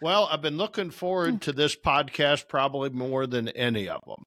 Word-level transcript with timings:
Well, 0.00 0.28
I've 0.30 0.42
been 0.42 0.56
looking 0.56 0.90
forward 0.90 1.40
to 1.42 1.52
this 1.52 1.74
podcast 1.74 2.46
probably 2.46 2.90
more 2.90 3.26
than 3.26 3.48
any 3.48 3.88
of 3.88 4.00
them. 4.06 4.26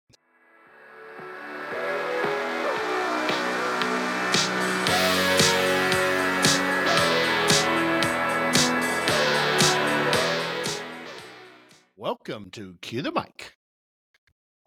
Welcome 11.95 12.49
to 12.51 12.75
Cue 12.81 13.01
the 13.01 13.13
Mic. 13.13 13.55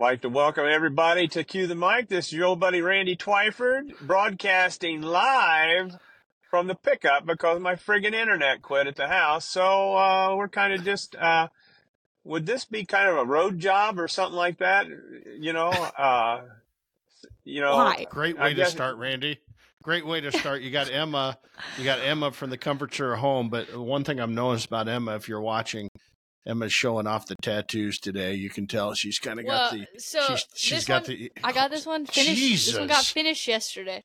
like 0.01 0.23
to 0.23 0.31
welcome 0.31 0.65
everybody 0.67 1.29
to 1.29 1.45
Cue 1.45 1.67
the 1.67 1.75
Mic. 1.75 2.09
This 2.09 2.29
is 2.29 2.33
your 2.33 2.47
old 2.47 2.61
buddy 2.61 2.81
Randy 2.81 3.15
Twyford 3.15 3.93
broadcasting 4.01 5.03
live 5.03 5.99
from 6.55 6.69
the 6.69 6.75
pickup 6.77 7.27
because 7.27 7.61
my 7.61 7.75
friggin' 7.75 8.15
internet 8.15 8.63
quit 8.63 8.87
at 8.87 8.95
the 8.95 9.09
house. 9.09 9.45
So 9.45 9.97
uh, 9.97 10.37
we're 10.37 10.47
kind 10.47 10.73
of 10.73 10.85
just. 10.85 11.17
Uh, 11.17 11.49
would 12.23 12.47
this 12.47 12.65
be 12.65 12.85
kind 12.85 13.11
of 13.11 13.17
a 13.17 13.25
road 13.25 13.59
job 13.59 13.99
or 13.99 14.07
something 14.07 14.37
like 14.37 14.59
that? 14.59 14.87
You 15.37 15.53
know, 15.53 15.71
uh, 15.71 16.43
you 17.43 17.61
know. 17.61 17.75
Why? 17.75 18.07
Great 18.09 18.39
I 18.39 18.45
way 18.45 18.55
to 18.55 18.67
start, 18.67 18.99
Randy. 18.99 19.41
Great 19.83 20.07
way 20.07 20.21
to 20.21 20.31
start. 20.31 20.63
You 20.63 20.71
got 20.71 20.89
Emma. 20.89 21.39
You 21.77 21.83
got 21.83 21.99
Emma 21.99 22.31
from 22.31 22.51
the 22.51 22.57
comforts 22.57 23.01
of 23.01 23.07
her 23.07 23.17
home. 23.17 23.49
But 23.51 23.77
one 23.77 24.05
thing 24.05 24.21
I've 24.21 24.31
noticed 24.31 24.67
about 24.67 24.87
Emma, 24.87 25.17
if 25.17 25.29
you're 25.29 25.41
watching, 25.41 25.89
Emma's 26.47 26.73
showing 26.73 27.09
off 27.09 27.27
the 27.27 27.35
tattoos 27.43 27.99
today. 27.99 28.35
You 28.35 28.49
can 28.49 28.69
tell 28.69 28.95
she's 28.95 29.19
kind 29.19 29.41
of 29.41 29.47
Well, 29.47 29.73
got 29.73 29.77
the. 29.93 29.99
so 29.99 30.21
she's 30.29 30.47
she's 30.55 30.79
this 30.79 30.85
got 30.87 31.09
one, 31.09 31.19
the. 31.19 31.33
I 31.43 31.51
got 31.51 31.73
this 31.73 31.85
one 31.85 32.07
finished. 32.07 32.67
This 32.67 32.79
one 32.79 32.87
got 32.87 33.05
finished 33.05 33.49
yesterday. 33.49 34.05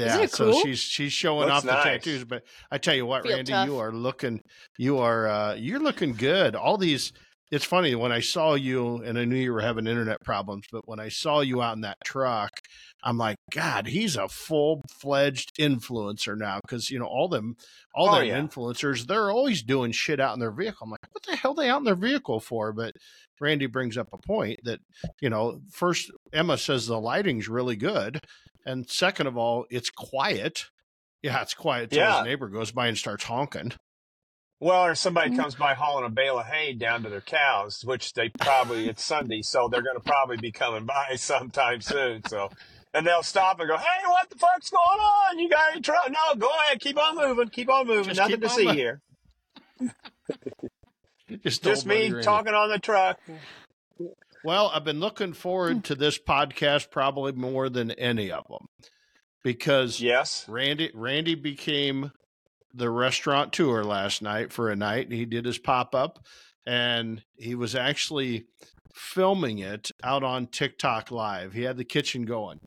Yeah, 0.00 0.20
it 0.22 0.30
so 0.32 0.52
she's 0.62 0.80
she's 0.80 1.12
showing 1.12 1.48
Looks 1.48 1.52
off 1.58 1.62
the 1.64 1.72
nice. 1.72 1.84
tattoos. 1.84 2.24
But 2.24 2.42
I 2.70 2.78
tell 2.78 2.94
you 2.94 3.06
what, 3.06 3.22
Feel 3.22 3.36
Randy, 3.36 3.52
tough. 3.52 3.66
you 3.68 3.78
are 3.78 3.92
looking, 3.92 4.40
you 4.78 4.98
are 4.98 5.26
uh, 5.28 5.54
you're 5.54 5.80
looking 5.80 6.14
good. 6.14 6.54
All 6.54 6.76
these. 6.76 7.12
It's 7.50 7.64
funny 7.64 7.94
when 7.94 8.10
I 8.10 8.18
saw 8.20 8.54
you, 8.54 8.96
and 9.04 9.16
I 9.16 9.24
knew 9.26 9.36
you 9.36 9.52
were 9.52 9.60
having 9.60 9.86
internet 9.86 10.20
problems. 10.24 10.64
But 10.72 10.88
when 10.88 10.98
I 10.98 11.08
saw 11.08 11.40
you 11.40 11.62
out 11.62 11.76
in 11.76 11.82
that 11.82 11.98
truck, 12.04 12.50
I'm 13.04 13.16
like, 13.16 13.36
God, 13.52 13.86
he's 13.86 14.16
a 14.16 14.28
full 14.28 14.80
fledged 14.98 15.52
influencer 15.60 16.36
now. 16.36 16.58
Because 16.66 16.90
you 16.90 16.98
know 16.98 17.04
all 17.06 17.28
them, 17.28 17.54
all 17.94 18.08
Oh, 18.08 18.18
them 18.18 18.26
yeah. 18.26 18.40
influencers, 18.40 19.06
they're 19.06 19.30
always 19.30 19.62
doing 19.62 19.92
shit 19.92 20.18
out 20.18 20.34
in 20.34 20.40
their 20.40 20.50
vehicle. 20.50 20.78
I'm 20.86 20.90
like, 20.90 21.00
what 21.12 21.22
the 21.28 21.36
hell 21.36 21.52
are 21.52 21.62
they 21.62 21.68
out 21.70 21.78
in 21.78 21.84
their 21.84 21.94
vehicle 21.94 22.40
for? 22.40 22.72
But 22.72 22.94
Randy 23.40 23.66
brings 23.66 23.96
up 23.98 24.08
a 24.12 24.18
point 24.18 24.58
that 24.64 24.80
you 25.20 25.30
know, 25.30 25.60
first 25.70 26.10
Emma 26.32 26.58
says 26.58 26.86
the 26.86 26.98
lighting's 26.98 27.48
really 27.48 27.76
good, 27.76 28.18
and 28.64 28.88
second 28.88 29.26
of 29.26 29.36
all, 29.36 29.66
it's 29.70 29.90
quiet. 29.90 30.66
Yeah, 31.22 31.40
it's 31.42 31.54
quiet 31.54 31.90
till 31.90 32.00
Yeah. 32.00 32.18
his 32.18 32.24
neighbor 32.26 32.48
goes 32.48 32.70
by 32.72 32.86
and 32.88 32.98
starts 32.98 33.24
honking. 33.24 33.72
Well, 34.60 34.84
or 34.86 34.94
somebody 34.94 35.30
Mm. 35.30 35.38
comes 35.38 35.54
by 35.56 35.74
hauling 35.74 36.04
a 36.06 36.10
bale 36.10 36.38
of 36.38 36.46
hay 36.46 36.72
down 36.74 37.02
to 37.02 37.08
their 37.10 37.20
cows, 37.20 37.84
which 37.84 38.12
they 38.14 38.28
probably 38.30 38.88
it's 38.88 39.04
Sunday, 39.04 39.42
so 39.42 39.68
they're 39.68 39.82
going 39.82 39.96
to 39.96 40.02
probably 40.02 40.36
be 40.36 40.52
coming 40.52 40.84
by 40.86 41.14
sometime 41.16 41.80
soon. 41.80 42.22
So, 42.24 42.50
and 42.94 43.06
they'll 43.06 43.22
stop 43.22 43.58
and 43.60 43.68
go, 43.68 43.76
"Hey, 43.76 44.06
what 44.06 44.30
the 44.30 44.36
fuck's 44.38 44.70
going 44.70 44.80
on? 45.00 45.38
You 45.38 45.48
got 45.50 45.72
any 45.72 45.80
trouble? 45.82 46.10
No, 46.10 46.34
go 46.38 46.48
ahead, 46.60 46.80
keep 46.80 46.98
on 46.98 47.16
moving, 47.16 47.48
keep 47.48 47.68
on 47.68 47.86
moving. 47.86 48.04
Just 48.14 48.18
Nothing 48.20 48.40
to 48.40 48.48
see 48.48 48.68
here. 48.68 49.00
Just, 51.42 51.62
Just 51.64 51.86
me 51.86 52.22
talking 52.22 52.54
on 52.54 52.68
the 52.70 52.78
truck. 52.78 53.18
Well, 54.44 54.70
I've 54.74 54.84
been 54.84 55.00
looking 55.00 55.32
forward 55.32 55.84
to 55.84 55.94
this 55.94 56.18
podcast 56.18 56.90
probably 56.90 57.32
more 57.32 57.70
than 57.70 57.90
any 57.92 58.30
of 58.30 58.46
them 58.48 58.66
because 59.42 60.00
Yes. 60.00 60.44
Randy 60.48 60.90
Randy 60.94 61.34
became 61.34 62.12
the 62.74 62.90
restaurant 62.90 63.54
tour 63.54 63.84
last 63.84 64.20
night 64.20 64.52
for 64.52 64.68
a 64.68 64.76
night. 64.76 65.06
and 65.06 65.14
He 65.14 65.24
did 65.24 65.46
his 65.46 65.58
pop 65.58 65.94
up, 65.94 66.18
and 66.66 67.22
he 67.36 67.54
was 67.54 67.74
actually 67.74 68.44
filming 68.94 69.60
it 69.60 69.90
out 70.02 70.22
on 70.22 70.46
TikTok 70.46 71.10
live. 71.10 71.54
He 71.54 71.62
had 71.62 71.78
the 71.78 71.84
kitchen 71.84 72.24
going, 72.24 72.60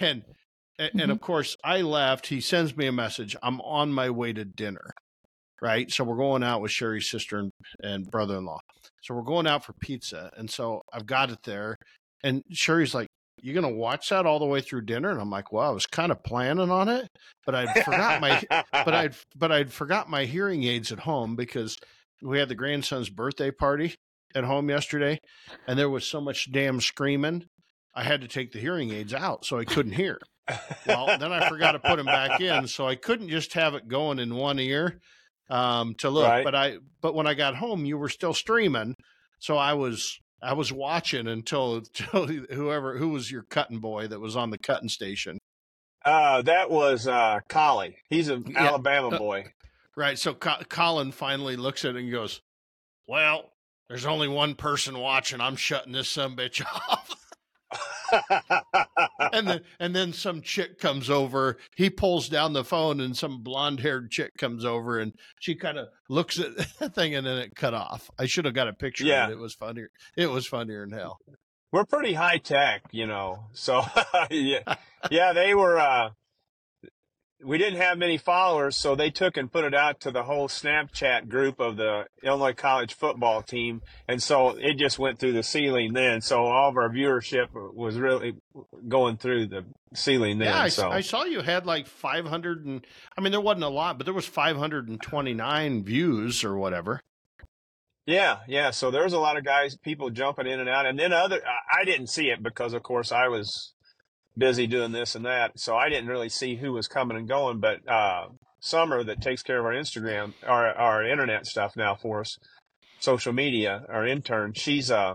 and 0.00 0.24
and, 0.78 0.90
and 0.90 1.00
mm-hmm. 1.00 1.10
of 1.12 1.20
course 1.20 1.56
I 1.62 1.82
left. 1.82 2.26
He 2.26 2.40
sends 2.40 2.76
me 2.76 2.86
a 2.86 2.92
message. 2.92 3.36
I'm 3.40 3.60
on 3.60 3.92
my 3.92 4.10
way 4.10 4.32
to 4.32 4.44
dinner. 4.44 4.94
Right, 5.62 5.90
so 5.90 6.04
we're 6.04 6.16
going 6.16 6.42
out 6.42 6.60
with 6.60 6.72
Sherry's 6.72 7.08
sister 7.08 7.38
and, 7.38 7.50
and 7.80 8.10
brother-in-law. 8.10 8.58
So 9.02 9.14
we're 9.14 9.22
going 9.22 9.46
out 9.46 9.64
for 9.64 9.72
pizza, 9.80 10.30
and 10.36 10.50
so 10.50 10.82
I've 10.92 11.06
got 11.06 11.30
it 11.30 11.38
there. 11.44 11.76
And 12.22 12.42
Sherry's 12.50 12.94
like, 12.94 13.06
You're 13.40 13.54
gonna 13.54 13.70
watch 13.74 14.08
that 14.08 14.26
all 14.26 14.38
the 14.38 14.46
way 14.46 14.60
through 14.60 14.82
dinner?" 14.82 15.10
And 15.10 15.20
I'm 15.20 15.30
like, 15.30 15.52
"Well, 15.52 15.68
I 15.68 15.72
was 15.72 15.86
kind 15.86 16.10
of 16.10 16.22
planning 16.24 16.70
on 16.70 16.88
it, 16.88 17.06
but 17.46 17.54
I'd 17.54 17.84
forgot 17.84 18.20
my 18.20 18.42
but 18.72 18.94
I'd 18.94 19.14
but 19.36 19.52
I'd 19.52 19.72
forgot 19.72 20.10
my 20.10 20.24
hearing 20.24 20.64
aids 20.64 20.90
at 20.90 21.00
home 21.00 21.36
because 21.36 21.76
we 22.22 22.38
had 22.38 22.48
the 22.48 22.54
grandson's 22.54 23.10
birthday 23.10 23.50
party 23.50 23.94
at 24.34 24.44
home 24.44 24.68
yesterday, 24.68 25.18
and 25.66 25.78
there 25.78 25.90
was 25.90 26.06
so 26.06 26.20
much 26.20 26.50
damn 26.50 26.80
screaming. 26.80 27.46
I 27.94 28.02
had 28.02 28.22
to 28.22 28.28
take 28.28 28.52
the 28.52 28.58
hearing 28.58 28.90
aids 28.90 29.14
out 29.14 29.44
so 29.44 29.58
I 29.58 29.64
couldn't 29.64 29.92
hear. 29.92 30.18
Well, 30.86 31.06
then 31.18 31.32
I 31.32 31.48
forgot 31.48 31.72
to 31.72 31.78
put 31.78 31.96
them 31.96 32.06
back 32.06 32.40
in, 32.40 32.66
so 32.66 32.86
I 32.86 32.96
couldn't 32.96 33.28
just 33.28 33.52
have 33.54 33.74
it 33.74 33.88
going 33.88 34.18
in 34.18 34.34
one 34.34 34.58
ear 34.58 35.00
um, 35.50 35.94
to 35.98 36.10
look. 36.10 36.26
Right. 36.28 36.44
But 36.44 36.54
I 36.54 36.78
but 37.00 37.14
when 37.14 37.26
I 37.26 37.34
got 37.34 37.56
home, 37.56 37.84
you 37.84 37.98
were 37.98 38.08
still 38.08 38.34
streaming, 38.34 38.94
so 39.38 39.56
I 39.56 39.74
was. 39.74 40.18
I 40.42 40.52
was 40.52 40.70
watching 40.70 41.26
until, 41.26 41.76
until 41.98 42.26
whoever 42.26 42.98
who 42.98 43.08
was 43.08 43.30
your 43.30 43.44
cutting 43.48 43.78
boy 43.78 44.08
that 44.08 44.20
was 44.20 44.36
on 44.36 44.50
the 44.50 44.58
cutting 44.58 44.90
station. 44.90 45.38
Uh, 46.04 46.42
that 46.42 46.68
was 46.70 47.08
uh, 47.08 47.38
Collie. 47.48 47.96
He's 48.10 48.28
an 48.28 48.44
Yeah. 48.50 48.66
Alabama 48.66 49.08
Uh, 49.08 49.18
boy. 49.18 49.44
Right. 49.96 50.18
So 50.18 50.34
Co- 50.34 50.62
Colin 50.68 51.12
finally 51.12 51.56
looks 51.56 51.82
at 51.86 51.96
it 51.96 52.02
and 52.02 52.12
goes, 52.12 52.42
"Well, 53.06 53.52
there's 53.88 54.04
only 54.04 54.28
one 54.28 54.54
person 54.54 54.98
watching. 54.98 55.40
I'm 55.40 55.56
shutting 55.56 55.92
this 55.94 56.10
some 56.10 56.36
bitch 56.36 56.62
off." 56.90 57.08
And 59.32 59.48
then 59.48 59.60
and 59.78 59.94
then 59.94 60.12
some 60.12 60.42
chick 60.42 60.78
comes 60.78 61.10
over. 61.10 61.56
He 61.76 61.90
pulls 61.90 62.28
down 62.28 62.52
the 62.52 62.64
phone, 62.64 63.00
and 63.00 63.16
some 63.16 63.42
blonde 63.42 63.80
haired 63.80 64.10
chick 64.10 64.32
comes 64.38 64.64
over, 64.64 64.98
and 64.98 65.12
she 65.40 65.54
kind 65.54 65.78
of 65.78 65.88
looks 66.08 66.38
at 66.38 66.56
the 66.78 66.88
thing, 66.88 67.14
and 67.14 67.26
then 67.26 67.38
it 67.38 67.54
cut 67.54 67.74
off. 67.74 68.10
I 68.18 68.26
should 68.26 68.44
have 68.44 68.54
got 68.54 68.68
a 68.68 68.72
picture. 68.72 69.04
Yeah. 69.04 69.24
of 69.24 69.30
it. 69.30 69.32
it 69.34 69.38
was 69.38 69.54
funnier. 69.54 69.90
It 70.16 70.30
was 70.30 70.46
funnier 70.46 70.86
than 70.86 70.98
hell. 70.98 71.18
We're 71.72 71.84
pretty 71.84 72.14
high 72.14 72.38
tech, 72.38 72.82
you 72.92 73.06
know. 73.06 73.46
So 73.52 73.82
yeah, 74.30 74.76
yeah, 75.10 75.32
they 75.32 75.54
were. 75.54 75.78
Uh, 75.78 76.10
we 77.42 77.58
didn't 77.58 77.80
have 77.80 77.98
many 77.98 78.16
followers, 78.16 78.76
so 78.76 78.94
they 78.94 79.10
took 79.10 79.36
and 79.36 79.50
put 79.50 79.64
it 79.64 79.74
out 79.74 80.00
to 80.00 80.10
the 80.10 80.22
whole 80.22 80.48
Snapchat 80.48 81.28
group 81.28 81.60
of 81.60 81.76
the 81.76 82.06
Illinois 82.22 82.52
College 82.52 82.94
football 82.94 83.42
team, 83.42 83.82
and 84.08 84.22
so 84.22 84.50
it 84.50 84.74
just 84.74 84.98
went 84.98 85.18
through 85.18 85.32
the 85.32 85.42
ceiling 85.42 85.92
then. 85.92 86.20
So 86.20 86.44
all 86.44 86.70
of 86.70 86.76
our 86.76 86.88
viewership 86.88 87.48
was 87.52 87.96
really 87.96 88.34
going 88.88 89.16
through 89.16 89.48
the 89.48 89.64
ceiling 89.94 90.38
then. 90.38 90.48
yeah, 90.48 90.62
I, 90.62 90.68
so 90.68 90.90
I 90.90 91.00
saw 91.00 91.24
you 91.24 91.40
had 91.40 91.66
like 91.66 91.86
500 91.86 92.64
and 92.64 92.86
I 93.16 93.20
mean 93.20 93.32
there 93.32 93.40
wasn't 93.40 93.64
a 93.64 93.68
lot, 93.68 93.98
but 93.98 94.04
there 94.04 94.14
was 94.14 94.26
529 94.26 95.84
views 95.84 96.44
or 96.44 96.56
whatever. 96.56 97.00
Yeah, 98.06 98.40
yeah. 98.46 98.70
So 98.70 98.90
there 98.90 99.04
was 99.04 99.12
a 99.12 99.18
lot 99.18 99.38
of 99.38 99.44
guys, 99.44 99.76
people 99.76 100.10
jumping 100.10 100.46
in 100.46 100.60
and 100.60 100.68
out, 100.68 100.86
and 100.86 100.98
then 100.98 101.12
other. 101.12 101.40
I 101.72 101.84
didn't 101.84 102.08
see 102.08 102.26
it 102.26 102.42
because, 102.42 102.74
of 102.74 102.82
course, 102.82 103.12
I 103.12 103.28
was 103.28 103.73
busy 104.36 104.66
doing 104.66 104.92
this 104.92 105.14
and 105.14 105.24
that, 105.24 105.58
so 105.58 105.76
I 105.76 105.88
didn't 105.88 106.08
really 106.08 106.28
see 106.28 106.56
who 106.56 106.72
was 106.72 106.88
coming 106.88 107.16
and 107.16 107.28
going. 107.28 107.60
But 107.60 107.88
uh, 107.88 108.26
Summer, 108.60 109.04
that 109.04 109.20
takes 109.20 109.42
care 109.42 109.58
of 109.58 109.64
our 109.66 109.72
Instagram, 109.72 110.32
our 110.46 110.68
our 110.74 111.04
internet 111.04 111.46
stuff 111.46 111.76
now 111.76 111.94
for 111.94 112.20
us, 112.20 112.38
social 113.00 113.32
media, 113.32 113.84
our 113.88 114.06
intern, 114.06 114.52
she's 114.54 114.90
uh, 114.90 115.14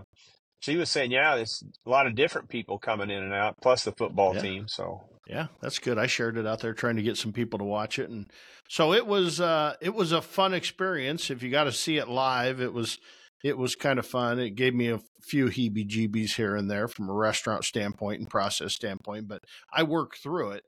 she 0.60 0.76
was 0.76 0.90
saying, 0.90 1.10
yeah, 1.10 1.36
there's 1.36 1.62
a 1.86 1.90
lot 1.90 2.06
of 2.06 2.14
different 2.14 2.48
people 2.48 2.78
coming 2.78 3.10
in 3.10 3.22
and 3.22 3.32
out, 3.32 3.56
plus 3.62 3.84
the 3.84 3.92
football 3.92 4.34
Yeah. 4.34 4.42
team. 4.42 4.68
So 4.68 5.08
Yeah, 5.26 5.46
that's 5.62 5.78
good. 5.78 5.98
I 5.98 6.06
shared 6.06 6.36
it 6.36 6.46
out 6.46 6.60
there 6.60 6.74
trying 6.74 6.96
to 6.96 7.02
get 7.02 7.16
some 7.16 7.32
people 7.32 7.58
to 7.58 7.64
watch 7.64 7.98
it 7.98 8.10
and 8.10 8.30
so 8.68 8.92
it 8.92 9.06
was 9.06 9.40
uh 9.40 9.74
it 9.80 9.94
was 9.94 10.12
a 10.12 10.22
fun 10.22 10.54
experience. 10.54 11.30
If 11.30 11.42
you 11.42 11.50
got 11.50 11.64
to 11.64 11.72
see 11.72 11.96
it 11.98 12.08
live, 12.08 12.60
it 12.60 12.72
was 12.72 12.98
it 13.42 13.56
was 13.56 13.74
kind 13.74 13.98
of 13.98 14.06
fun. 14.06 14.38
It 14.38 14.54
gave 14.54 14.74
me 14.74 14.88
a 14.88 15.00
few 15.22 15.46
heebie-jeebies 15.46 16.34
here 16.36 16.56
and 16.56 16.70
there 16.70 16.88
from 16.88 17.08
a 17.08 17.14
restaurant 17.14 17.64
standpoint 17.64 18.20
and 18.20 18.28
process 18.28 18.74
standpoint, 18.74 19.28
but 19.28 19.42
I 19.72 19.82
worked 19.82 20.18
through 20.18 20.52
it, 20.52 20.64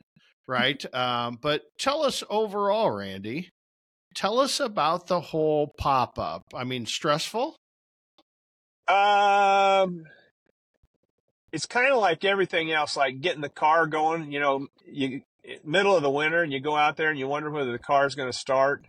right? 0.47 0.83
um 0.95 1.39
but 1.41 1.63
tell 1.79 2.03
us 2.03 2.23
overall, 2.31 2.91
Randy, 2.91 3.51
tell 4.15 4.39
us 4.39 4.61
about 4.61 5.07
the 5.07 5.21
whole 5.21 5.73
pop-up. 5.79 6.43
I 6.55 6.65
mean, 6.65 6.87
stressful? 6.87 7.57
Um, 8.89 10.05
it's 11.53 11.67
kind 11.67 11.93
of 11.93 11.99
like 11.99 12.25
everything 12.25 12.73
else, 12.73 12.97
like 12.97 13.21
getting 13.21 13.43
the 13.43 13.49
car 13.49 13.87
going. 13.87 14.33
You 14.33 14.41
know, 14.41 14.67
you 14.87 15.23
middle 15.65 15.97
of 15.97 16.03
the 16.03 16.11
winter, 16.11 16.43
and 16.43 16.53
you 16.53 16.61
go 16.61 16.77
out 16.77 16.97
there 16.97 17.11
and 17.11 17.19
you 17.19 17.29
wonder 17.29 17.51
whether 17.51 17.73
the 17.73 17.79
car's 17.79 18.15
going 18.15 18.31
to 18.31 18.37
start 18.37 18.85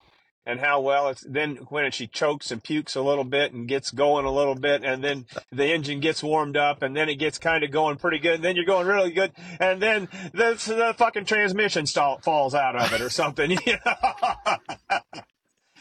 and 0.45 0.59
how 0.59 0.81
well 0.81 1.09
it's. 1.09 1.21
Then 1.21 1.55
when 1.69 1.91
she 1.91 2.07
chokes 2.07 2.51
and 2.51 2.63
pukes 2.63 2.95
a 2.95 3.01
little 3.01 3.23
bit 3.23 3.53
and 3.53 3.67
gets 3.67 3.91
going 3.91 4.25
a 4.25 4.31
little 4.31 4.55
bit, 4.55 4.83
and 4.83 5.03
then 5.03 5.25
the 5.51 5.73
engine 5.73 5.99
gets 5.99 6.21
warmed 6.23 6.57
up, 6.57 6.81
and 6.81 6.95
then 6.95 7.09
it 7.09 7.15
gets 7.15 7.37
kind 7.37 7.63
of 7.63 7.71
going 7.71 7.97
pretty 7.97 8.19
good, 8.19 8.35
and 8.35 8.43
then 8.43 8.55
you're 8.55 8.65
going 8.65 8.87
really 8.87 9.11
good, 9.11 9.31
and 9.59 9.81
then 9.81 10.07
the 10.33 10.53
the 10.67 10.93
fucking 10.97 11.25
transmission 11.25 11.85
stall, 11.85 12.19
falls 12.19 12.53
out 12.53 12.75
of 12.75 12.91
it 12.93 13.01
or 13.01 13.09
something. 13.09 13.57
You 13.65 13.77
know. 13.85 13.95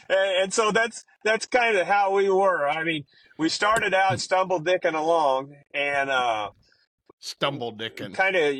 and, 0.09 0.43
and 0.43 0.53
so 0.53 0.71
that's 0.71 1.03
that's 1.23 1.45
kind 1.45 1.75
of 1.77 1.85
how 1.85 2.13
we 2.13 2.29
were. 2.29 2.67
I 2.67 2.83
mean, 2.83 3.03
we 3.37 3.49
started 3.49 3.93
out 3.93 4.21
stumble 4.21 4.61
dicking 4.61 4.93
along, 4.93 5.55
and 5.73 6.09
uh, 6.09 6.51
stumble 7.19 7.73
dicking, 7.73 8.13
kind 8.13 8.35
of 8.35 8.55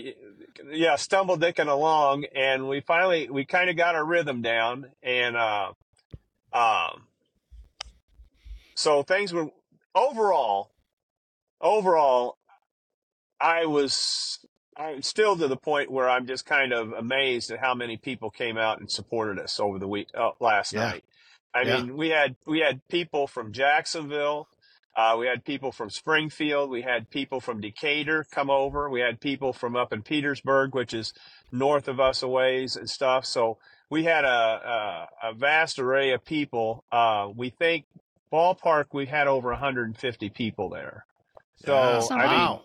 yeah, 0.72 0.96
stumble 0.96 1.38
dicking 1.38 1.68
along, 1.68 2.26
and 2.36 2.68
we 2.68 2.82
finally 2.82 3.30
we 3.30 3.46
kind 3.46 3.70
of 3.70 3.78
got 3.78 3.96
our 3.96 4.06
rhythm 4.06 4.42
down, 4.42 4.88
and 5.02 5.36
uh, 5.36 5.72
um, 6.54 7.08
so 8.76 9.04
things 9.04 9.34
were 9.34 9.50
overall, 9.96 10.72
overall, 11.62 12.38
I 13.40 13.66
was 13.66 14.40
I'm 14.78 15.02
still 15.02 15.36
to 15.38 15.48
the 15.48 15.58
point 15.58 15.92
where 15.92 16.10
I'm 16.10 16.26
just 16.26 16.46
kind 16.46 16.74
of 16.74 16.94
amazed 16.94 17.52
at 17.52 17.60
how 17.60 17.76
many 17.76 17.98
people 17.98 18.30
came 18.30 18.58
out 18.58 18.80
and 18.80 18.90
supported 18.92 19.40
us 19.40 19.60
over 19.60 19.78
the 19.78 19.88
week 19.88 20.08
uh, 20.18 20.32
last 20.40 20.74
Yeah. 20.74 20.90
night. 20.92 21.04
I 21.54 21.66
Yeah. 21.66 21.76
mean, 21.76 21.98
we 21.98 22.10
had 22.10 22.36
we 22.46 22.60
had 22.60 22.82
people 22.88 23.28
from 23.28 23.52
Jacksonville, 23.52 24.48
uh, 24.96 25.16
we 25.20 25.28
had 25.28 25.46
people 25.46 25.72
from 25.72 25.90
Springfield, 25.90 26.70
we 26.70 26.82
had 26.82 27.10
people 27.10 27.40
from 27.40 27.62
Decatur 27.62 28.26
come 28.32 28.50
over, 28.50 28.90
we 28.90 29.02
had 29.02 29.20
people 29.20 29.54
from 29.54 29.76
up 29.76 29.94
in 29.94 30.02
Petersburg, 30.02 30.74
which 30.74 30.94
is 30.94 31.14
north 31.52 31.88
of 31.88 32.00
us 32.00 32.24
a 32.24 32.28
ways 32.28 32.76
and 32.76 32.90
stuff. 32.90 33.26
So 33.26 33.60
we 33.94 34.04
had 34.04 34.26
a 34.26 35.08
a, 35.24 35.30
a 35.30 35.34
vast 35.36 35.78
array 35.78 36.14
of 36.14 36.26
people. 36.26 36.84
Uh, 36.92 37.30
we 37.36 37.52
think 37.52 37.86
ballpark 38.32 38.86
we 38.92 39.06
had 39.06 39.28
over 39.28 39.50
150 39.50 40.30
people 40.32 40.70
there. 40.70 41.06
So 41.64 41.74
Yeah. 41.76 42.16
I 42.16 42.28
mean, 42.28 42.40
wow. 42.40 42.62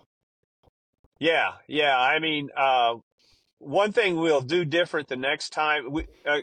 yeah, 1.19 1.51
yeah. 1.67 1.99
I 1.99 2.19
mean, 2.19 2.49
uh, 2.57 2.95
one 3.59 3.93
thing 3.93 4.17
we'll 4.17 4.41
do 4.41 4.65
different 4.65 5.09
the 5.09 5.17
next 5.17 5.51
time. 5.51 5.93
We 5.93 6.07
uh, 6.27 6.41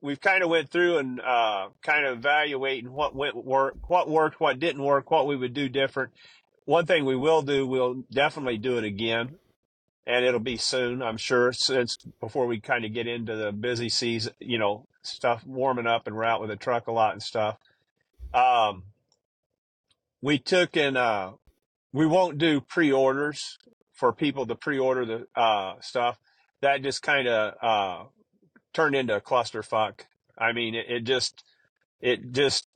we've 0.00 0.20
kind 0.20 0.42
of 0.42 0.50
went 0.50 0.70
through 0.70 0.98
and 0.98 1.20
uh, 1.20 1.68
kind 1.80 2.04
of 2.04 2.18
evaluating 2.18 2.90
what 2.90 3.14
went 3.14 3.36
work, 3.36 3.76
what 3.88 4.10
worked, 4.10 4.40
what 4.40 4.58
didn't 4.58 4.82
work, 4.82 5.08
what 5.12 5.28
we 5.28 5.36
would 5.36 5.54
do 5.54 5.68
different. 5.68 6.12
One 6.64 6.86
thing 6.86 7.04
we 7.04 7.14
will 7.14 7.42
do, 7.42 7.64
we'll 7.64 8.02
definitely 8.10 8.58
do 8.58 8.76
it 8.76 8.84
again, 8.84 9.36
and 10.06 10.24
it'll 10.24 10.40
be 10.40 10.56
soon, 10.56 11.02
I'm 11.02 11.16
sure. 11.16 11.52
Since 11.52 11.98
before 12.20 12.46
we 12.46 12.60
kind 12.60 12.84
of 12.84 12.92
get 12.92 13.06
into 13.06 13.36
the 13.36 13.52
busy 13.52 13.88
season, 13.88 14.34
you 14.38 14.58
know, 14.58 14.86
stuff 15.02 15.46
warming 15.46 15.86
up 15.86 16.06
and 16.06 16.16
we're 16.16 16.24
out 16.24 16.40
with 16.40 16.50
the 16.50 16.56
truck 16.56 16.86
a 16.86 16.92
lot 16.92 17.12
and 17.12 17.22
stuff. 17.22 17.56
Um, 18.32 18.84
we 20.20 20.38
took 20.38 20.76
and 20.76 20.96
uh, 20.96 21.32
we 21.92 22.06
won't 22.06 22.38
do 22.38 22.60
pre-orders 22.60 23.58
for 23.92 24.12
people 24.12 24.46
to 24.46 24.54
pre-order 24.54 25.04
the 25.04 25.40
uh, 25.40 25.74
stuff. 25.80 26.18
That 26.60 26.82
just 26.82 27.02
kind 27.02 27.28
of 27.28 27.54
uh, 27.62 28.04
turned 28.72 28.96
into 28.96 29.16
a 29.16 29.20
clusterfuck. 29.20 30.00
I 30.36 30.52
mean, 30.52 30.74
it, 30.74 30.86
it 30.88 31.00
just 31.04 31.44
it 32.00 32.32
just 32.32 32.66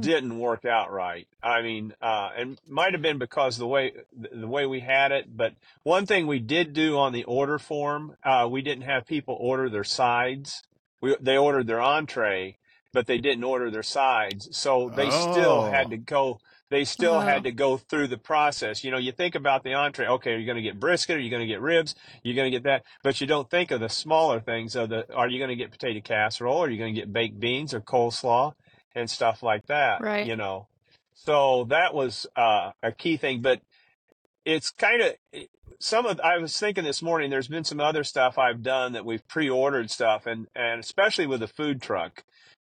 didn't 0.00 0.38
work 0.38 0.64
out 0.64 0.92
right. 0.92 1.26
I 1.42 1.62
mean, 1.62 1.92
uh, 2.00 2.30
and 2.36 2.58
might 2.68 2.92
have 2.92 3.02
been 3.02 3.18
because 3.18 3.56
the 3.56 3.66
way 3.66 3.92
the 4.12 4.48
way 4.48 4.66
we 4.66 4.80
had 4.80 5.12
it. 5.12 5.36
But 5.36 5.54
one 5.82 6.06
thing 6.06 6.26
we 6.26 6.38
did 6.38 6.72
do 6.72 6.98
on 6.98 7.12
the 7.12 7.24
order 7.24 7.58
form, 7.58 8.16
uh, 8.24 8.48
we 8.50 8.62
didn't 8.62 8.84
have 8.84 9.06
people 9.06 9.36
order 9.38 9.68
their 9.68 9.84
sides. 9.84 10.62
We 11.00 11.16
they 11.20 11.36
ordered 11.36 11.66
their 11.66 11.80
entree, 11.80 12.56
but 12.92 13.06
they 13.06 13.18
didn't 13.18 13.44
order 13.44 13.70
their 13.70 13.82
sides. 13.82 14.48
So 14.56 14.90
they 14.94 15.10
still 15.10 15.64
had 15.64 15.86
Oh. 15.86 15.90
to 15.90 15.96
go. 15.98 16.40
They 16.68 16.84
still 16.84 17.20
had 17.20 17.40
Oh. 17.42 17.44
to 17.44 17.52
go 17.52 17.76
through 17.76 18.08
the 18.08 18.18
process. 18.18 18.82
You 18.82 18.90
know, 18.90 18.98
you 18.98 19.12
think 19.12 19.36
about 19.36 19.62
the 19.62 19.74
entree. 19.74 20.08
Okay, 20.08 20.32
are 20.32 20.36
you're 20.36 20.46
going 20.46 20.56
to 20.56 20.62
get 20.62 20.80
brisket. 20.80 21.16
Are 21.16 21.20
you 21.20 21.30
going 21.30 21.42
to 21.42 21.46
get 21.46 21.60
ribs? 21.60 21.94
You're 22.24 22.34
going 22.34 22.50
to 22.50 22.56
get 22.56 22.64
that, 22.64 22.82
but 23.04 23.20
you 23.20 23.26
don't 23.28 23.48
think 23.48 23.70
of 23.70 23.78
the 23.80 23.88
smaller 23.88 24.40
things. 24.40 24.74
Of 24.74 24.88
the, 24.88 25.14
are 25.14 25.28
you 25.28 25.38
going 25.38 25.50
to 25.50 25.54
get 25.56 25.70
potato 25.70 26.00
casserole? 26.00 26.58
Are 26.64 26.68
you 26.70 26.78
going 26.78 26.92
to 26.92 27.00
get 27.00 27.12
baked 27.12 27.38
beans 27.38 27.72
or 27.72 27.80
coleslaw 27.80 28.54
and 28.96 29.08
stuff 29.08 29.44
like 29.44 29.66
that? 29.66 30.00
Right. 30.00 30.26
You 30.26 30.34
know, 30.34 30.66
so 31.14 31.64
that 31.68 31.94
was 31.94 32.26
uh, 32.34 32.72
a 32.82 32.90
key 32.90 33.16
thing. 33.16 33.42
But 33.42 33.60
it's 34.44 34.70
kind 34.70 35.02
of 35.02 35.14
some 35.78 36.06
of. 36.06 36.20
I 36.20 36.38
was 36.38 36.58
thinking 36.58 36.84
this 36.84 37.02
morning. 37.02 37.30
There's 37.30 37.48
been 37.48 37.64
some 37.64 37.80
other 37.80 38.02
stuff 38.02 38.38
I've 38.38 38.62
done 38.62 38.94
that 38.94 39.04
we've 39.04 39.26
pre-ordered 39.28 39.90
stuff, 39.90 40.26
and 40.26 40.48
and 40.56 40.80
especially 40.80 41.26
with 41.26 41.40
the 41.40 41.48
food 41.48 41.80
truck. 41.80 42.24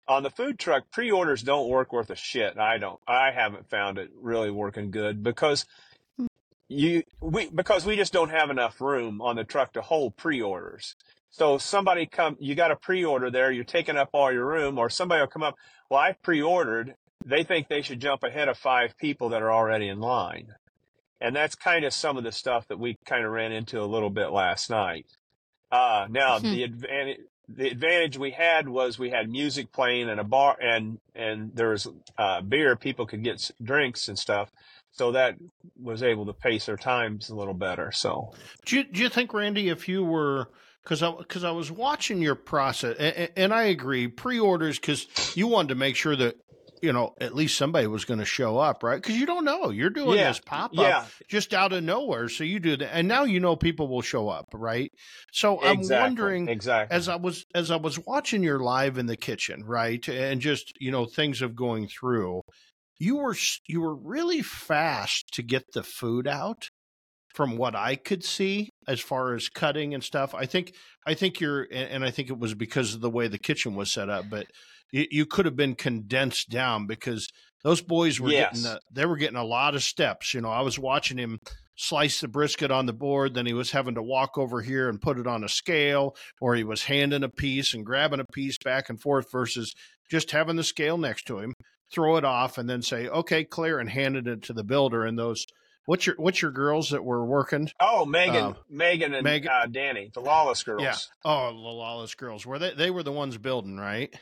On 0.10 0.24
the 0.24 0.30
food 0.30 0.58
truck, 0.58 0.90
pre-orders 0.90 1.44
don't 1.44 1.68
work 1.68 1.92
worth 1.92 2.10
a 2.10 2.16
shit. 2.16 2.58
I 2.58 2.78
don't. 2.78 3.00
I 3.08 3.32
haven't 3.32 3.70
found 3.70 3.98
it 3.98 4.10
really 4.16 4.52
working 4.52 4.90
good 4.90 5.22
because 5.22 5.66
you 6.70 7.04
we 7.22 7.50
because 7.50 7.86
we 7.86 7.96
just 7.96 8.14
don't 8.14 8.30
have 8.30 8.50
enough 8.50 8.80
room 8.82 9.22
on 9.22 9.36
the 9.36 9.44
truck 9.44 9.74
to 9.74 9.82
hold 9.82 10.16
pre-orders. 10.16 10.96
So 11.38 11.60
somebody 11.60 12.08
come, 12.08 12.36
you 12.40 12.56
got 12.56 12.72
a 12.72 12.76
pre-order 12.76 13.30
there, 13.30 13.52
you're 13.52 13.64
taking 13.64 13.96
up 13.96 14.10
all 14.12 14.32
your 14.32 14.48
room, 14.48 14.80
or 14.80 14.90
somebody 14.90 15.22
will 15.22 15.28
come 15.28 15.44
up. 15.44 15.56
Well, 15.88 16.00
I 16.00 16.14
pre-ordered. 16.24 16.96
They 17.26 17.44
think 17.44 17.68
they 17.68 17.84
should 17.84 18.00
jump 18.00 18.24
ahead 18.24 18.48
of 18.48 18.58
five 18.58 18.98
people 18.98 19.30
that 19.30 19.44
are 19.44 19.52
already 19.52 19.88
in 19.88 20.00
line, 20.00 20.48
and 21.22 21.36
that's 21.36 21.54
kind 21.54 21.86
of 21.86 21.94
some 21.94 22.18
of 22.18 22.24
the 22.24 22.32
stuff 22.32 22.68
that 22.70 22.80
we 22.80 22.98
kind 23.06 23.24
of 23.24 23.32
ran 23.32 23.52
into 23.52 23.80
a 23.80 23.86
little 23.86 24.10
bit 24.10 24.32
last 24.32 24.72
night. 24.72 25.06
Uh, 25.72 26.08
now 26.10 26.40
Hmm. 26.40 26.52
the 26.52 26.64
advantage 26.64 27.20
the 27.50 27.70
advantage 27.70 28.18
we 28.18 28.32
had 28.32 28.68
was 28.68 29.00
we 29.00 29.10
had 29.10 29.30
music 29.30 29.72
playing 29.72 30.10
and 30.10 30.20
a 30.20 30.24
bar 30.24 30.58
and 30.60 30.98
and 31.16 31.52
there 31.54 31.70
was 31.70 31.88
uh, 32.18 32.42
beer. 32.42 32.76
People 32.76 33.06
could 33.06 33.24
get 33.24 33.52
drinks 33.62 34.08
and 34.08 34.18
stuff, 34.18 34.50
so 34.92 35.12
that 35.12 35.36
was 35.80 36.02
able 36.02 36.26
to 36.26 36.34
pace 36.34 36.66
their 36.66 36.78
times 36.78 37.30
a 37.30 37.36
little 37.36 37.54
better. 37.54 37.92
So 37.92 38.34
Do 38.66 38.78
you, 38.78 38.84
do 38.86 39.02
you 39.02 39.10
think, 39.10 39.34
Randy, 39.34 39.70
if 39.70 39.88
you 39.88 40.04
were 40.04 40.50
because 40.88 41.04
I 41.04 41.12
because 41.12 41.44
I 41.44 41.52
was 41.52 41.70
watching 41.70 42.22
your 42.22 42.36
process, 42.36 42.96
and, 42.98 43.30
and 43.36 43.54
I 43.54 43.64
agree, 43.64 44.08
pre-orders 44.08 44.80
because 44.80 45.06
you 45.36 45.48
wanted 45.48 45.70
to 45.70 45.76
make 45.76 45.98
sure 45.98 46.16
that 46.16 46.38
you 46.82 46.94
know 46.94 47.14
at 47.20 47.36
least 47.36 47.58
somebody 47.58 47.88
was 47.88 48.06
going 48.06 48.20
to 48.20 48.26
show 48.26 48.58
up, 48.58 48.84
right? 48.84 49.02
Because 49.02 49.18
you 49.18 49.26
don't 49.26 49.44
know 49.44 49.70
you're 49.70 49.90
doing 49.90 50.18
yeah, 50.18 50.30
this 50.30 50.40
pop 50.40 50.72
up 50.72 50.78
yeah, 50.78 51.06
just 51.28 51.54
out 51.54 51.74
of 51.74 51.84
nowhere, 51.84 52.30
so 52.30 52.46
you 52.46 52.62
do 52.62 52.78
that, 52.78 52.96
and 52.96 53.06
now 53.06 53.26
you 53.26 53.42
know 53.42 53.58
people 53.58 53.90
will 53.90 54.02
show 54.02 54.30
up, 54.30 54.46
right? 54.54 54.90
So 55.34 55.62
I'm 55.62 55.80
exactly, 55.80 56.08
wondering 56.08 56.48
exactly. 56.48 56.96
as 56.96 57.10
I 57.10 57.18
was 57.18 57.46
as 57.54 57.70
I 57.70 57.76
was 57.76 58.00
watching 58.00 58.42
your 58.42 58.60
live 58.60 58.98
in 58.98 59.08
the 59.08 59.18
kitchen, 59.18 59.66
right, 59.66 60.08
and 60.08 60.40
just 60.40 60.72
you 60.80 60.92
know 60.92 61.06
things 61.06 61.42
of 61.42 61.54
going 61.54 61.90
through, 61.90 62.44
you 62.98 63.18
were 63.18 63.36
you 63.68 63.82
were 63.82 63.96
really 63.96 64.42
fast 64.42 65.34
to 65.34 65.44
get 65.44 65.66
the 65.74 65.84
food 65.84 66.28
out 66.28 66.70
from 67.36 67.58
what 67.58 67.76
I 67.76 67.98
could 67.98 68.24
see 68.24 68.70
as 68.88 69.00
far 69.00 69.34
as 69.34 69.50
cutting 69.50 69.94
and 69.94 70.04
stuff. 70.04 70.34
I 70.34 70.46
think 70.46 70.74
I 71.06 71.14
think 71.14 71.40
you're 71.40 71.64
and 71.64 71.90
and 71.92 72.06
I 72.06 72.12
think 72.12 72.30
it 72.30 72.40
was 72.40 72.54
because 72.54 72.94
of 72.94 73.02
the 73.02 73.10
way 73.10 73.28
the 73.28 73.38
kitchen 73.38 73.76
was 73.76 73.92
set 73.92 74.10
up, 74.10 74.26
but 74.30 74.48
you, 74.92 75.06
you 75.12 75.26
could 75.26 75.46
have 75.46 75.56
been 75.56 75.76
condensed 75.76 76.50
down 76.50 76.88
because 76.88 77.28
those 77.64 77.82
boys 77.82 78.20
were 78.20 78.30
getting 78.30 78.62
Yes, 78.62 78.74
the, 78.74 78.80
they 78.92 79.06
were 79.06 79.18
getting 79.18 79.38
a 79.38 79.44
lot 79.44 79.76
of 79.76 79.84
steps. 79.84 80.34
You 80.34 80.42
know, 80.42 80.50
I 80.50 80.62
was 80.62 80.80
watching 80.80 81.18
him 81.18 81.40
slice 81.76 82.22
the 82.22 82.28
brisket 82.28 82.72
on 82.72 82.86
the 82.86 82.94
board, 82.94 83.34
then 83.34 83.46
he 83.46 83.54
was 83.54 83.72
having 83.72 83.96
to 83.96 84.02
walk 84.02 84.38
over 84.38 84.62
here 84.62 84.90
and 84.90 85.02
put 85.02 85.20
it 85.20 85.28
on 85.28 85.44
a 85.44 85.50
scale, 85.50 86.16
or 86.42 86.56
he 86.56 86.64
was 86.64 86.84
handing 86.84 87.24
a 87.24 87.30
piece 87.30 87.74
and 87.74 87.86
grabbing 87.86 88.20
a 88.20 88.26
piece 88.34 88.58
back 88.58 88.90
and 88.90 89.00
forth 89.00 89.32
versus 89.32 89.74
just 90.10 90.32
having 90.32 90.56
the 90.56 90.64
scale 90.64 90.98
next 90.98 91.28
to 91.28 91.40
him, 91.40 91.54
throw 91.92 92.18
it 92.18 92.26
off, 92.26 92.58
and 92.58 92.70
then 92.70 92.82
say, 92.82 93.08
"Okay, 93.08 93.44
clear," 93.44 93.80
and 93.80 93.90
handed 93.90 94.28
it 94.28 94.42
to 94.44 94.54
the 94.54 94.64
builder. 94.64 95.06
And 95.06 95.20
those 95.20 95.46
what's 95.88 96.06
your 96.06 96.16
what's 96.20 96.40
your 96.44 96.52
girls 96.52 96.92
that 96.92 97.04
were 97.04 97.26
working? 97.26 97.72
Oh, 97.80 98.06
Megan, 98.06 98.36
Uh, 98.44 98.54
Megan, 98.70 99.16
and 99.16 99.24
Megan, 99.24 99.50
uh, 99.52 99.66
Danny, 99.66 100.12
the 100.14 100.20
Lawless 100.22 100.62
girls. 100.62 100.84
yeah. 100.84 100.90
girls. 100.92 101.10
Oh, 101.26 101.48
the 101.50 101.56
lawless 101.58 102.14
girls 102.14 102.46
were 102.46 102.60
they? 102.60 102.76
They 102.76 102.92
were 102.92 103.02
the 103.04 103.12
ones 103.12 103.38
building, 103.40 103.78
right? 103.78 104.14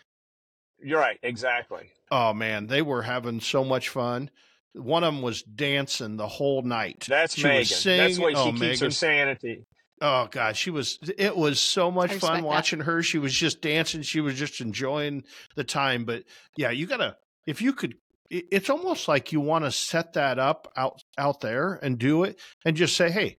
You're 0.79 0.99
right, 0.99 1.19
exactly. 1.23 1.91
Oh 2.11 2.33
man, 2.33 2.67
they 2.67 2.81
were 2.81 3.01
having 3.01 3.41
so 3.41 3.63
much 3.65 3.89
fun. 3.89 4.29
One 4.73 5.03
of 5.03 5.13
them 5.13 5.21
was 5.21 5.41
dancing 5.41 6.17
the 6.17 6.27
whole 6.27 6.61
night. 6.61 7.05
That's 7.07 7.35
She 7.35 7.43
was 7.43 7.49
Megan. 7.49 7.59
That's 7.59 7.69
the 7.69 7.75
singing. 8.13 8.21
way 8.21 8.33
she 8.33 8.39
Oh, 8.39 8.51
keeps 8.53 8.79
her 8.81 8.91
sanity. 8.91 9.65
Oh 10.01 10.27
God, 10.29 10.57
she 10.57 10.69
was. 10.71 10.99
It 11.17 11.35
was 11.37 11.59
so 11.61 11.89
much 11.89 12.11
I 12.11 12.19
fun 12.19 12.31
respect 12.31 12.41
that. 12.41 12.47
watching 12.47 12.79
her. 12.81 13.01
She 13.01 13.17
was 13.17 13.33
just 13.33 13.61
dancing. 13.61 14.01
She 14.01 14.19
was 14.19 14.37
just 14.37 14.59
enjoying 14.59 15.23
the 15.55 15.63
time. 15.63 16.03
But 16.03 16.23
yeah, 16.57 16.71
you 16.71 16.85
gotta. 16.87 17.15
If 17.47 17.61
you 17.61 17.71
could, 17.73 17.91
it- 17.91 17.97
it's 18.29 18.69
almost 18.69 19.07
like 19.07 19.31
you 19.31 19.39
want 19.39 19.65
to 19.65 19.71
set 19.71 20.13
that 20.13 20.39
up 20.39 20.71
out 20.75 21.01
out 21.17 21.41
there 21.41 21.79
and 21.81 21.97
do 21.97 22.23
it, 22.23 22.39
and 22.65 22.75
just 22.75 22.95
say, 22.97 23.11
"Hey, 23.11 23.37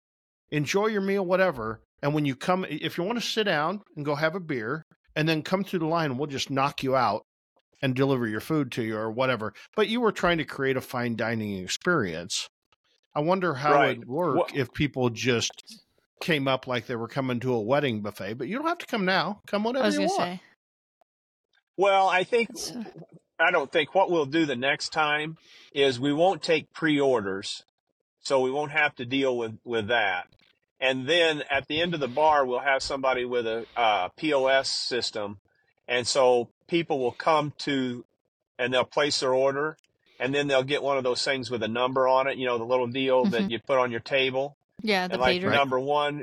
enjoy 0.51 0.87
your 0.87 1.01
meal, 1.01 1.25
whatever." 1.25 1.81
And 2.03 2.15
when 2.15 2.25
you 2.25 2.37
come, 2.37 2.65
if 2.69 2.99
you 2.99 3.05
want 3.05 3.19
to 3.19 3.25
sit 3.27 3.45
down 3.45 3.83
and 3.97 4.05
go 4.05 4.15
have 4.15 4.35
a 4.35 4.41
beer, 4.41 4.85
and 5.17 5.29
then 5.29 5.43
come 5.43 5.65
through 5.65 5.81
the 5.81 5.87
line, 5.87 6.19
we'll 6.19 6.27
just 6.29 6.51
knock 6.51 6.83
you 6.83 6.95
out 6.95 7.23
and 7.83 7.95
deliver 7.95 8.27
your 8.29 8.41
food 8.41 8.71
to 8.73 8.83
you 8.83 8.97
or 8.97 9.11
whatever. 9.11 9.53
But 9.75 9.89
you 9.89 10.01
were 10.01 10.13
trying 10.13 10.39
to 10.39 10.45
create 10.45 10.77
a 10.77 10.81
fine 10.81 11.17
dining 11.17 11.59
experience. 11.63 12.49
I 13.15 13.21
wonder 13.21 13.55
how 13.55 13.73
Right. 13.75 13.91
it'd 13.93 14.07
work 14.07 14.37
Well, 14.37 14.47
if 14.55 14.73
people 14.73 15.09
just 15.11 15.51
came 16.21 16.47
up 16.49 16.67
like 16.67 16.87
they 16.87 16.97
were 16.97 17.09
coming 17.09 17.41
to 17.41 17.53
a 17.55 17.61
wedding 17.61 18.03
buffet. 18.03 18.35
But 18.35 18.49
you 18.49 18.57
don't 18.59 18.67
have 18.69 18.79
to 18.79 18.87
come 18.87 19.05
now. 19.05 19.41
Come 19.47 19.65
I 19.65 19.67
whenever 19.69 19.87
was 19.87 19.95
you 19.99 20.01
want. 20.03 20.17
say. 20.17 20.41
well, 21.77 22.09
I 22.09 22.25
think 22.25 22.49
That's, 22.49 22.71
uh, 22.73 22.85
I 23.39 23.51
don't 23.51 23.71
think 23.71 23.95
what 23.95 24.11
we'll 24.11 24.27
do 24.27 24.47
the 24.47 24.57
next 24.57 24.91
time 24.91 25.37
is 25.73 26.01
we 26.01 26.13
won't 26.13 26.43
take 26.43 26.73
pre-orders, 26.73 27.65
so 28.23 28.41
we 28.41 28.51
won't 28.51 28.73
have 28.73 28.95
to 28.97 29.05
deal 29.05 29.37
with 29.37 29.59
with 29.65 29.89
that. 29.89 30.29
And 30.81 31.09
then 31.09 31.43
at 31.51 31.69
the 31.69 31.81
end 31.81 31.95
of 31.95 32.01
the 32.01 32.09
bar, 32.09 32.45
we'll 32.45 32.61
have 32.61 32.83
somebody 32.83 33.25
with 33.25 33.47
a 33.47 33.67
uh, 33.77 34.09
POS 34.17 34.69
system, 34.69 35.39
and 35.89 36.07
so 36.07 36.49
people 36.69 36.99
will 36.99 37.13
come 37.13 37.53
to 37.59 38.05
and 38.59 38.73
they'll 38.73 38.85
place 38.85 39.21
their 39.21 39.35
order 39.35 39.77
and 40.19 40.35
then 40.35 40.49
they'll 40.49 40.63
get 40.63 40.83
one 40.83 40.97
of 40.97 41.05
those 41.05 41.23
things 41.23 41.51
with 41.51 41.63
a 41.63 41.69
number 41.69 42.09
on 42.09 42.27
it, 42.27 42.39
you 42.39 42.47
know, 42.47 42.57
the 42.57 42.65
little 42.65 42.87
deal 42.87 43.27
Mhm. 43.27 43.31
that 43.33 43.51
you 43.51 43.61
put 43.61 43.79
on 43.79 43.91
your 43.91 44.01
table. 44.01 44.57
Yeah, 44.83 45.07
the 45.09 45.15
and 45.15 45.21
like 45.21 45.43
pager. 45.43 45.53
number 45.53 45.79
one, 45.79 46.21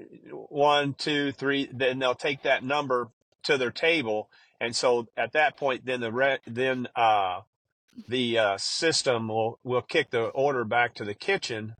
one, 0.50 0.96
two, 0.96 1.32
three, 1.32 1.70
then 1.72 2.00
they'll 2.00 2.15
take 2.15 2.41
that 2.41 2.63
number 2.63 3.10
to 3.43 3.58
their 3.58 3.70
table. 3.72 4.29
And 4.63 4.74
so 4.74 5.08
at 5.17 5.34
that 5.34 5.58
point, 5.58 5.86
then 5.86 6.00
the 6.00 6.12
re- 6.12 6.39
then 6.48 6.88
uh, 6.96 7.41
the 8.08 8.39
uh, 8.39 8.58
system 8.58 9.27
will 9.27 9.60
will 9.62 9.82
kick 9.82 10.10
the 10.10 10.27
order 10.27 10.63
back 10.63 10.96
to 10.96 11.03
the 11.03 11.13
kitchen, 11.13 11.75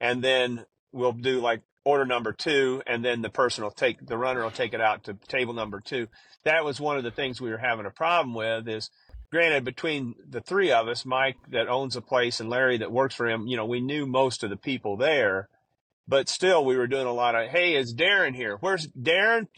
and 0.00 0.22
then 0.22 0.66
we'll 0.92 1.12
do 1.12 1.40
like 1.40 1.62
order 1.82 2.04
number 2.04 2.34
two, 2.34 2.82
and 2.86 3.02
then 3.02 3.22
the 3.22 3.30
person 3.30 3.64
will 3.64 3.70
take 3.70 4.04
the 4.06 4.18
runner 4.18 4.42
will 4.42 4.50
take 4.50 4.74
it 4.74 4.82
out 4.82 5.04
to 5.04 5.14
table 5.28 5.54
number 5.54 5.80
two. 5.80 6.08
That 6.44 6.62
was 6.62 6.78
one 6.78 6.98
of 6.98 7.04
the 7.04 7.10
things 7.10 7.40
we 7.40 7.50
were 7.50 7.56
having 7.56 7.86
a 7.86 7.90
problem 7.90 8.34
with. 8.34 8.68
Is 8.68 8.90
granted 9.32 9.64
between 9.64 10.14
the 10.28 10.42
three 10.42 10.70
of 10.70 10.88
us, 10.88 11.06
Mike 11.06 11.38
that 11.48 11.68
owns 11.68 11.96
a 11.96 12.02
place 12.02 12.38
and 12.38 12.50
Larry 12.50 12.76
that 12.76 12.92
works 12.92 13.14
for 13.14 13.26
him, 13.26 13.46
you 13.46 13.56
know, 13.56 13.64
we 13.64 13.80
knew 13.80 14.04
most 14.04 14.44
of 14.44 14.50
the 14.50 14.58
people 14.58 14.98
there 14.98 15.48
but 16.08 16.28
still 16.28 16.64
we 16.64 16.76
were 16.76 16.86
doing 16.86 17.06
a 17.06 17.12
lot 17.12 17.34
of 17.34 17.50
hey 17.50 17.74
is 17.74 17.92
darren 17.92 18.34
here 18.34 18.56
where's 18.60 18.86
darren 18.88 19.48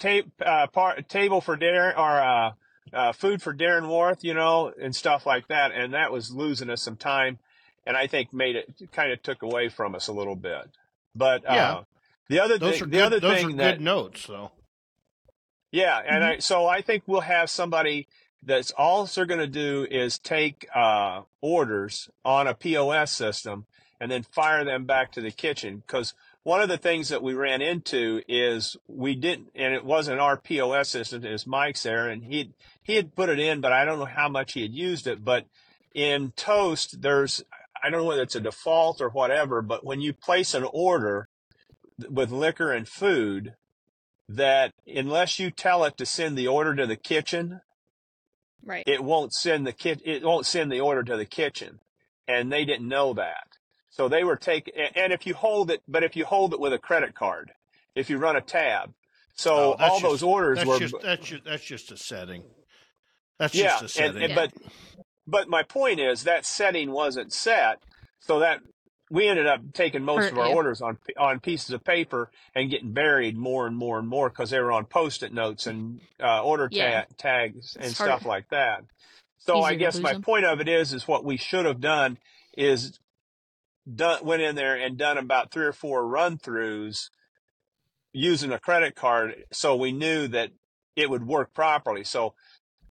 uh, 0.44 0.66
par- 0.68 1.02
table 1.02 1.42
for 1.42 1.56
darren 1.56 1.97
or 1.97 2.20
uh, 2.20 2.50
uh, 2.92 3.12
food 3.12 3.42
for 3.42 3.54
darren 3.54 3.88
worth 3.88 4.25
you 4.25 4.35
know 4.35 4.73
and 4.80 4.95
stuff 4.97 5.26
like 5.26 5.49
that 5.49 5.73
and 5.73 5.95
that 5.95 6.12
was 6.12 6.30
losing 6.33 6.71
us 6.71 6.83
some 6.83 6.97
time 6.97 7.38
and 7.87 7.97
i 7.97 8.07
think 8.07 8.33
made 8.33 8.57
it 8.57 8.68
kind 8.92 9.12
of 9.12 9.23
took 9.23 9.42
away 9.42 9.68
from 9.68 9.95
us 9.95 10.09
a 10.09 10.12
little 10.12 10.37
bit 10.37 10.68
but 11.14 11.45
uh, 11.47 11.54
Yeah. 11.54 11.83
the 12.28 12.40
other 12.40 12.59
Those 12.59 12.75
thing 12.75 12.83
are 12.83 12.87
the 12.87 12.90
good, 12.90 13.07
other 13.07 13.21
those 13.21 13.37
thing 13.37 13.47
are 13.47 13.52
that 13.59 13.78
good 13.78 13.80
notes. 13.85 14.23
So 14.23 14.52
yeah, 15.73 16.00
and 16.07 16.25
Mhm. 16.25 16.37
I 16.37 16.38
so 16.38 16.66
I 16.66 16.80
think 16.83 17.04
we'll 17.07 17.21
have 17.23 17.50
somebody 17.50 18.07
that's 18.42 18.71
all 18.73 19.04
they're 19.07 19.26
going 19.26 19.40
to 19.40 19.47
do 19.47 19.87
is 19.90 20.18
take 20.18 20.66
uh, 20.75 21.23
orders 21.40 22.09
on 22.25 22.47
a 22.47 22.54
POS 22.54 23.12
system 23.12 23.66
and 24.00 24.11
then 24.11 24.23
fire 24.23 24.64
them 24.64 24.85
back 24.87 25.11
to 25.12 25.21
the 25.21 25.30
kitchen 25.33 25.83
because 25.87 26.14
one 26.48 26.62
of 26.62 26.70
the 26.70 26.78
things 26.78 27.10
that 27.10 27.22
we 27.22 27.34
ran 27.34 27.60
into 27.60 28.22
is 28.26 28.74
we 28.86 29.14
didn't 29.14 29.50
and 29.54 29.74
it 29.74 29.84
wasn't 29.84 30.18
our 30.18 30.36
POS 30.38 30.88
system 30.88 31.24
it 31.24 31.30
was 31.30 31.46
Mike's 31.46 31.82
there 31.82 32.08
and 32.08 32.24
he 32.24 32.52
he 32.82 32.94
had 32.94 33.14
put 33.14 33.28
it 33.28 33.38
in 33.38 33.60
but 33.60 33.72
I 33.72 33.84
don't 33.84 33.98
know 33.98 34.06
how 34.06 34.30
much 34.30 34.54
he 34.54 34.62
had 34.62 34.72
used 34.74 35.06
it 35.06 35.22
but 35.22 35.44
in 35.94 36.32
Toast 36.36 37.02
there's 37.02 37.44
I 37.82 37.90
don't 37.90 38.00
know 38.00 38.06
whether 38.06 38.22
it's 38.22 38.34
a 38.34 38.40
default 38.40 39.02
or 39.02 39.10
whatever 39.10 39.60
but 39.60 39.84
when 39.84 40.00
you 40.00 40.14
place 40.14 40.54
an 40.54 40.66
order 40.72 41.28
with 42.08 42.30
liquor 42.30 42.72
and 42.72 42.88
food 42.88 43.54
that 44.28 44.72
unless 44.86 45.38
you 45.38 45.50
tell 45.50 45.84
it 45.84 45.98
to 45.98 46.06
send 46.06 46.36
the 46.36 46.48
order 46.48 46.74
to 46.76 46.86
the 46.86 46.96
kitchen, 46.96 47.60
Right. 48.64 48.84
it 48.86 49.02
won't 49.02 49.32
send 49.32 49.66
the 49.66 49.72
kit. 49.72 50.02
It 50.04 50.22
won't 50.22 50.44
send 50.46 50.70
the 50.70 50.80
order 50.80 51.02
to 51.02 51.16
the 51.16 51.24
kitchen, 51.24 51.80
and 52.26 52.52
they 52.52 52.64
didn't 52.64 52.88
know 52.88 53.14
that. 53.14 53.47
So 53.98 54.08
they 54.08 54.22
were 54.24 54.36
taking. 54.36 54.74
And 54.94 55.12
if 55.12 55.26
you 55.26 55.34
hold 55.34 55.70
it, 55.70 55.82
but 55.88 56.04
if 56.04 56.14
you 56.16 56.24
hold 56.24 56.54
it 56.54 56.60
with 56.60 56.72
a 56.72 56.78
credit 56.78 57.14
card, 57.14 57.50
if 57.96 58.08
you 58.08 58.16
run 58.18 58.36
a 58.36 58.40
tab, 58.40 58.94
so 59.34 59.74
Oh, 59.78 59.84
all 59.84 60.00
just- 60.00 60.02
those 60.02 60.22
orders 60.22 60.58
that's 60.58 60.68
were. 60.68 60.78
just 60.78 60.94
that's 61.02 61.26
just 61.26 61.44
that's 61.44 61.64
just 61.64 61.92
a 61.92 61.96
setting. 61.96 62.44
That's 63.38 63.54
yeah, 63.54 63.80
just 63.80 63.98
a 63.98 64.04
and, 64.04 64.14
setting. 64.14 64.22
and 64.22 64.34
but 64.34 64.52
but 65.26 65.48
my 65.48 65.62
point 65.64 65.98
is 66.00 66.24
that 66.24 66.46
setting 66.46 66.92
wasn't 66.92 67.32
set, 67.32 67.82
so 68.20 68.38
that 68.40 68.60
we 69.10 69.26
ended 69.26 69.46
up 69.46 69.60
taking 69.74 70.04
most 70.04 70.24
Hurt 70.24 70.32
of 70.32 70.38
our 70.38 70.48
you. 70.50 70.54
orders 70.54 70.80
on 70.80 70.98
on 71.18 71.40
pieces 71.40 71.70
of 71.70 71.82
paper 71.82 72.30
and 72.54 72.70
getting 72.70 72.92
buried 72.92 73.36
more 73.36 73.66
and 73.66 73.76
more 73.76 73.98
and 73.98 74.06
more 74.06 74.28
because 74.28 74.50
they 74.50 74.60
were 74.60 74.70
on 74.72 74.84
post-it 74.86 75.32
notes 75.32 75.66
and 75.66 76.00
uh, 76.22 76.42
order 76.44 76.68
ta- 76.68 76.76
Yeah. 76.76 77.04
tags 77.16 77.74
and 77.74 77.86
It's 77.86 77.94
stuff 77.96 78.22
hard- 78.22 78.24
like 78.26 78.48
that. 78.50 78.84
So 79.38 79.58
I 79.60 79.70
easier 79.70 79.70
to 79.70 79.76
guess 79.78 79.98
my 79.98 80.12
them. 80.12 80.22
point 80.22 80.44
of 80.44 80.60
it 80.60 80.68
is 80.68 80.92
is 80.92 81.08
what 81.08 81.24
we 81.24 81.36
should 81.36 81.64
have 81.64 81.80
done 81.80 82.18
is 82.56 82.98
done 83.95 84.25
went 84.25 84.42
in 84.42 84.54
there 84.54 84.76
and 84.76 84.97
done 84.99 85.18
about 85.18 85.50
three 85.50 85.66
or 85.66 85.73
four 85.73 86.07
run 86.07 86.38
throughs 86.38 87.11
using 88.12 88.52
a 88.52 88.59
credit 88.59 88.95
card 88.95 89.45
so 89.52 89.76
we 89.76 89.92
knew 89.92 90.28
that 90.28 90.50
it 90.97 91.09
would 91.11 91.26
work 91.26 91.54
properly. 91.54 92.04
So 92.04 92.35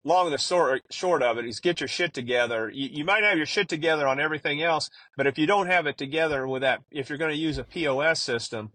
long 0.04 0.26
and 0.26 0.34
the 0.34 0.38
short, 0.38 0.82
short 0.90 1.22
of 1.22 1.38
it 1.38 1.46
is 1.46 1.60
get 1.60 1.80
your 1.80 1.88
shit 1.88 2.12
together. 2.12 2.70
You, 2.72 2.88
you 2.92 3.04
might 3.04 3.24
have 3.24 3.36
your 3.36 3.46
shit 3.46 3.68
together 3.68 4.06
on 4.06 4.20
everything 4.20 4.62
else, 4.62 4.90
but 5.16 5.26
if 5.26 5.38
you 5.38 5.46
don't 5.46 5.68
have 5.68 5.86
it 5.86 5.96
together 5.96 6.46
with 6.46 6.62
that, 6.62 6.80
if 6.90 7.08
you're 7.08 7.18
going 7.18 7.30
to 7.30 7.36
use 7.36 7.58
a 7.58 7.64
POS 7.64 8.22
system, 8.22 8.72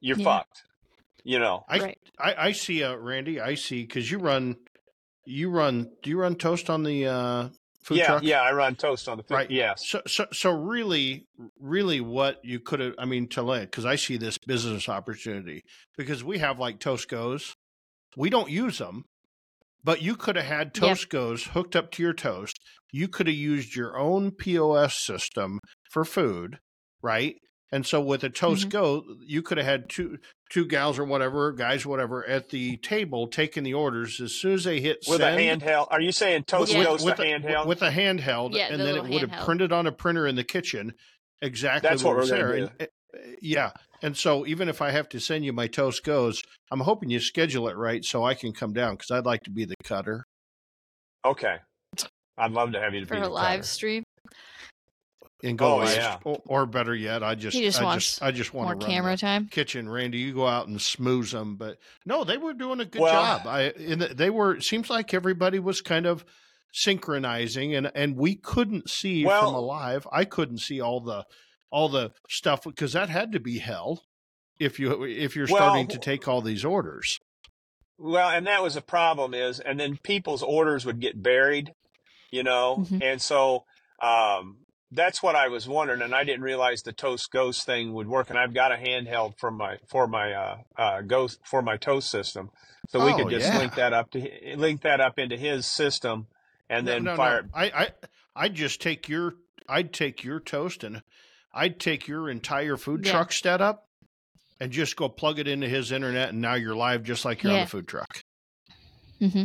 you're 0.00 0.16
Yeah. 0.16 0.24
fucked. 0.24 0.62
You 1.24 1.38
know, 1.38 1.64
I, 1.68 1.78
right. 1.78 1.98
I 2.18 2.34
I 2.48 2.52
see 2.52 2.84
uh 2.84 2.94
Randy. 2.96 3.40
I 3.40 3.54
see 3.54 3.80
because 3.80 4.10
you 4.10 4.18
run 4.18 4.56
you 5.24 5.48
run 5.48 5.90
do 6.02 6.10
you 6.10 6.18
run 6.18 6.34
toast 6.36 6.68
on 6.68 6.82
the 6.82 7.06
uh, 7.06 7.48
food 7.84 7.98
yeah, 7.98 8.06
truck? 8.06 8.22
yeah. 8.22 8.40
I 8.42 8.52
run 8.52 8.74
toast 8.74 9.08
on 9.08 9.18
the 9.18 9.22
food. 9.22 9.34
Right. 9.34 9.50
Yes. 9.50 9.86
So, 9.86 10.00
so, 10.06 10.26
so 10.32 10.50
really, 10.50 11.26
really, 11.60 12.00
what 12.00 12.40
you 12.42 12.58
could 12.58 12.80
have, 12.80 12.94
I 12.98 13.04
mean, 13.04 13.28
to 13.28 13.42
let, 13.42 13.70
because 13.70 13.84
I 13.86 13.96
see 13.96 14.16
this 14.16 14.38
business 14.38 14.88
opportunity 14.88 15.62
because 15.96 16.24
we 16.24 16.38
have 16.38 16.58
like 16.58 16.80
Toast 16.80 17.08
Goes. 17.08 17.54
We 18.16 18.30
don't 18.30 18.50
use 18.50 18.78
them, 18.78 19.04
but 19.82 20.00
you 20.02 20.16
could 20.16 20.36
have 20.36 20.46
had 20.46 20.72
Yeah. 20.74 20.88
Toast 20.88 21.08
Goes 21.10 21.44
hooked 21.44 21.76
up 21.76 21.90
to 21.92 22.02
your 22.02 22.14
toast. 22.14 22.58
You 22.92 23.08
could 23.08 23.26
have 23.26 23.36
used 23.36 23.76
your 23.76 23.98
own 23.98 24.30
POS 24.30 24.96
system 24.96 25.58
for 25.90 26.04
food, 26.04 26.58
right? 27.02 27.36
And 27.74 27.84
so 27.84 28.00
with 28.00 28.22
a 28.22 28.30
Toast 28.30 28.68
Mhm. 28.68 28.70
Go, 28.70 29.04
you 29.20 29.42
could 29.42 29.58
have 29.58 29.66
had 29.66 29.90
two 29.90 30.18
two 30.48 30.64
gals 30.64 30.96
or 30.96 31.04
whatever, 31.04 31.50
guys, 31.50 31.84
whatever, 31.84 32.24
at 32.24 32.50
the 32.50 32.76
table 32.76 33.26
taking 33.26 33.64
the 33.64 33.74
orders. 33.74 34.20
As 34.20 34.32
soon 34.32 34.52
as 34.52 34.62
they 34.62 34.80
hit 34.80 34.98
With 35.08 35.18
send, 35.20 35.40
a 35.40 35.66
handheld. 35.66 35.88
Are 35.90 36.00
you 36.00 36.12
saying 36.12 36.44
toast 36.44 36.72
Yeah. 36.72 36.84
goes 36.84 37.02
with 37.04 37.16
to 37.16 37.22
a, 37.22 37.26
handheld? 37.26 37.66
with 37.66 37.82
a 37.82 37.90
handheld, 37.90 38.54
Yeah, 38.54 38.68
and 38.70 38.78
the 38.80 38.84
then 38.84 38.94
it 38.94 39.02
little 39.02 39.18
would 39.18 39.28
have 39.28 39.44
printed 39.44 39.72
on 39.72 39.88
a 39.88 39.92
printer 39.92 40.28
in 40.28 40.36
the 40.36 40.44
kitchen 40.44 40.94
exactly 41.42 41.88
That's 41.88 42.04
what, 42.04 42.10
what 42.14 42.20
was 42.20 42.30
we're 42.30 42.36
there. 42.36 42.46
gonna 42.68 42.72
And, 42.78 42.88
uh, 43.14 43.18
yeah, 43.42 43.72
and 44.02 44.16
so 44.16 44.46
even 44.46 44.68
if 44.68 44.80
I 44.80 44.92
have 44.92 45.08
to 45.08 45.18
send 45.18 45.44
you 45.44 45.52
my 45.52 45.66
toast 45.66 46.04
goes, 46.04 46.44
I'm 46.70 46.80
hoping 46.80 47.10
you 47.10 47.18
schedule 47.18 47.66
it 47.68 47.76
right 47.76 48.04
so 48.04 48.22
I 48.22 48.34
can 48.34 48.52
come 48.52 48.72
down 48.72 48.94
because 48.94 49.10
I'd 49.10 49.26
like 49.26 49.42
to 49.44 49.50
be 49.50 49.64
the 49.64 49.74
cutter. 49.82 50.22
okay. 51.24 51.56
I'd 52.38 52.52
love 52.52 52.70
to 52.72 52.80
have 52.80 52.94
you 52.94 53.00
to 53.00 53.06
For 53.06 53.14
be 53.14 53.20
a 53.22 53.28
live 53.28 53.60
cutter. 53.60 53.62
stream. 53.64 54.04
And 55.44 55.58
go 55.58 55.74
Oh, 55.74 55.76
live, 55.78 55.96
yeah. 55.96 56.16
or, 56.24 56.40
or 56.46 56.66
better 56.66 56.94
yet, 56.94 57.22
I 57.22 57.34
just, 57.34 57.56
just 57.56 57.80
I 57.82 57.94
just, 57.94 58.22
I 58.22 58.30
just 58.32 58.54
want 58.54 58.66
More 58.68 58.74
to 58.76 58.80
run 58.86 58.90
camera 58.90 59.16
time. 59.16 59.46
kitchen. 59.48 59.88
Randy, 59.88 60.18
you 60.18 60.32
go 60.34 60.46
out 60.46 60.68
and 60.68 60.78
smooze 60.78 61.32
them, 61.32 61.56
but 61.56 61.76
no, 62.06 62.24
they 62.24 62.38
were 62.38 62.54
doing 62.54 62.80
a 62.80 62.84
good 62.86 63.02
Well- 63.02 63.12
job. 63.38 63.46
I, 63.46 63.70
in 63.70 63.98
the, 63.98 64.08
they 64.08 64.30
were. 64.30 64.54
It 64.56 64.62
seems 64.64 64.88
like 64.88 65.12
everybody 65.12 65.58
was 65.58 65.80
kind 65.82 66.06
of 66.06 66.24
synchronizing, 66.72 67.74
and 67.74 67.90
and 67.94 68.16
we 68.16 68.34
couldn't 68.34 68.90
see 68.90 69.24
Well- 69.24 69.42
from 69.46 69.54
alive. 69.54 70.06
I 70.12 70.24
couldn't 70.24 70.58
see 70.58 70.80
all 70.80 71.00
the 71.00 71.24
all 71.70 71.88
the 71.88 72.12
stuff 72.28 72.64
because 72.64 72.92
that 72.92 73.08
had 73.08 73.32
to 73.32 73.40
be 73.40 73.58
hell 73.58 74.02
if 74.58 74.78
you 74.78 75.04
if 75.04 75.34
you're 75.36 75.46
Well, 75.48 75.56
starting 75.56 75.88
to 75.88 75.98
take 75.98 76.28
all 76.28 76.40
these 76.40 76.64
orders. 76.64 77.18
Well, 77.98 78.28
and 78.30 78.46
that 78.46 78.62
was 78.62 78.76
a 78.76 78.80
problem 78.80 79.34
is, 79.34 79.60
and 79.60 79.78
then 79.78 79.98
people's 80.02 80.42
orders 80.42 80.84
would 80.84 81.00
get 81.00 81.22
buried, 81.22 81.72
you 82.30 82.42
know, 82.42 82.84
Mhm. 82.90 83.02
and 83.02 83.22
so 83.22 83.64
um, 84.02 84.58
that's 84.94 85.22
what 85.22 85.34
I 85.36 85.48
was 85.48 85.68
wondering, 85.68 86.02
and 86.02 86.14
I 86.14 86.24
didn't 86.24 86.42
realize 86.42 86.82
the 86.82 86.92
Toast 86.92 87.30
Ghost 87.30 87.66
thing 87.66 87.92
would 87.94 88.06
work. 88.08 88.30
And 88.30 88.38
I've 88.38 88.54
got 88.54 88.72
a 88.72 88.76
handheld 88.76 89.38
for 89.38 89.50
my 89.50 89.78
for 89.88 90.06
my 90.06 90.32
uh, 90.32 90.56
uh, 90.76 91.00
Ghost 91.02 91.40
for 91.44 91.60
my 91.62 91.76
Toast 91.76 92.10
system, 92.10 92.50
so 92.88 93.04
we 93.04 93.12
Oh, 93.12 93.16
could 93.16 93.30
just 93.30 93.46
yeah. 93.52 93.58
link 93.58 93.74
that 93.74 93.92
up 93.92 94.10
to 94.12 94.20
hi- 94.20 94.54
link 94.56 94.82
that 94.82 95.00
up 95.00 95.18
into 95.18 95.36
his 95.36 95.66
system, 95.66 96.26
and 96.68 96.86
No, 96.86 96.92
then 96.92 97.04
no, 97.04 97.16
fire. 97.16 97.42
no. 97.42 97.48
I, 97.54 97.64
I 97.64 97.88
I'd 98.36 98.54
just 98.54 98.80
take 98.80 99.08
your 99.08 99.34
I'd 99.68 99.92
take 99.92 100.24
your 100.24 100.40
toast 100.40 100.84
and 100.84 101.02
I'd 101.52 101.78
take 101.80 102.06
your 102.08 102.28
entire 102.30 102.76
food 102.76 103.04
Yeah. 103.04 103.12
truck 103.12 103.32
setup 103.32 103.88
and 104.60 104.70
just 104.72 104.96
go 104.96 105.08
plug 105.08 105.38
it 105.38 105.48
into 105.48 105.68
his 105.68 105.90
internet, 105.92 106.30
and 106.30 106.40
now 106.40 106.54
you're 106.54 106.74
live 106.76 107.02
just 107.04 107.24
like 107.24 107.42
you're 107.42 107.52
on 107.52 107.58
Yeah. 107.58 107.64
the 107.64 107.70
food 107.70 107.88
truck. 107.88 108.24
Mm-hmm. 109.20 109.44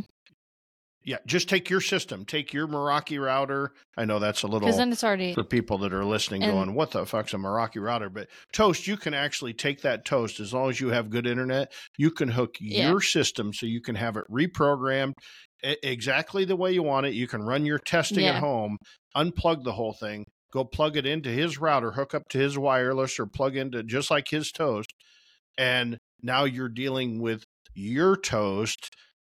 Yeah, 1.06 1.18
just 1.26 1.48
take 1.48 1.70
your 1.70 1.80
system, 1.82 2.26
take 2.26 2.54
your 2.54 2.68
Meraki 2.68 3.20
router. 3.24 3.72
I 3.98 4.04
know 4.06 4.20
that's 4.20 4.44
a 4.44 4.48
little 4.48 4.70
then 4.72 4.92
it's 4.92 5.04
already. 5.04 5.34
for 5.34 5.44
people 5.46 5.78
that 5.80 5.94
are 5.94 6.04
listening 6.04 6.44
And- 6.44 6.52
going, 6.52 6.76
what 6.76 6.92
the 6.92 7.06
fuck's 7.06 7.34
a 7.34 7.38
Meraki 7.38 7.82
router? 7.82 8.10
But 8.10 8.28
Toast, 8.52 8.86
you 8.86 8.98
can 8.98 9.14
actually 9.14 9.54
take 9.54 9.82
that 9.82 10.04
Toast 10.04 10.40
as 10.40 10.54
long 10.54 10.70
as 10.70 10.82
you 10.82 10.90
have 10.90 11.10
good 11.10 11.26
internet. 11.26 11.72
You 11.98 12.12
can 12.12 12.30
hook 12.30 12.56
Yeah. 12.60 12.90
your 12.90 13.02
system 13.02 13.54
so 13.54 13.66
you 13.66 13.82
can 13.82 13.96
have 13.96 14.18
it 14.18 14.26
reprogrammed 14.30 15.14
exactly 15.64 16.46
the 16.46 16.56
way 16.56 16.72
you 16.74 16.84
want 16.84 17.06
it. 17.06 17.14
You 17.14 17.28
can 17.28 17.42
run 17.44 17.66
your 17.66 17.80
testing 17.80 18.26
at 18.26 18.36
home, 18.40 18.78
unplug 19.16 19.64
the 19.64 19.74
whole 19.74 19.94
thing, 19.94 20.26
go 20.52 20.64
plug 20.66 20.98
it 20.98 21.06
into 21.06 21.30
his 21.30 21.58
router, 21.58 21.92
hook 21.92 22.14
up 22.14 22.24
to 22.30 22.38
his 22.38 22.58
wireless, 22.58 23.20
or 23.20 23.26
plug 23.26 23.56
into 23.56 23.84
just 23.84 24.12
like 24.12 24.28
his 24.30 24.52
Toast. 24.52 24.92
And 25.58 25.98
now 26.22 26.44
you're 26.44 26.70
dealing 26.70 27.22
with 27.22 27.44
your 27.74 28.16
Toast 28.18 28.90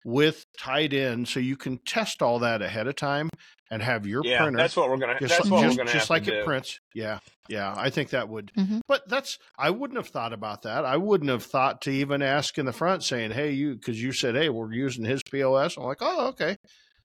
with 0.05 0.47
tied 0.59 0.93
in 0.93 1.27
so 1.27 1.41
you 1.41 1.57
can 1.57 1.79
test 1.79 2.23
all 2.23 2.39
that 2.41 2.63
ahead 2.63 2.87
of 2.87 2.97
time 2.97 3.29
and 3.71 3.83
have 3.83 4.07
your 4.07 4.23
yeah, 4.25 4.43
printer 4.43 4.57
that's 4.57 4.77
what 4.77 4.91
we're 4.91 4.97
gonna. 4.97 5.19
just, 5.21 5.37
That's 5.37 5.49
what 5.51 5.63
just, 5.63 5.79
we're 5.79 5.85
gonna 5.85 5.93
just 5.93 6.09
have 6.09 6.11
like 6.11 6.25
to 6.25 6.35
it 6.35 6.39
do. 6.41 6.45
prints. 6.45 6.81
Yeah, 6.95 7.21
yeah. 7.49 7.73
I 7.77 7.91
think 7.91 8.11
that 8.11 8.29
would. 8.29 8.51
Mhm. 8.59 8.81
But 8.89 9.09
that's 9.09 9.39
I 9.57 9.71
wouldn't 9.71 9.97
have 9.99 10.09
thought 10.09 10.33
about 10.33 10.63
that. 10.63 10.85
I 10.85 10.97
wouldn't 10.97 11.31
have 11.31 11.45
thought 11.45 11.83
to 11.83 11.91
even 11.91 12.21
ask 12.21 12.59
in 12.59 12.67
the 12.67 12.73
front 12.73 13.05
saying, 13.05 13.31
"Hey, 13.31 13.53
you," 13.53 13.75
because 13.75 14.03
you 14.03 14.13
said, 14.13 14.35
"Hey, 14.35 14.49
we're 14.49 14.73
using 14.73 15.05
his 15.05 15.23
POS." 15.23 15.77
I'm 15.77 15.85
like, 15.85 15.99
"Oh, 16.01 16.29
okay." 16.29 16.57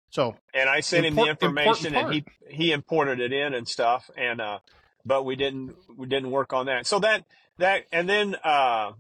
So 0.10 0.36
and 0.54 0.70
I 0.70 0.80
sent 0.80 1.06
him 1.06 1.16
the 1.16 1.26
information, 1.26 1.94
and 1.96 2.14
he 2.14 2.26
he 2.50 2.72
imported 2.72 3.20
it 3.20 3.32
in 3.32 3.54
and 3.54 3.68
stuff, 3.68 4.10
and 4.18 4.42
uh, 4.42 4.60
but 5.06 5.24
we 5.24 5.36
didn't 5.36 5.76
we 5.96 6.08
didn't 6.08 6.32
work 6.32 6.52
on 6.54 6.66
that. 6.66 6.88
So 6.88 7.00
that 7.00 7.26
that 7.60 7.84
and 7.92 8.10
then 8.10 8.36
uh, 8.44 8.94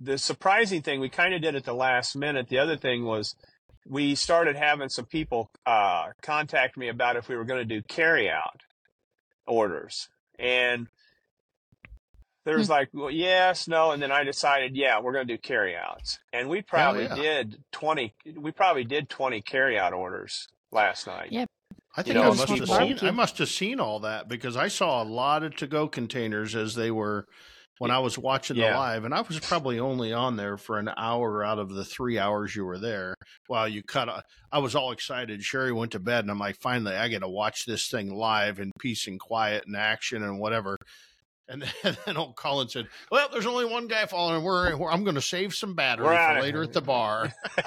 the 0.00 0.18
surprising 0.18 0.82
thing 0.82 1.00
we 1.00 1.08
kind 1.08 1.34
of 1.34 1.42
did 1.42 1.54
at 1.54 1.64
the 1.64 1.74
last 1.74 2.16
minute. 2.16 2.48
The 2.48 2.58
other 2.58 2.76
thing 2.76 3.04
was 3.04 3.34
we 3.86 4.14
started 4.14 4.56
having 4.56 4.88
some 4.88 5.06
people 5.06 5.50
uh, 5.66 6.08
contact 6.22 6.76
me 6.76 6.88
about 6.88 7.16
if 7.16 7.28
we 7.28 7.36
were 7.36 7.44
going 7.44 7.66
to 7.66 7.74
do 7.74 7.82
carry 7.88 8.28
out 8.28 8.60
orders, 9.46 10.08
and 10.38 10.86
there 12.44 12.56
was 12.56 12.70
like, 12.70 12.88
well, 12.94 13.10
yes, 13.10 13.68
no, 13.68 13.90
and 13.90 14.02
then 14.02 14.12
I 14.12 14.24
decided, 14.24 14.74
yeah, 14.74 15.00
we're 15.00 15.12
going 15.12 15.26
to 15.26 15.34
do 15.34 15.38
carry 15.38 15.76
outs, 15.76 16.18
and 16.32 16.48
we 16.48 16.62
probably 16.62 17.04
yeah. 17.04 17.14
did 17.14 17.56
twenty. 17.72 18.14
We 18.36 18.52
probably 18.52 18.84
did 18.84 19.08
twenty 19.08 19.40
carry 19.42 19.78
out 19.78 19.92
orders 19.92 20.48
last 20.70 21.06
night. 21.06 21.28
Yeah. 21.30 21.46
I 21.96 22.02
You 22.02 22.04
think 22.04 22.14
know, 22.16 22.22
I 22.22 22.28
must 22.28 22.48
have 22.48 22.68
seen. 22.68 22.98
I 23.02 23.10
must 23.10 23.38
have 23.38 23.48
seen 23.48 23.80
all 23.80 24.00
that 24.00 24.28
because 24.28 24.56
I 24.56 24.68
saw 24.68 25.02
a 25.02 25.04
lot 25.04 25.42
of 25.42 25.56
to-go 25.56 25.88
containers 25.88 26.54
as 26.54 26.74
they 26.74 26.90
were 26.90 27.26
when 27.78 27.90
I 27.90 27.98
was 27.98 28.18
watching 28.18 28.56
the 28.56 28.70
live, 28.70 29.04
and 29.04 29.14
I 29.14 29.20
was 29.20 29.38
probably 29.40 29.78
only 29.78 30.12
on 30.12 30.36
there 30.36 30.56
for 30.56 30.78
an 30.78 30.90
hour 30.96 31.44
out 31.44 31.58
of 31.58 31.70
the 31.70 31.84
three 31.84 32.18
hours 32.18 32.54
you 32.54 32.64
were 32.64 32.78
there. 32.78 33.14
While 33.46 33.68
you 33.68 33.82
cut, 33.82 34.08
a, 34.08 34.22
I 34.50 34.58
was 34.58 34.74
all 34.74 34.92
excited. 34.92 35.42
Sherry 35.42 35.72
went 35.72 35.92
to 35.92 36.00
bed, 36.00 36.24
and 36.24 36.30
I'm 36.30 36.38
like, 36.38 36.56
finally, 36.56 36.94
I 36.94 37.08
get 37.08 37.20
to 37.20 37.28
watch 37.28 37.64
this 37.66 37.88
thing 37.88 38.14
live 38.14 38.58
in 38.58 38.72
peace 38.78 39.06
and 39.06 39.18
quiet 39.20 39.64
and 39.66 39.76
action 39.76 40.22
and 40.22 40.38
whatever. 40.38 40.76
And 41.48 41.62
then, 41.62 41.70
and 41.84 41.98
then 42.04 42.16
old 42.16 42.36
Colin 42.36 42.68
said, 42.68 42.88
"Well, 43.10 43.28
there's 43.32 43.46
only 43.46 43.64
one 43.64 43.88
guy 43.88 44.06
following. 44.06 44.44
We're, 44.44 44.76
we're 44.76 44.90
I'm 44.90 45.04
going 45.04 45.14
to 45.14 45.22
save 45.22 45.54
some 45.54 45.74
battery 45.74 46.06
We're 46.06 46.34
for 46.34 46.40
later 46.40 46.62
at 46.62 46.72
the 46.72 46.82
bar." 46.82 47.32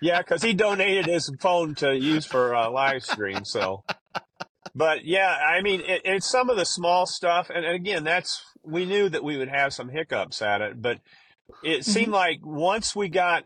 Yeah, 0.00 0.18
because 0.18 0.42
he 0.42 0.52
donated 0.52 1.06
his 1.06 1.30
phone 1.40 1.74
to 1.76 1.96
use 1.96 2.26
for 2.26 2.54
uh, 2.54 2.70
live 2.70 3.04
stream. 3.04 3.44
So, 3.44 3.84
but 4.74 5.04
yeah, 5.04 5.28
I 5.28 5.60
mean, 5.62 5.80
it, 5.80 6.02
it's 6.04 6.28
some 6.28 6.50
of 6.50 6.56
the 6.56 6.64
small 6.64 7.06
stuff, 7.06 7.50
and, 7.50 7.64
and 7.64 7.74
again, 7.74 8.04
that's 8.04 8.42
we 8.62 8.84
knew 8.84 9.08
that 9.08 9.24
we 9.24 9.36
would 9.36 9.48
have 9.48 9.72
some 9.72 9.88
hiccups 9.88 10.42
at 10.42 10.60
it, 10.60 10.80
but 10.82 11.00
it 11.62 11.84
seemed 11.84 12.12
like 12.12 12.40
once 12.42 12.96
we 12.96 13.08
got 13.08 13.44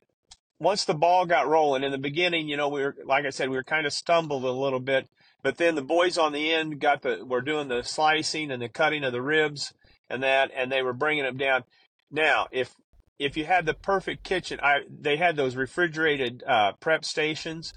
once 0.58 0.84
the 0.84 0.94
ball 0.94 1.26
got 1.26 1.48
rolling 1.48 1.82
in 1.82 1.90
the 1.90 1.98
beginning, 1.98 2.48
you 2.48 2.56
know, 2.56 2.68
we 2.68 2.82
were 2.82 2.96
like 3.04 3.24
I 3.24 3.30
said, 3.30 3.50
we 3.50 3.56
were 3.56 3.64
kind 3.64 3.86
of 3.86 3.92
stumbled 3.92 4.44
a 4.44 4.50
little 4.50 4.80
bit, 4.80 5.08
but 5.42 5.56
then 5.56 5.74
the 5.74 5.82
boys 5.82 6.18
on 6.18 6.32
the 6.32 6.52
end 6.52 6.80
got 6.80 7.02
the 7.02 7.24
were 7.24 7.40
doing 7.42 7.68
the 7.68 7.82
slicing 7.82 8.50
and 8.50 8.62
the 8.62 8.68
cutting 8.68 9.04
of 9.04 9.12
the 9.12 9.22
ribs 9.22 9.72
and 10.08 10.22
that, 10.22 10.50
and 10.54 10.70
they 10.70 10.82
were 10.82 10.92
bringing 10.92 11.24
them 11.24 11.36
down. 11.36 11.64
Now, 12.10 12.48
if 12.50 12.74
if 13.18 13.36
you 13.36 13.44
had 13.44 13.66
the 13.66 13.74
perfect 13.74 14.24
kitchen, 14.24 14.58
I 14.62 14.80
they 14.88 15.16
had 15.16 15.36
those 15.36 15.56
refrigerated 15.56 16.42
uh, 16.46 16.72
prep 16.80 17.04
stations. 17.04 17.72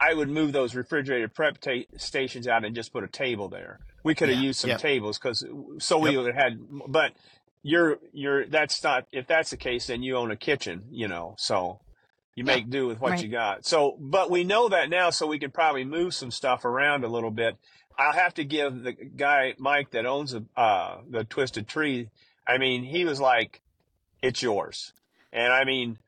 I 0.00 0.14
would 0.14 0.28
move 0.28 0.52
those 0.52 0.74
refrigerated 0.74 1.34
prep 1.34 1.58
ta- 1.60 1.86
stations 1.96 2.46
out 2.46 2.64
and 2.64 2.74
just 2.74 2.92
put 2.92 3.04
a 3.04 3.08
table 3.08 3.48
there. 3.48 3.80
We 4.04 4.14
could 4.14 4.28
have 4.28 4.38
Yeah, 4.38 4.44
used 4.44 4.60
some 4.60 4.70
yeah. 4.70 4.76
tables 4.76 5.18
because 5.18 5.44
so 5.78 5.98
we 5.98 6.10
Yep. 6.10 6.18
would 6.18 6.34
have 6.34 6.42
had. 6.44 6.58
But 6.88 7.12
you're 7.62 7.98
you're 8.12 8.46
that's 8.46 8.82
not 8.84 9.06
if 9.12 9.26
that's 9.26 9.50
the 9.50 9.56
case, 9.56 9.86
then 9.86 10.02
you 10.02 10.16
own 10.16 10.30
a 10.30 10.36
kitchen, 10.36 10.84
you 10.90 11.08
know. 11.08 11.34
So 11.38 11.80
you 12.36 12.44
Yeah. 12.44 12.54
make 12.54 12.70
do 12.70 12.86
with 12.86 13.00
what 13.00 13.12
Right. 13.12 13.22
you 13.22 13.28
got. 13.30 13.64
So, 13.66 13.96
but 13.98 14.30
we 14.30 14.44
know 14.44 14.68
that 14.68 14.90
now, 14.90 15.10
so 15.10 15.26
we 15.26 15.38
can 15.38 15.50
probably 15.50 15.84
move 15.84 16.14
some 16.14 16.30
stuff 16.30 16.64
around 16.64 17.02
a 17.04 17.08
little 17.08 17.30
bit. 17.30 17.56
I'll 17.98 18.12
have 18.12 18.34
to 18.34 18.44
give 18.44 18.82
the 18.82 18.92
guy 18.92 19.54
Mike 19.58 19.90
that 19.92 20.04
owns 20.04 20.32
the 20.32 20.44
uh, 20.56 20.98
the 21.08 21.24
Twisted 21.24 21.66
Tree. 21.66 22.10
I 22.46 22.58
mean, 22.58 22.84
he 22.84 23.04
was 23.06 23.20
like, 23.20 23.62
"It's 24.22 24.42
yours," 24.42 24.92
and 25.32 25.52
I 25.52 25.64
mean, 25.64 25.98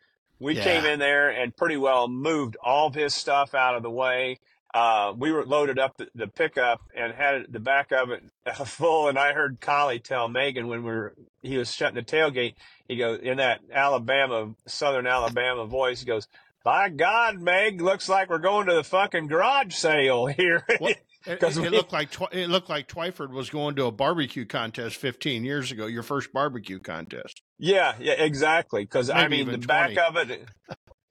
we 0.41 0.55
Yeah. 0.55 0.65
came 0.65 0.85
in 0.85 0.99
there 0.99 1.29
and 1.31 1.57
pretty 1.57 1.77
well 1.77 2.09
moved 2.09 2.57
all 2.63 2.89
of 2.89 2.95
his 2.95 3.15
stuff 3.15 3.55
out 3.55 3.75
of 3.75 3.83
the 3.83 3.91
way. 3.91 4.39
Uh, 4.75 5.15
we 5.17 5.33
were 5.33 5.47
loaded 5.47 5.79
up 5.79 5.97
the, 5.97 6.09
the 6.15 6.27
pickup 6.29 6.83
and 6.95 7.15
had 7.15 7.35
it, 7.37 7.53
the 7.53 7.59
back 7.59 7.91
of 7.91 8.11
it 8.11 8.23
full. 8.67 9.09
And 9.09 9.19
I 9.19 9.33
heard 9.33 9.61
Collie 9.61 9.99
tell 9.99 10.29
Megan 10.29 10.69
when 10.69 10.83
we 10.85 10.91
were 10.91 11.15
he 11.43 11.57
was 11.57 11.73
shutting 11.75 11.95
the 11.97 12.03
tailgate. 12.03 12.55
He 12.87 12.97
goes 12.97 13.21
in 13.21 13.39
that 13.39 13.61
Alabama, 13.73 14.55
Southern 14.67 15.07
Alabama 15.07 15.65
voice. 15.65 16.01
He 16.01 16.07
goes, 16.07 16.29
"By 16.65 16.91
God, 16.91 17.41
Meg, 17.41 17.81
looks 17.81 18.09
like 18.11 18.29
we're 18.29 18.39
going 18.39 18.67
to 18.67 18.75
the 18.75 18.85
fucking 18.85 19.29
garage 19.29 19.75
sale 19.75 20.27
here." 20.39 20.65
What? 20.79 20.99
It, 21.27 21.43
it 21.43 21.57
we- 21.57 21.69
looked 21.69 21.93
like 21.93 22.11
Twi- 22.11 22.29
it 22.33 22.49
looked 22.49 22.69
like 22.69 22.89
Twyford 22.89 23.31
was 23.31 23.51
going 23.51 23.75
to 23.77 23.87
a 23.87 23.93
barbecue 23.93 24.45
contest 24.45 24.97
15 24.97 25.45
years 25.45 25.73
ago. 25.73 25.87
Your 25.87 26.03
first 26.03 26.33
barbecue 26.33 26.79
contest. 26.79 27.43
Yeah, 27.59 27.95
yeah, 27.99 28.13
exactly. 28.15 28.85
Because 28.85 29.11
I 29.11 29.29
mean, 29.29 29.47
the 29.47 29.55
even 29.55 29.61
back 29.67 29.97
of 29.97 30.17
it, 30.17 30.45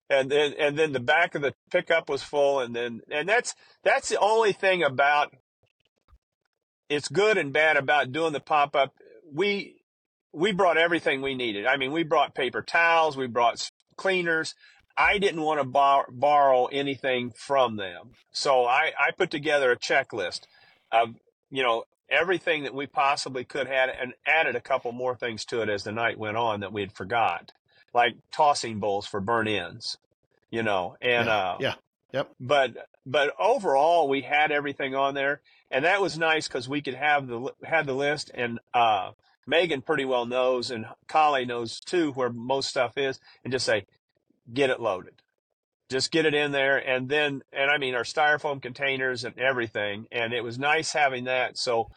and 0.10 0.32
then 0.32 0.54
and 0.58 0.78
then 0.78 0.93
the 0.93 1.00
back 1.02 1.36
of 1.36 1.41
the 1.41 1.54
pickup 1.72 2.10
was 2.10 2.24
full, 2.24 2.62
and 2.62 2.76
then 2.76 3.02
and 3.12 3.28
that's 3.28 3.54
that's 3.84 4.10
the 4.10 4.20
only 4.20 4.54
thing 4.54 4.82
about 4.82 5.34
it's 6.89 7.10
good 7.10 7.38
and 7.38 7.52
bad 7.52 7.76
about 7.78 8.12
doing 8.12 8.34
the 8.34 8.39
pop 8.39 8.76
up. 8.76 8.93
We 9.32 9.82
we 10.34 10.52
brought 10.54 10.78
everything 10.78 11.22
we 11.22 11.36
needed. 11.36 11.65
I 11.65 11.78
mean, 11.78 11.91
we 11.91 12.04
brought 12.04 12.34
paper 12.34 12.62
towels, 12.62 13.17
we 13.17 13.28
brought 13.28 13.70
cleaners. 13.98 14.56
I 14.98 15.20
didn't 15.20 15.42
want 15.42 15.60
to 15.60 15.68
bar- 15.68 16.08
borrow 16.10 16.66
anything 16.66 17.32
from 17.32 17.76
them, 17.76 18.12
so 18.32 18.66
I 18.66 18.92
I 19.00 19.12
put 19.12 19.30
together 19.30 19.72
a 19.72 19.78
checklist 19.78 20.42
of 20.92 21.16
you 21.50 21.64
know 21.64 21.84
everything 22.10 22.64
that 22.64 22.74
we 22.74 22.88
possibly 22.88 23.44
could 23.44 23.68
have 23.68 23.90
and 24.00 24.14
added 24.26 24.56
a 24.56 24.62
couple 24.62 24.92
more 24.92 25.16
things 25.16 25.46
to 25.46 25.62
it 25.62 25.70
as 25.70 25.84
the 25.84 25.92
night 25.92 26.18
went 26.18 26.38
on 26.38 26.62
that 26.62 26.72
we 26.72 26.82
had 26.82 26.92
forgot 26.92 27.52
like 27.94 28.16
tossing 28.32 28.80
bowls 28.80 29.06
for 29.06 29.20
burn 29.20 29.48
ins 29.48 29.98
you 30.50 30.64
know 30.64 30.96
and 31.02 31.28
yeah, 31.28 31.36
uh 31.36 31.58
yeah, 31.60 31.74
yep. 32.14 32.30
but 32.40 32.88
but 33.06 33.34
overall 33.40 34.08
we 34.08 34.22
had 34.22 34.52
everything 34.52 34.96
on 34.96 35.14
there 35.14 35.42
and 35.70 35.84
that 35.84 36.02
was 36.02 36.18
nice 36.18 36.48
because 36.48 36.70
we 36.70 36.82
could 36.82 36.94
have 36.94 37.28
the 37.28 37.52
had 37.64 37.86
the 37.86 37.94
list 37.94 38.32
and 38.34 38.60
uh 38.74 39.12
megan 39.46 39.82
pretty 39.82 40.06
well 40.06 40.26
knows 40.26 40.72
and 40.72 40.86
collie 41.08 41.46
knows 41.46 41.80
too 41.82 42.12
where 42.12 42.30
most 42.30 42.70
stuff 42.70 42.98
is 42.98 43.20
and 43.44 43.52
just 43.52 43.66
say 43.66 43.86
get 44.54 44.70
it 44.70 44.80
loaded. 44.80 45.14
Just 45.90 46.12
get 46.12 46.26
it 46.26 46.34
in 46.34 46.52
there 46.52 46.78
and 46.78 47.08
then 47.08 47.42
and 47.54 47.72
i 47.72 47.78
mean 47.78 47.96
our 47.96 48.04
styrofoam 48.04 48.62
containers 48.62 49.24
and 49.24 49.38
everything 49.40 50.06
and 50.12 50.34
it 50.34 50.44
was 50.44 50.60
nice 50.60 50.92
having 50.92 51.24
that 51.24 51.58
so 51.58 51.90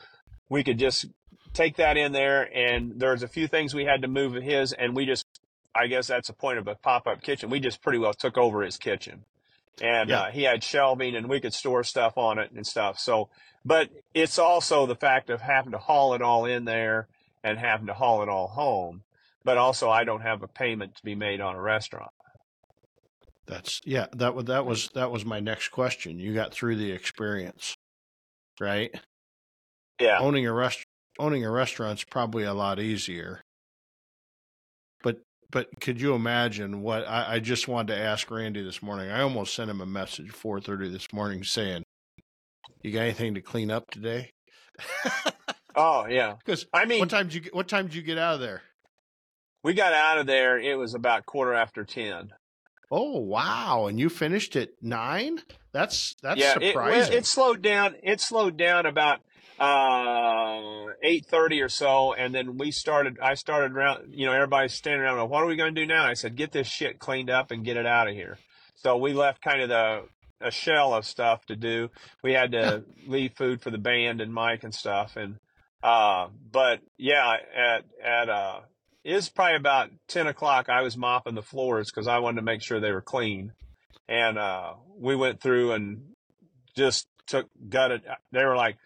we 0.49 0.63
could 0.63 0.79
just 0.79 1.07
take 1.55 1.75
that 1.77 1.97
in 1.97 2.13
there 2.13 2.49
and 2.57 3.01
there's 3.01 3.25
a 3.25 3.29
few 3.29 3.49
things 3.49 3.75
we 3.75 3.85
had 3.85 4.03
to 4.03 4.07
move 4.09 4.37
of 4.37 4.45
his 4.45 4.73
and 4.73 4.95
we 4.95 5.05
just 5.07 5.27
i 5.75 5.89
guess 5.89 6.07
that's 6.07 6.29
the 6.29 6.33
point 6.33 6.59
of 6.59 6.69
a 6.69 6.77
pop-up 6.77 7.21
kitchen. 7.21 7.51
We 7.51 7.59
just 7.59 7.83
pretty 7.83 7.99
well 7.99 8.15
took 8.15 8.39
over 8.39 8.63
his 8.63 8.77
kitchen. 8.77 9.25
And 9.83 10.11
Yeah. 10.11 10.21
uh, 10.21 10.31
he 10.31 10.45
had 10.45 10.63
shelving 10.63 11.17
and 11.17 11.29
we 11.29 11.41
could 11.41 11.53
store 11.55 11.83
stuff 11.83 12.17
on 12.17 12.39
it 12.39 12.53
and 12.53 12.65
stuff 12.65 12.97
so 13.01 13.29
but 13.65 13.91
it's 14.15 14.39
also 14.39 14.87
the 14.87 14.95
fact 14.95 15.31
of 15.31 15.41
having 15.41 15.73
to 15.73 15.79
haul 15.79 16.15
it 16.15 16.23
all 16.23 16.45
in 16.45 16.65
there 16.65 17.09
and 17.43 17.59
having 17.59 17.89
to 17.89 17.95
haul 17.95 18.23
it 18.23 18.29
all 18.29 18.47
home 18.47 19.03
but 19.43 19.59
also 19.59 19.91
i 19.91 20.05
don't 20.05 20.21
have 20.23 20.43
a 20.45 20.49
payment 20.49 20.95
to 20.95 21.03
be 21.03 21.17
made 21.17 21.41
on 21.41 21.57
a 21.57 21.61
restaurant 21.61 22.13
That's 23.51 23.81
yeah. 23.85 24.07
That 24.13 24.35
was 24.35 24.45
that 24.47 24.65
was 24.65 24.89
that 24.95 25.11
was 25.11 25.25
my 25.25 25.41
next 25.41 25.69
question. 25.71 26.21
You 26.21 26.33
got 26.35 26.55
through 26.55 26.77
the 26.77 26.93
experience, 26.93 27.75
right? 28.61 28.95
yeah 30.01 30.19
Owning 30.21 30.47
a 30.47 30.53
rest 30.53 30.85
owning 31.19 31.45
a 31.45 31.51
restaurant's 31.51 32.05
probably 32.05 32.45
a 32.45 32.55
lot 32.55 32.79
easier. 32.79 33.43
But 35.03 35.17
but 35.51 35.69
could 35.81 36.01
you 36.01 36.15
imagine 36.15 36.81
what 36.81 37.07
I, 37.09 37.35
I 37.35 37.41
just 37.41 37.67
wanted 37.67 37.95
to 37.95 38.01
ask 38.01 38.31
Randy 38.31 38.63
this 38.63 38.83
morning? 38.83 39.11
I 39.11 39.21
almost 39.23 39.55
sent 39.55 39.69
him 39.71 39.81
a 39.81 39.87
message 39.87 40.31
four 40.31 40.61
thirty 40.61 40.89
this 40.89 41.13
morning 41.13 41.43
saying, 41.43 41.83
"You 42.83 42.93
got 42.93 43.01
anything 43.01 43.35
to 43.35 43.43
clean 43.43 43.71
up 43.71 43.91
today?" 43.91 44.31
oh 45.77 46.07
yeah 46.07 46.37
Because 46.45 46.65
i 46.73 46.85
mean 46.87 47.01
what 47.01 47.11
time 47.11 47.27
did 47.27 47.35
you 47.35 47.41
get, 47.43 47.55
what 47.55 47.69
time 47.69 47.87
did 47.87 47.95
you 47.95 48.03
get 48.03 48.17
out 48.17 48.35
of 48.35 48.41
there? 48.41 48.63
we 49.63 49.75
got 49.75 49.93
out 49.93 50.17
of 50.17 50.27
there 50.27 50.59
it 50.59 50.79
was 50.79 50.95
about 50.95 51.27
quarter 51.27 51.53
after 51.53 51.85
10 51.85 52.31
Oh 52.91 53.19
wow! 53.19 53.87
And 53.87 54.01
you 54.01 54.09
finished 54.09 54.57
at 54.57 54.71
nine. 54.83 55.41
That's 55.73 56.15
that's 56.23 56.41
yeah, 56.41 56.57
it, 56.61 56.73
surprising. 56.73 57.13
it 57.13 57.27
slowed 57.27 57.63
down. 57.63 57.95
It 58.03 58.21
slowed 58.21 58.57
down 58.57 58.87
about 58.87 59.21
uh 59.59 60.93
eight 61.03 61.27
thirty 61.27 61.61
or 61.61 61.69
so, 61.69 62.13
and 62.15 62.35
then 62.35 62.59
we 62.59 62.73
started. 62.73 63.19
I 63.21 63.35
started 63.35 63.73
around. 63.73 64.13
You 64.13 64.27
know, 64.27 64.33
everybody's 64.33 64.75
standing 64.75 65.03
around. 65.03 65.29
What 65.31 65.43
are 65.43 65.47
we 65.47 65.57
going 65.57 65.75
to 65.75 65.81
do 65.81 65.87
now? 65.87 66.05
I 66.05 66.15
said, 66.15 66.35
get 66.37 66.51
this 66.53 66.67
shit 66.67 66.99
cleaned 66.99 67.31
up 67.31 67.51
and 67.51 67.65
get 67.65 67.77
it 67.77 67.87
out 67.87 68.09
of 68.09 68.15
here. 68.15 68.39
So 68.75 68.97
we 68.97 69.13
left 69.13 69.43
kind 69.43 69.63
of 69.63 69.69
the 69.69 70.03
a 70.41 70.51
shell 70.51 70.95
of 70.95 71.05
stuff 71.05 71.45
to 71.47 71.57
do. 71.57 71.91
We 72.23 72.33
had 72.33 72.53
to 72.53 72.85
leave 73.07 73.35
food 73.35 73.63
for 73.63 73.71
the 73.71 73.79
band 73.79 74.21
and 74.21 74.33
Mike 74.33 74.65
and 74.65 74.75
stuff, 74.75 75.17
and 75.17 75.37
uh, 75.83 76.29
but 76.51 76.81
yeah, 76.99 77.37
at 77.55 77.85
at 78.03 78.29
uh, 78.29 78.61
it 79.05 79.15
was 79.15 79.29
probably 79.29 79.57
about 79.57 79.91
ten 80.09 80.27
o'clock. 80.27 80.69
I 80.69 80.83
was 80.83 80.97
mopping 80.97 81.35
the 81.35 81.43
floors 81.43 81.91
because 81.91 82.07
I 82.09 82.19
wanted 82.19 82.37
to 82.37 82.43
make 82.43 82.63
sure 82.63 82.81
they 82.81 82.93
were 82.93 83.01
clean. 83.03 83.53
and 84.09 84.39
uh, 84.39 84.75
we 84.99 85.15
went 85.17 85.41
through 85.41 85.73
and 85.73 86.03
just 86.77 87.07
took 87.27 87.47
gutted. 87.69 88.03
They 88.33 88.45
were 88.45 88.57
like, 88.57 88.77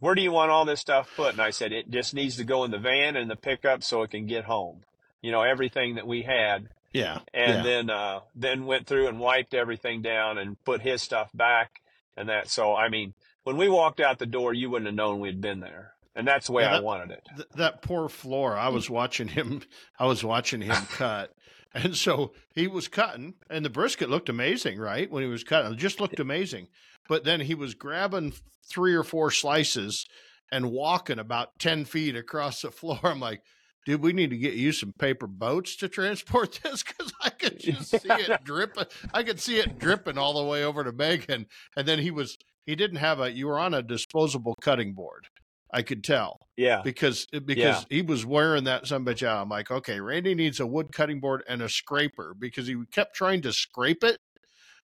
"Where 0.00 0.14
do 0.14 0.22
you 0.22 0.32
want 0.32 0.50
all 0.50 0.64
this 0.64 0.80
stuff 0.80 1.10
put?" 1.16 1.32
And 1.32 1.40
I 1.42 1.50
said, 1.50 1.72
"It 1.72 1.90
just 1.90 2.14
needs 2.14 2.36
to 2.36 2.44
go 2.44 2.64
in 2.64 2.70
the 2.70 2.78
van 2.78 3.16
and 3.16 3.30
the 3.30 3.36
pickup 3.36 3.82
so 3.82 4.02
it 4.02 4.10
can 4.10 4.26
get 4.26 4.44
home." 4.44 4.82
You 5.22 5.32
know, 5.32 5.42
everything 5.42 5.96
that 5.96 6.06
we 6.06 6.22
had, 6.22 6.68
Yeah. 6.92 7.18
and 7.34 7.56
yeah. 7.58 7.62
then 7.62 7.90
uh, 7.90 8.20
then 8.34 8.66
went 8.66 8.86
through 8.86 9.08
and 9.08 9.18
wiped 9.18 9.54
everything 9.54 10.02
down 10.02 10.38
and 10.38 10.62
put 10.64 10.80
his 10.82 11.02
stuff 11.02 11.30
back 11.34 11.80
and 12.16 12.28
that. 12.28 12.48
So 12.48 12.74
I 12.76 12.88
mean, 12.88 13.14
when 13.44 13.56
we 13.56 13.68
walked 13.68 14.00
out 14.00 14.18
the 14.18 14.26
door, 14.26 14.52
you 14.54 14.70
wouldn't 14.70 14.86
have 14.86 14.94
known 14.94 15.20
we'd 15.20 15.40
been 15.40 15.60
there, 15.60 15.94
and 16.18 16.26
that's 16.26 16.48
the 16.48 16.52
way 16.52 16.64
Yeah, 16.64 16.76
I 16.76 16.80
wanted 16.80 17.12
it. 17.12 17.22
Th- 17.36 17.48
that 17.54 17.80
poor 17.80 18.08
floor. 18.08 18.56
I 18.56 18.68
was 18.68 18.90
watching 18.90 19.28
him. 19.28 19.62
I 19.98 20.06
was 20.06 20.24
watching 20.24 20.60
him 20.60 20.74
cut, 20.90 21.30
and 21.72 21.96
so 21.96 22.32
he 22.54 22.66
was 22.66 22.88
cutting, 22.88 23.34
and 23.48 23.64
the 23.64 23.70
brisket 23.70 24.10
looked 24.10 24.28
amazing, 24.28 24.78
right? 24.78 25.10
When 25.10 25.22
he 25.22 25.28
was 25.28 25.44
cutting, 25.44 25.72
it 25.72 25.78
just 25.78 26.00
looked 26.00 26.18
amazing. 26.20 26.66
But 27.08 27.24
then 27.24 27.40
he 27.40 27.54
was 27.54 27.74
grabbing 27.74 28.34
three 28.68 28.94
or 28.94 29.04
four 29.04 29.30
slices 29.30 30.04
and 30.50 30.72
walking 30.72 31.20
about 31.20 31.58
ten 31.60 31.84
feet 31.84 32.16
across 32.16 32.60
the 32.60 32.70
floor. 32.70 32.98
I'm 33.04 33.20
like. 33.20 33.40
Dude, 33.86 34.02
we 34.02 34.12
need 34.12 34.28
to 34.30 34.36
get 34.36 34.52
you 34.52 34.72
some 34.72 34.92
paper 34.98 35.26
boats 35.26 35.74
to 35.76 35.88
transport 35.88 36.60
this 36.62 36.82
because 36.82 37.10
I 37.22 37.30
could 37.30 37.58
just 37.60 37.88
see 37.88 38.00
it 38.04 38.44
dripping. 38.44 38.84
I 39.14 39.22
could 39.22 39.40
see 39.40 39.60
it 39.60 39.78
dripping 39.78 40.18
all 40.18 40.34
the 40.34 40.44
way 40.44 40.62
over 40.62 40.84
to 40.84 40.92
Megan. 40.92 41.46
And 41.74 41.88
then 41.88 42.00
he 42.00 42.10
was, 42.10 42.36
he 42.66 42.76
didn't 42.76 42.98
have 42.98 43.18
a, 43.18 43.32
you 43.32 43.46
were 43.46 43.58
on 43.58 43.72
a 43.72 43.80
disposable 43.80 44.56
cutting 44.60 44.92
board. 44.92 45.28
I 45.72 45.82
could 45.82 46.04
tell 46.04 46.40
Yeah, 46.56 46.82
because 46.82 47.26
because 47.26 47.80
Yeah. 47.80 47.84
he 47.90 48.02
was 48.02 48.24
wearing 48.26 48.64
that 48.64 48.86
some 48.86 49.04
bitch 49.04 49.26
out. 49.26 49.42
I'm 49.42 49.48
like, 49.48 49.70
okay, 49.70 50.00
Randy 50.00 50.34
needs 50.34 50.60
a 50.60 50.66
wood 50.66 50.92
cutting 50.92 51.20
board 51.20 51.42
and 51.48 51.62
a 51.62 51.68
scraper 51.68 52.34
because 52.38 52.66
he 52.66 52.76
kept 52.92 53.14
trying 53.16 53.42
to 53.42 53.52
scrape 53.52 54.04
it 54.04 54.18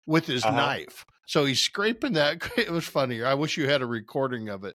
with 0.06 0.26
his 0.26 0.48
Uh-huh. 0.48 0.50
knife. 0.50 1.04
So 1.26 1.44
he's 1.44 1.60
scraping 1.60 2.14
that. 2.14 2.42
It 2.58 2.70
was 2.70 2.86
funny. 2.86 3.22
I 3.22 3.34
wish 3.34 3.56
you 3.56 3.68
had 3.68 3.82
a 3.82 3.86
recording 3.86 4.48
of 4.48 4.64
it, 4.64 4.76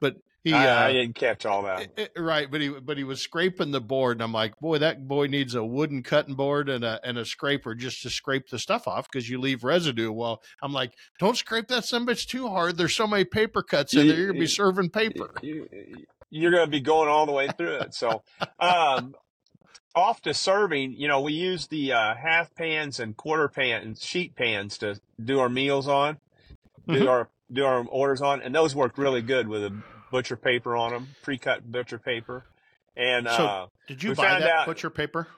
but 0.00 0.16
he. 0.44 0.52
I, 0.52 0.68
uh, 0.68 0.88
I 0.88 0.92
didn't 0.92 1.14
catch 1.14 1.44
all 1.46 1.62
that. 1.62 1.80
it- 1.82 2.10
it- 2.14 2.20
right, 2.20 2.50
but 2.50 2.60
he 2.60 2.68
but 2.68 2.96
he 2.96 3.04
was 3.04 3.20
scraping 3.20 3.70
the 3.70 3.80
board, 3.80 4.16
and 4.16 4.22
I'm 4.22 4.32
like, 4.32 4.58
boy, 4.60 4.78
that 4.78 5.06
boy 5.08 5.26
needs 5.26 5.54
a 5.54 5.64
wooden 5.64 6.02
cutting 6.02 6.34
board 6.34 6.68
and 6.68 6.84
a 6.84 7.00
and 7.04 7.18
a 7.18 7.24
scraper 7.24 7.74
just 7.74 8.02
to 8.02 8.10
scrape 8.10 8.48
the 8.48 8.58
stuff 8.58 8.86
off 8.88 9.08
because 9.10 9.28
you 9.28 9.40
leave 9.40 9.64
residue. 9.64 10.10
Well, 10.12 10.42
I'm 10.62 10.72
like, 10.72 10.92
don't 11.18 11.36
scrape 11.36 11.68
that 11.68 11.84
some 11.84 12.06
bitch 12.06 12.26
too 12.26 12.48
hard. 12.48 12.76
There's 12.76 12.94
so 12.94 13.06
many 13.06 13.24
paper 13.24 13.62
cuts 13.62 13.94
in 13.94 14.08
there, 14.08 14.16
you're 14.16 14.26
gonna 14.28 14.38
be 14.40 14.46
serving 14.46 14.90
paper. 14.90 15.30
You, 15.42 15.68
you're 16.30 16.50
going 16.50 16.66
to 16.66 16.70
be 16.70 16.80
going 16.80 17.08
all 17.08 17.24
the 17.24 17.32
way 17.32 17.48
through 17.56 17.76
it. 17.76 17.94
So, 17.94 18.22
um, 18.60 19.14
off 19.94 20.20
to 20.20 20.34
serving, 20.34 20.92
you 20.92 21.08
know, 21.08 21.22
we 21.22 21.32
use 21.32 21.68
the 21.68 21.92
uh, 21.92 22.14
half 22.14 22.54
pans 22.54 23.00
and 23.00 23.16
quarter 23.16 23.48
pans, 23.48 23.84
and 23.86 23.98
sheet 23.98 24.36
pans 24.36 24.76
to 24.78 25.00
do 25.22 25.40
our 25.40 25.48
meals 25.48 25.88
on, 25.88 26.18
do 26.86 27.00
Mhm. 27.00 27.08
our 27.08 27.30
do 27.50 27.64
our 27.64 27.82
orders 27.86 28.20
on, 28.20 28.42
and 28.42 28.54
those 28.54 28.74
work 28.74 28.98
really 28.98 29.22
good 29.22 29.48
with 29.48 29.64
a 29.64 29.82
butcher 30.10 30.36
paper 30.36 30.76
on 30.76 30.92
them, 30.92 31.08
pre-cut 31.22 31.70
butcher 31.70 31.98
paper, 31.98 32.44
and 32.96 33.26
So- 33.26 33.46
uh, 33.46 33.66
Did 33.86 34.02
you 34.02 34.14
buy 34.14 34.40
that 34.40 34.66
butcher 34.66 34.90
paper? 34.90 35.28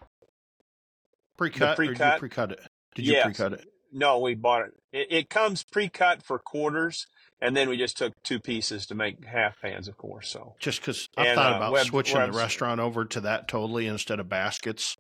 Pre-cut, 1.37 1.79
or 1.79 1.83
did 1.83 1.91
you 1.91 1.97
pre-cut? 1.97 2.19
pre-cut 2.21 2.53
it? 2.53 2.61
Did 2.95 3.07
you 3.07 3.13
Yes. 3.15 3.25
pre-cut 3.25 3.53
it? 3.55 3.67
no, 3.93 4.19
we 4.19 4.35
bought 4.35 4.63
it. 4.63 4.75
it. 4.93 5.07
It 5.11 5.31
comes 5.31 5.63
pre-cut 5.65 6.23
for 6.23 6.39
quarters, 6.39 7.07
and 7.41 7.57
then 7.57 7.69
we 7.69 7.77
just 7.77 7.97
took 7.97 8.13
two 8.23 8.39
pieces 8.39 8.87
to 8.87 8.95
make 8.95 9.25
half 9.25 9.61
pans, 9.61 9.89
of 9.89 9.97
course. 9.97 10.29
So 10.29 10.55
Just 10.61 10.81
because 10.81 11.09
I 11.17 11.27
And, 11.29 11.37
thought 11.37 11.53
uh, 11.55 11.57
about 11.57 11.73
web- 11.73 11.87
switching 11.87 12.17
webs- 12.19 12.33
the 12.37 12.39
restaurant 12.39 12.81
over 12.81 13.05
to 13.07 13.21
that 13.23 13.49
totally 13.49 13.87
instead 13.87 14.21
of 14.21 14.29
baskets. 14.29 14.97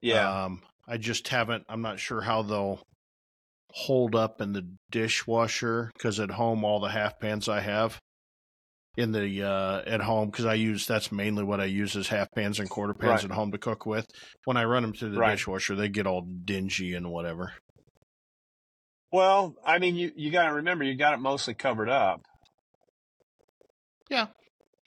yeah, 0.00 0.44
Um, 0.44 0.62
I 0.86 0.96
just 0.98 1.28
haven't. 1.28 1.64
I'm 1.68 1.82
not 1.82 1.98
sure 2.00 2.20
how 2.22 2.42
they'll 2.42 2.82
hold 3.72 4.14
up 4.14 4.40
in 4.40 4.52
the 4.52 4.66
dishwasher 4.90 5.90
because 5.94 6.18
at 6.20 6.30
home 6.32 6.64
all 6.64 6.80
the 6.80 6.90
half 6.90 7.18
pans 7.20 7.48
I 7.48 7.60
have 7.60 7.98
in 9.00 9.12
the 9.12 9.42
uh 9.42 9.82
at 9.86 10.00
home 10.00 10.30
because 10.30 10.44
I 10.46 10.54
use 10.54 10.86
that's 10.86 11.10
mainly 11.10 11.42
what 11.42 11.60
I 11.60 11.64
use 11.64 11.96
is 11.96 12.08
half 12.08 12.30
pans 12.32 12.60
and 12.60 12.68
quarter 12.70 12.94
pans 12.94 13.08
Right. 13.08 13.24
at 13.24 13.30
home 13.30 13.52
to 13.52 13.58
cook 13.58 13.86
with. 13.86 14.06
When 14.44 14.56
I 14.56 14.64
run 14.64 14.82
them 14.82 14.92
through 14.92 15.10
the 15.10 15.18
Right. 15.18 15.32
dishwasher, 15.36 15.74
they 15.74 15.88
get 15.88 16.06
all 16.06 16.22
dingy 16.22 16.94
and 16.94 17.10
whatever. 17.10 17.52
Well, 19.12 19.56
I 19.64 19.78
mean, 19.78 19.96
you 19.96 20.12
you 20.14 20.30
got 20.30 20.46
to 20.46 20.54
remember 20.54 20.84
you 20.84 20.94
got 20.96 21.14
it 21.14 21.20
mostly 21.20 21.54
covered 21.54 21.88
up, 21.88 22.22
Yeah, 24.08 24.26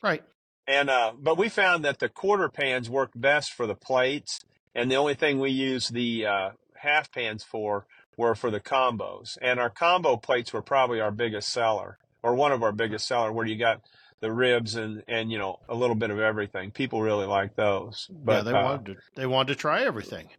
right. 0.02 0.24
and 0.68 0.90
uh, 0.90 1.14
but 1.20 1.38
we 1.38 1.50
found 1.50 1.84
that 1.86 2.00
the 2.00 2.10
quarter 2.10 2.50
pans 2.50 2.90
work 2.90 3.12
best 3.16 3.52
for 3.54 3.68
the 3.68 3.76
plates, 3.76 4.40
and 4.76 4.90
the 4.90 4.96
only 4.96 5.14
thing 5.16 5.40
we 5.40 5.52
use 5.52 5.90
the 5.90 6.26
uh, 6.26 6.50
half 6.78 7.12
pans 7.12 7.44
for 7.44 7.86
were 8.18 8.36
for 8.36 8.50
the 8.52 8.62
combos, 8.62 9.38
and 9.42 9.60
our 9.60 9.70
combo 9.70 10.16
plates 10.18 10.54
were 10.54 10.62
probably 10.62 11.02
our 11.02 11.12
biggest 11.12 11.50
seller, 11.52 11.98
or 12.22 12.34
one 12.36 12.52
of 12.54 12.64
our 12.64 12.72
biggest 12.72 13.06
seller, 13.08 13.32
where 13.32 13.46
you 13.46 13.58
got 13.58 13.82
the 14.24 14.32
ribs 14.32 14.76
and 14.76 15.04
and 15.10 15.30
you 15.30 15.38
know 15.38 15.60
a 15.68 15.76
little 15.76 15.96
bit 15.96 16.10
of 16.10 16.18
everything. 16.18 16.72
People 16.72 17.02
really 17.02 17.26
like 17.26 17.56
those, 17.56 18.10
but 18.10 18.38
yeah, 18.38 18.42
they 18.42 18.58
uh, 18.58 18.64
wanted 18.64 18.86
to. 18.86 18.96
They 19.16 19.26
wanted 19.26 19.54
to 19.54 19.60
try 19.60 19.84
everything. 19.84 20.30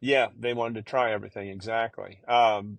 Yeah, 0.00 0.28
they 0.38 0.54
wanted 0.54 0.76
to 0.76 0.90
try 0.90 1.12
everything 1.12 1.48
exactly. 1.48 2.18
Um, 2.26 2.78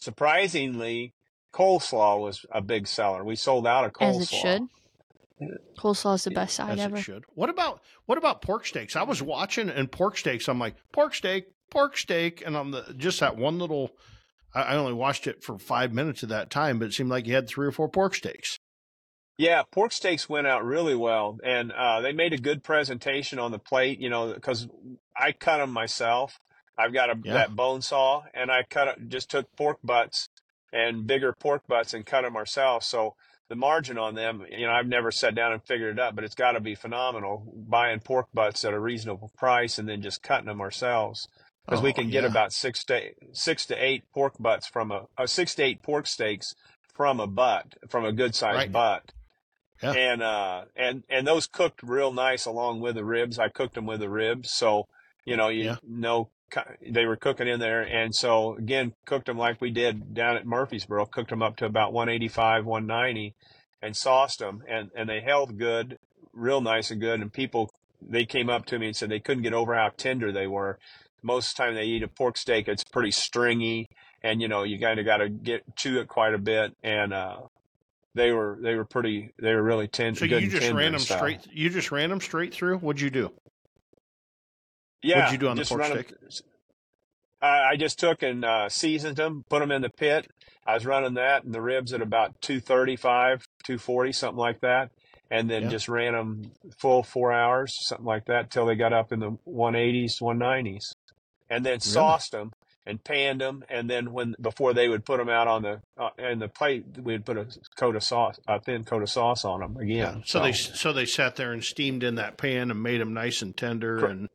surprisingly, 0.00 1.12
coleslaw 1.52 2.18
was 2.18 2.46
a 2.50 2.62
big 2.62 2.86
seller. 2.86 3.22
We 3.22 3.36
sold 3.36 3.66
out 3.66 3.84
of 3.84 3.92
coleslaw. 3.92 4.20
As 4.20 4.32
it 4.32 4.34
should. 4.34 4.62
Coleslaw 5.78 6.14
is 6.14 6.24
the 6.24 6.30
best 6.30 6.56
side 6.56 6.78
as 6.78 6.86
ever. 6.86 6.96
it 6.96 7.02
should. 7.02 7.24
What 7.34 7.50
about 7.50 7.82
what 8.06 8.16
about 8.16 8.40
pork 8.40 8.64
steaks? 8.64 8.96
I 8.96 9.02
was 9.02 9.22
watching 9.22 9.68
and 9.68 9.92
pork 9.92 10.16
steaks. 10.16 10.48
I'm 10.48 10.58
like 10.58 10.76
pork 10.92 11.14
steak, 11.14 11.44
pork 11.70 11.98
steak, 11.98 12.42
and 12.44 12.56
on 12.56 12.70
the 12.70 12.94
just 12.96 13.20
that 13.20 13.36
one 13.36 13.58
little. 13.58 13.90
I 14.54 14.62
I 14.62 14.76
only 14.76 14.94
watched 14.94 15.26
it 15.26 15.44
for 15.44 15.58
five 15.58 15.92
minutes 15.92 16.22
at 16.22 16.30
that 16.30 16.48
time, 16.48 16.78
but 16.78 16.86
it 16.86 16.94
seemed 16.94 17.10
like 17.10 17.26
you 17.26 17.34
had 17.34 17.46
three 17.46 17.66
or 17.66 17.72
four 17.72 17.90
pork 17.90 18.14
steaks. 18.14 18.57
Yeah, 19.38 19.62
pork 19.70 19.92
steaks 19.92 20.28
went 20.28 20.48
out 20.48 20.64
really 20.64 20.96
well, 20.96 21.38
and 21.44 21.70
uh, 21.72 22.00
they 22.00 22.12
made 22.12 22.32
a 22.32 22.38
good 22.38 22.64
presentation 22.64 23.38
on 23.38 23.52
the 23.52 23.58
plate. 23.58 24.00
You 24.00 24.10
know, 24.10 24.34
because 24.34 24.68
I 25.16 25.32
cut 25.32 25.58
them 25.58 25.70
myself. 25.70 26.40
I've 26.76 26.92
got 26.92 27.10
a 27.10 27.18
Yeah. 27.22 27.34
that 27.34 27.56
bone 27.56 27.80
saw, 27.80 28.22
and 28.34 28.50
I 28.50 28.64
cut 28.68 28.88
it, 28.88 29.08
just 29.08 29.30
took 29.30 29.46
pork 29.56 29.78
butts 29.82 30.28
and 30.72 31.06
bigger 31.06 31.32
pork 31.32 31.66
butts 31.66 31.94
and 31.94 32.04
cut 32.04 32.22
them 32.22 32.36
ourselves. 32.36 32.86
So 32.86 33.14
the 33.48 33.56
margin 33.56 33.96
on 33.98 34.14
them, 34.14 34.44
you 34.50 34.66
know, 34.66 34.72
I've 34.72 34.86
never 34.86 35.10
sat 35.10 35.34
down 35.34 35.52
and 35.52 35.62
figured 35.64 35.98
it 35.98 36.00
out, 36.00 36.14
but 36.14 36.24
it's 36.24 36.34
got 36.34 36.52
to 36.52 36.60
be 36.60 36.74
phenomenal 36.74 37.52
buying 37.68 38.00
pork 38.00 38.26
butts 38.34 38.64
at 38.64 38.74
a 38.74 38.78
reasonable 38.80 39.30
price 39.36 39.78
and 39.78 39.88
then 39.88 40.02
just 40.02 40.22
cutting 40.22 40.46
them 40.46 40.60
ourselves 40.60 41.26
because 41.64 41.82
we 41.82 41.90
Oh, 41.90 41.94
can 41.94 42.10
get 42.10 42.24
yeah. 42.24 42.28
about 42.30 42.52
six 42.52 42.84
to 42.84 43.10
six 43.32 43.66
to 43.66 43.74
eight 43.82 44.04
pork 44.12 44.34
butts 44.38 44.66
from 44.68 44.90
a, 44.92 45.06
a 45.16 45.26
six 45.26 45.54
to 45.56 45.62
eight 45.64 45.82
pork 45.82 46.06
steaks 46.06 46.54
from 46.94 47.18
a 47.20 47.26
butt 47.26 47.74
from 47.88 48.04
a 48.04 48.12
good 48.12 48.34
sized 48.34 48.56
Right. 48.56 48.72
butt. 48.72 49.12
Yeah. 49.82 49.92
And 49.92 50.22
uh 50.22 50.64
and 50.76 51.04
and 51.08 51.26
those 51.26 51.46
cooked 51.46 51.82
real 51.82 52.12
nice 52.12 52.46
along 52.46 52.80
with 52.80 52.96
the 52.96 53.04
ribs. 53.04 53.38
I 53.38 53.48
cooked 53.48 53.74
them 53.74 53.86
with 53.86 54.00
the 54.00 54.10
ribs, 54.10 54.50
so 54.52 54.84
you 55.24 55.36
know 55.36 55.48
you 55.48 55.64
Yeah. 55.64 55.76
know 55.86 56.30
they 56.88 57.04
were 57.04 57.16
cooking 57.16 57.46
in 57.46 57.60
there, 57.60 57.82
and 57.82 58.14
so 58.14 58.56
again 58.56 58.94
cooked 59.06 59.26
them 59.26 59.38
like 59.38 59.60
we 59.60 59.70
did 59.70 60.14
down 60.14 60.36
at 60.36 60.46
Murfreesboro. 60.46 61.06
Cooked 61.06 61.30
them 61.30 61.42
up 61.42 61.56
to 61.56 61.66
about 61.66 61.92
185, 61.92 62.64
190, 62.64 63.34
and 63.82 63.96
sauced 63.96 64.38
them, 64.38 64.62
and 64.68 64.90
and 64.96 65.08
they 65.08 65.20
held 65.20 65.58
good, 65.58 65.98
real 66.32 66.60
nice 66.60 66.90
and 66.90 67.00
good. 67.00 67.20
And 67.20 67.32
people 67.32 67.70
they 68.00 68.24
came 68.24 68.48
up 68.48 68.64
to 68.66 68.78
me 68.78 68.86
and 68.88 68.96
said 68.96 69.10
they 69.10 69.20
couldn't 69.20 69.42
get 69.42 69.52
over 69.52 69.74
how 69.74 69.90
tender 69.96 70.32
they 70.32 70.46
were. 70.46 70.78
Most 71.22 71.50
of 71.50 71.56
the 71.56 71.62
time 71.64 71.74
they 71.74 71.84
eat 71.84 72.02
a 72.02 72.08
pork 72.08 72.36
steak, 72.38 72.68
it's 72.68 72.84
pretty 72.84 73.10
stringy, 73.10 73.88
and 74.22 74.40
you 74.40 74.48
know 74.48 74.62
you 74.62 74.80
kind 74.80 74.98
of 74.98 75.06
got 75.06 75.18
to 75.18 75.28
get 75.28 75.62
chew 75.76 76.00
it 76.00 76.08
quite 76.08 76.34
a 76.34 76.38
bit, 76.38 76.74
and 76.82 77.12
uh, 77.12 77.40
they 78.14 78.32
were 78.32 78.58
they 78.60 78.74
were 78.74 78.84
pretty 78.84 79.32
they 79.38 79.54
were 79.54 79.62
really 79.62 79.88
tender. 79.88 80.18
So 80.18 80.24
you 80.24 80.48
just 80.48 80.70
ran 80.72 80.92
them 80.92 81.00
stuff. 81.00 81.18
straight. 81.18 81.46
You 81.52 81.70
just 81.70 81.90
ran 81.92 82.10
them 82.10 82.20
straight 82.20 82.52
through. 82.54 82.78
What'd 82.78 83.00
you 83.00 83.10
do? 83.10 83.32
Yeah, 85.02 85.18
What'd 85.18 85.32
you 85.32 85.38
do 85.38 85.48
on 85.48 85.56
the 85.56 85.64
pork 85.64 85.80
run 85.80 85.92
'em- 85.92 86.04
steak? 86.04 86.42
I 87.40 87.70
I 87.72 87.76
just 87.76 87.98
took 87.98 88.22
and 88.22 88.44
uh, 88.44 88.68
seasoned 88.68 89.16
them, 89.16 89.44
put 89.48 89.60
them 89.60 89.70
in 89.70 89.82
the 89.82 89.90
pit. 89.90 90.26
I 90.66 90.74
was 90.74 90.84
running 90.84 91.14
that 91.14 91.44
and 91.44 91.54
the 91.54 91.62
ribs 91.62 91.92
at 91.92 92.02
about 92.02 92.40
235, 92.42 93.46
240, 93.64 94.12
something 94.12 94.36
like 94.38 94.60
that. 94.60 94.90
And 95.30 95.48
then 95.48 95.64
Yeah. 95.64 95.68
just 95.68 95.88
ran 95.88 96.14
them 96.14 96.52
full 96.78 97.02
four 97.02 97.32
hours, 97.32 97.74
something 97.86 98.04
like 98.06 98.24
that, 98.26 98.50
till 98.50 98.66
they 98.66 98.74
got 98.74 98.92
up 98.92 99.12
in 99.12 99.20
the 99.20 99.36
180s, 99.46 100.20
190s. 100.20 100.94
And 101.50 101.64
then 101.64 101.80
sauced 101.80 102.32
them 102.32 102.52
and 102.88 103.04
panned 103.04 103.40
them. 103.40 103.62
And 103.68 103.88
then 103.88 104.12
when 104.12 104.34
before 104.40 104.72
they 104.72 104.88
would 104.88 105.04
put 105.04 105.18
them 105.18 105.28
out 105.28 105.46
on 105.46 105.62
the 105.62 105.80
uh, 105.96 106.08
in 106.18 106.38
the 106.38 106.48
plate, 106.48 106.84
we'd 107.00 107.24
put 107.24 107.36
a 107.36 107.46
coat 107.76 107.94
of 107.94 108.02
sauce, 108.02 108.40
a 108.48 108.58
thin 108.58 108.82
coat 108.84 109.02
of 109.02 109.10
sauce 109.10 109.44
on 109.44 109.60
them 109.60 109.76
again. 109.76 110.22
So 110.24 110.40
they 110.40 110.52
so 110.52 110.92
they 110.92 111.04
sat 111.04 111.36
there 111.36 111.52
and 111.52 111.62
steamed 111.62 112.02
in 112.02 112.16
that 112.16 112.38
pan 112.38 112.70
and 112.70 112.82
made 112.82 113.00
them 113.00 113.12
nice 113.12 113.42
and 113.42 113.56
tender. 113.56 113.98
Cor- 113.98 114.08
And 114.08 114.28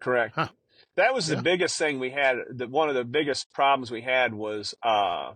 Correct. 0.00 0.34
Huh. 0.34 0.48
That 0.96 1.14
was 1.14 1.28
the 1.28 1.40
biggest 1.40 1.78
thing 1.78 2.00
we 2.00 2.10
had. 2.10 2.36
The, 2.50 2.66
one 2.66 2.90
of 2.90 2.94
the 2.94 3.04
biggest 3.04 3.50
problems 3.54 3.90
we 3.90 4.02
had 4.02 4.34
was 4.34 4.74
uh, 4.82 5.32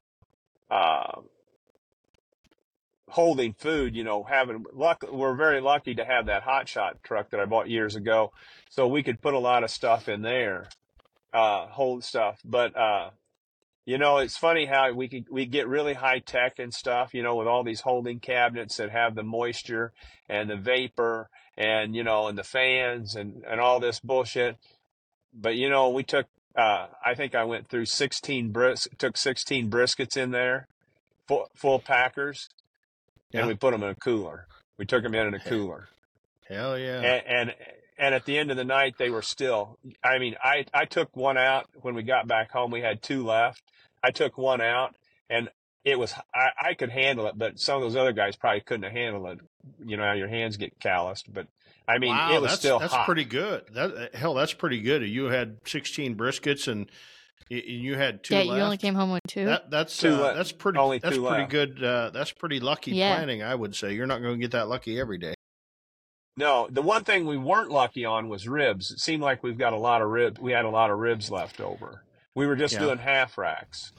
uh, 0.71 1.21
holding 3.09 3.55
food. 3.55 3.95
You 3.95 4.05
know, 4.05 4.25
having 4.25 4.65
luck. 4.75 5.05
We're 5.11 5.37
very 5.37 5.61
lucky 5.61 5.95
to 5.95 6.05
have 6.05 6.27
that 6.27 6.43
hot 6.43 6.69
shot 6.69 7.03
truck 7.03 7.31
that 7.31 7.41
I 7.41 7.47
bought 7.47 7.71
years 7.71 7.95
ago, 7.95 8.33
so 8.69 8.89
we 8.89 9.03
could 9.03 9.23
put 9.23 9.35
a 9.35 9.39
lot 9.39 9.63
of 9.63 9.71
stuff 9.71 10.09
in 10.09 10.23
there. 10.23 10.69
Uh, 11.37 11.67
hold 11.69 12.03
stuff. 12.03 12.41
But 12.45 12.77
uh, 12.77 13.11
you 13.85 13.99
know, 13.99 14.19
it's 14.19 14.37
funny 14.37 14.65
how 14.67 14.93
we 14.93 15.09
could 15.09 15.27
we 15.31 15.45
get 15.47 15.69
really 15.69 15.95
high 15.95 16.21
tech 16.21 16.59
and 16.59 16.73
stuff. 16.73 17.13
You 17.15 17.23
know, 17.23 17.37
with 17.37 17.47
all 17.47 17.63
these 17.63 17.83
holding 17.83 18.21
cabinets 18.21 18.79
that 18.79 18.91
have 18.91 19.15
the 19.15 19.23
moisture 19.23 19.93
and 20.29 20.49
the 20.49 20.57
vapor 20.57 21.29
and 21.57 21.95
you 21.95 22.03
know 22.05 22.27
and 22.29 22.39
the 22.39 22.43
fans 22.45 23.15
and 23.15 23.45
and 23.47 23.61
all 23.61 23.81
this 23.81 24.01
bullshit. 24.01 24.57
But 25.35 25.57
you 25.57 25.69
know, 25.69 25.91
we 25.91 26.03
took. 26.03 26.27
Uh, 26.57 26.87
I 27.05 27.15
think 27.15 27.35
I 27.35 27.45
went 27.45 27.69
through 27.69 27.85
16 27.85 28.51
bris 28.51 28.89
took 28.97 29.19
16 29.19 29.69
briskets 29.69 30.17
in 30.17 30.31
there, 30.31 30.69
full, 31.29 31.51
full 31.55 31.79
packers, 31.79 32.49
Yeah. 33.31 33.41
and 33.41 33.49
we 33.49 33.55
put 33.57 33.73
them 33.73 33.83
in 33.83 33.91
a 33.91 33.95
cooler. 33.95 34.47
We 34.79 34.87
took 34.87 35.03
them 35.03 35.15
in 35.15 35.27
in 35.27 35.35
a 35.35 35.39
cooler 35.39 35.89
Hell 36.49 36.79
yeah. 36.79 37.01
and, 37.03 37.27
and 37.51 37.55
and 37.99 38.15
at 38.15 38.25
the 38.25 38.37
end 38.39 38.51
of 38.51 38.57
the 38.57 38.65
night 38.65 38.95
they 38.99 39.11
were 39.11 39.23
still 39.23 39.79
i 40.05 40.19
mean 40.19 40.35
i 40.43 40.65
i 40.75 40.85
took 40.85 41.15
one 41.17 41.37
out 41.37 41.67
when 41.83 41.95
we 41.95 42.03
got 42.03 42.27
back 42.27 42.51
home 42.51 42.71
we 42.71 42.81
had 42.81 43.03
two 43.03 43.25
left 43.25 43.63
i 44.03 44.11
took 44.11 44.37
one 44.39 44.61
out 44.61 44.95
and 45.31 45.49
it 45.85 45.99
was 45.99 46.15
i 46.35 46.49
i 46.61 46.75
could 46.75 46.91
handle 46.91 47.27
it 47.27 47.35
but 47.37 47.59
some 47.59 47.77
of 47.77 47.83
those 47.83 47.97
other 47.97 48.13
guys 48.13 48.37
probably 48.37 48.61
couldn't 48.61 48.85
have 48.85 48.93
handled 48.93 49.27
it 49.39 49.39
you 49.85 49.97
know 49.97 50.05
how 50.05 50.13
your 50.13 50.29
hands 50.29 50.57
get 50.57 50.79
calloused 50.81 51.33
but 51.33 51.47
i 51.89 51.99
mean 51.99 52.15
wow, 52.15 52.35
it 52.37 52.41
was 52.41 52.51
that's, 52.51 52.61
still 52.61 52.79
that's 52.79 52.93
hot 52.93 53.07
pretty 53.07 53.25
good. 53.25 53.63
That 53.73 54.15
hell, 54.15 54.35
that's 54.35 54.53
pretty 54.53 54.81
good. 54.81 55.03
You 55.03 55.27
had 55.27 55.59
16 55.67 56.17
briskets 56.17 56.67
and 56.69 56.91
you 57.49 57.95
had 57.97 58.25
two 58.25 58.35
yeah, 58.35 58.43
left. 58.43 58.57
you 58.57 58.63
only 58.65 58.77
came 58.77 58.95
home 58.95 59.13
with 59.13 59.23
two. 59.29 59.45
That 59.45 59.71
that's 59.71 59.97
Two 59.97 60.15
uh, 60.15 60.35
that's 60.35 60.51
pretty 60.51 60.79
Only 60.79 60.99
that's 60.99 61.17
pretty 61.17 61.43
left. 61.43 61.51
good. 61.51 61.85
Uh, 61.85 62.11
that's 62.11 62.33
pretty 62.33 62.59
lucky 62.59 62.93
Yeah. 62.93 63.15
planning, 63.15 63.43
I 63.43 63.55
would 63.55 63.77
say. 63.77 63.93
You're 63.93 64.07
not 64.09 64.21
going 64.21 64.35
to 64.35 64.41
get 64.41 64.51
that 64.53 64.69
lucky 64.69 64.99
every 64.99 65.19
day. 65.19 65.35
No 66.37 66.69
the 66.71 66.83
one 66.83 67.05
thing 67.05 67.27
we 67.27 67.37
weren't 67.37 67.71
lucky 67.71 68.05
on 68.05 68.29
was 68.29 68.47
ribs. 68.49 68.91
It 68.91 69.01
seemed 69.01 69.23
like 69.23 69.43
we've 69.43 69.59
got 69.59 69.73
a 69.73 69.79
lot 69.79 70.03
of 70.03 70.09
ribs 70.09 70.41
we 70.41 70.53
had 70.53 70.65
a 70.65 70.71
lot 70.71 70.91
of 70.91 70.99
ribs 70.99 71.31
left 71.31 71.61
over. 71.61 72.03
We 72.35 72.47
were 72.47 72.57
just 72.57 72.75
Yeah. 72.75 72.81
doing 72.81 72.99
half 72.99 73.39
racks. 73.39 73.93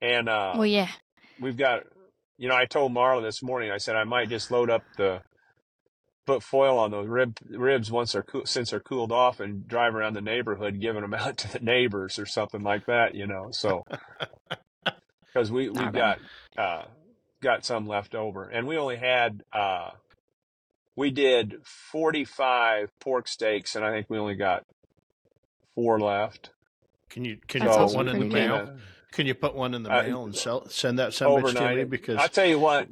And 0.00 0.28
uh 0.28 0.52
well, 0.56 0.66
yeah. 0.66 0.88
we've 1.40 1.56
got 1.56 1.84
you 2.38 2.48
know 2.48 2.56
i 2.56 2.64
told 2.64 2.92
marla 2.92 3.22
this 3.22 3.42
morning 3.42 3.70
i 3.70 3.78
said 3.78 3.94
i 3.96 4.04
might 4.04 4.28
just 4.28 4.50
load 4.50 4.70
up 4.70 4.82
the 4.96 5.20
put 6.26 6.42
foil 6.42 6.78
on 6.78 6.90
those 6.92 7.08
rib 7.08 7.36
ribs 7.50 7.90
once 7.90 8.12
they're 8.12 8.22
cool, 8.22 8.46
since 8.46 8.70
they're 8.70 8.80
cooled 8.80 9.12
off 9.12 9.40
and 9.40 9.66
drive 9.68 9.94
around 9.94 10.14
the 10.14 10.20
neighborhood 10.20 10.80
giving 10.80 11.02
them 11.02 11.14
out 11.14 11.36
to 11.42 11.52
the 11.52 11.58
neighbors 11.60 12.18
or 12.18 12.26
something 12.26 12.62
like 12.62 12.86
that 12.86 13.14
you 13.14 13.26
know 13.26 13.48
so. 13.50 13.84
Because 15.34 15.50
we 15.50 15.70
we 15.70 15.80
Not 15.80 15.94
got 15.94 16.18
uh 16.58 16.82
got 17.40 17.64
some 17.64 17.86
left 17.86 18.14
over. 18.14 18.44
And 18.44 18.66
we 18.66 18.76
only 18.76 18.96
had 18.96 19.42
uh 19.50 19.90
we 20.96 21.10
did 21.10 21.56
45 21.64 22.88
pork 23.00 23.28
steaks 23.28 23.74
and 23.76 23.84
i 23.84 23.90
think 23.90 24.06
we 24.10 24.18
only 24.18 24.34
got 24.36 24.64
four 25.74 25.98
left 26.00 26.50
Can 27.10 27.24
you 27.24 27.38
can 27.48 27.62
That 27.64 27.70
you 27.70 27.86
put 27.86 27.94
one 27.94 28.08
in 28.08 28.18
the 28.20 28.26
pretty 28.26 28.46
good. 28.48 28.66
mail? 28.66 28.76
Can 29.12 29.26
you 29.26 29.34
put 29.34 29.54
one 29.54 29.74
in 29.74 29.82
the 29.82 29.90
Uh, 29.90 30.02
mail 30.02 30.24
and 30.24 30.34
sell 30.36 30.68
send 30.68 30.98
that 30.98 31.12
sandwich 31.14 31.54
to 31.54 31.74
me? 31.74 31.84
Because 31.84 32.18
i'll 32.18 32.28
tell 32.28 32.46
you 32.46 32.58
what 32.58 32.88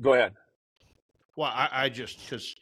go 0.00 0.14
ahead 0.14 0.32
Well, 1.36 1.50
I, 1.52 1.68
I 1.72 1.88
just 1.88 2.20
because 2.20 2.54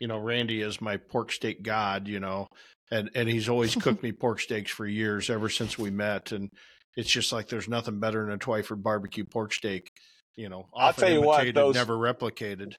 you 0.00 0.08
know 0.08 0.18
Randy 0.18 0.60
is 0.62 0.80
my 0.80 0.96
pork 0.96 1.32
steak 1.32 1.62
god, 1.62 2.06
you 2.08 2.20
know, 2.20 2.46
and 2.90 3.10
and 3.14 3.28
he's 3.28 3.48
always 3.48 3.74
cooked 3.82 4.02
me 4.02 4.12
pork 4.12 4.40
steaks 4.40 4.70
for 4.70 4.86
years 4.86 5.30
ever 5.30 5.48
since 5.48 5.78
we 5.78 5.90
met, 5.90 6.32
and 6.32 6.50
it's 6.96 7.10
just 7.10 7.32
like 7.32 7.48
there's 7.48 7.68
nothing 7.68 7.98
better 8.00 8.24
than 8.24 8.34
a 8.34 8.38
Twyford 8.38 8.82
barbecue 8.82 9.24
pork 9.24 9.52
steak, 9.52 9.90
you 10.36 10.48
know. 10.48 10.66
I'll 10.74 10.88
often 10.90 11.04
tell 11.04 11.12
you 11.12 11.22
what, 11.22 11.54
those- 11.54 11.74
never 11.74 11.94
replicated. 11.96 12.74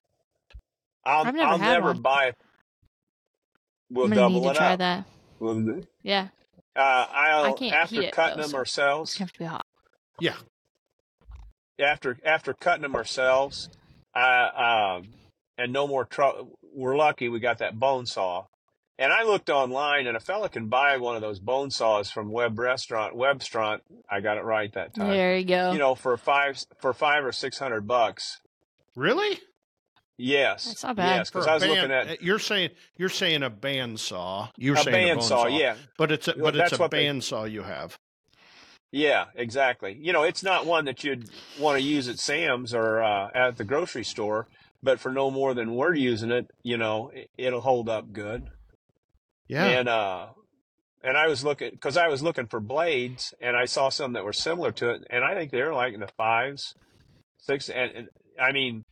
I'll, 1.06 1.26
I've 1.26 1.34
never 1.36 1.48
I'll 1.50 1.58
had 1.58 1.74
never 1.74 1.88
one. 1.93 2.02
buy. 2.02 2.34
We'll 3.89 4.06
I'm 4.06 4.10
gonna 4.12 4.22
double 4.22 4.41
need 4.41 4.46
to 4.48 4.52
it 4.52 4.56
try 4.58 4.74
up. 4.74 4.80
that. 4.80 5.06
We'll, 5.39 5.82
Yeah, 6.04 6.28
uh, 6.76 7.06
I'll 7.10 7.46
I 7.46 7.52
can't 7.54 7.74
after 7.74 7.96
heat 7.96 8.06
it, 8.08 8.13
cutting 8.13 8.38
though, 8.38 8.41
them 8.43 8.52
so- 8.52 8.58
ourselves. 8.58 9.12
it's 9.12 9.17
gonna 9.20 9.26
have 9.28 9.34
to 9.34 9.39
be 9.39 9.46
hot. 9.46 9.65
Yeah, 10.20 10.36
After 11.80 12.17
after 12.26 12.54
cutting 12.54 12.82
them 12.82 12.96
ourselves, 12.96 13.70
I 14.15 14.98
um, 15.00 15.10
and 15.58 15.72
no 15.72 15.88
more 15.88 16.06
trouble. 16.06 16.58
We're 16.74 16.98
lucky 16.98 17.30
we 17.30 17.39
got 17.39 17.60
that 17.60 17.80
bone 17.80 18.06
saw. 18.06 18.46
And 18.99 19.13
I 19.13 19.23
looked 19.23 19.49
online, 19.51 20.07
and 20.07 20.17
a 20.17 20.19
fella 20.19 20.49
can 20.49 20.67
buy 20.69 20.97
one 20.97 21.15
of 21.15 21.21
those 21.21 21.39
bone 21.39 21.69
saws 21.69 22.10
from 22.10 22.31
Web 22.31 22.57
Restaurant. 22.57 23.15
Webstaurant, 23.15 23.81
I 24.10 24.21
got 24.21 24.38
it 24.38 24.43
right 24.43 24.73
that 24.73 24.95
time. 24.95 25.10
There 25.12 25.38
you 25.38 25.45
go. 25.45 25.71
You 25.71 25.77
know, 25.77 25.93
for 25.93 26.17
five 26.17 26.63
for 26.79 26.93
five 26.93 27.23
or 27.23 27.31
six 27.31 27.60
hundred 27.60 27.88
bucks. 27.88 28.39
really? 28.95 29.39
Yes, 30.19 30.65
That's 30.65 30.83
not 30.83 30.95
bad. 30.95 31.17
Yes, 31.17 31.29
because 31.29 31.45
a 31.45 31.51
I 31.51 31.53
was 31.53 31.63
band- 31.63 31.73
looking 31.75 31.91
at 31.91 32.23
you're 32.23 32.39
saying 32.39 32.71
you're 32.97 33.07
saying 33.07 33.43
a 33.43 33.51
bandsaw. 33.51 34.49
You're 34.57 34.73
a 34.75 34.79
saying 34.79 34.88
a 34.88 35.07
band 35.10 35.19
bone 35.19 35.27
saw. 35.27 35.45
Yeah, 35.45 35.75
but 35.95 36.12
it's 36.12 36.27
a, 36.27 36.31
Well, 36.36 36.45
but 36.45 36.55
it's 36.55 36.71
that's 36.71 36.79
a 36.79 36.81
what 36.81 36.89
they- 36.89 37.05
bandsaw 37.05 37.51
you 37.51 37.62
have. 37.62 37.99
Yeah, 38.91 39.25
exactly. 39.36 39.95
You 40.01 40.13
know, 40.13 40.23
it's 40.23 40.41
not 40.41 40.65
one 40.65 40.86
that 40.86 41.03
you'd 41.03 41.29
want 41.60 41.77
to 41.77 41.83
use 41.83 42.07
at 42.07 42.17
Sam's 42.17 42.73
or 42.73 43.03
uh, 43.03 43.29
at 43.36 43.57
the 43.57 43.63
grocery 43.63 44.03
store, 44.03 44.47
but 44.81 44.99
for 44.99 45.12
no 45.12 45.29
more 45.29 45.53
than 45.53 45.75
we're 45.75 45.93
using 45.93 46.31
it, 46.31 46.49
you 46.63 46.77
know, 46.77 47.12
it, 47.13 47.29
it'll 47.38 47.62
hold 47.62 47.88
up 47.88 48.12
good. 48.12 48.47
Yeah, 49.47 49.65
And 49.65 49.89
uh, 49.89 50.27
and 51.03 51.15
I 51.17 51.27
was 51.27 51.43
looking 51.43 51.71
because 51.71 51.97
I 51.97 52.07
was 52.07 52.21
looking 52.21 52.47
for 52.47 52.60
blades, 52.60 53.33
and 53.39 53.55
I 53.55 53.65
saw 53.65 53.89
some 53.89 54.13
that 54.13 54.25
were 54.25 54.33
similar 54.33 54.71
to 54.73 54.91
it, 54.91 55.07
and 55.10 55.23
I 55.23 55.36
think 55.36 55.51
they're 55.51 55.73
like 55.73 55.93
in 55.93 55.99
the 55.99 56.10
fives, 56.17 56.75
six, 57.39 57.69
and, 57.69 57.91
and 57.91 58.10
I 58.39 58.51
mean, 58.51 58.83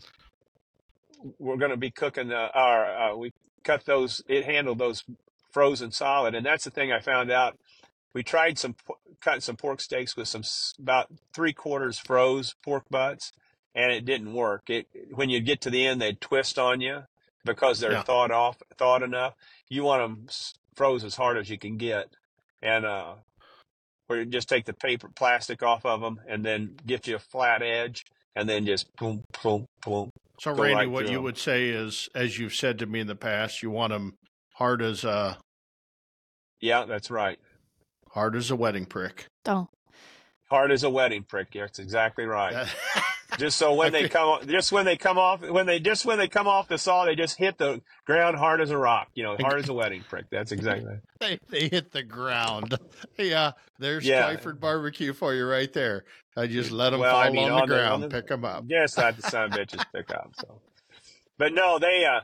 we're 1.39 1.57
going 1.57 1.71
to 1.71 1.77
be 1.77 1.91
cooking 1.91 2.29
the, 2.29 2.49
our 2.53 2.85
uh, 2.85 3.15
we 3.15 3.33
cut 3.63 3.85
those, 3.85 4.21
it 4.27 4.45
handled 4.45 4.77
those 4.77 5.03
frozen 5.51 5.91
solid, 5.91 6.35
and 6.35 6.45
that's 6.45 6.63
the 6.63 6.71
thing 6.71 6.91
I 6.91 6.99
found 6.99 7.31
out. 7.31 7.57
We 8.13 8.23
tried 8.23 8.57
some 8.57 8.75
cutting 9.19 9.41
some 9.41 9.57
pork 9.57 9.81
steaks 9.81 10.15
with 10.15 10.29
some 10.29 10.43
about 10.79 11.07
three 11.33 11.51
quarters 11.51 11.99
froze 11.99 12.55
pork 12.63 12.85
butts, 12.89 13.33
and 13.73 13.91
it 13.91 14.05
didn't 14.05 14.33
work. 14.33 14.69
It 14.69 14.87
when 15.11 15.29
you 15.29 15.41
get 15.41 15.59
to 15.61 15.69
the 15.69 15.85
end, 15.85 16.01
they'd 16.01 16.21
twist 16.21 16.57
on 16.57 16.79
you 16.79 17.03
because 17.45 17.79
they're 17.79 17.93
Yeah. 17.93 18.03
thawed 18.03 18.31
off, 18.31 18.57
thawed 18.77 19.03
enough. 19.03 19.35
You 19.69 19.83
want 19.83 20.01
them 20.01 20.27
froze 20.75 21.03
as 21.03 21.15
hard 21.15 21.37
as 21.37 21.49
you 21.49 21.57
can 21.57 21.77
get, 21.77 22.07
and 22.61 22.85
uh, 22.85 23.15
or 24.09 24.17
you 24.17 24.25
just 24.25 24.49
take 24.49 24.65
the 24.65 24.73
paper 24.73 25.09
plastic 25.15 25.63
off 25.63 25.85
of 25.85 26.01
them, 26.01 26.19
and 26.27 26.43
then 26.43 26.75
get 26.85 27.07
you 27.07 27.15
a 27.15 27.19
flat 27.19 27.61
edge, 27.61 28.03
and 28.35 28.49
then 28.49 28.65
just 28.65 28.87
boom, 28.97 29.23
boom, 29.41 29.65
boom. 29.83 30.09
So, 30.39 30.53
Go 30.53 30.63
Randy, 30.63 30.75
right 30.75 30.89
what 30.89 31.03
through 31.05 31.11
you 31.13 31.17
'em. 31.19 31.23
would 31.23 31.37
say 31.37 31.69
is, 31.69 32.09
as 32.13 32.37
you've 32.37 32.53
said 32.53 32.77
to 32.79 32.85
me 32.85 32.99
in 32.99 33.07
the 33.07 33.15
past, 33.15 33.63
you 33.63 33.69
want 33.69 33.91
them 33.93 34.15
hard 34.55 34.81
as 34.81 35.03
a 35.05 35.37
Yeah, 36.59 36.83
that's 36.85 37.09
right. 37.09 37.39
hard 38.11 38.35
as 38.35 38.51
a 38.51 38.55
wedding 38.55 38.85
prick. 38.85 39.27
Don't. 39.45 39.69
Hard 40.49 40.71
as 40.71 40.83
a 40.83 40.89
wedding 40.89 41.23
prick. 41.23 41.51
That's 41.53 41.79
exactly 41.79 42.25
right. 42.25 42.53
That- 42.53 42.75
just 43.37 43.57
so 43.57 43.73
when 43.73 43.91
they 43.91 44.07
come, 44.09 44.27
off- 44.27 44.47
just 44.47 44.71
when 44.71 44.85
they 44.85 44.97
come 44.97 45.17
off, 45.17 45.41
when 45.41 45.65
they 45.65 45.79
just 45.79 46.05
when 46.05 46.17
they 46.17 46.27
come 46.27 46.47
off 46.47 46.67
the 46.67 46.77
saw, 46.77 47.05
they 47.05 47.15
just 47.15 47.37
hit 47.37 47.57
the 47.57 47.81
ground 48.05 48.37
hard 48.37 48.61
as 48.61 48.69
a 48.71 48.77
rock. 48.77 49.09
You 49.13 49.23
know, 49.23 49.37
hard 49.39 49.59
as 49.59 49.69
a 49.69 49.73
wedding 49.73 50.03
prick. 50.07 50.25
That's 50.31 50.51
exactly. 50.51 50.95
they, 51.19 51.39
they 51.49 51.67
hit 51.69 51.91
the 51.91 52.03
ground. 52.03 52.77
Yeah, 53.17 53.51
there's 53.79 54.05
Yeah. 54.05 54.33
Twyford 54.35 54.59
barbecue 54.59 55.13
for 55.13 55.33
you 55.33 55.45
right 55.47 55.71
there. 55.71 56.03
I 56.37 56.47
just 56.47 56.71
let 56.71 56.89
them 56.89 56.99
Well, 56.99 57.11
fall 57.13 57.21
I 57.21 57.29
mean, 57.29 57.49
on 57.49 57.49
the 57.49 57.53
on 57.63 57.69
the- 57.69 57.75
on 57.75 57.79
ground, 57.87 58.03
the- 58.03 58.07
pick 58.09 58.27
them 58.27 58.43
up. 58.45 58.65
Yes, 58.67 58.97
I 58.97 59.05
had 59.05 59.17
the 59.17 59.21
son 59.29 59.45
of 59.45 59.51
bitches 59.51 59.83
pick 59.93 60.11
up. 60.11 60.31
So, 60.39 60.61
but 61.37 61.53
no, 61.53 61.79
they 61.79 62.05
uh, 62.05 62.21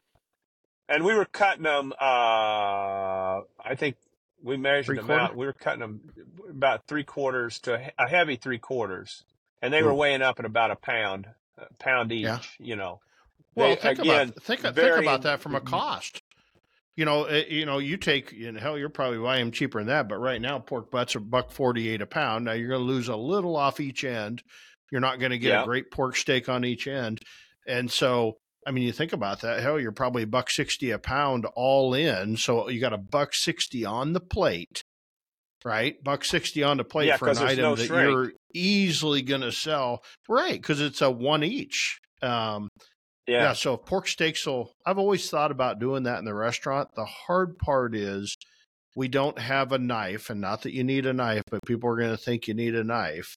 and 0.90 1.04
we 1.06 1.14
were 1.14 1.26
cutting 1.26 1.64
them. 1.64 1.94
Uh, 2.00 3.42
I 3.64 3.76
think 3.76 3.96
we 4.44 4.58
measured 4.58 4.86
Three 4.86 4.98
them 4.98 5.06
quarter? 5.06 5.22
out. 5.22 5.36
We 5.38 5.46
were 5.46 5.54
cutting 5.54 5.80
them 5.80 6.02
about 6.50 6.88
three 6.88 7.04
quarters 7.04 7.60
to 7.60 7.92
a 7.98 8.08
heavy 8.10 8.36
three 8.36 8.58
quarters, 8.60 9.24
and 9.62 9.74
they 9.74 9.84
were 9.84 9.94
weighing 9.94 10.22
up 10.22 10.40
at 10.40 10.46
about 10.46 10.72
a 10.72 10.76
pound, 10.76 11.28
a 11.58 11.74
pound 11.80 12.12
each. 12.12 12.24
Yeah. 12.24 12.40
You 12.60 12.76
know. 12.76 13.00
Well, 13.56 13.70
They- 13.70 13.76
think 13.76 14.00
again, 14.00 14.30
about 14.30 14.44
think, 14.44 14.62
think 14.62 14.98
about 14.98 15.22
that 15.24 15.42
from 15.42 15.56
a 15.56 15.62
cost. 15.62 16.22
You 16.96 17.06
know, 17.06 17.24
eh, 17.24 17.46
you 17.50 17.66
know, 17.66 17.78
you 17.80 17.98
take 17.98 18.32
and 18.34 18.58
hell, 18.58 18.78
you're 18.78 18.90
probably 18.90 19.18
buying 19.20 19.46
them 19.46 19.52
cheaper 19.52 19.80
than 19.80 19.88
that. 19.88 20.08
But 20.10 20.18
right 20.20 20.42
now, 20.42 20.60
pork 20.60 20.92
butts 20.92 21.16
are 21.16 21.20
buck 21.22 21.52
forty 21.52 21.90
eight 21.90 22.02
a 22.02 22.06
pound. 22.06 22.46
Now 22.46 22.52
you're 22.54 22.68
going 22.70 22.82
to 22.82 22.86
lose 22.86 23.08
a 23.08 23.16
little 23.16 23.56
off 23.56 23.80
each 23.80 24.04
end. 24.04 24.44
You're 24.92 25.02
not 25.02 25.20
going 25.20 25.32
to 25.32 25.38
get 25.38 25.50
Yeah. 25.50 25.62
a 25.64 25.66
great 25.66 25.90
pork 25.90 26.16
steak 26.18 26.50
on 26.50 26.66
each 26.66 26.88
end, 26.88 27.22
and 27.68 27.90
so 27.90 28.38
I 28.68 28.72
mean, 28.72 28.84
you 28.84 28.92
think 28.92 29.12
about 29.14 29.42
that. 29.42 29.62
Hell, 29.64 29.80
you're 29.80 29.92
probably 29.94 30.26
buck 30.26 30.52
sixty 30.52 30.92
a 30.92 31.00
pound 31.00 31.46
all 31.56 31.94
in. 31.94 32.38
So 32.38 32.70
you 32.70 32.80
got 32.80 32.94
a 32.94 32.98
buck 32.98 33.34
sixty 33.34 33.86
on 33.86 34.14
the 34.14 34.20
plate, 34.20 34.84
right? 35.66 36.02
Buck 36.04 36.24
sixty 36.26 36.64
on 36.64 36.78
the 36.78 36.84
plate 36.84 37.08
Yeah, 37.08 37.18
for 37.18 37.30
an 37.30 37.38
item 37.38 37.64
no 37.64 37.76
that 37.76 37.86
shrink. 37.88 38.10
you're 38.12 38.32
easily 38.54 39.22
going 39.22 39.42
to 39.42 39.52
sell, 39.52 40.04
right? 40.30 40.54
Because 40.54 40.82
it's 40.82 41.02
a 41.02 41.10
one 41.12 41.44
each. 41.44 42.00
Um, 42.22 42.70
yeah. 43.28 43.44
Yeah. 43.44 43.54
so 43.54 43.78
pork 43.78 44.08
steaks 44.08 44.46
will 44.46 44.72
I've 44.86 44.98
always 44.98 45.30
thought 45.30 45.52
about 45.52 45.80
doing 45.80 46.04
that 46.04 46.20
in 46.20 46.26
the 46.26 46.34
restaurant. 46.34 46.90
The 46.96 47.06
hard 47.06 47.58
part 47.60 47.96
is 47.96 48.36
we 48.96 49.08
don't 49.08 49.40
have 49.40 49.72
a 49.72 49.78
knife, 49.80 50.30
and 50.30 50.42
not 50.42 50.64
that 50.64 50.74
you 50.74 50.84
need 50.84 51.06
a 51.06 51.14
knife, 51.14 51.44
but 51.50 51.62
people 51.66 51.90
are 51.90 51.96
going 51.98 52.12
to 52.12 52.18
think 52.18 52.48
you 52.48 52.54
need 52.54 52.76
a 52.76 52.84
knife. 52.84 53.36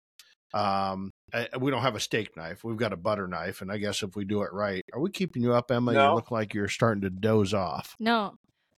Um, 0.52 1.10
we 1.58 1.70
don't 1.70 1.82
have 1.82 1.96
a 1.96 2.00
steak 2.00 2.37
knife. 2.37 2.62
We've 2.64 2.76
got 2.76 2.92
a 2.92 2.96
butter 2.96 3.26
knife, 3.26 3.60
and 3.60 3.70
I 3.72 3.78
guess 3.78 4.02
if 4.02 4.14
we 4.16 4.24
do 4.24 4.42
it 4.42 4.52
right, 4.52 4.82
are 4.92 5.00
we 5.00 5.10
keeping 5.10 5.42
you 5.42 5.52
up, 5.54 5.70
Emma? 5.70 5.92
You 5.92 6.14
look 6.14 6.30
like 6.30 6.54
you're 6.54 6.68
starting 6.68 7.02
to 7.02 7.10
doze 7.10 7.52
off. 7.54 7.94
No, 7.98 8.34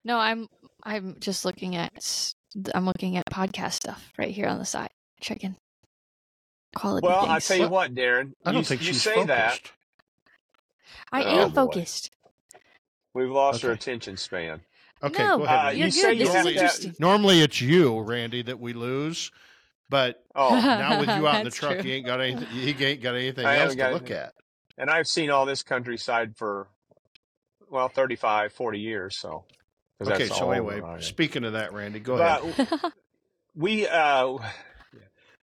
no. 0.04 0.18
I'm 0.18 0.46
I'm 0.85 1.16
just 1.20 1.44
looking 1.44 1.74
at 1.76 1.92
s- 1.96 2.35
I'm 2.75 2.87
looking 2.87 3.17
at 3.17 3.25
podcast 3.27 3.73
stuff 3.73 4.12
right 4.19 4.31
here 4.31 4.47
on 4.47 4.59
the 4.59 4.64
side. 4.64 4.90
Checking 5.21 5.57
quality 6.77 7.07
Well, 7.07 7.25
I 7.27 7.35
things. 7.35 7.49
tell 7.49 7.57
you 7.59 7.69
what, 7.69 7.95
Darren. 7.95 8.33
I 8.45 8.53
don't 8.53 8.61
you, 8.61 8.64
think 8.64 8.81
you 8.83 8.88
she's 8.88 9.03
say 9.03 9.11
focused. 9.14 9.29
that 9.29 9.61
I 11.12 11.23
Oh, 11.25 11.29
am 11.43 11.49
boy. 11.51 11.55
focused. 11.55 12.11
we've 13.14 13.31
lost 13.31 13.64
our 13.64 13.71
Okay. 13.71 13.79
attention 13.79 14.17
span. 14.17 14.61
Okay, 15.03 15.23
no, 15.23 15.38
go 15.38 15.45
ahead. 15.45 15.59
Uh, 15.59 15.62
Randy. 15.64 15.79
you're 15.79 15.87
you 15.87 15.93
good. 15.93 16.01
say 16.01 16.12
you 16.49 16.55
this 16.61 16.85
have 16.85 16.95
to- 16.95 17.01
Normally 17.01 17.40
it's 17.40 17.61
you, 17.61 18.01
Randy, 18.01 18.43
that 18.43 18.59
we 18.59 18.73
lose, 18.73 19.31
but 19.88 20.25
Oh, 20.35 20.51
now 20.59 20.99
with 21.01 21.09
you 21.09 21.27
out 21.29 21.37
in 21.40 21.45
the 21.45 21.51
truck, 21.51 21.75
true. 21.75 21.83
he 21.83 21.93
ain't 21.93 22.07
got 22.07 22.21
anything. 22.21 22.47
He 22.49 22.85
ain't 22.85 23.03
got 23.03 23.14
anything 23.14 23.45
I 23.47 23.59
else 23.59 23.75
haven't 23.75 23.79
to 23.79 23.93
look 23.93 24.03
anything. 24.11 24.17
at. 24.19 24.35
and 24.79 24.90
I've 24.90 25.07
seen 25.07 25.31
all 25.31 25.47
this 25.47 25.62
countryside 25.62 26.37
for 26.37 26.69
well 27.71 27.88
35, 27.88 28.53
40 28.53 28.81
years. 28.81 29.17
So 29.19 29.45
'cause 29.49 29.59
Okay, 30.02 30.26
so 30.26 30.50
anyway, 30.50 30.78
over, 30.78 30.87
I 30.87 30.92
think. 30.94 31.04
speaking 31.04 31.44
of 31.44 31.52
that, 31.54 31.72
Randy, 31.72 32.00
go 32.00 32.14
ahead. 32.14 32.54
but 32.70 32.92
we 33.54 33.87
uh 33.87 34.37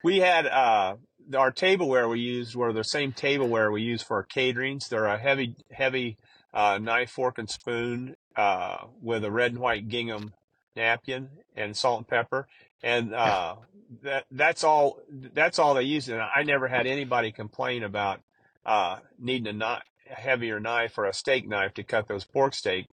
we 0.03 0.19
had 0.19 0.45
uh 0.45 0.95
our 1.35 1.51
tableware 1.51 2.07
we 2.07 2.19
used 2.19 2.55
were 2.55 2.71
the 2.71 2.83
same 2.83 3.11
tableware 3.11 3.71
we 3.71 3.81
use 3.81 4.01
for 4.01 4.17
our 4.17 4.25
caterings. 4.25 4.87
They're 4.87 5.05
a 5.05 5.17
heavy 5.17 5.55
heavy 5.71 6.17
uh, 6.53 6.77
knife, 6.77 7.11
fork, 7.11 7.37
and 7.37 7.49
spoon 7.49 8.15
uh, 8.35 8.85
with 9.01 9.23
a 9.23 9.31
red 9.31 9.51
and 9.51 9.59
white 9.59 9.87
gingham 9.87 10.33
napkin 10.75 11.29
and 11.55 11.75
salt 11.75 11.99
and 11.99 12.07
pepper, 12.07 12.47
and 12.83 13.13
uh, 13.13 13.55
that 14.03 14.25
that's 14.31 14.63
all 14.63 14.99
that's 15.09 15.59
all 15.59 15.73
they 15.73 15.83
used. 15.83 16.09
And 16.09 16.21
I 16.21 16.43
never 16.43 16.67
had 16.67 16.87
anybody 16.87 17.31
complain 17.31 17.83
about 17.83 18.21
uh, 18.65 18.97
needing 19.19 19.47
a 19.47 19.53
knife, 19.53 19.83
heavier 20.07 20.59
knife 20.59 20.97
or 20.97 21.05
a 21.05 21.13
steak 21.13 21.47
knife 21.47 21.73
to 21.75 21.83
cut 21.83 22.07
those 22.07 22.23
pork 22.25 22.53
steak. 22.53 22.87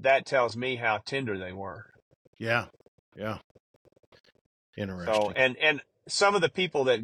That 0.00 0.26
tells 0.26 0.56
me 0.56 0.76
how 0.76 0.98
tender 0.98 1.38
they 1.38 1.52
were. 1.52 1.86
Yeah, 2.38 2.66
yeah. 3.16 3.38
Interesting. 4.76 5.14
So 5.14 5.32
and 5.34 5.56
and 5.56 5.80
some 6.08 6.34
of 6.34 6.42
the 6.42 6.48
people 6.48 6.84
that 6.84 7.00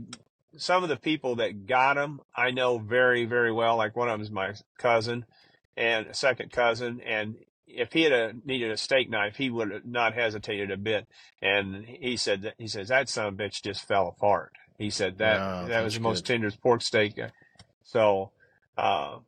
some 0.57 0.83
of 0.83 0.89
the 0.91 0.97
people 0.97 1.37
that 1.37 1.67
got 1.67 1.95
them, 1.95 2.21
I 2.37 2.51
know 2.51 2.79
very 2.79 3.25
very 3.25 3.53
well. 3.53 3.77
Like 3.77 3.97
one 3.97 4.09
of 4.09 4.15
them 4.15 4.21
is 4.21 4.31
my 4.31 4.53
cousin, 4.79 5.25
and 5.77 6.07
a 6.09 6.15
second 6.15 6.53
cousin, 6.53 7.01
and 7.01 7.37
if 7.67 7.93
he 7.93 8.03
had 8.03 8.13
a, 8.13 8.35
needed 8.45 8.71
a 8.71 8.77
steak 8.77 9.09
knife, 9.09 9.37
he 9.37 9.49
would 9.49 9.71
have 9.71 9.87
not 9.87 10.13
hesitated 10.15 10.71
a 10.71 10.77
bit. 10.77 11.07
And 11.41 11.87
he 11.87 12.17
said 12.17 12.43
that 12.43 12.55
he 12.59 12.69
says 12.69 12.89
that 12.89 13.09
son 13.09 13.29
of 13.29 13.35
a 13.35 13.37
bitch 13.37 13.63
just 13.63 13.87
fell 13.87 14.09
apart. 14.09 14.53
He 14.79 14.91
said 14.91 15.19
that 15.19 15.37
Yeah, 15.39 15.69
that 15.69 15.85
was 15.85 15.95
the 15.95 16.01
most 16.01 16.27
good. 16.27 16.33
tenderest 16.35 16.61
pork 16.61 16.83
steak. 16.83 17.19
So, 17.85 18.33
uh, 18.77 19.19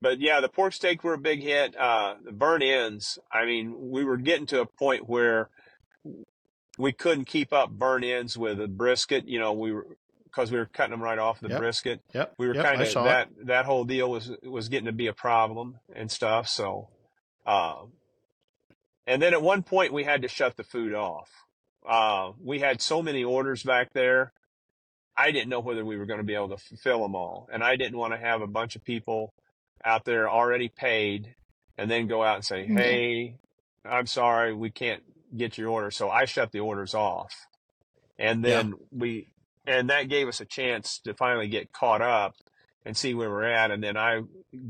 but 0.00 0.20
yeah, 0.20 0.40
the 0.40 0.48
pork 0.48 0.72
steak 0.72 1.02
were 1.04 1.14
a 1.14 1.18
big 1.18 1.42
hit. 1.42 1.76
Uh, 1.76 2.14
the 2.24 2.32
burn 2.32 2.62
ends—I 2.62 3.44
mean, 3.46 3.90
we 3.90 4.04
were 4.04 4.16
getting 4.16 4.46
to 4.46 4.60
a 4.60 4.66
point 4.66 5.08
where 5.08 5.48
we 6.78 6.92
couldn't 6.92 7.24
keep 7.24 7.52
up 7.52 7.70
burn 7.70 8.04
ends 8.04 8.36
with 8.36 8.58
the 8.58 8.68
brisket. 8.68 9.26
You 9.26 9.38
know, 9.40 9.52
we 9.52 9.72
were 9.72 9.86
because 10.24 10.52
we 10.52 10.58
were 10.58 10.66
cutting 10.66 10.90
them 10.90 11.02
right 11.02 11.18
off 11.18 11.40
the 11.40 11.48
Yep. 11.48 11.58
brisket. 11.58 12.00
yep, 12.12 12.34
We 12.38 12.46
were 12.46 12.54
yep, 12.54 12.64
kind 12.64 12.82
of 12.82 12.92
that 13.04 13.28
it. 13.40 13.46
that 13.46 13.64
whole 13.64 13.84
deal 13.84 14.10
was 14.10 14.30
was 14.42 14.68
getting 14.68 14.86
to 14.86 14.92
be 14.92 15.06
a 15.06 15.14
problem 15.14 15.78
and 15.94 16.10
stuff. 16.10 16.46
So, 16.48 16.88
um, 17.46 17.92
and 19.06 19.22
then 19.22 19.32
at 19.32 19.40
one 19.40 19.62
point 19.62 19.92
we 19.94 20.04
had 20.04 20.22
to 20.22 20.28
shut 20.28 20.56
the 20.56 20.64
food 20.64 20.92
off. 20.94 21.30
Uh, 21.88 22.32
we 22.42 22.58
had 22.58 22.82
so 22.82 23.02
many 23.02 23.24
orders 23.24 23.62
back 23.62 23.92
there. 23.94 24.32
I 25.16 25.30
didn't 25.30 25.48
know 25.48 25.60
whether 25.60 25.84
we 25.84 25.96
were 25.96 26.04
going 26.04 26.18
to 26.18 26.24
be 26.24 26.34
able 26.34 26.50
to 26.50 26.58
fulfill 26.58 27.00
them 27.00 27.14
all, 27.14 27.48
and 27.50 27.64
I 27.64 27.76
didn't 27.76 27.96
want 27.96 28.12
to 28.12 28.18
have 28.18 28.42
a 28.42 28.46
bunch 28.46 28.76
of 28.76 28.84
people 28.84 29.32
out 29.86 30.04
there 30.04 30.28
already 30.28 30.68
paid, 30.68 31.34
and 31.78 31.90
then 31.90 32.06
go 32.08 32.22
out 32.22 32.36
and 32.36 32.44
say, 32.44 32.66
Yeah. 32.66 32.78
"Hey, 32.78 33.36
I'm 33.84 34.06
sorry, 34.06 34.52
we 34.54 34.70
can't 34.70 35.02
get 35.36 35.56
your 35.56 35.70
order." 35.70 35.90
So 35.90 36.10
I 36.10 36.24
shut 36.26 36.52
the 36.52 36.60
orders 36.60 36.94
off, 36.94 37.32
and 38.18 38.42
Yeah. 38.44 38.50
then 38.62 38.74
we, 38.90 39.28
and 39.66 39.88
that 39.90 40.08
gave 40.08 40.28
us 40.28 40.40
a 40.40 40.44
chance 40.46 40.98
to 41.04 41.14
finally 41.14 41.48
get 41.48 41.72
caught 41.72 42.02
up 42.02 42.34
and 42.84 42.96
see 42.96 43.14
where 43.14 43.30
we're 43.30 43.44
at, 43.44 43.70
and 43.70 43.82
then 43.82 43.96
I 43.96 44.22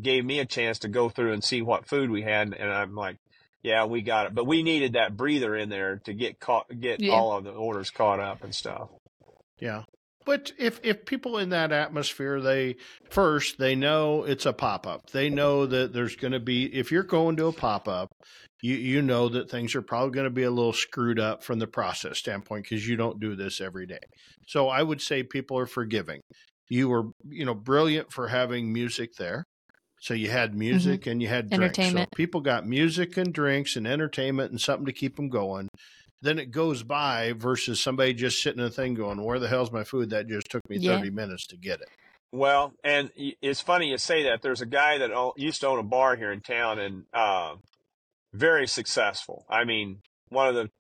gave 0.03 0.25
me 0.25 0.39
a 0.41 0.47
chance 0.47 0.79
to 0.81 0.89
go 0.89 1.09
through 1.09 1.33
and 1.33 1.43
see 1.45 1.63
what 1.63 1.89
food 1.89 2.11
we 2.11 2.23
had, 2.23 2.53
and 2.55 2.71
I'm 2.73 2.95
like. 2.95 3.17
Yeah, 3.63 3.87
we 3.87 4.01
got 4.01 4.27
it, 4.27 4.35
but 4.35 4.45
we 4.47 4.63
needed 4.63 4.93
that 4.93 5.17
breather 5.17 5.57
in 5.57 5.71
there 5.71 5.97
to 6.05 6.15
get 6.15 6.39
caught, 6.39 6.67
get 6.79 7.01
Yeah. 7.01 7.15
all 7.15 7.33
of 7.37 7.43
the 7.43 7.51
orders 7.51 7.91
caught 7.91 8.21
up 8.21 8.45
and 8.45 8.55
stuff. 8.55 8.91
Yeah. 9.59 9.83
But 10.27 10.53
if 10.59 10.81
if 10.83 11.07
people 11.07 11.39
in 11.39 11.51
that 11.51 11.71
atmosphere, 11.71 12.41
they 12.41 12.77
first 13.11 13.59
they 13.59 13.77
know 13.77 14.25
it's 14.25 14.45
a 14.45 14.53
pop 14.53 14.87
up. 14.87 15.11
They 15.13 15.31
know 15.31 15.67
that 15.67 15.93
there's 15.93 16.17
going 16.17 16.33
to 16.33 16.41
be 16.41 16.65
if 16.65 16.91
you're 16.91 17.05
going 17.05 17.37
to 17.37 17.47
a 17.47 17.53
pop 17.53 17.87
up, 17.87 18.11
you 18.61 18.75
you 18.75 19.03
know 19.03 19.29
that 19.29 19.49
things 19.49 19.77
are 19.77 19.83
probably 19.83 20.11
going 20.11 20.25
to 20.25 20.31
be 20.31 20.43
a 20.43 20.51
little 20.51 20.73
screwed 20.73 21.21
up 21.21 21.45
from 21.45 21.61
the 21.61 21.69
process 21.69 22.19
standpoint 22.19 22.65
because 22.65 22.87
you 22.87 22.97
don't 22.97 23.21
do 23.21 23.37
this 23.37 23.61
every 23.61 23.87
day. 23.87 24.01
So 24.49 24.69
I 24.69 24.83
would 24.83 25.01
say 25.01 25.23
people 25.23 25.59
are 25.59 25.67
forgiving. 25.67 26.21
You 26.69 26.89
were 26.89 27.05
you 27.29 27.45
know 27.45 27.55
brilliant 27.55 28.13
for 28.13 28.27
having 28.27 28.73
music 28.73 29.15
there. 29.15 29.45
So 30.01 30.13
you 30.13 30.29
had 30.29 30.51
mm-hmm. 30.51 30.59
music 30.59 31.07
and 31.07 31.23
you 31.23 31.29
had 31.29 31.51
drinks. 31.51 31.77
So 31.77 31.83
Entertainment. 31.83 32.11
people 32.17 32.41
got 32.41 32.67
music 32.67 33.17
and 33.17 33.33
drinks 33.33 33.77
and 33.77 33.87
entertainment 33.87 34.51
and 34.51 34.61
something 34.61 34.87
to 34.87 34.93
keep 34.93 35.15
them 35.15 35.29
going 35.29 35.69
then 36.23 36.39
it 36.39 36.51
goes 36.51 36.83
by 36.83 37.33
versus 37.33 37.81
somebody 37.81 38.15
just 38.15 38.43
sitting 38.43 38.61
in 38.61 38.67
a 38.67 38.71
thing 38.71 38.95
going, 38.95 39.23
"Where 39.23 39.39
the 39.39 39.49
hell's 39.49 39.73
my 39.73 39.85
food?" 39.85 40.11
That 40.11 40.29
just 40.29 40.51
took 40.51 40.69
me 40.69 40.79
Yeah. 40.79 40.97
thirty 40.97 41.11
minutes 41.11 41.47
to 41.49 41.57
get 41.57 41.81
it. 41.81 41.89
Well, 42.33 42.75
and 42.83 43.11
it's 43.17 43.61
funny 43.61 43.91
you 43.91 43.99
say 43.99 44.25
that. 44.25 44.43
There's 44.43 44.61
a 44.61 44.67
guy 44.67 44.99
that 44.99 45.33
used 45.37 45.61
to 45.61 45.69
own 45.69 45.79
a 45.79 45.83
bar 45.83 46.17
here 46.17 46.33
in 46.33 46.41
town, 46.41 46.79
and 46.79 47.05
uh, 47.13 47.55
very 48.33 48.67
successful. 48.67 49.45
I 49.49 49.65
mean, 49.65 50.01
one 50.29 50.49
of 50.49 50.55
the, 50.55 50.71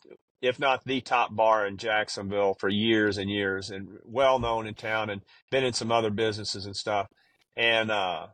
if 0.42 0.58
not 0.58 0.84
the 0.84 1.00
top 1.00 1.34
bar 1.34 1.66
in 1.66 1.76
Jacksonville 1.78 2.56
for 2.58 2.68
years 2.68 3.16
and 3.16 3.30
years, 3.30 3.70
and 3.70 3.88
well 4.04 4.38
known 4.38 4.66
in 4.66 4.74
town, 4.74 5.08
and 5.08 5.22
been 5.50 5.64
in 5.64 5.72
some 5.72 5.92
other 5.92 6.10
businesses 6.10 6.66
and 6.66 6.76
stuff. 6.76 7.06
And 7.56 7.90
uh, 7.90 8.26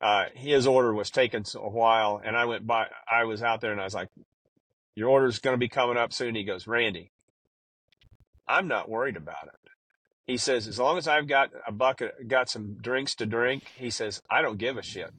uh, 0.00 0.24
his 0.34 0.66
order 0.66 0.92
was 0.92 1.10
taking 1.10 1.44
a 1.54 1.68
while, 1.68 2.20
and 2.24 2.36
I 2.36 2.46
went 2.46 2.66
by. 2.66 2.86
I 3.08 3.24
was 3.24 3.42
out 3.42 3.60
there, 3.60 3.70
and 3.70 3.80
I 3.80 3.84
was 3.84 3.94
like, 3.94 4.08
"Your 4.94 5.08
order's 5.08 5.38
going 5.38 5.54
to 5.54 5.58
be 5.58 5.68
coming 5.68 5.96
up 5.96 6.12
soon." 6.12 6.34
He 6.34 6.44
goes, 6.44 6.66
"Randy, 6.66 7.10
I'm 8.46 8.68
not 8.68 8.88
worried 8.88 9.16
about 9.16 9.46
it." 9.46 9.64
He 10.26 10.38
says, 10.38 10.66
as 10.66 10.78
long 10.78 10.96
as 10.96 11.06
I've 11.06 11.28
got 11.28 11.50
a 11.66 11.72
bucket, 11.72 12.28
got 12.28 12.48
some 12.48 12.74
drinks 12.80 13.14
to 13.16 13.26
drink, 13.26 13.64
he 13.76 13.90
says, 13.90 14.22
I 14.30 14.40
don't 14.40 14.56
give 14.56 14.78
a 14.78 14.82
shit. 14.82 15.10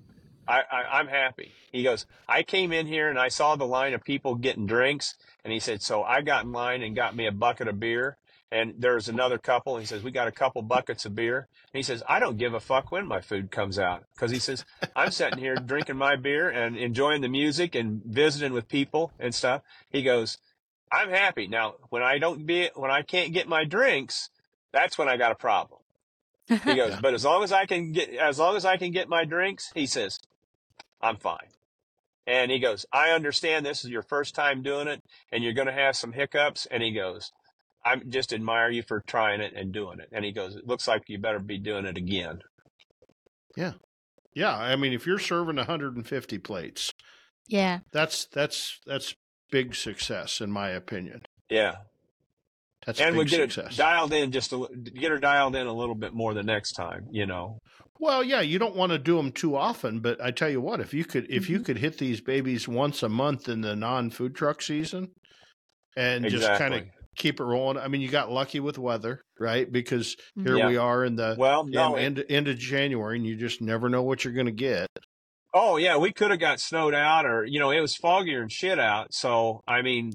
I, 0.48 0.62
I, 0.62 1.00
I'm 1.00 1.08
happy. 1.08 1.52
He 1.72 1.84
goes, 1.84 2.08
I 2.28 2.42
came 2.42 2.72
in 2.72 2.88
here 2.88 3.10
and 3.10 3.20
I 3.20 3.28
saw 3.28 3.56
the 3.56 3.68
line 3.68 3.94
of 3.94 4.04
people 4.04 4.36
getting 4.36 4.66
drinks. 4.66 5.16
And 5.44 5.54
he 5.54 5.60
said, 5.60 5.84
so 5.84 6.02
I 6.04 6.22
got 6.22 6.46
in 6.46 6.52
line 6.52 6.82
and 6.82 6.96
got 6.96 7.16
me 7.16 7.28
a 7.28 7.32
bucket 7.32 7.68
of 7.68 7.80
beer. 7.80 8.18
And 8.52 8.76
there's 8.78 9.10
another 9.10 9.38
couple. 9.38 9.78
He 9.78 9.86
says, 9.86 10.04
we 10.04 10.12
got 10.12 10.28
a 10.28 10.32
couple 10.32 10.62
buckets 10.62 11.06
of 11.06 11.16
beer. 11.16 11.48
And 11.74 11.78
he 11.78 11.84
says, 11.84 12.04
I 12.08 12.20
don't 12.20 12.38
give 12.38 12.54
a 12.54 12.60
fuck 12.60 12.92
when 12.92 13.08
my 13.08 13.20
food 13.20 13.52
comes 13.52 13.78
out. 13.80 14.06
Cause 14.18 14.32
he 14.32 14.40
says, 14.40 14.64
I'm 14.96 15.12
sitting 15.12 15.40
here 15.40 15.56
drinking 15.66 15.98
my 15.98 16.16
beer 16.16 16.50
and 16.50 16.78
enjoying 16.78 17.22
the 17.22 17.28
music 17.28 17.76
and 17.76 18.02
visiting 18.06 18.54
with 18.54 18.68
people 18.68 19.12
and 19.20 19.34
stuff. 19.34 19.62
He 19.90 20.04
goes, 20.04 20.38
I'm 20.92 21.10
happy. 21.10 21.48
Now, 21.48 21.76
when 21.90 22.04
I 22.04 22.20
don't 22.20 22.46
be, 22.46 22.70
when 22.76 22.92
I 22.92 23.02
can't 23.02 23.34
get 23.34 23.48
my 23.48 23.66
drinks, 23.66 24.30
that's 24.72 24.98
when 24.98 25.10
I 25.10 25.18
got 25.18 25.32
a 25.32 25.36
problem. 25.36 25.82
He 26.48 26.56
goes, 26.76 26.92
Yeah. 26.92 27.00
but 27.02 27.14
as 27.16 27.26
long 27.26 27.44
as 27.44 27.52
I 27.52 27.66
can 27.66 27.92
get, 27.92 28.12
as 28.12 28.38
long 28.38 28.56
as 28.56 28.64
I 28.64 28.78
can 28.78 28.92
get 28.92 29.10
my 29.10 29.26
drinks, 29.26 29.72
he 29.74 29.88
says, 29.88 30.20
I'm 31.02 31.18
fine. 31.18 31.50
And 32.28 32.52
he 32.52 32.60
goes, 32.60 32.86
I 32.94 33.10
understand 33.10 33.66
this 33.66 33.84
is 33.84 33.90
your 33.90 34.02
first 34.04 34.34
time 34.36 34.62
doing 34.62 34.88
it 34.88 35.04
and 35.32 35.44
you're 35.44 35.54
going 35.54 35.68
to 35.68 35.74
have 35.74 35.96
some 35.96 36.14
hiccups. 36.14 36.66
And 36.68 36.82
he 36.82 36.92
goes, 36.92 37.32
I 37.86 37.98
just 37.98 38.34
admire 38.34 38.72
you 38.72 38.82
for 38.84 39.02
trying 39.08 39.42
it 39.42 39.54
and 39.56 39.72
doing 39.72 40.00
it. 40.00 40.10
And 40.12 40.26
he 40.26 40.32
goes, 40.32 40.56
it 40.56 40.66
looks 40.68 40.88
like 40.88 41.04
you 41.08 41.20
better 41.20 41.40
be 41.40 41.60
doing 41.60 41.86
it 41.86 41.98
again. 41.98 42.40
Yeah, 43.56 43.74
Yeah. 44.34 44.56
I 44.58 44.76
mean, 44.76 44.92
if 44.94 45.06
you're 45.06 45.20
serving 45.20 45.56
150 45.58 46.38
plates, 46.40 46.92
yeah. 47.48 47.80
that's 47.94 48.26
that's 48.34 48.80
that's 48.86 49.14
big 49.52 49.76
success 49.76 50.42
in 50.42 50.52
my 50.52 50.70
opinion. 50.70 51.22
Yeah. 51.50 51.76
That's 52.86 53.00
and 53.00 53.14
big 53.16 53.20
we 53.20 53.26
get 53.26 53.52
success. 53.52 53.74
it 53.74 53.78
dialed 53.78 54.14
in 54.14 54.32
just 54.32 54.52
a, 54.54 54.68
get 54.94 55.12
her 55.12 55.18
dialed 55.20 55.56
in 55.56 55.66
a 55.68 55.74
little 55.74 55.96
bit 55.96 56.14
more 56.14 56.34
the 56.34 56.44
next 56.44 56.74
time, 56.74 57.08
you 57.12 57.26
know? 57.26 57.60
well, 57.98 58.22
yeah, 58.24 58.42
you 58.42 58.60
don't 58.60 58.76
want 58.76 58.92
to 58.92 59.00
do 59.00 59.16
them 59.16 59.32
too 59.32 59.56
often, 59.56 60.02
but 60.02 60.20
I 60.22 60.32
tell 60.32 60.50
you 60.50 60.60
what, 60.60 60.82
if 60.82 60.94
you 60.94 61.06
could 61.06 61.26
if 61.32 61.50
you 61.50 61.60
Mhm. 61.60 61.66
could 61.66 61.78
hit 61.78 61.98
these 61.98 62.20
babies 62.20 62.68
once 62.68 63.02
a 63.04 63.10
month 63.10 63.48
in 63.48 63.62
the 63.62 63.76
non-food 63.76 64.36
truck 64.36 64.62
season 64.62 65.12
and 65.96 66.28
just 66.28 66.46
kind 66.60 66.74
of 66.74 66.82
exactly. 66.82 66.92
Keep 67.16 67.40
it 67.40 67.44
rolling. 67.44 67.78
I 67.78 67.88
mean, 67.88 68.02
you 68.02 68.10
got 68.10 68.32
lucky 68.32 68.60
with 68.60 68.78
weather, 68.78 69.22
right? 69.40 69.72
Because 69.72 70.16
Mhm. 70.38 70.44
here 70.44 70.58
Yeah. 70.58 70.68
we 70.68 70.78
are 70.78 71.04
in 71.06 71.16
the 71.16 71.36
Well, 71.38 71.66
yeah, 71.70 71.88
no, 71.90 71.96
it- 71.96 72.04
end, 72.04 72.26
end 72.30 72.48
of 72.48 72.58
January 72.58 73.18
and 73.18 73.26
you 73.26 73.36
just 73.36 73.62
never 73.62 73.90
know 73.90 74.04
what 74.04 74.24
you're 74.24 74.34
going 74.34 74.46
to 74.48 74.52
get. 74.52 74.88
Oh 75.54 75.78
yeah, 75.78 75.98
we 75.98 76.12
could 76.12 76.32
have 76.32 76.40
got 76.40 76.60
snowed 76.60 76.94
out, 76.94 77.26
or 77.26 77.46
you 77.46 77.60
know, 77.60 77.72
it 77.72 77.80
was 77.80 77.96
foggier 77.98 78.42
and 78.42 78.52
shit 78.52 78.78
out. 78.80 79.14
So 79.14 79.64
I 79.68 79.82
mean, 79.82 80.12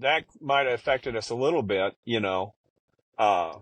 that 0.00 0.24
might 0.40 0.66
have 0.66 0.74
affected 0.78 1.14
us 1.16 1.30
a 1.30 1.34
little 1.36 1.62
bit, 1.62 1.94
you 2.04 2.18
know. 2.20 2.54
Uh, 3.18 3.58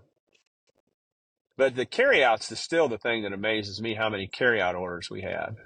but 1.59 1.75
the 1.77 1.85
carryouts 1.87 2.51
is 2.51 2.61
still 2.61 2.89
the 2.89 2.97
thing 2.99 3.23
that 3.25 3.33
amazes 3.35 3.81
me 3.83 3.95
how 3.95 4.09
many 4.09 4.27
carryout 4.27 4.75
orders 4.75 5.09
we 5.11 5.21
had. 5.21 5.57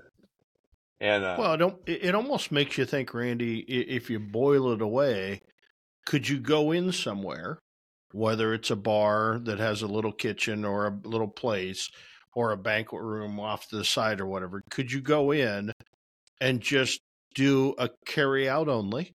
And 1.00 1.24
uh, 1.24 1.36
Well, 1.38 1.52
it, 1.54 1.58
don't, 1.58 1.88
it 1.88 2.04
it 2.06 2.14
almost 2.14 2.50
makes 2.50 2.76
you 2.78 2.84
think, 2.86 3.14
Randy, 3.14 3.60
if 3.60 4.10
you 4.10 4.18
boil 4.18 4.72
it 4.72 4.80
away, 4.82 5.42
could 6.06 6.28
you 6.28 6.38
go 6.38 6.72
in 6.72 6.92
somewhere, 6.92 7.58
whether 8.12 8.54
it's 8.54 8.70
a 8.70 8.76
bar 8.76 9.38
that 9.42 9.58
has 9.58 9.82
a 9.82 9.86
little 9.86 10.12
kitchen 10.12 10.64
or 10.64 10.86
a 10.86 11.08
little 11.08 11.28
place 11.28 11.90
or 12.34 12.52
a 12.52 12.56
banquet 12.56 13.02
room 13.02 13.38
off 13.38 13.68
to 13.68 13.76
the 13.76 13.84
side 13.84 14.20
or 14.20 14.26
whatever, 14.26 14.62
could 14.70 14.90
you 14.90 15.00
go 15.00 15.32
in 15.32 15.72
and 16.40 16.60
just 16.60 17.00
do 17.34 17.74
a 17.78 17.90
carry 18.06 18.48
out 18.48 18.68
only? 18.68 19.12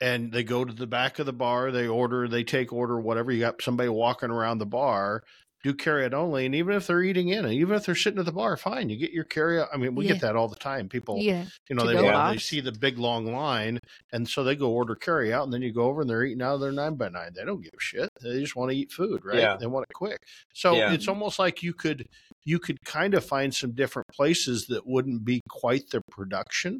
And 0.00 0.32
they 0.32 0.44
go 0.44 0.64
to 0.64 0.72
the 0.72 0.86
back 0.86 1.18
of 1.18 1.26
the 1.26 1.32
bar, 1.32 1.72
they 1.72 1.88
order, 1.88 2.28
they 2.28 2.44
take 2.44 2.72
order, 2.72 3.00
whatever. 3.00 3.32
You 3.32 3.40
got 3.40 3.62
somebody 3.62 3.88
walking 3.88 4.30
around 4.30 4.58
the 4.58 4.66
bar, 4.66 5.22
do 5.68 5.74
carry 5.74 6.04
out 6.04 6.14
only. 6.14 6.46
And 6.46 6.54
even 6.54 6.74
if 6.74 6.86
they're 6.86 7.02
eating 7.02 7.28
in, 7.28 7.44
and 7.44 7.52
even 7.54 7.76
if 7.76 7.84
they're 7.86 7.94
sitting 7.94 8.18
at 8.18 8.24
the 8.26 8.32
bar, 8.32 8.56
fine, 8.56 8.88
you 8.88 8.96
get 8.96 9.12
your 9.12 9.24
carry 9.24 9.60
out. 9.60 9.68
I 9.72 9.76
mean, 9.76 9.94
we 9.94 10.06
Yeah. 10.06 10.12
get 10.14 10.22
that 10.22 10.36
all 10.36 10.48
the 10.48 10.56
time. 10.56 10.88
People, 10.88 11.18
Yeah. 11.18 11.46
you 11.68 11.76
know, 11.76 11.82
To 11.82 11.88
they 11.88 11.94
go 11.94 12.04
want, 12.04 12.34
they 12.34 12.38
see 12.38 12.60
the 12.60 12.72
big 12.72 12.98
long 12.98 13.26
line, 13.32 13.78
and 14.12 14.28
so 14.28 14.44
they 14.44 14.56
go 14.56 14.70
order 14.70 14.94
carry 14.94 15.32
out, 15.32 15.44
and 15.44 15.52
then 15.52 15.62
you 15.62 15.72
go 15.72 15.82
over 15.84 16.00
and 16.00 16.10
they're 16.10 16.24
eating 16.24 16.42
out 16.42 16.54
of 16.54 16.60
their 16.60 16.72
nine 16.72 16.94
by 16.96 17.08
nine. 17.08 17.32
They 17.34 17.44
don't 17.44 17.60
give 17.62 17.72
a 17.74 17.80
shit. 17.80 18.08
They 18.22 18.40
just 18.40 18.56
want 18.56 18.70
to 18.70 18.76
eat 18.76 18.92
food, 18.92 19.24
right? 19.24 19.38
Yeah. 19.38 19.56
They 19.56 19.66
want 19.66 19.86
it 19.88 19.94
quick. 19.94 20.18
So 20.54 20.74
Yeah. 20.74 20.92
it's 20.92 21.08
almost 21.08 21.38
like 21.38 21.62
you 21.62 21.74
could 21.74 22.06
you 22.44 22.58
could 22.58 22.78
kind 22.84 23.12
of 23.12 23.22
find 23.22 23.54
some 23.54 23.72
different 23.72 24.06
places 24.14 24.66
that 24.68 24.86
wouldn't 24.86 25.22
be 25.22 25.42
quite 25.50 25.90
the 25.90 26.00
production 26.10 26.78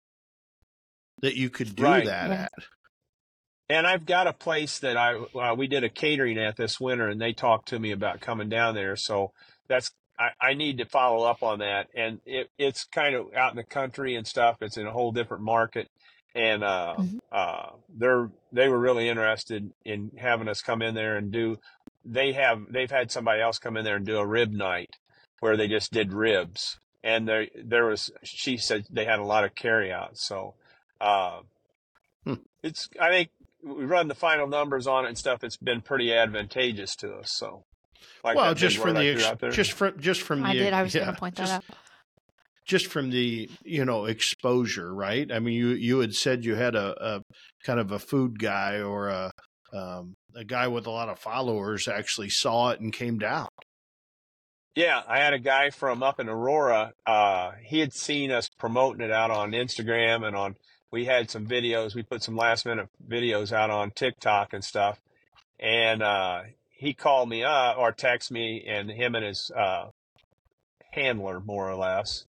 that 1.21 1.35
you 1.37 1.51
could 1.51 1.77
do 1.77 1.83
Right. 1.83 2.07
that 2.07 2.31
Yeah. 2.31 2.43
at. 2.45 2.53
And 3.69 3.87
I've 3.87 4.07
got 4.07 4.29
a 4.29 4.33
place 4.33 4.79
that 4.81 4.97
I 4.97 5.15
uh, 5.17 5.55
we 5.57 5.67
did 5.67 5.83
a 5.85 5.89
catering 5.89 6.39
at 6.39 6.57
this 6.57 6.79
winter, 6.81 7.09
and 7.09 7.21
they 7.21 7.33
talked 7.33 7.69
to 7.69 7.79
me 7.79 7.91
about 7.91 8.21
coming 8.21 8.49
down 8.49 8.75
there. 8.75 8.97
So 8.97 9.33
that's 9.69 9.91
I, 10.19 10.31
I 10.41 10.55
need 10.55 10.79
to 10.79 10.85
follow 10.87 11.25
up 11.27 11.43
on 11.43 11.59
that. 11.59 11.89
And 11.95 12.21
it, 12.25 12.49
it's 12.59 12.85
kind 12.85 13.15
of 13.17 13.27
out 13.37 13.51
in 13.53 13.57
the 13.57 13.65
country 13.65 14.15
and 14.15 14.27
stuff. 14.27 14.59
It's 14.61 14.77
in 14.77 14.87
a 14.87 14.93
whole 14.93 15.11
different 15.11 15.43
market, 15.43 15.89
and 16.35 16.63
uh, 16.63 16.99
Mhm. 16.99 17.19
uh, 17.33 17.71
they're 17.89 18.31
they 18.53 18.69
were 18.69 18.79
really 18.79 19.09
interested 19.09 19.73
in 19.85 20.13
having 20.17 20.49
us 20.49 20.63
come 20.63 20.81
in 20.81 20.95
there 20.95 21.17
and 21.17 21.33
do. 21.33 21.59
They 22.05 22.33
have 22.35 22.61
they've 22.71 22.91
had 22.91 23.11
somebody 23.11 23.43
else 23.43 23.59
come 23.59 23.77
in 23.77 23.85
there 23.85 23.97
and 23.97 24.07
do 24.07 24.19
a 24.19 24.27
rib 24.27 24.53
night 24.53 24.91
where 25.41 25.57
they 25.57 25.67
just 25.67 25.93
did 25.93 26.13
ribs, 26.13 26.79
and 27.03 27.27
there 27.27 27.49
there 27.65 27.87
was 27.87 28.13
she 28.23 28.57
said 28.59 28.85
they 28.91 29.05
had 29.07 29.19
a 29.19 29.25
lot 29.25 29.45
of 29.45 29.57
carryout. 29.57 30.19
So. 30.19 30.55
Uh, 31.01 31.41
Hmm. 32.25 32.35
it's 32.63 32.89
I 33.01 33.11
think 33.11 33.31
we 33.63 33.85
run 33.85 34.09
the 34.09 34.15
final 34.15 34.47
numbers 34.47 34.87
on 34.87 35.05
it 35.05 35.09
and 35.09 35.19
stuff. 35.19 35.45
It's 35.45 35.57
been 35.57 35.81
pretty 35.81 36.13
advantageous 36.13 36.95
to 36.97 37.15
us. 37.15 37.33
So, 37.33 37.65
like 38.25 38.37
well, 38.37 38.55
just 38.55 38.79
from 38.79 38.95
the 38.95 39.09
ex- 39.09 39.55
just 39.55 39.73
from 39.73 39.99
just 39.99 40.23
from 40.23 40.41
the 40.41 40.47
I 40.47 40.53
did. 40.55 40.73
I 40.73 40.83
was 40.83 40.95
yeah, 40.95 41.03
going 41.03 41.15
to 41.15 41.21
point 41.21 41.37
that 41.37 41.43
just, 41.43 41.55
out. 41.55 41.65
just 42.67 42.87
from 42.87 43.11
the 43.11 43.51
you 43.65 43.85
know 43.85 44.05
exposure, 44.05 44.95
right? 44.95 45.31
I 45.31 45.39
mean, 45.39 45.55
you 45.55 45.69
you 45.69 45.99
had 46.01 46.15
said 46.15 46.45
you 46.45 46.55
had 46.55 46.75
a, 46.75 47.17
a 47.17 47.23
kind 47.65 47.81
of 47.81 47.93
a 47.93 47.99
food 47.99 48.39
guy 48.39 48.81
or 48.81 49.09
a 49.09 49.31
um, 49.73 50.15
a 50.35 50.45
guy 50.45 50.69
with 50.69 50.87
a 50.87 50.91
lot 50.91 51.09
of 51.09 51.19
followers 51.19 51.89
actually 51.89 52.31
saw 52.31 52.71
it 52.71 52.81
and 52.81 52.93
came 52.93 53.19
down. 53.19 53.49
Yeah, 54.75 55.03
I 55.09 55.19
had 55.19 55.33
a 55.33 55.41
guy 55.41 55.71
from 55.71 56.05
up 56.05 56.21
in 56.21 56.29
Aurora. 56.29 56.93
Uh, 57.05 57.51
he 57.65 57.81
had 57.81 57.93
seen 57.93 58.31
us 58.31 58.49
promoting 58.59 59.05
it 59.05 59.11
out 59.11 59.33
on 59.33 59.51
Instagram 59.51 60.25
and 60.25 60.37
on. 60.37 60.55
We 60.91 61.05
had 61.05 61.31
some 61.31 61.47
videos. 61.47 61.95
We 61.95 62.03
put 62.03 62.23
some 62.23 62.37
last 62.37 62.65
minute 62.67 62.89
videos 63.07 63.53
out 63.53 63.71
on 63.71 63.91
TikTok 63.91 64.53
and 64.53 64.65
stuff. 64.65 65.01
And 65.61 66.03
uh, 66.03 66.43
he 66.71 66.95
called 66.95 67.29
me 67.29 67.43
up 67.45 67.77
or 67.79 67.93
texted 67.93 68.31
me, 68.31 68.65
and 68.67 68.91
him 68.91 69.15
and 69.15 69.25
his 69.25 69.51
uh, 69.55 69.89
handler, 70.93 71.41
more 71.41 71.69
or 71.69 71.75
less. 71.75 72.25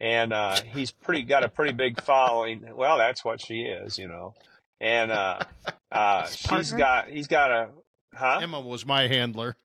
And 0.00 0.32
uh, 0.32 0.60
he's 0.62 0.90
pretty 0.92 1.22
got 1.22 1.42
a 1.44 1.48
pretty 1.48 1.72
big 1.72 2.00
following. 2.00 2.64
Well, 2.74 2.98
that's 2.98 3.24
what 3.24 3.40
she 3.40 3.62
is, 3.62 3.98
you 3.98 4.06
know. 4.08 4.34
And 4.80 5.10
uh, 5.10 5.40
uh, 5.92 6.22
His 6.22 6.36
she's 6.36 6.46
partner? 6.48 6.78
got 6.78 7.08
he's 7.08 7.26
got 7.26 7.50
a 7.50 7.68
huh? 8.14 8.38
Emma 8.42 8.60
was 8.60 8.86
my 8.86 9.08
handler, 9.08 9.56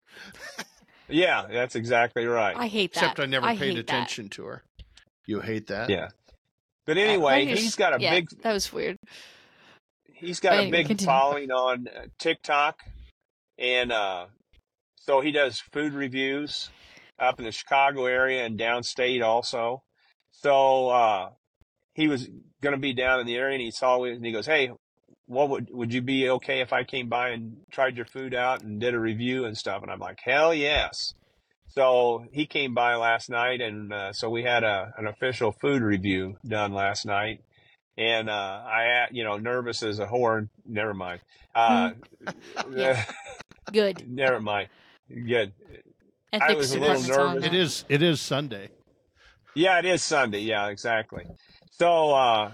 Yeah, 1.08 1.46
that's 1.52 1.76
exactly 1.76 2.26
right. 2.26 2.56
I 2.58 2.68
hate 2.68 2.94
that. 2.94 3.04
except 3.04 3.20
I 3.20 3.26
never 3.28 3.46
I 3.46 3.56
paid 3.56 3.76
hate 3.76 3.76
that. 3.76 3.82
attention 3.84 4.30
to 4.30 4.46
her. 4.46 4.64
You 5.28 5.42
hate 5.42 5.68
that? 5.68 5.90
Yeah. 5.90 6.10
But 6.86 6.98
anyway, 6.98 7.46
just- 7.48 7.62
he's 7.62 7.76
got 7.76 7.96
a 7.96 8.02
yeah, 8.02 8.12
big 8.16 8.30
That 8.42 8.54
was 8.54 8.72
weird. 8.74 8.98
he's 10.14 10.40
got 10.40 10.52
But 10.58 10.66
a 10.66 10.72
big 10.72 10.88
continue. 10.88 11.06
following 11.08 11.52
on 11.52 11.88
uh, 11.88 12.06
TikTok, 12.20 12.80
and 13.58 13.92
uh, 13.92 14.26
so 14.98 15.22
he 15.22 15.32
does 15.32 15.60
food 15.72 15.94
reviews 15.94 16.70
up 17.20 17.40
in 17.40 17.46
the 17.46 17.52
Chicago 17.52 18.06
area 18.06 18.46
and 18.46 18.60
downstate 18.60 19.24
also. 19.24 19.84
So 20.32 20.90
uh, 20.90 21.30
he 21.94 22.08
was 22.08 22.28
going 22.62 22.74
to 22.74 22.80
be 22.82 22.94
down 22.94 23.20
in 23.20 23.28
the 23.28 23.36
area, 23.38 23.54
and 23.56 23.62
he 23.62 23.72
saw 23.72 24.04
it, 24.04 24.14
and 24.16 24.26
he 24.26 24.32
goes, 24.32 24.46
"Hey, 24.46 24.72
what 25.28 25.50
would 25.50 25.70
would 25.72 25.94
you 25.94 26.02
be 26.02 26.30
okay 26.30 26.60
if 26.60 26.74
I 26.74 26.84
came 26.84 27.08
by 27.08 27.30
and 27.30 27.58
tried 27.72 27.96
your 27.96 28.06
food 28.06 28.34
out 28.34 28.62
and 28.62 28.80
did 28.82 28.94
a 28.94 29.00
review 29.00 29.46
and 29.46 29.58
stuff?" 29.58 29.82
And 29.84 29.92
I'm 29.92 30.00
like, 30.00 30.20
"Hell 30.24 30.54
yes!" 30.54 31.14
So 31.76 32.26
he 32.32 32.46
came 32.46 32.76
by 32.76 32.96
last 32.96 33.30
night, 33.30 33.60
and 33.60 33.92
uh, 33.92 34.14
so 34.14 34.30
we 34.30 34.44
had 34.44 34.64
a 34.64 34.94
an 34.98 35.08
official 35.08 35.52
food 35.52 35.82
review 35.82 36.38
done 36.46 36.74
last 36.74 37.06
night. 37.06 37.42
And 37.98 38.30
uh, 38.30 38.34
I, 38.34 39.08
you 39.12 39.24
know, 39.24 39.38
nervous 39.38 39.82
as 39.84 40.00
a 40.00 40.06
horn. 40.06 40.50
Never 40.66 40.94
mind. 40.94 41.22
Uh, 41.56 41.92
Good. 43.72 44.08
never 44.08 44.40
mind. 44.40 44.70
Good. 45.10 45.54
Ethics 46.32 46.56
was 46.56 46.72
a 46.74 46.80
little 46.80 47.02
department's 47.02 47.18
on 47.18 47.36
nervous. 47.36 47.46
It 47.46 47.52
that. 47.52 47.58
is. 47.58 47.86
It 47.90 48.02
is 48.04 48.22
Sunday. 48.22 48.70
Yeah, 49.56 49.80
it 49.80 49.86
is 49.86 50.04
Sunday. 50.04 50.42
Yeah, 50.42 50.68
exactly. 50.70 51.26
So, 51.72 52.12
uh, 52.12 52.52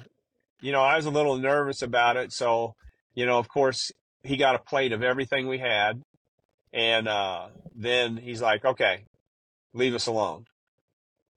you 0.61 0.71
know, 0.71 0.81
I 0.81 0.95
was 0.95 1.05
a 1.05 1.09
little 1.11 1.37
nervous 1.37 1.81
about 1.81 2.17
it. 2.17 2.31
So, 2.33 2.75
you 3.15 3.25
know, 3.25 3.37
of 3.37 3.47
course, 3.49 3.91
he 4.23 4.37
got 4.37 4.55
a 4.55 4.59
plate 4.59 4.91
of 4.91 5.03
everything 5.03 5.47
we 5.47 5.57
had. 5.57 6.01
And 6.73 7.07
uh, 7.07 7.47
then 7.75 8.17
he's 8.17 8.41
like, 8.41 8.63
okay, 8.63 9.05
leave 9.73 9.95
us 9.95 10.07
alone. 10.07 10.45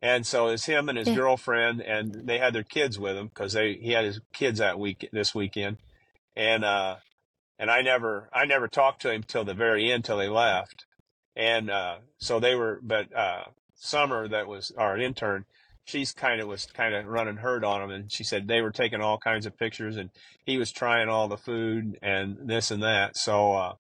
And 0.03 0.27
so 0.27 0.49
it's 0.49 0.67
him 0.67 0.89
and 0.89 0.99
his 0.99 1.09
Yeah. 1.09 1.17
girlfriend, 1.17 1.81
and 1.81 2.27
they 2.27 2.39
had 2.39 2.55
their 2.55 2.65
kids 2.65 2.99
with 2.99 3.17
him 3.17 3.29
because 3.29 3.53
they 3.53 3.75
he 3.75 3.93
had 3.93 4.05
his 4.05 4.21
kids 4.33 4.59
that 4.59 4.79
week 4.79 5.09
this 5.13 5.35
weekend, 5.35 5.79
and 6.37 6.65
uh, 6.65 6.97
and 7.59 7.71
I 7.71 7.83
never 7.83 8.29
I 8.33 8.45
never 8.47 8.69
talked 8.69 9.03
to 9.03 9.13
him 9.13 9.23
till 9.23 9.45
the 9.45 9.55
very 9.55 9.93
end 9.93 10.05
till 10.05 10.19
they 10.19 10.29
left, 10.29 10.87
and 11.37 11.71
uh, 11.71 11.99
so 12.19 12.41
they 12.41 12.55
were 12.57 12.81
but 12.83 13.15
uh, 13.17 13.45
Summer 13.77 14.29
that 14.29 14.49
was 14.49 14.73
our 14.77 14.99
intern, 14.99 15.47
she's 15.85 16.13
kind 16.13 16.41
of 16.41 16.49
was 16.49 16.67
kind 16.67 16.95
of 16.95 17.07
running 17.07 17.37
herd 17.39 17.65
on 17.65 17.83
him, 17.83 17.91
and 17.91 18.13
she 18.13 18.25
said 18.25 18.49
they 18.49 18.63
were 18.63 18.73
taking 18.73 19.01
all 19.01 19.19
kinds 19.19 19.47
of 19.47 19.57
pictures, 19.59 19.97
and 19.97 20.11
he 20.45 20.59
was 20.59 20.73
trying 20.73 21.09
all 21.09 21.29
the 21.29 21.37
food 21.39 21.99
and 22.03 22.39
this 22.49 22.71
and 22.73 22.83
that, 22.83 23.17
so. 23.17 23.79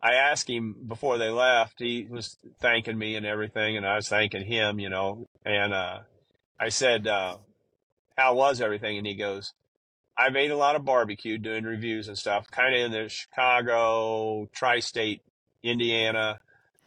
I 0.00 0.14
asked 0.14 0.48
him 0.48 0.76
before 0.86 1.18
they 1.18 1.28
left. 1.28 1.80
He 1.80 2.06
was 2.08 2.36
thanking 2.60 2.98
me 2.98 3.16
and 3.16 3.26
everything, 3.26 3.76
and 3.76 3.86
I 3.86 3.96
was 3.96 4.08
thanking 4.08 4.44
him, 4.44 4.78
you 4.78 4.88
know. 4.88 5.26
And 5.44 5.74
uh, 5.74 6.00
I 6.58 6.68
said, 6.68 7.06
uh, 7.06 7.38
"How 8.16 8.34
was 8.34 8.60
everything?" 8.60 8.96
And 8.96 9.06
he 9.06 9.16
goes, 9.16 9.52
"I've 10.16 10.36
ate 10.36 10.52
a 10.52 10.56
lot 10.56 10.76
of 10.76 10.84
barbecue 10.84 11.38
doing 11.38 11.64
reviews 11.64 12.06
and 12.06 12.16
stuff, 12.16 12.46
kind 12.50 12.74
of 12.74 12.80
in 12.80 12.92
the 12.92 13.08
Chicago, 13.08 14.48
tri-state, 14.52 15.22
Indiana 15.62 16.38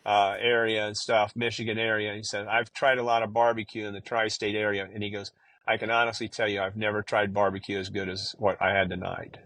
uh, 0.06 0.36
area 0.40 0.88
and 0.88 0.96
stuff, 0.96 1.36
Michigan 1.36 1.78
area." 1.78 2.10
And 2.10 2.18
he 2.18 2.24
said, 2.24 2.48
"I've 2.48 2.72
tried 2.72 2.98
a 2.98 3.04
lot 3.04 3.24
of 3.24 3.34
barbecue 3.34 3.86
in 3.86 3.94
the 3.94 4.02
tri-state 4.02 4.56
area," 4.56 4.88
and 4.92 5.04
he 5.04 5.10
goes, 5.10 5.34
"I 5.68 5.76
can 5.76 5.92
honestly 5.92 6.30
tell 6.30 6.48
you, 6.48 6.62
I've 6.62 6.78
never 6.78 7.02
tried 7.02 7.34
barbecue 7.34 7.78
as 7.78 7.90
good 7.90 8.08
as 8.08 8.34
what 8.38 8.62
I 8.62 8.74
had 8.74 8.90
tonight." 8.90 9.38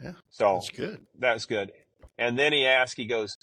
Yeah, 0.00 0.12
So 0.30 0.54
that's 0.54 0.70
good. 0.70 1.06
that's 1.18 1.46
good. 1.46 1.72
And 2.18 2.38
then 2.38 2.52
he 2.52 2.66
asked, 2.66 2.96
he 2.96 3.06
goes, 3.06 3.38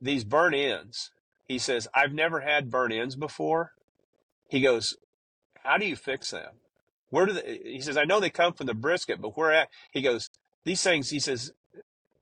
these 0.00 0.24
burn 0.24 0.54
ends. 0.54 1.10
He 1.46 1.58
says, 1.58 1.88
I've 1.94 2.12
never 2.12 2.40
had 2.40 2.70
burn 2.70 2.92
ends 2.92 3.16
before. 3.16 3.72
He 4.48 4.60
goes, 4.60 4.96
how 5.64 5.78
do 5.78 5.86
you 5.86 5.96
fix 5.96 6.30
them? 6.30 6.52
Where 7.10 7.26
do 7.26 7.32
they, 7.32 7.60
he 7.64 7.80
says, 7.80 7.96
I 7.96 8.04
know 8.04 8.20
they 8.20 8.30
come 8.30 8.52
from 8.52 8.66
the 8.66 8.74
brisket, 8.74 9.20
but 9.20 9.36
where 9.36 9.52
at, 9.52 9.68
he 9.90 10.02
goes, 10.02 10.30
these 10.64 10.82
things, 10.82 11.10
he 11.10 11.20
says, 11.20 11.52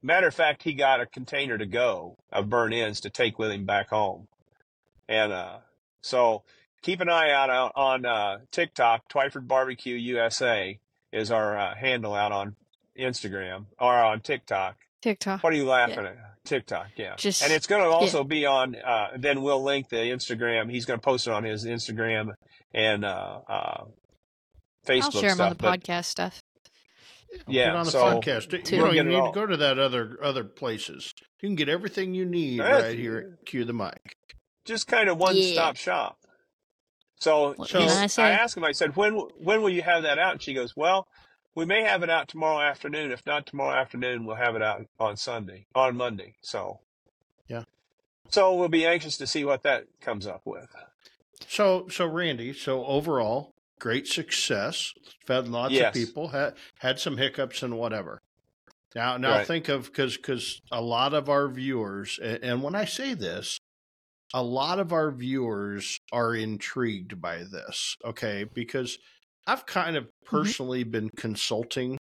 matter 0.02 0.28
of 0.28 0.34
fact, 0.34 0.62
he 0.62 0.74
got 0.74 1.00
a 1.00 1.06
container 1.06 1.58
to 1.58 1.66
go 1.66 2.16
of 2.32 2.48
burn 2.48 2.72
ends 2.72 3.00
to 3.00 3.10
take 3.10 3.38
with 3.38 3.50
him 3.50 3.64
back 3.64 3.90
home. 3.90 4.28
And, 5.08 5.32
uh, 5.32 5.58
so 6.00 6.44
keep 6.82 7.00
an 7.00 7.08
eye 7.08 7.32
out 7.32 7.50
on, 7.50 7.70
on 7.74 8.06
uh, 8.06 8.38
TikTok, 8.52 9.08
Twyford 9.08 9.48
Barbecue 9.48 9.96
USA 9.96 10.78
is 11.12 11.30
our 11.30 11.58
uh, 11.58 11.74
handle 11.74 12.14
out 12.14 12.30
on 12.30 12.54
Instagram 12.98 13.66
or 13.80 13.94
on 13.94 14.20
TikTok. 14.20 14.76
TikTok. 15.06 15.44
What 15.44 15.52
are 15.52 15.56
you 15.56 15.66
laughing 15.66 16.00
at? 16.00 16.16
TikTok, 16.44 16.88
yeah. 16.96 17.14
Just 17.16 17.42
and 17.44 17.52
it's 17.52 17.66
going 17.68 17.82
to 17.82 17.88
also 17.88 18.24
be 18.24 18.44
on. 18.44 18.74
Uh, 18.76 19.08
then 19.16 19.42
we'll 19.42 19.62
link 19.62 19.88
the 19.88 19.96
Instagram. 19.96 20.68
He's 20.70 20.84
going 20.84 20.98
to 20.98 21.04
post 21.04 21.26
it 21.28 21.32
on 21.32 21.44
his 21.44 21.64
Instagram 21.64 22.30
and 22.74 23.04
uh, 23.04 23.40
uh, 23.48 23.84
Facebook 24.86 25.02
I'll 25.02 25.10
share 25.12 25.22
them 25.30 25.36
stuff. 25.36 25.40
on 25.46 25.50
the 25.50 25.54
but 25.56 25.80
podcast 25.80 26.04
stuff. 26.06 26.42
Yeah, 27.46 27.74
on 27.74 27.84
the 27.84 27.90
so- 27.92 28.02
podcast. 28.04 28.52
You 28.52 28.62
Too. 28.62 28.76
don't 28.78 28.94
Get 28.94 29.06
need 29.06 29.14
to 29.14 29.30
go 29.32 29.46
to 29.46 29.56
that 29.56 29.78
other 29.78 30.18
other 30.22 30.42
places. 30.44 31.12
You 31.40 31.48
can 31.50 31.56
get 31.56 31.68
everything 31.68 32.14
you 32.14 32.24
need 32.24 32.60
That's- 32.60 32.82
right 32.82 32.98
here 32.98 33.36
at 33.40 33.46
Cue 33.46 33.64
the 33.64 33.72
Mic. 33.72 34.16
just 34.64 34.86
kind 34.88 35.08
of 35.08 35.18
one 35.18 35.36
stop 35.40 35.76
shop. 35.76 36.16
So, 37.20 37.54
What 37.54 37.68
can 37.68 37.82
he's- 37.82 38.18
I 38.18 38.28
I, 38.28 38.30
asked 38.30 38.56
him. 38.56 38.64
I 38.64 38.72
said, 38.72 38.94
"When 38.96 39.14
when 39.38 39.62
will 39.62 39.70
you 39.70 39.82
have 39.82 40.02
that 40.02 40.18
out?" 40.18 40.32
And 40.32 40.42
she 40.42 40.52
goes, 40.54 40.74
"Well, 40.76 41.06
we 41.56 41.64
may 41.64 41.82
have 41.82 42.04
it 42.04 42.10
out 42.10 42.28
tomorrow 42.28 42.60
afternoon. 42.60 43.10
If 43.10 43.26
not 43.26 43.46
tomorrow 43.46 43.74
afternoon, 43.74 44.24
we'll 44.24 44.36
have 44.36 44.54
it 44.54 44.62
out 44.62 44.86
on 45.00 45.16
Sunday, 45.16 45.66
on 45.74 45.96
Monday." 45.96 46.34
So, 46.42 46.80
Yeah. 47.48 47.64
So 48.28 48.54
we'll 48.54 48.68
be 48.68 48.84
anxious 48.86 49.16
to 49.18 49.26
see 49.26 49.44
what 49.44 49.62
that 49.62 49.86
comes 50.00 50.26
up 50.26 50.42
with. 50.44 50.74
So, 51.48 51.88
so 51.88 52.06
Randy, 52.06 52.52
so 52.52 52.84
overall, 52.84 53.54
great 53.78 54.06
success. 54.08 54.92
Fed 55.26 55.48
lots 55.48 55.72
Yes. 55.74 55.88
of 55.88 55.94
people. 55.94 56.28
Had 56.28 56.54
had 56.80 56.98
some 56.98 57.16
hiccups 57.18 57.62
and 57.62 57.78
whatever. 57.78 58.20
Now, 58.94 59.16
now 59.16 59.32
Right. 59.38 59.46
think 59.46 59.68
of 59.68 59.86
because 59.86 60.16
because 60.16 60.60
a 60.72 60.80
lot 60.80 61.14
of 61.14 61.28
our 61.28 61.48
viewers, 61.48 62.18
and, 62.18 62.42
and 62.42 62.62
when 62.62 62.74
I 62.74 62.84
say 62.84 63.14
this, 63.14 63.58
a 64.34 64.42
lot 64.42 64.80
of 64.80 64.92
our 64.92 65.10
viewers 65.12 66.00
are 66.10 66.34
intrigued 66.34 67.20
by 67.20 67.44
this. 67.44 67.96
Okay, 68.04 68.44
because 68.44 68.98
I've 69.46 69.66
kind 69.66 69.96
of 69.96 70.08
personally 70.24 70.82
been 70.82 71.10
consulting 71.16 71.98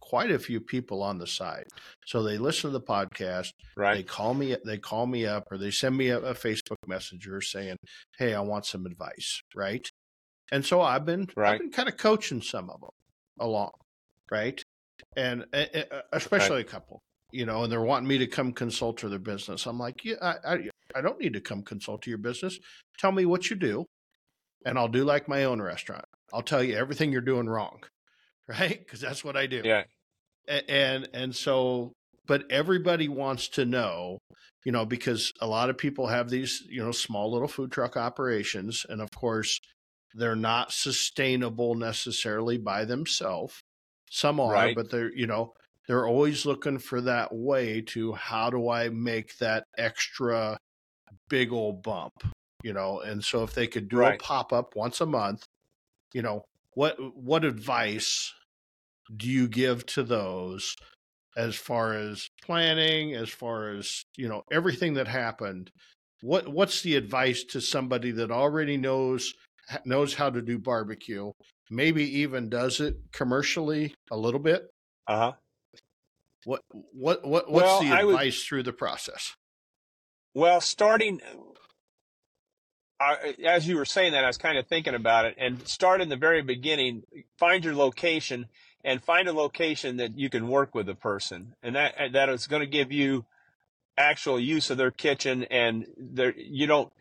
quite 0.00 0.30
a 0.30 0.38
few 0.38 0.60
people 0.60 1.02
on 1.02 1.18
the 1.18 1.26
side. 1.26 1.66
So 2.04 2.22
they 2.22 2.36
listen 2.36 2.72
to 2.72 2.78
the 2.78 2.84
podcast 2.84 3.52
right. 3.76 3.96
they 3.96 4.02
call 4.02 4.34
me 4.34 4.56
they 4.64 4.78
call 4.78 5.06
me 5.06 5.26
up 5.26 5.44
or 5.50 5.58
they 5.58 5.70
send 5.70 5.96
me 5.96 6.08
a, 6.08 6.18
a 6.18 6.34
facebook 6.34 6.76
messenger 6.86 7.40
saying 7.40 7.76
hey 8.18 8.34
i 8.34 8.40
want 8.40 8.66
some 8.66 8.86
advice 8.86 9.40
right? 9.54 9.88
And 10.50 10.64
so 10.64 10.80
i've 10.80 11.06
been 11.06 11.28
i've 11.36 11.60
been 11.60 11.70
kind 11.70 11.88
of 11.88 11.96
coaching 11.96 12.42
some 12.42 12.70
of 12.70 12.80
them 12.80 12.90
along 13.38 13.70
right? 14.30 14.62
And 15.16 15.44
uh, 15.52 15.64
uh, 15.74 16.00
especially 16.12 16.60
a 16.60 16.64
couple 16.64 17.00
you 17.30 17.46
know 17.46 17.62
and 17.62 17.70
they're 17.72 17.80
wanting 17.80 18.08
me 18.08 18.18
to 18.18 18.26
come 18.26 18.52
consult 18.52 18.98
to 18.98 19.08
their 19.08 19.20
business. 19.20 19.66
I'm 19.66 19.78
like 19.78 20.04
yeah 20.04 20.16
I, 20.20 20.34
I 20.44 20.58
i 20.96 21.00
don't 21.00 21.20
need 21.20 21.34
to 21.34 21.40
come 21.40 21.62
consult 21.62 22.02
to 22.02 22.10
your 22.10 22.18
business. 22.18 22.58
Tell 22.98 23.12
me 23.12 23.26
what 23.26 23.48
you 23.48 23.54
do 23.54 23.86
and 24.66 24.78
i'll 24.78 24.88
do 24.88 25.04
like 25.04 25.28
my 25.28 25.44
own 25.44 25.60
restaurant 25.62 26.04
i'll 26.32 26.42
tell 26.42 26.62
you 26.62 26.76
everything 26.76 27.12
you're 27.12 27.20
doing 27.20 27.48
wrong 27.48 27.82
right 28.48 28.78
because 28.78 29.00
that's 29.00 29.24
what 29.24 29.36
i 29.36 29.46
do 29.46 29.62
Yeah. 29.64 29.84
and 30.48 31.08
and 31.14 31.34
so 31.34 31.92
but 32.26 32.50
everybody 32.50 33.08
wants 33.08 33.48
to 33.48 33.64
know 33.64 34.18
you 34.64 34.72
know 34.72 34.84
because 34.84 35.32
a 35.40 35.46
lot 35.46 35.70
of 35.70 35.78
people 35.78 36.06
have 36.08 36.28
these 36.30 36.62
you 36.68 36.82
know 36.82 36.92
small 36.92 37.30
little 37.32 37.48
food 37.48 37.70
truck 37.72 37.96
operations 37.96 38.84
and 38.88 39.00
of 39.00 39.08
course 39.14 39.58
they're 40.14 40.36
not 40.36 40.72
sustainable 40.72 41.74
necessarily 41.76 42.58
by 42.58 42.84
themselves 42.84 43.60
some 44.10 44.40
are 44.40 44.52
Right. 44.52 44.74
but 44.74 44.90
they're 44.90 45.12
you 45.14 45.26
know 45.26 45.52
they're 45.86 46.06
always 46.06 46.44
looking 46.46 46.78
for 46.78 47.00
that 47.02 47.28
way 47.32 47.80
to 47.82 48.12
how 48.14 48.50
do 48.50 48.68
i 48.68 48.88
make 48.88 49.36
that 49.38 49.64
extra 49.78 50.56
big 51.28 51.52
old 51.52 51.82
bump 51.82 52.12
you 52.62 52.72
know 52.72 53.00
and 53.00 53.24
so 53.24 53.42
if 53.44 53.54
they 53.54 53.66
could 53.66 53.88
do 53.88 53.98
Right. 53.98 54.20
a 54.20 54.22
pop-up 54.24 54.74
once 54.76 55.00
a 55.00 55.06
month 55.06 55.44
you 56.12 56.22
know 56.22 56.42
what 56.74 56.96
what 57.14 57.44
advice 57.44 58.32
do 59.16 59.28
you 59.28 59.48
give 59.48 59.84
to 59.86 60.02
those 60.02 60.74
as 61.36 61.54
far 61.56 61.94
as 61.94 62.28
planning 62.44 63.14
as 63.14 63.28
far 63.28 63.72
as 63.74 64.02
you 64.16 64.28
know 64.28 64.42
everything 64.52 64.94
that 64.94 65.08
happened? 65.08 65.70
What 66.22 66.48
what's 66.48 66.82
the 66.82 66.96
advice 66.96 67.44
to 67.50 67.60
somebody 67.60 68.10
that 68.12 68.30
already 68.30 68.76
knows 68.76 69.32
knows 69.84 70.14
how 70.14 70.30
to 70.30 70.42
do 70.42 70.58
barbecue 70.58 71.30
maybe 71.70 72.02
even 72.20 72.48
does 72.48 72.80
it 72.80 72.96
commercially 73.12 73.94
a 74.10 74.16
little 74.16 74.40
bit? 74.40 74.68
Uh 75.06 75.16
huh. 75.18 75.32
what 76.44 76.62
what 76.70 77.24
what 77.26 77.50
what's 77.50 77.64
Well, 77.66 77.80
the 77.82 77.90
I 77.92 78.04
would- 78.04 78.14
advice 78.14 78.42
through 78.44 78.64
the 78.64 78.72
process? 78.72 79.34
Well, 80.34 80.60
starting 80.60 81.20
I, 83.00 83.34
as 83.46 83.66
you 83.66 83.76
were 83.76 83.86
saying 83.86 84.12
that, 84.12 84.24
I 84.24 84.26
was 84.26 84.36
kind 84.36 84.58
of 84.58 84.66
thinking 84.66 84.94
about 84.94 85.24
it. 85.24 85.34
And 85.38 85.66
start 85.66 86.02
in 86.02 86.10
the 86.10 86.16
very 86.16 86.42
beginning. 86.42 87.02
Find 87.38 87.64
your 87.64 87.74
location 87.74 88.46
and 88.84 89.02
find 89.02 89.26
a 89.26 89.32
location 89.32 89.96
that 89.96 90.18
you 90.18 90.28
can 90.28 90.48
work 90.48 90.74
with 90.74 90.88
a 90.88 90.94
person, 90.94 91.54
and 91.62 91.76
that 91.76 91.94
that 92.12 92.28
is 92.28 92.46
going 92.46 92.60
to 92.60 92.66
give 92.66 92.92
you 92.92 93.24
actual 93.96 94.38
use 94.38 94.70
of 94.70 94.78
their 94.78 94.90
kitchen. 94.90 95.44
And 95.44 95.86
there, 95.96 96.34
you 96.36 96.66
don't 96.66 96.92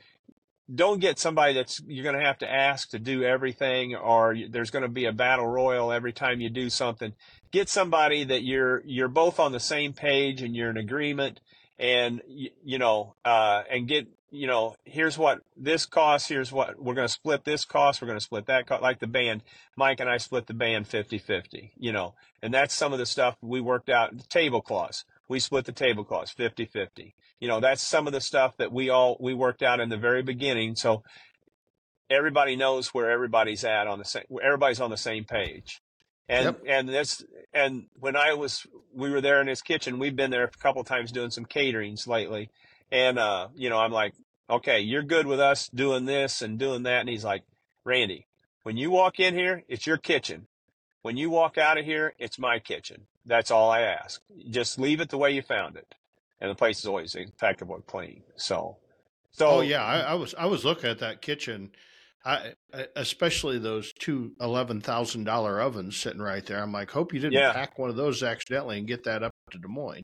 don't 0.73 0.99
get 0.99 1.19
somebody 1.19 1.53
that's 1.53 1.81
you're 1.85 2.03
going 2.03 2.19
to 2.19 2.25
have 2.25 2.37
to 2.39 2.49
ask 2.49 2.89
to 2.91 2.99
do 2.99 3.23
everything, 3.23 3.95
or 3.95 4.35
there's 4.49 4.71
going 4.71 4.83
to 4.83 4.89
be 4.89 5.05
a 5.05 5.13
battle 5.13 5.47
royal 5.47 5.91
every 5.91 6.13
time 6.13 6.39
you 6.39 6.49
do 6.49 6.69
something. 6.69 7.13
Get 7.51 7.67
somebody 7.67 8.23
that 8.23 8.43
you're 8.43 8.81
you're 8.85 9.07
both 9.09 9.39
on 9.39 9.51
the 9.51 9.59
same 9.59 9.93
page 9.93 10.41
and 10.41 10.55
you're 10.55 10.69
in 10.69 10.77
agreement 10.77 11.41
and 11.79 12.21
you, 12.27 12.49
you 12.63 12.77
know 12.77 13.15
uh 13.23 13.63
and 13.71 13.87
get 13.87 14.07
you 14.31 14.47
know 14.47 14.75
here's 14.85 15.17
what 15.17 15.39
this 15.57 15.85
costs 15.85 16.27
here's 16.27 16.51
what 16.51 16.81
we're 16.81 16.93
going 16.93 17.07
to 17.07 17.13
split 17.13 17.43
this 17.45 17.65
cost 17.65 18.01
we're 18.01 18.07
going 18.07 18.19
to 18.19 18.23
split 18.23 18.45
that 18.45 18.67
cost 18.67 18.81
like 18.81 18.99
the 18.99 19.07
band 19.07 19.43
mike 19.75 19.99
and 19.99 20.09
i 20.09 20.17
split 20.17 20.47
the 20.47 20.53
band 20.53 20.87
50-50 20.87 21.71
you 21.77 21.91
know 21.91 22.13
and 22.41 22.53
that's 22.53 22.75
some 22.75 22.93
of 22.93 22.99
the 22.99 23.05
stuff 23.05 23.35
we 23.41 23.61
worked 23.61 23.89
out 23.89 24.15
the 24.15 24.23
tablecloths 24.23 25.05
we 25.27 25.39
split 25.39 25.65
the 25.65 25.71
tablecloths 25.71 26.33
50-50 26.33 27.13
you 27.39 27.47
know 27.47 27.59
that's 27.59 27.85
some 27.85 28.07
of 28.07 28.13
the 28.13 28.21
stuff 28.21 28.55
that 28.57 28.71
we 28.71 28.89
all 28.89 29.17
we 29.19 29.33
worked 29.33 29.63
out 29.63 29.79
in 29.79 29.89
the 29.89 29.97
very 29.97 30.21
beginning 30.21 30.75
so 30.75 31.03
everybody 32.09 32.55
knows 32.55 32.89
where 32.89 33.09
everybody's 33.11 33.63
at 33.63 33.87
on 33.87 33.99
the 33.99 34.05
same 34.05 34.23
everybody's 34.43 34.81
on 34.81 34.89
the 34.89 34.97
same 34.97 35.23
page 35.23 35.81
and 36.27 36.45
Yep. 36.45 36.61
and 36.67 36.89
that's 36.89 37.23
and 37.53 37.87
when 37.99 38.15
I 38.15 38.33
was 38.33 38.65
we 38.93 39.09
were 39.09 39.21
there 39.21 39.41
in 39.41 39.47
his 39.47 39.61
kitchen 39.61 39.99
we've 39.99 40.15
been 40.15 40.31
there 40.31 40.43
a 40.43 40.49
couple 40.49 40.83
times 40.83 41.11
doing 41.11 41.31
some 41.31 41.45
caterings 41.45 42.07
lately 42.07 42.49
and 42.91 43.19
uh 43.19 43.47
you 43.55 43.69
know 43.69 43.77
I'm 43.79 43.91
like 43.91 44.13
okay 44.49 44.79
you're 44.81 45.03
good 45.03 45.27
with 45.27 45.39
us 45.39 45.69
doing 45.73 46.05
this 46.05 46.41
and 46.41 46.57
doing 46.59 46.83
that. 46.83 47.01
And 47.01 47.09
he's 47.09 47.23
like 47.23 47.43
Randy 47.85 48.27
when 48.63 48.77
you 48.77 48.91
walk 48.91 49.19
in 49.19 49.33
here 49.35 49.63
it's 49.67 49.87
your 49.87 49.97
kitchen. 49.97 50.47
When 51.01 51.17
you 51.17 51.29
walk 51.29 51.57
out 51.57 51.77
of 51.77 51.85
here 51.85 52.13
it's 52.19 52.39
my 52.39 52.59
kitchen. 52.59 53.07
That's 53.25 53.51
all 53.51 53.69
I 53.69 53.81
ask. 53.81 54.21
Just 54.49 54.79
leave 54.79 55.01
it 55.01 55.09
the 55.09 55.17
way 55.17 55.31
you 55.31 55.41
found 55.41 55.75
it. 55.77 55.93
And 56.41 56.49
the 56.49 56.55
place 56.55 56.79
is 56.79 56.85
always 56.85 57.15
impeccable 57.15 57.81
clean 57.87 58.23
so 58.35 58.77
so 59.31 59.47
oh 59.47 59.61
yeah 59.61 59.83
I, 59.83 59.99
I 59.99 60.13
was 60.15 60.33
i 60.35 60.45
was 60.45 60.65
looking 60.65 60.89
at 60.89 60.99
that 60.99 61.21
kitchen. 61.21 61.71
I, 62.25 62.53
especially 62.97 63.59
those 63.59 63.93
two 63.93 64.33
eleven 64.41 64.81
thousand 64.81 65.23
dollar 65.23 65.61
ovens 65.61 65.95
sitting 65.95 66.21
right 66.21 66.45
there. 66.45 66.61
I'm 66.61 66.73
like, 66.73 66.91
hope 66.91 67.13
you 67.13 67.19
didn't 67.21 67.33
Yeah. 67.33 67.53
pack 67.53 67.79
one 67.79 67.89
of 67.89 67.95
those 67.95 68.21
accidentally 68.23 68.77
and 68.77 68.85
get 68.85 69.05
that 69.05 69.23
up 69.23 69.31
to 69.51 69.57
Des 69.57 69.69
Moines. 69.69 70.03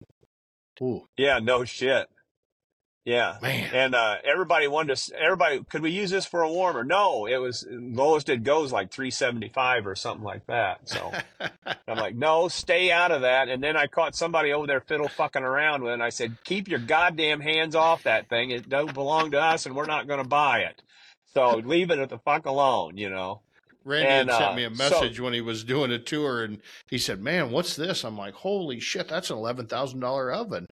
Ooh, 0.81 1.05
yeah 1.17 1.39
no 1.39 1.65
shit 1.65 2.07
yeah 3.05 3.37
man. 3.41 3.69
And 3.73 3.95
uh, 3.95 4.15
everybody 4.23 4.67
wanted 4.67 4.97
to. 4.97 5.15
Everybody, 5.19 5.63
could 5.63 5.81
we 5.81 5.91
use 5.91 6.09
this 6.09 6.25
for 6.25 6.41
a 6.41 6.51
warmer? 6.51 6.83
No, 6.83 7.25
it 7.27 7.37
was 7.37 7.65
lowest 7.69 8.27
it 8.29 8.43
goes 8.43 8.71
like 8.71 8.91
three 8.91 9.11
seventy 9.11 9.47
five 9.49 9.87
or 9.87 9.95
something 9.95 10.23
like 10.23 10.45
that. 10.47 10.89
So 10.89 11.11
I'm 11.87 11.97
like, 11.97 12.15
no, 12.15 12.47
stay 12.47 12.91
out 12.91 13.11
of 13.11 13.21
that. 13.21 13.47
And 13.47 13.63
then 13.63 13.77
I 13.77 13.87
caught 13.87 14.15
somebody 14.15 14.51
over 14.51 14.67
there 14.67 14.81
fiddle 14.81 15.07
fucking 15.07 15.43
around 15.43 15.83
with, 15.83 15.91
it, 15.91 15.93
and 15.95 16.03
I 16.03 16.09
said, 16.09 16.37
keep 16.43 16.67
your 16.67 16.79
goddamn 16.79 17.39
hands 17.41 17.75
off 17.75 18.03
that 18.03 18.27
thing. 18.27 18.49
It 18.51 18.67
don't 18.67 18.93
belong 18.93 19.31
to 19.31 19.39
us, 19.41 19.65
and 19.65 19.75
we're 19.75 19.85
not 19.85 20.07
going 20.07 20.21
to 20.21 20.27
buy 20.27 20.59
it. 20.61 20.81
So 21.33 21.57
leave 21.57 21.91
it 21.91 21.99
at 21.99 22.09
the 22.09 22.17
fuck 22.19 22.45
alone, 22.45 22.97
you 22.97 23.09
know. 23.09 23.41
Randy 23.83 24.07
And, 24.07 24.29
had 24.29 24.37
sent 24.39 24.51
uh, 24.51 24.55
me 24.55 24.63
a 24.63 24.75
so- 24.75 24.89
message 24.89 25.19
when 25.19 25.33
he 25.33 25.41
was 25.41 25.63
doing 25.63 25.91
a 25.91 25.99
tour, 25.99 26.43
and 26.43 26.59
he 26.89 26.97
said, 26.97 27.21
"Man, 27.21 27.51
what's 27.51 27.75
this?" 27.75 28.03
I'm 28.03 28.17
like, 28.17 28.33
"Holy 28.33 28.79
shit, 28.79 29.07
that's 29.07 29.29
an 29.29 29.37
eleven 29.37 29.67
thousand 29.67 29.99
dollar 29.99 30.31
oven." 30.31 30.65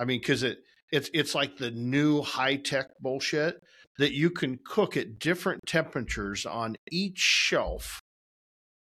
I 0.00 0.04
mean, 0.04 0.18
because 0.18 0.42
it 0.42 0.58
it's 0.92 1.10
it's 1.12 1.34
like 1.34 1.56
the 1.58 1.70
new 1.70 2.22
high 2.22 2.56
tech 2.56 2.86
bullshit 3.00 3.56
that 3.98 4.12
you 4.12 4.30
can 4.30 4.58
cook 4.64 4.96
at 4.96 5.18
different 5.18 5.60
temperatures 5.66 6.44
on 6.46 6.76
each 6.92 7.18
shelf 7.18 8.00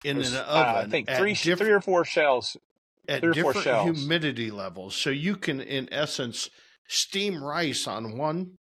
in 0.05 0.17
There's, 0.17 0.33
an 0.33 0.39
uh, 0.39 0.43
oven. 0.43 0.87
I 0.87 0.89
think 0.89 1.09
three, 1.11 1.35
diff- 1.35 1.59
three 1.59 1.71
or 1.71 1.81
four 1.81 2.05
shells. 2.05 2.57
at 3.09 3.21
three 3.21 3.31
or 3.31 3.35
four 3.35 3.53
different 3.53 3.65
shelves. 3.65 4.01
humidity 4.01 4.51
levels, 4.51 4.95
so 4.97 5.11
you 5.11 5.37
can, 5.37 5.61
in 5.61 5.89
essence, 5.93 6.49
steam 6.89 7.43
rice 7.43 7.87
on 7.87 8.17
one 8.17 8.53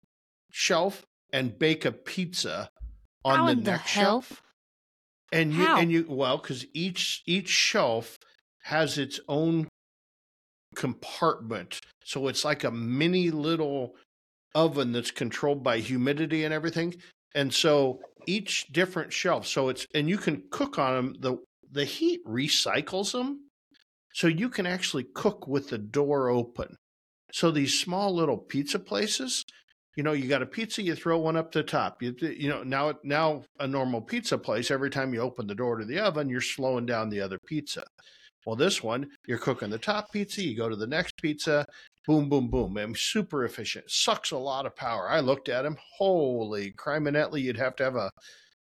shelf 0.51 1.03
and 1.34 1.57
bake 1.57 1.86
a 1.86 1.91
pizza 1.91 2.69
on 3.23 3.39
How 3.39 3.45
the 3.45 3.51
in 3.53 3.63
the 3.63 3.71
next 3.71 3.91
hell? 3.91 4.21
shelf. 4.21 4.41
And 5.32 5.53
you 5.53 5.65
How? 5.65 5.80
and 5.80 5.91
you 5.91 6.05
well, 6.07 6.38
because 6.38 6.65
each 6.73 7.21
each 7.26 7.49
shelf 7.49 8.17
has 8.63 8.97
its 8.97 9.19
own 9.28 9.67
compartment, 10.76 11.80
so 12.06 12.28
it's 12.28 12.45
like 12.45 12.64
a 12.64 12.72
mini 12.72 13.32
little 13.32 13.95
oven 14.53 14.91
that's 14.91 15.12
controlled 15.12 15.64
by 15.64 15.80
humidity 15.80 16.45
and 16.45 16.53
everything. 16.53 16.93
And 17.34 17.53
so 17.53 17.99
each 18.28 18.68
different 18.72 19.12
shelf, 19.12 19.45
so 19.47 19.70
it's 19.70 19.86
and 19.93 20.08
you 20.08 20.18
can 20.18 20.43
cook 20.51 20.80
on 20.80 20.93
them. 20.93 21.16
the 21.20 21.38
The 21.72 21.84
heat 21.84 22.22
recycles 22.26 23.12
them, 23.12 23.49
so 24.14 24.28
you 24.28 24.49
can 24.49 24.66
actually 24.66 25.06
cook 25.14 25.47
with 25.47 25.70
the 25.70 25.78
door 25.80 26.30
open. 26.30 26.78
So 27.34 27.51
these 27.51 27.80
small 27.80 28.16
little 28.16 28.38
pizza 28.38 28.80
places, 28.80 29.43
you 29.97 30.03
know, 30.03 30.14
you 30.14 30.30
got 30.30 30.43
a 30.43 30.45
pizza, 30.45 30.82
you 30.82 30.95
throw 30.95 31.18
one 31.18 31.36
up 31.36 31.51
the 31.51 31.64
top. 31.64 32.01
You 32.01 32.16
you 32.22 32.49
know 32.49 32.64
now 32.64 32.93
now 33.03 33.43
a 33.60 33.68
normal 33.68 34.01
pizza 34.01 34.38
place, 34.38 34.72
every 34.72 34.91
time 34.91 35.14
you 35.14 35.22
open 35.22 35.47
the 35.47 35.56
door 35.56 35.78
to 35.78 35.86
the 35.86 35.99
oven, 35.99 36.30
you're 36.30 36.39
slowing 36.39 36.86
down 36.86 37.10
the 37.10 37.22
other 37.22 37.39
pizza. 37.45 37.84
Well, 38.46 38.56
this 38.56 38.84
one, 38.84 39.08
you're 39.26 39.38
cooking 39.38 39.70
the 39.70 39.78
top 39.80 40.12
pizza, 40.12 40.43
you 40.43 40.56
go 40.56 40.70
to 40.70 40.76
the 40.76 40.88
next 40.88 41.20
pizza, 41.22 41.66
boom, 42.06 42.30
boom, 42.30 42.50
boom, 42.50 42.78
and 42.78 42.96
super 42.98 43.43
efficient. 43.43 43.86
Sucks 43.89 44.32
a 44.32 44.38
lot 44.38 44.66
of 44.66 44.76
power. 44.76 45.10
I 45.10 45.20
looked 45.20 45.50
at 45.50 45.66
him, 45.66 45.78
holy 45.98 46.72
criminally, 46.72 47.41
you'd 47.41 47.58
have 47.58 47.76
to 47.78 47.84
have 47.84 47.96
a 47.96 48.12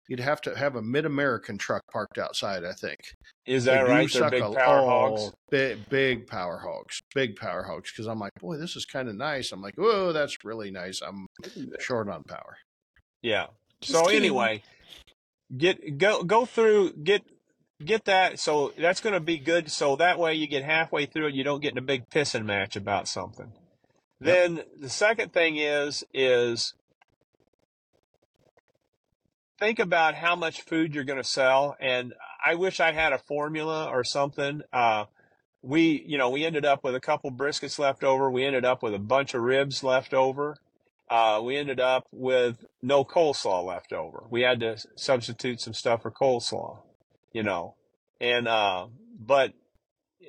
you'd 0.09 0.21
have 0.21 0.41
to 0.43 0.57
have 0.57 0.77
a 0.77 0.83
Mid 0.83 1.07
American 1.07 1.59
truck 1.59 1.83
parked 1.93 2.19
outside. 2.19 2.65
I 2.65 2.73
think. 2.73 3.01
Is 3.47 3.65
that 3.65 3.85
do 3.85 3.93
right? 3.93 4.11
They're 4.11 4.31
big 4.31 4.43
a- 4.43 4.51
power 4.51 4.81
oh, 4.81 4.87
hogs. 4.87 5.33
Big, 5.51 5.89
big 5.89 6.27
power 6.27 6.59
hogs. 6.59 7.01
Big 7.15 7.37
power 7.37 7.63
hogs. 7.63 7.91
Because 7.93 8.07
I'm 8.07 8.19
like, 8.19 8.33
boy, 8.41 8.57
this 8.57 8.77
is 8.77 8.85
kind 8.85 9.09
of 9.09 9.17
nice. 9.17 9.53
I'm 9.53 9.61
like, 9.61 9.77
whoa, 9.77 10.13
that's 10.13 10.45
really 10.45 10.71
nice. 10.71 11.01
I'm 11.03 11.27
short 11.81 12.09
on 12.09 12.23
power. 12.25 12.57
Yeah. 13.23 13.47
Just 13.81 13.93
so 13.93 14.05
kidding. 14.05 14.19
anyway, 14.19 14.63
get 15.57 15.99
go 15.99 16.23
go 16.23 16.47
through 16.47 16.93
get 17.03 17.23
get 17.83 18.05
that. 18.05 18.39
So 18.39 18.73
that's 18.79 19.01
going 19.01 19.15
to 19.15 19.21
be 19.21 19.39
good. 19.39 19.71
So 19.71 19.97
that 19.97 20.19
way 20.19 20.35
you 20.35 20.47
get 20.47 20.65
halfway 20.65 21.07
through 21.07 21.29
it, 21.29 21.35
you 21.35 21.45
don't 21.45 21.63
get 21.63 21.73
in 21.73 21.79
a 21.79 21.83
big 21.83 22.11
pissing 22.11 22.45
match 22.45 22.77
about 22.77 23.09
something. 23.09 23.53
Then 24.21 24.63
the 24.79 24.89
second 24.89 25.33
thing 25.33 25.57
is 25.57 26.05
is 26.15 26.75
think 29.59 29.79
about 29.79 30.15
how 30.15 30.37
much 30.37 30.63
food 30.63 30.95
you're 30.95 31.05
going 31.05 31.23
to 31.23 31.29
sell. 31.29 31.77
And 31.81 32.15
I 32.45 32.55
wish 32.55 32.81
I 32.81 32.93
had 32.93 33.13
a 33.13 33.19
formula 33.19 33.89
or 33.91 34.05
something. 34.05 34.63
Uh, 34.73 35.07
we, 35.63 36.05
you 36.07 36.19
know, 36.19 36.31
we 36.31 36.45
ended 36.45 36.65
up 36.65 36.85
with 36.85 36.95
a 36.95 37.01
couple 37.01 37.31
briskets 37.33 37.79
left 37.79 38.05
over. 38.05 38.31
We 38.31 38.45
ended 38.45 38.65
up 38.65 38.83
with 38.83 38.95
a 38.95 38.99
bunch 38.99 39.35
of 39.35 39.43
ribs 39.43 39.83
left 39.83 40.13
over. 40.13 40.57
Uh, 41.09 41.41
we 41.45 41.57
ended 41.57 41.81
up 41.81 42.07
with 42.13 42.65
no 42.83 43.05
coleslaw 43.05 43.65
left 43.65 43.93
over. 43.93 44.25
We 44.31 44.43
had 44.43 44.61
to 44.61 44.77
substitute 44.97 45.61
some 45.61 45.75
stuff 45.75 46.03
for 46.03 46.11
coleslaw, 46.11 46.79
you 47.35 47.43
know, 47.43 47.75
and, 48.21 48.49
uh, 48.49 48.87
but 49.21 49.53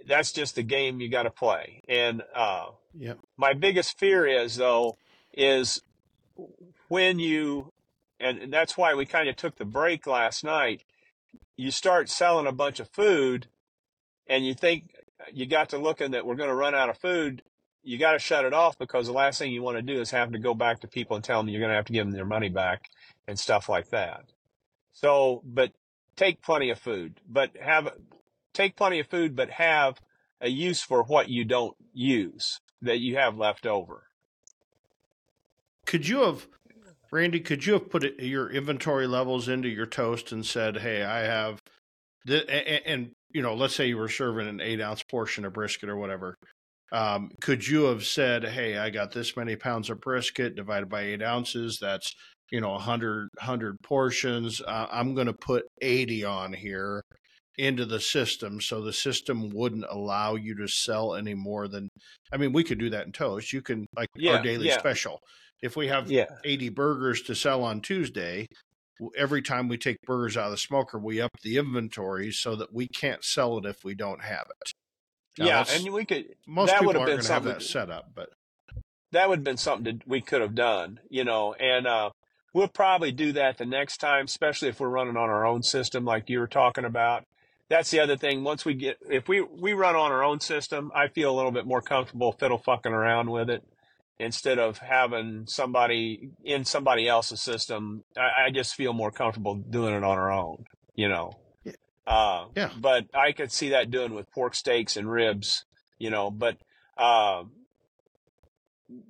that's 0.06 0.34
just 0.34 0.56
the 0.56 0.64
game 0.64 1.00
you 1.00 1.08
got 1.10 1.24
to 1.24 1.32
play. 1.32 1.82
And, 1.88 2.22
uh, 2.36 2.72
Yep. 2.98 3.20
my 3.38 3.54
biggest 3.54 3.98
fear 4.00 4.26
is 4.26 4.56
though 4.56 4.98
is 5.34 5.82
when 6.88 7.20
you 7.20 7.72
and 8.20 8.52
that's 8.54 8.78
why 8.78 8.94
we 8.94 9.06
kind 9.06 9.28
of 9.28 9.36
took 9.36 9.58
the 9.58 9.66
break 9.66 10.08
last 10.08 10.44
night 10.44 10.84
you 11.58 11.72
start 11.72 12.10
selling 12.10 12.48
a 12.48 12.52
bunch 12.52 12.80
of 12.80 12.88
food 12.90 13.48
and 14.28 14.46
you 14.46 14.54
think 14.54 14.92
you 15.34 15.46
got 15.46 15.70
to 15.70 15.78
looking 15.78 16.12
that 16.12 16.26
we're 16.26 16.36
going 16.36 16.50
to 16.50 16.56
run 16.56 16.74
out 16.74 16.90
of 16.90 16.98
food 16.98 17.42
you 17.84 17.98
got 17.98 18.14
to 18.14 18.20
shut 18.20 18.46
it 18.46 18.54
off 18.54 18.78
because 18.78 19.08
the 19.08 19.14
last 19.14 19.40
thing 19.40 19.52
you 19.52 19.62
want 19.62 19.78
to 19.78 19.82
do 19.82 20.00
is 20.00 20.12
have 20.12 20.32
to 20.32 20.40
go 20.40 20.54
back 20.54 20.80
to 20.80 20.88
people 20.88 21.16
and 21.18 21.26
tell 21.26 21.40
them 21.42 21.50
you're 21.50 21.60
going 21.60 21.70
to 21.70 21.76
have 21.76 21.86
to 21.86 21.94
give 21.94 22.06
them 22.06 22.14
their 22.14 22.26
money 22.26 22.50
back 22.50 22.90
and 23.28 23.38
stuff 23.38 23.68
like 23.68 23.90
that 23.90 24.24
so 24.94 25.42
but 25.44 25.74
take 26.18 26.42
plenty 26.42 26.70
of 26.70 26.80
food 26.80 27.20
but 27.30 27.52
have 27.62 27.90
take 28.54 28.76
plenty 28.76 29.00
of 29.00 29.08
food 29.08 29.36
but 29.36 29.50
have 29.52 30.00
a 30.42 30.50
use 30.50 30.82
for 30.82 31.04
what 31.04 31.30
you 31.30 31.46
don't 31.46 31.76
use 31.94 32.60
that 32.82 33.00
you 33.00 33.18
have 33.18 33.38
left 33.38 33.66
over 33.66 34.04
Could 35.86 36.08
you 36.08 36.24
have, 36.24 36.48
Randy? 37.12 37.40
Could 37.40 37.66
you 37.66 37.74
have 37.74 37.90
put 37.90 38.04
it, 38.04 38.20
your 38.22 38.52
inventory 38.52 39.08
levels 39.08 39.48
into 39.50 39.70
your 39.70 39.86
toast 39.88 40.32
and 40.32 40.46
said, 40.46 40.78
"Hey, 40.78 41.04
I 41.04 41.22
have," 41.22 41.62
the, 42.26 42.50
and, 42.50 42.82
and 42.86 43.12
you 43.34 43.42
know, 43.42 43.56
let's 43.56 43.76
say 43.76 43.88
you 43.88 43.98
were 43.98 44.10
serving 44.10 44.48
an 44.48 44.62
eight 44.62 44.82
ounce 44.82 45.04
portion 45.04 45.46
of 45.46 45.54
brisket 45.54 45.90
or 45.90 45.98
whatever. 45.98 46.38
Um, 46.92 47.32
could 47.42 47.68
you 47.68 47.86
have 47.86 48.06
said, 48.06 48.46
"Hey, 48.46 48.78
I 48.78 48.90
got 48.90 49.12
this 49.14 49.38
many 49.38 49.56
pounds 49.56 49.90
of 49.90 50.02
brisket 50.02 50.56
divided 50.56 50.90
by 50.90 51.04
eight 51.04 51.24
ounces. 51.24 51.80
That's 51.82 52.16
you 52.52 52.62
know, 52.62 52.72
100, 52.72 53.30
100 53.38 53.78
portions. 53.84 54.62
Uh, 54.62 54.88
I'm 54.92 55.16
going 55.16 55.28
to 55.28 55.34
put 55.34 55.66
80 55.82 56.26
on 56.26 56.54
here 56.54 57.02
into 57.58 57.86
the 57.86 58.00
system 58.00 58.60
so 58.60 58.82
the 58.82 58.94
system 58.94 59.50
wouldn't 59.50 59.86
allow 59.90 60.36
you 60.36 60.56
to 60.56 60.68
sell 60.68 61.16
any 61.16 61.34
more 61.34 61.68
than 61.68 61.88
I 62.32 62.38
mean, 62.38 62.52
we 62.52 62.64
could 62.64 62.80
do 62.80 62.90
that 62.90 63.06
in 63.06 63.14
toast. 63.14 63.54
You 63.54 63.62
can 63.62 63.86
like 63.96 64.10
Yeah, 64.16 64.34
our 64.34 64.44
daily 64.44 64.68
yeah. 64.68 64.78
special. 64.78 65.20
If 65.62 65.76
we 65.78 65.88
have 65.88 66.12
yeah 66.12 66.26
80 66.44 66.70
burgers 66.70 67.22
to 67.24 67.36
sell 67.36 67.64
on 67.64 67.82
Tuesday, 67.82 68.48
every 69.18 69.42
time 69.42 69.68
we 69.68 69.78
take 69.78 69.98
burgers 70.06 70.38
out 70.38 70.46
of 70.46 70.52
the 70.52 70.58
smoker, 70.58 71.00
we 71.00 71.22
up 71.22 71.32
the 71.44 71.58
inventory 71.58 72.32
so 72.32 72.56
that 72.58 72.74
we 72.74 72.88
can't 72.88 73.24
sell 73.24 73.58
it 73.58 73.66
if 73.66 73.84
we 73.84 73.96
don't 73.96 74.22
have 74.22 74.48
it. 74.50 74.72
Now, 75.40 75.46
yeah 75.46 75.66
and 75.70 75.94
we 75.94 76.06
could 76.06 76.36
Most 76.46 76.70
that 76.70 76.80
people 76.80 76.88
would 76.88 76.96
have 76.96 77.02
aren't 77.02 77.22
been 77.22 77.28
going 77.28 77.44
to 77.44 77.50
have 77.50 77.60
that 77.60 77.62
set 77.62 77.90
up, 77.90 78.12
but 78.14 78.30
that 79.12 79.30
would 79.30 79.40
have 79.40 79.44
been 79.44 79.58
something 79.58 79.98
that 79.98 80.08
we 80.08 80.22
could 80.22 80.42
have 80.42 80.56
done, 80.56 81.00
you 81.10 81.24
know, 81.24 81.54
and 81.54 81.88
uh, 81.88 82.10
we'll 82.56 82.70
probably 82.70 83.12
do 83.12 83.34
that 83.34 83.58
the 83.58 83.66
next 83.66 83.98
time, 83.98 84.24
especially 84.24 84.70
if 84.70 84.80
we're 84.80 84.88
running 84.88 85.18
on 85.18 85.30
our 85.30 85.46
own 85.46 85.62
system 85.62 86.06
like 86.06 86.30
you 86.30 86.40
were 86.40 86.48
talking 86.48 86.86
about. 86.86 87.26
That's 87.70 87.92
the 87.92 88.00
other 88.00 88.16
thing. 88.16 88.46
Once 88.46 88.64
we 88.64 88.76
get, 88.76 88.98
if 89.10 89.28
we, 89.28 89.42
we 89.42 89.74
run 89.74 89.98
on 89.98 90.14
our 90.14 90.24
own 90.24 90.40
system, 90.40 90.90
I 90.96 91.10
feel 91.10 91.30
a 91.30 91.36
little 91.36 91.52
bit 91.52 91.66
more 91.66 91.82
comfortable 91.82 92.32
fiddle 92.32 92.58
fucking 92.58 92.94
around 92.94 93.30
with 93.30 93.50
it 93.50 93.62
instead 94.20 94.58
of 94.58 94.78
having 94.78 95.44
somebody 95.48 96.30
in 96.46 96.64
somebody 96.64 97.10
else's 97.10 97.42
system. 97.42 98.06
I, 98.16 98.46
I 98.46 98.52
just 98.52 98.74
feel 98.76 98.94
more 98.94 99.12
comfortable 99.12 99.56
doing 99.56 99.94
it 99.94 100.06
on 100.06 100.18
our 100.18 100.32
own, 100.32 100.64
you 100.96 101.10
know. 101.10 101.34
Yeah. 101.66 101.74
Uh, 102.08 102.46
Yeah. 102.56 102.70
But 102.80 103.08
I 103.14 103.34
could 103.34 103.52
see 103.52 103.70
that 103.70 103.92
doing 103.92 104.14
with 104.14 104.32
pork 104.32 104.56
steaks 104.56 104.96
and 104.96 105.12
ribs, 105.12 105.66
you 106.00 106.10
know, 106.10 106.32
but, 106.32 106.56
uh, 106.98 107.44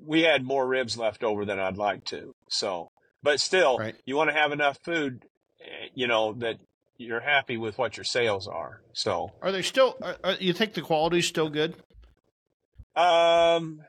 we 0.04 0.22
had 0.22 0.44
more 0.44 0.66
ribs 0.66 0.98
left 0.98 1.24
over 1.24 1.46
than 1.46 1.60
I'd 1.60 1.78
like 1.78 2.06
to. 2.06 2.34
So, 2.50 2.90
but 3.26 3.40
still, 3.42 3.78
Right. 3.78 3.96
you 4.06 4.16
want 4.16 4.30
to 4.30 4.36
have 4.36 4.52
enough 4.54 4.78
food, 4.84 5.26
eh, 5.60 5.88
you 5.96 6.06
know, 6.08 6.34
that 6.34 6.60
you're 6.98 7.20
happy 7.20 7.58
with 7.58 7.78
what 7.78 7.98
your 7.98 8.04
sales 8.04 8.48
are. 8.48 8.82
So, 8.94 9.32
are 9.42 9.52
they 9.52 9.64
still? 9.64 9.98
Are, 10.02 10.16
are, 10.24 10.34
you 10.36 10.54
think 10.54 10.74
the 10.76 10.82
quality's 10.82 11.28
still 11.28 11.50
good? 11.50 11.76
um, 12.96 13.82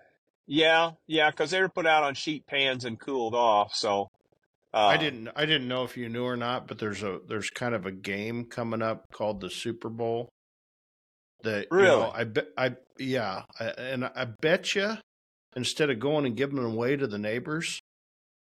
yeah, 0.47 0.93
yeah, 1.07 1.31
because 1.31 1.51
they 1.51 1.61
were 1.61 1.69
put 1.69 1.87
out 1.87 2.03
on 2.05 2.15
sheet 2.15 2.47
pans 2.47 2.85
and 2.85 2.99
cooled 2.99 3.35
off. 3.35 3.75
So, 3.75 4.09
uh, 4.73 4.87
I 4.87 4.97
didn't. 4.97 5.29
I 5.37 5.45
didn't 5.47 5.69
know 5.69 5.85
if 5.85 5.97
you 5.97 6.09
knew 6.09 6.25
or 6.25 6.37
not, 6.37 6.67
but 6.67 6.79
there's 6.79 7.03
a 7.03 7.21
there's 7.29 7.51
kind 7.51 7.75
of 7.75 7.87
a 7.87 7.93
game 7.93 8.45
coming 8.45 8.83
up 8.83 9.05
called 9.13 9.41
the 9.41 9.51
Super 9.51 9.89
Bowl. 9.89 10.29
That 11.43 11.67
you 11.71 11.79
know, 11.79 11.83
Really? 11.83 12.11
I 12.15 12.25
bet. 12.25 12.47
I 12.57 12.77
yeah, 12.99 13.43
I, 13.61 13.65
and 13.65 14.05
I 14.05 14.27
bet 14.41 14.75
you 14.75 14.95
instead 15.55 15.91
of 15.91 15.99
going 16.01 16.27
and 16.27 16.37
giving 16.37 16.57
them 16.57 16.65
away 16.73 16.97
to 16.97 17.07
the 17.07 17.19
neighbors, 17.19 17.81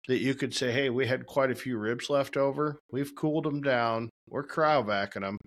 that 0.08 0.18
you 0.18 0.34
could 0.34 0.54
say, 0.54 0.70
"Hey, 0.72 0.90
we 0.90 1.06
had 1.06 1.26
quite 1.26 1.50
a 1.50 1.54
few 1.54 1.78
ribs 1.78 2.10
left 2.10 2.36
over. 2.36 2.78
We've 2.90 3.14
cooled 3.14 3.44
them 3.44 3.62
down. 3.62 4.10
We're 4.28 4.46
cryovacing 4.46 5.20
them. 5.22 5.38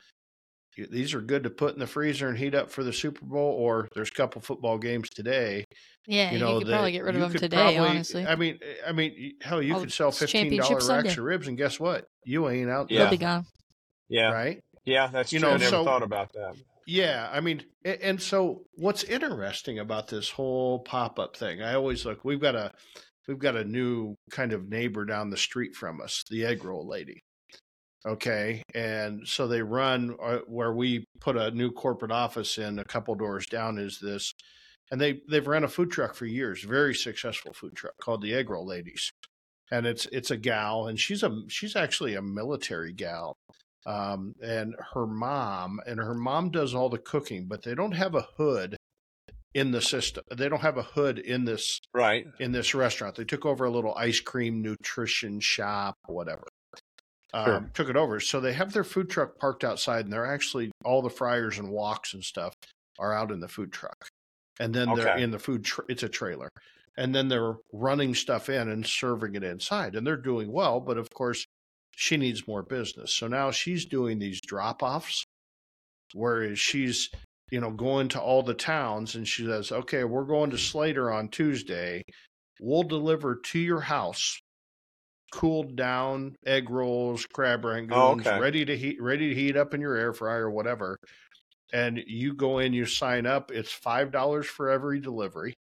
These 0.92 1.16
are 1.16 1.22
good 1.22 1.42
to 1.44 1.50
put 1.50 1.74
in 1.74 1.80
the 1.80 1.88
freezer 1.88 2.28
and 2.30 2.38
heat 2.38 2.54
up 2.54 2.70
for 2.70 2.84
the 2.84 2.94
Super 2.94 3.26
Bowl. 3.26 3.52
Or 3.52 3.88
there's 3.96 4.10
a 4.10 4.14
couple 4.14 4.42
football 4.42 4.78
games 4.78 5.10
today. 5.10 5.64
Yeah, 6.06 6.28
you 6.32 6.38
you, 6.38 6.44
know, 6.44 6.60
could 6.60 6.68
that 6.68 6.74
probably 6.74 6.92
get 6.92 7.04
rid 7.04 7.16
of 7.16 7.22
them 7.22 7.34
today. 7.34 7.58
probably- 7.58 7.78
honestly, 7.80 8.26
I 8.28 8.36
mean, 8.36 8.60
eh, 8.62 8.76
I 8.88 8.92
mean, 8.92 9.34
hell, 9.42 9.62
you 9.62 9.76
Oh, 9.76 9.80
could 9.80 9.92
sell 9.92 10.12
fifteen 10.12 10.44
Championship 10.44 10.80
dollar 10.80 10.80
racks 10.80 10.88
Sunday. 11.10 11.12
of 11.12 11.18
ribs, 11.26 11.48
and 11.48 11.58
guess 11.58 11.80
what? 11.80 12.06
You 12.26 12.48
ain't 12.50 12.70
out 12.70 12.92
Yeah. 12.92 13.02
they'll 13.04 13.10
be 13.12 13.18
gone. 13.18 13.46
yeah, 14.08 14.32
right? 14.32 14.60
yeah, 14.86 15.08
that's 15.08 15.34
You 15.34 15.40
true. 15.40 15.50
know, 15.50 15.56
I 15.56 15.58
never 15.58 15.70
so- 15.72 15.84
thought 15.84 16.04
about 16.04 16.32
that. 16.34 16.56
Yeah, 16.86 17.28
I 17.34 17.42
mean, 17.42 17.64
and 17.84 18.22
so 18.22 18.64
what's 18.76 19.04
interesting 19.04 19.80
about 19.80 20.08
this 20.08 20.30
whole 20.30 20.80
pop 20.80 21.20
up 21.20 21.36
thing? 21.36 21.62
I 21.62 21.74
always 21.74 22.06
look. 22.06 22.24
We've 22.24 22.40
got 22.40 22.56
a 22.56 22.72
we've 23.28 23.40
got 23.40 23.56
a 23.56 23.64
new 23.64 24.16
kind 24.32 24.54
of 24.54 24.70
neighbor 24.70 25.06
down 25.06 25.30
the 25.30 25.38
street 25.38 25.76
from 25.76 26.02
us, 26.02 26.24
the 26.30 26.46
egg 26.46 26.64
roll 26.64 26.88
lady. 26.88 27.22
Okay, 28.06 28.64
and 28.74 29.28
so 29.28 29.48
they 29.48 29.62
run 29.62 30.16
uh, 30.24 30.40
where 30.48 30.74
we 30.74 31.06
put 31.20 31.36
a 31.36 31.52
new 31.52 31.72
corporate 31.72 32.12
office 32.12 32.58
in 32.58 32.80
a 32.80 32.86
couple 32.86 33.14
doors 33.16 33.46
down. 33.48 33.78
Is 33.78 34.00
this, 34.00 34.34
and 34.92 35.02
they 35.02 35.22
they've 35.30 35.48
run 35.48 35.66
a 35.66 35.68
food 35.68 35.92
truck 35.92 36.16
for 36.16 36.26
years, 36.26 36.64
very 36.64 36.96
successful 36.96 37.54
food 37.54 37.76
truck 37.76 37.94
called 38.02 38.22
the 38.22 38.34
Egg 38.34 38.50
Roll 38.50 38.66
Ladies, 38.66 39.12
and 39.72 39.86
it's 39.86 40.06
it's 40.12 40.32
a 40.32 40.38
gal, 40.38 40.88
and 40.88 40.98
she's 40.98 41.24
a 41.24 41.42
she's 41.50 41.76
actually 41.76 42.16
a 42.16 42.22
military 42.22 42.94
gal, 42.94 43.36
um, 43.86 44.34
and 44.42 44.76
her 44.94 45.08
mom 45.08 45.82
and 45.86 46.00
her 46.00 46.16
mom 46.16 46.50
does 46.50 46.74
all 46.74 46.90
the 46.90 47.00
cooking, 47.00 47.48
but 47.48 47.64
they 47.64 47.76
don't 47.76 47.94
have 47.94 48.16
a 48.16 48.28
hood 48.38 48.78
in 49.58 49.72
the 49.72 49.82
system. 49.82 50.24
They 50.30 50.50
don't 50.50 50.62
have 50.62 50.78
a 50.78 50.84
hood 50.84 51.18
in 51.18 51.44
this 51.46 51.80
Right. 51.92 52.28
in 52.40 52.52
this 52.52 52.76
restaurant. 52.76 53.16
They 53.16 53.26
took 53.26 53.44
over 53.44 53.66
a 53.66 53.72
little 53.72 53.96
ice 53.96 54.20
cream 54.20 54.62
nutrition 54.62 55.40
shop, 55.40 55.96
whatever. 56.06 56.44
Um, 57.34 57.72
Took 57.74 57.90
it 57.90 57.96
over, 57.96 58.20
so 58.20 58.40
they 58.40 58.54
have 58.54 58.72
their 58.72 58.84
food 58.84 59.10
truck 59.10 59.40
parked 59.40 59.64
outside, 59.64 60.06
and 60.06 60.14
they're 60.14 60.32
actually 60.32 60.72
all 60.86 61.02
the 61.02 61.10
fryers 61.10 61.58
and 61.58 61.70
woks 61.70 62.14
and 62.14 62.24
stuff 62.24 62.54
are 63.00 63.14
out 63.14 63.32
in 63.32 63.40
the 63.40 63.48
food 63.48 63.74
truck, 63.74 64.08
and 64.60 64.74
then 64.76 64.94
they're 64.96 65.18
in 65.18 65.32
the 65.32 65.40
food. 65.40 65.66
Tra- 65.66 65.86
it's 65.90 66.04
a 66.04 66.10
trailer, 66.10 66.50
and 66.96 67.14
then 67.16 67.28
they're 67.28 67.56
running 67.74 68.14
stuff 68.14 68.50
in 68.50 68.70
and 68.70 68.86
serving 68.86 69.34
it 69.34 69.44
inside, 69.44 69.96
and 69.96 70.06
they're 70.06 70.16
doing 70.18 70.52
well. 70.52 70.80
But 70.80 70.98
of 71.00 71.10
course, 71.10 71.44
she 71.96 72.16
needs 72.16 72.48
more 72.48 72.62
business, 72.64 73.14
so 73.16 73.28
now 73.28 73.50
she's 73.50 73.86
doing 73.86 74.20
these 74.20 74.40
drop 74.40 74.82
offs, 74.84 75.26
whereas 76.14 76.60
she's 76.60 77.10
you 77.52 77.60
know 77.62 77.72
going 77.72 78.10
to 78.10 78.22
all 78.22 78.44
the 78.44 78.54
towns, 78.54 79.16
and 79.16 79.28
she 79.28 79.46
says, 79.46 79.72
"Okay, 79.72 80.04
we're 80.04 80.26
going 80.26 80.50
to 80.52 80.58
Slater 80.58 81.12
on 81.12 81.30
Tuesday. 81.30 82.04
We'll 82.60 82.84
deliver 82.84 83.36
to 83.36 83.60
your 83.60 83.82
house." 83.82 84.40
Cooled 85.34 85.76
down 85.76 86.36
egg 86.46 86.70
rolls, 86.70 87.26
crab 87.26 87.66
oh, 87.66 87.68
rangoons, 87.68 87.92
Oh, 87.92 88.12
okay. 88.14 88.40
ready 88.40 88.64
to 88.64 88.78
heat, 88.78 88.98
ready 89.02 89.30
to 89.30 89.36
heat 89.36 89.58
up 89.58 89.74
in 89.74 89.82
your 89.82 89.96
air 89.96 90.14
fryer 90.14 90.46
or 90.46 90.52
whatever 90.52 90.98
and 91.74 92.02
you 92.08 92.34
go 92.34 92.60
in, 92.60 92.72
you 92.72 92.86
sign 92.86 93.26
up. 93.26 93.52
It's 93.52 93.72
five 93.74 94.10
dollars 94.14 94.46
for 94.46 94.70
every 94.70 95.02
delivery. 95.02 95.54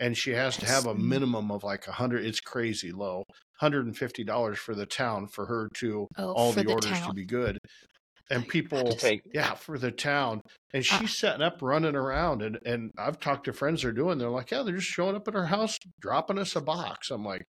and 0.00 0.16
she 0.16 0.30
has 0.30 0.56
to 0.58 0.66
have 0.66 0.86
a 0.86 0.94
minimum 0.94 1.50
of 1.50 1.64
like 1.64 1.88
a 1.88 1.92
hundred. 1.92 2.24
It's 2.24 2.38
crazy 2.40 2.92
low, 2.92 3.24
hundred 3.58 3.86
and 3.86 3.96
fifty 3.96 4.22
dollars 4.22 4.58
for 4.58 4.76
the 4.76 4.86
town 4.86 5.26
for 5.26 5.46
her 5.46 5.68
to 5.74 6.06
Oh, 6.16 6.32
all 6.32 6.52
the, 6.52 6.62
the 6.62 6.72
orders 6.72 7.00
to 7.00 7.12
be 7.12 7.24
good. 7.24 7.58
And 8.30 8.48
people, 8.48 8.92
take 8.92 9.20
yeah, 9.34 9.54
for 9.54 9.78
the 9.78 9.90
town. 9.90 10.40
And 10.72 10.84
Ah. 10.90 10.98
she's 10.98 11.18
setting 11.18 11.42
up, 11.42 11.58
running 11.60 11.94
around, 11.94 12.42
and 12.42 12.58
and 12.64 12.90
I've 12.98 13.20
talked 13.20 13.44
to 13.44 13.52
friends 13.52 13.82
they're 13.82 13.92
doing. 13.92 14.18
They're 14.18 14.30
like, 14.30 14.50
yeah, 14.50 14.62
they're 14.62 14.76
just 14.76 14.88
showing 14.88 15.14
up 15.14 15.28
at 15.28 15.34
her 15.34 15.46
house, 15.46 15.78
dropping 16.00 16.38
us 16.38 16.56
a 16.56 16.60
box. 16.62 17.10
I'm 17.10 17.24
like, 17.24 17.44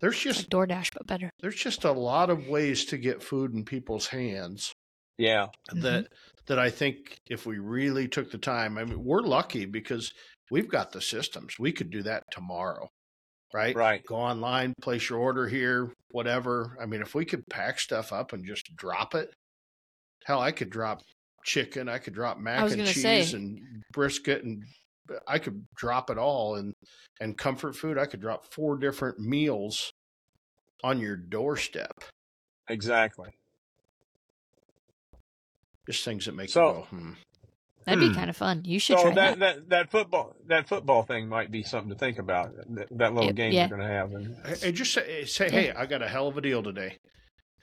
there's 0.00 0.18
just 0.18 0.52
like 0.52 0.68
DoorDash, 0.68 0.90
but 0.92 1.06
better. 1.06 1.30
there's 1.40 1.56
just 1.56 1.84
a 1.84 1.92
lot 1.92 2.30
of 2.30 2.46
ways 2.46 2.84
to 2.86 2.98
get 2.98 3.22
food 3.22 3.52
in 3.54 3.64
people's 3.64 4.08
hands 4.08 4.72
yeah, 5.18 5.48
that 5.74 6.06
that 6.46 6.58
I 6.58 6.70
think 6.70 7.18
if 7.28 7.44
we 7.46 7.58
really 7.58 8.08
took 8.08 8.30
the 8.30 8.38
time, 8.38 8.78
I 8.78 8.84
mean, 8.84 9.04
we're 9.04 9.20
lucky 9.22 9.66
because 9.66 10.12
we've 10.50 10.68
got 10.68 10.92
the 10.92 11.00
systems. 11.02 11.58
We 11.58 11.72
could 11.72 11.90
do 11.90 12.02
that 12.04 12.24
tomorrow, 12.30 12.88
right? 13.52 13.76
right. 13.76 14.04
Go 14.06 14.16
online, 14.16 14.72
place 14.80 15.10
your 15.10 15.18
order 15.18 15.46
here, 15.46 15.92
whatever. 16.10 16.76
I 16.82 16.86
mean, 16.86 17.02
if 17.02 17.14
we 17.14 17.24
could 17.26 17.44
pack 17.50 17.78
stuff 17.80 18.12
up 18.12 18.32
and 18.32 18.46
just 18.46 18.74
drop 18.74 19.14
it, 19.14 19.30
hell, 20.24 20.40
I 20.40 20.52
could 20.52 20.70
drop 20.70 21.00
chicken, 21.44 21.88
I 21.88 21.98
could 21.98 22.14
drop 22.14 22.38
mac 22.38 22.70
and 22.70 22.86
cheese 22.86 23.02
say. 23.02 23.32
and 23.32 23.60
brisket, 23.92 24.44
and 24.44 24.62
I 25.26 25.38
could 25.38 25.64
drop 25.76 26.10
it 26.10 26.18
all. 26.18 26.56
And 26.56 26.74
and 27.20 27.36
comfort 27.36 27.74
food, 27.76 27.98
I 27.98 28.06
could 28.06 28.20
drop 28.20 28.44
four 28.52 28.76
different 28.78 29.18
meals 29.18 29.90
on 30.82 30.98
your 31.00 31.16
doorstep. 31.16 31.92
Exactly. 32.68 33.30
Just 35.88 36.04
things 36.04 36.26
that 36.26 36.34
make 36.34 36.50
So- 36.50 36.68
you 36.68 36.74
go, 36.74 36.82
hmm. 36.90 37.12
That'd 37.86 38.00
be 38.00 38.08
Hmm. 38.08 38.14
kind 38.14 38.30
of 38.30 38.36
fun. 38.36 38.62
You 38.66 38.78
should 38.78 38.98
So 38.98 39.04
try 39.04 39.14
that, 39.14 39.38
that. 39.38 39.54
that 39.56 39.68
that 39.70 39.90
football 39.90 40.36
that 40.46 40.68
football 40.68 41.02
thing 41.02 41.28
might 41.28 41.50
be 41.50 41.62
something 41.62 41.88
to 41.88 41.96
think 41.96 42.18
about. 42.18 42.54
That, 42.74 42.88
that 42.98 43.14
little 43.14 43.24
Yeah, 43.24 43.32
game 43.32 43.52
yeah. 43.52 43.60
you're 43.68 43.78
going 43.78 43.88
to 43.88 43.94
have. 43.94 44.12
And, 44.12 44.36
Hey, 44.46 44.56
hey, 44.66 44.72
just 44.72 44.92
say, 44.92 45.24
say 45.24 45.46
Yeah. 45.46 45.50
hey, 45.50 45.70
I 45.72 45.86
got 45.86 46.02
a 46.02 46.08
hell 46.08 46.28
of 46.28 46.36
a 46.36 46.42
deal 46.42 46.62
today. 46.62 46.98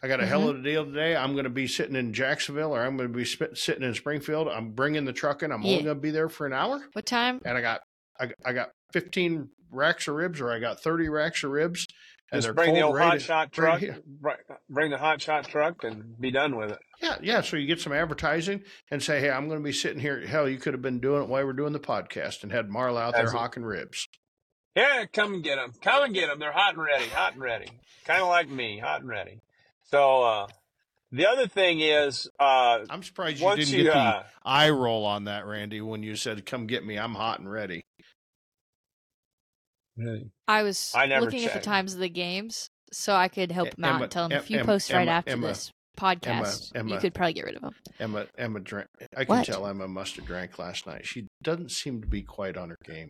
I 0.03 0.07
got 0.07 0.19
a 0.21 0.25
hell 0.27 0.41
Mhm. 0.43 0.49
of 0.51 0.55
a 0.59 0.63
deal 0.63 0.85
today. 0.85 1.15
I'm 1.15 1.33
going 1.33 1.45
to 1.45 1.49
be 1.49 1.67
sitting 1.67 1.95
in 1.95 2.13
Jacksonville 2.13 2.75
or 2.75 2.81
I'm 2.83 2.97
going 2.97 3.11
to 3.11 3.17
be 3.17 3.25
sp- 3.25 3.55
sitting 3.55 3.83
in 3.83 3.93
Springfield. 3.95 4.47
I'm 4.47 4.71
bringing 4.71 5.05
the 5.05 5.13
truck 5.13 5.41
in. 5.43 5.51
I'm 5.51 5.61
Yeah. 5.63 5.71
only 5.73 5.83
going 5.85 5.97
to 5.97 6.01
be 6.01 6.11
there 6.11 6.29
for 6.29 6.45
an 6.45 6.53
hour. 6.53 6.81
What 6.93 7.05
time? 7.05 7.41
And 7.45 7.57
I 7.57 7.61
got 7.61 7.81
I, 8.19 8.31
I 8.45 8.53
got 8.53 8.69
15 8.93 9.49
racks 9.69 10.07
of 10.07 10.15
ribs 10.15 10.41
or 10.41 10.51
I 10.51 10.57
got 10.59 10.79
30 10.81 11.07
racks 11.09 11.43
of 11.43 11.51
ribs. 11.51 11.87
And 12.31 12.39
just 12.41 12.47
they're 12.47 12.53
bring 12.53 12.73
the 12.73 12.81
old 12.81 12.95
ready 12.95 13.11
hot 13.11 13.21
shot 13.21 13.51
truck. 13.53 13.81
Right, 14.19 14.39
bring 14.69 14.89
the 14.91 14.97
hot 14.97 15.21
shot 15.21 15.47
truck 15.47 15.83
and 15.83 16.19
be 16.19 16.29
done 16.31 16.55
with 16.57 16.71
it. 16.71 16.79
Yeah, 17.01 17.17
yeah. 17.21 17.41
So 17.41 17.57
you 17.57 17.67
get 17.67 17.79
some 17.79 17.93
advertising 17.93 18.63
and 18.91 19.01
say, 19.03 19.19
hey, 19.21 19.29
I'm 19.29 19.47
going 19.47 19.59
to 19.59 19.63
be 19.63 19.71
sitting 19.71 19.99
here. 19.99 20.25
Hell, 20.25 20.49
you 20.49 20.57
could 20.57 20.73
have 20.73 20.81
been 20.81 20.99
doing 20.99 21.23
it 21.23 21.29
while 21.29 21.45
we're 21.45 21.53
doing 21.53 21.73
the 21.73 21.79
podcast 21.79 22.43
and 22.43 22.51
had 22.51 22.69
Marla 22.69 23.01
out 23.01 23.13
there 23.13 23.23
That's 23.23 23.33
it. 23.33 23.37
hawking 23.37 23.63
ribs. 23.63 24.07
Yeah, 24.75 25.05
come 25.13 25.35
and 25.35 25.43
get 25.43 25.55
them. 25.55 25.71
Come 25.81 26.03
and 26.05 26.13
get 26.13 26.27
them. 26.27 26.39
They're 26.39 26.51
hot 26.51 26.73
and 26.73 26.83
ready. 26.83 27.05
Hot 27.09 27.33
and 27.33 27.41
ready. 27.41 27.67
Kind 28.05 28.21
of 28.21 28.27
like 28.27 28.49
me, 28.49 28.79
hot 28.79 29.01
and 29.01 29.09
ready. 29.09 29.39
So 29.89 30.23
uh, 30.23 30.47
the 31.11 31.27
other 31.27 31.47
thing 31.47 31.79
is, 31.79 32.29
uh, 32.39 32.79
I'm 32.89 33.03
surprised 33.03 33.39
you 33.39 33.45
once 33.45 33.59
didn't 33.59 33.77
you, 33.79 33.83
get 33.85 33.93
the 33.93 33.99
uh, 33.99 34.23
eye 34.45 34.69
roll 34.69 35.05
on 35.05 35.25
that, 35.25 35.45
Randy, 35.45 35.81
when 35.81 36.03
you 36.03 36.15
said, 36.15 36.45
come 36.45 36.67
get 36.67 36.85
me. 36.85 36.97
I'm 36.97 37.15
hot 37.15 37.39
and 37.39 37.49
ready. 37.51 37.83
I 40.47 40.63
was 40.63 40.91
I 40.95 41.07
never 41.07 41.25
looking 41.25 41.45
at 41.45 41.53
the 41.53 41.59
times 41.59 41.93
of 41.93 41.99
the 41.99 42.09
games 42.09 42.69
so 42.91 43.15
I 43.15 43.29
could 43.29 43.51
help 43.51 43.69
him 43.77 43.83
out 43.83 43.95
Emma- 43.95 44.03
and 44.03 44.11
tell 44.11 44.25
him 44.25 44.31
Em- 44.33 44.37
if 44.39 44.51
you 44.51 44.59
Em- 44.59 44.65
post 44.65 44.91
right 44.93 45.01
Emma- 45.01 45.11
after 45.11 45.31
Emma- 45.31 45.47
this 45.47 45.71
podcast, 45.97 46.71
Emma- 46.75 46.93
you 46.93 46.99
could 46.99 47.15
probably 47.15 47.33
get 47.33 47.45
rid 47.45 47.55
of 47.55 47.63
him. 47.63 47.73
Emma 47.99 48.27
Emma 48.37 48.59
drank. 48.59 48.87
I 49.15 49.25
can 49.25 49.37
What? 49.37 49.45
tell 49.47 49.65
Emma 49.65 49.87
must 49.87 50.15
have 50.17 50.25
drank 50.25 50.59
last 50.59 50.85
night. 50.85 51.07
She 51.07 51.25
doesn't 51.41 51.71
seem 51.71 52.01
to 52.01 52.07
be 52.07 52.21
quite 52.21 52.57
on 52.57 52.69
her 52.69 52.77
game. 52.85 53.09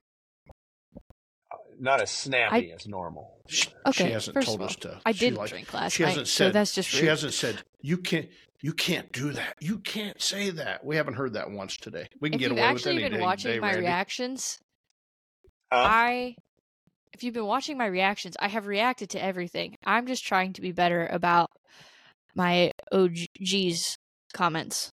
Not 1.80 2.02
as 2.02 2.12
snappy 2.12 2.72
as 2.72 2.88
normal. 2.88 3.42
She, 3.48 3.70
Okay, 3.86 4.08
she 4.08 4.12
hasn't 4.12 4.34
first 4.36 4.48
told 4.48 4.62
of 4.62 4.68
us 4.70 4.76
to. 4.78 5.00
I 5.06 5.12
she 5.12 5.30
did 5.30 5.36
like- 5.38 5.50
drink 5.50 5.74
last 5.74 5.94
she 5.94 6.04
night, 6.04 6.10
hasn't 6.10 6.28
so 6.28 6.46
said- 6.46 6.54
that's 6.54 6.74
just 6.76 6.90
She 6.90 7.06
hasn't 7.06 7.34
said 7.34 7.62
you 7.82 7.98
can't. 7.98 8.28
You 8.60 8.74
can't 8.74 9.12
do 9.12 9.32
that. 9.34 9.54
You 9.60 9.78
can't 9.80 10.20
say 10.20 10.50
that. 10.50 10.84
We 10.84 10.96
haven't 10.96 11.14
heard 11.14 11.34
that 11.34 11.52
once 11.52 11.78
today. 11.78 12.08
We 12.20 12.30
can 12.32 12.36
if 12.36 12.40
get 12.40 12.50
you've 12.50 12.58
away 12.58 12.74
with 12.74 12.78
actually 12.88 13.04
any 13.04 13.10
been 13.16 13.22
watching 13.22 13.52
day, 13.52 13.60
my 13.60 13.68
Randy. 13.68 13.82
reactions, 13.82 14.58
Huh? 15.72 15.84
I 15.88 16.36
if 17.14 17.24
you've 17.24 17.34
been 17.36 17.46
watching 17.46 17.78
my 17.78 17.86
reactions, 17.86 18.36
I 18.40 18.48
have 18.48 18.66
reacted 18.68 19.10
to 19.12 19.24
everything. 19.24 19.76
I'm 19.86 20.08
just 20.08 20.26
trying 20.26 20.54
to 20.54 20.62
be 20.62 20.72
better 20.72 21.06
about 21.08 21.50
my 22.36 22.72
OG's 22.92 23.98
comments. 24.34 24.92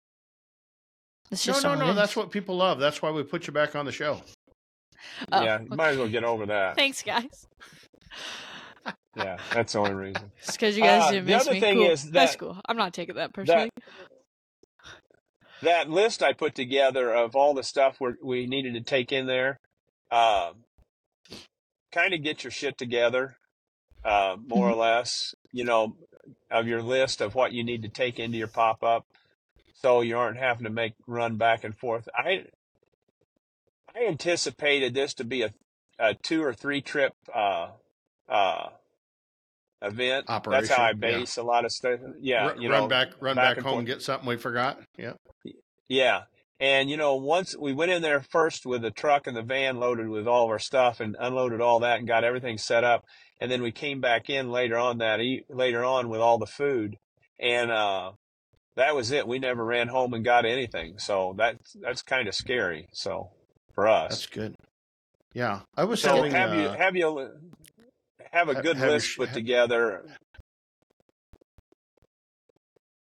That's 1.30 1.46
No, 1.46 1.60
no, 1.60 1.74
no. 1.76 1.94
That's 1.94 2.16
what 2.16 2.30
people 2.30 2.56
love. 2.56 2.78
That's 2.80 3.00
why 3.02 3.10
we 3.10 3.22
put 3.22 3.46
you 3.46 3.52
back 3.52 3.76
on 3.76 3.84
the 3.86 3.92
show. 3.92 4.20
Oh, 5.32 5.42
yeah, 5.42 5.58
you 5.60 5.66
okay. 5.66 5.74
might 5.76 5.88
as 5.90 5.98
well 5.98 6.08
get 6.08 6.24
over 6.24 6.46
that. 6.46 6.76
Thanks, 6.76 7.02
guys. 7.02 7.46
Yeah, 9.16 9.38
that's 9.52 9.72
the 9.72 9.80
only 9.80 9.94
reason. 9.94 10.30
It's 10.38 10.52
because 10.52 10.76
you 10.76 10.82
guys 10.84 11.02
Uh, 11.04 11.10
didn't 11.12 11.26
miss 11.26 11.50
me. 11.50 11.60
cool. 11.60 11.90
is 11.90 12.10
That's 12.10 12.36
cool. 12.36 12.60
I'm 12.68 12.76
not 12.76 12.94
taking 12.94 13.16
that 13.16 13.32
personally. 13.34 13.70
That 15.62 15.90
list 15.90 16.22
I 16.22 16.32
put 16.32 16.54
together 16.54 17.12
of 17.14 17.36
all 17.36 17.52
the 17.54 17.62
stuff 17.62 17.96
we 18.00 18.12
we 18.22 18.46
needed 18.46 18.74
to 18.74 18.80
take 18.80 19.12
in 19.12 19.26
there, 19.26 19.58
um, 20.10 20.64
kind 21.92 22.14
of 22.14 22.22
get 22.22 22.44
your 22.44 22.50
shit 22.50 22.78
together, 22.78 23.36
uh, 24.04 24.36
more 24.46 24.70
or 24.70 24.74
less. 24.74 25.34
You 25.52 25.64
know, 25.64 25.96
of 26.50 26.66
your 26.66 26.80
list 26.82 27.20
of 27.20 27.34
what 27.34 27.52
you 27.52 27.62
need 27.64 27.82
to 27.82 27.88
take 27.88 28.18
into 28.18 28.38
your 28.38 28.46
pop 28.48 28.82
up, 28.82 29.04
so 29.74 30.00
you 30.00 30.16
aren't 30.16 30.38
having 30.38 30.64
to 30.64 30.70
make 30.70 30.94
run 31.06 31.36
back 31.36 31.62
and 31.64 31.76
forth. 31.76 32.08
I 32.16 32.44
I 33.94 34.06
anticipated 34.06 34.94
this 34.94 35.14
to 35.14 35.24
be 35.24 35.42
a, 35.42 35.52
a 35.98 36.14
two 36.14 36.42
or 36.42 36.52
three 36.54 36.80
trip 36.80 37.12
uh, 37.34 37.68
uh, 38.28 38.68
event. 39.82 40.26
Operation. 40.28 40.62
That's 40.64 40.74
how 40.76 40.84
I 40.84 40.88
yeah. 40.88 40.94
base 40.94 41.36
a 41.36 41.42
lot 41.42 41.64
of 41.64 41.72
stuff. 41.72 42.00
Yeah, 42.20 42.48
Run, 42.48 42.60
you 42.60 42.70
run 42.70 42.82
know, 42.82 42.88
back, 42.88 43.08
run 43.20 43.36
back 43.36 43.44
back, 43.50 43.56
and 43.58 43.66
home, 43.66 43.74
forth. 43.76 43.86
get 43.86 44.02
something 44.02 44.28
we 44.28 44.36
forgot. 44.36 44.80
Yeah. 44.98 45.12
Yeah. 45.88 46.22
And 46.60 46.90
you 46.90 46.96
know, 46.98 47.14
once 47.16 47.56
we 47.58 47.72
went 47.72 47.90
in 47.90 48.02
there 48.02 48.20
first 48.20 48.66
with 48.66 48.82
the 48.82 48.90
truck 48.90 49.26
and 49.26 49.34
the 49.36 49.42
van 49.42 49.78
loaded 49.78 50.08
with 50.08 50.28
all 50.28 50.44
of 50.44 50.50
our 50.50 50.58
stuff 50.58 51.00
and 51.00 51.16
unloaded 51.18 51.60
all 51.62 51.80
that 51.80 51.98
and 51.98 52.06
got 52.06 52.22
everything 52.22 52.58
set 52.58 52.84
up, 52.84 53.04
and 53.40 53.50
then 53.50 53.62
we 53.62 53.72
came 53.72 54.00
back 54.00 54.28
in 54.28 54.50
later 54.50 54.76
on 54.76 54.98
that 54.98 55.20
e- 55.20 55.44
later 55.48 55.82
on 55.82 56.10
with 56.10 56.20
all 56.20 56.38
the 56.38 56.46
food, 56.46 56.96
and 57.38 57.70
uh, 57.70 58.12
that 58.76 58.94
was 58.94 59.10
it. 59.10 59.26
We 59.26 59.38
never 59.38 59.64
ran 59.64 59.88
home 59.88 60.12
and 60.12 60.22
got 60.22 60.44
anything, 60.44 60.98
so 60.98 61.34
that's 61.36 61.74
that's 61.80 62.02
kind 62.02 62.28
of 62.28 62.34
scary. 62.34 62.88
So 62.92 63.30
for 63.74 63.88
us. 63.88 64.10
That's 64.10 64.26
good. 64.26 64.54
Yeah, 65.34 65.60
I 65.76 65.84
was 65.84 66.00
so 66.00 66.08
telling. 66.08 66.32
have 66.32 66.54
you 66.54 66.68
uh, 66.68 66.76
have 66.76 66.96
you 66.96 67.30
have 68.32 68.48
a 68.48 68.54
good 68.54 68.76
have 68.76 68.90
list 68.90 69.06
sh- 69.06 69.16
put 69.16 69.28
ha- 69.28 69.34
together. 69.34 70.04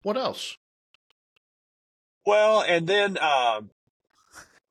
what 0.02 0.16
else? 0.16 0.56
Well, 2.26 2.62
and 2.62 2.86
then 2.86 3.18
um, 3.18 3.70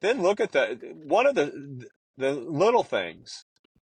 then 0.01 0.21
look 0.21 0.39
at 0.39 0.51
the 0.51 0.95
one 1.03 1.27
of 1.27 1.35
the 1.35 1.85
the 2.17 2.33
little 2.33 2.83
things 2.83 3.45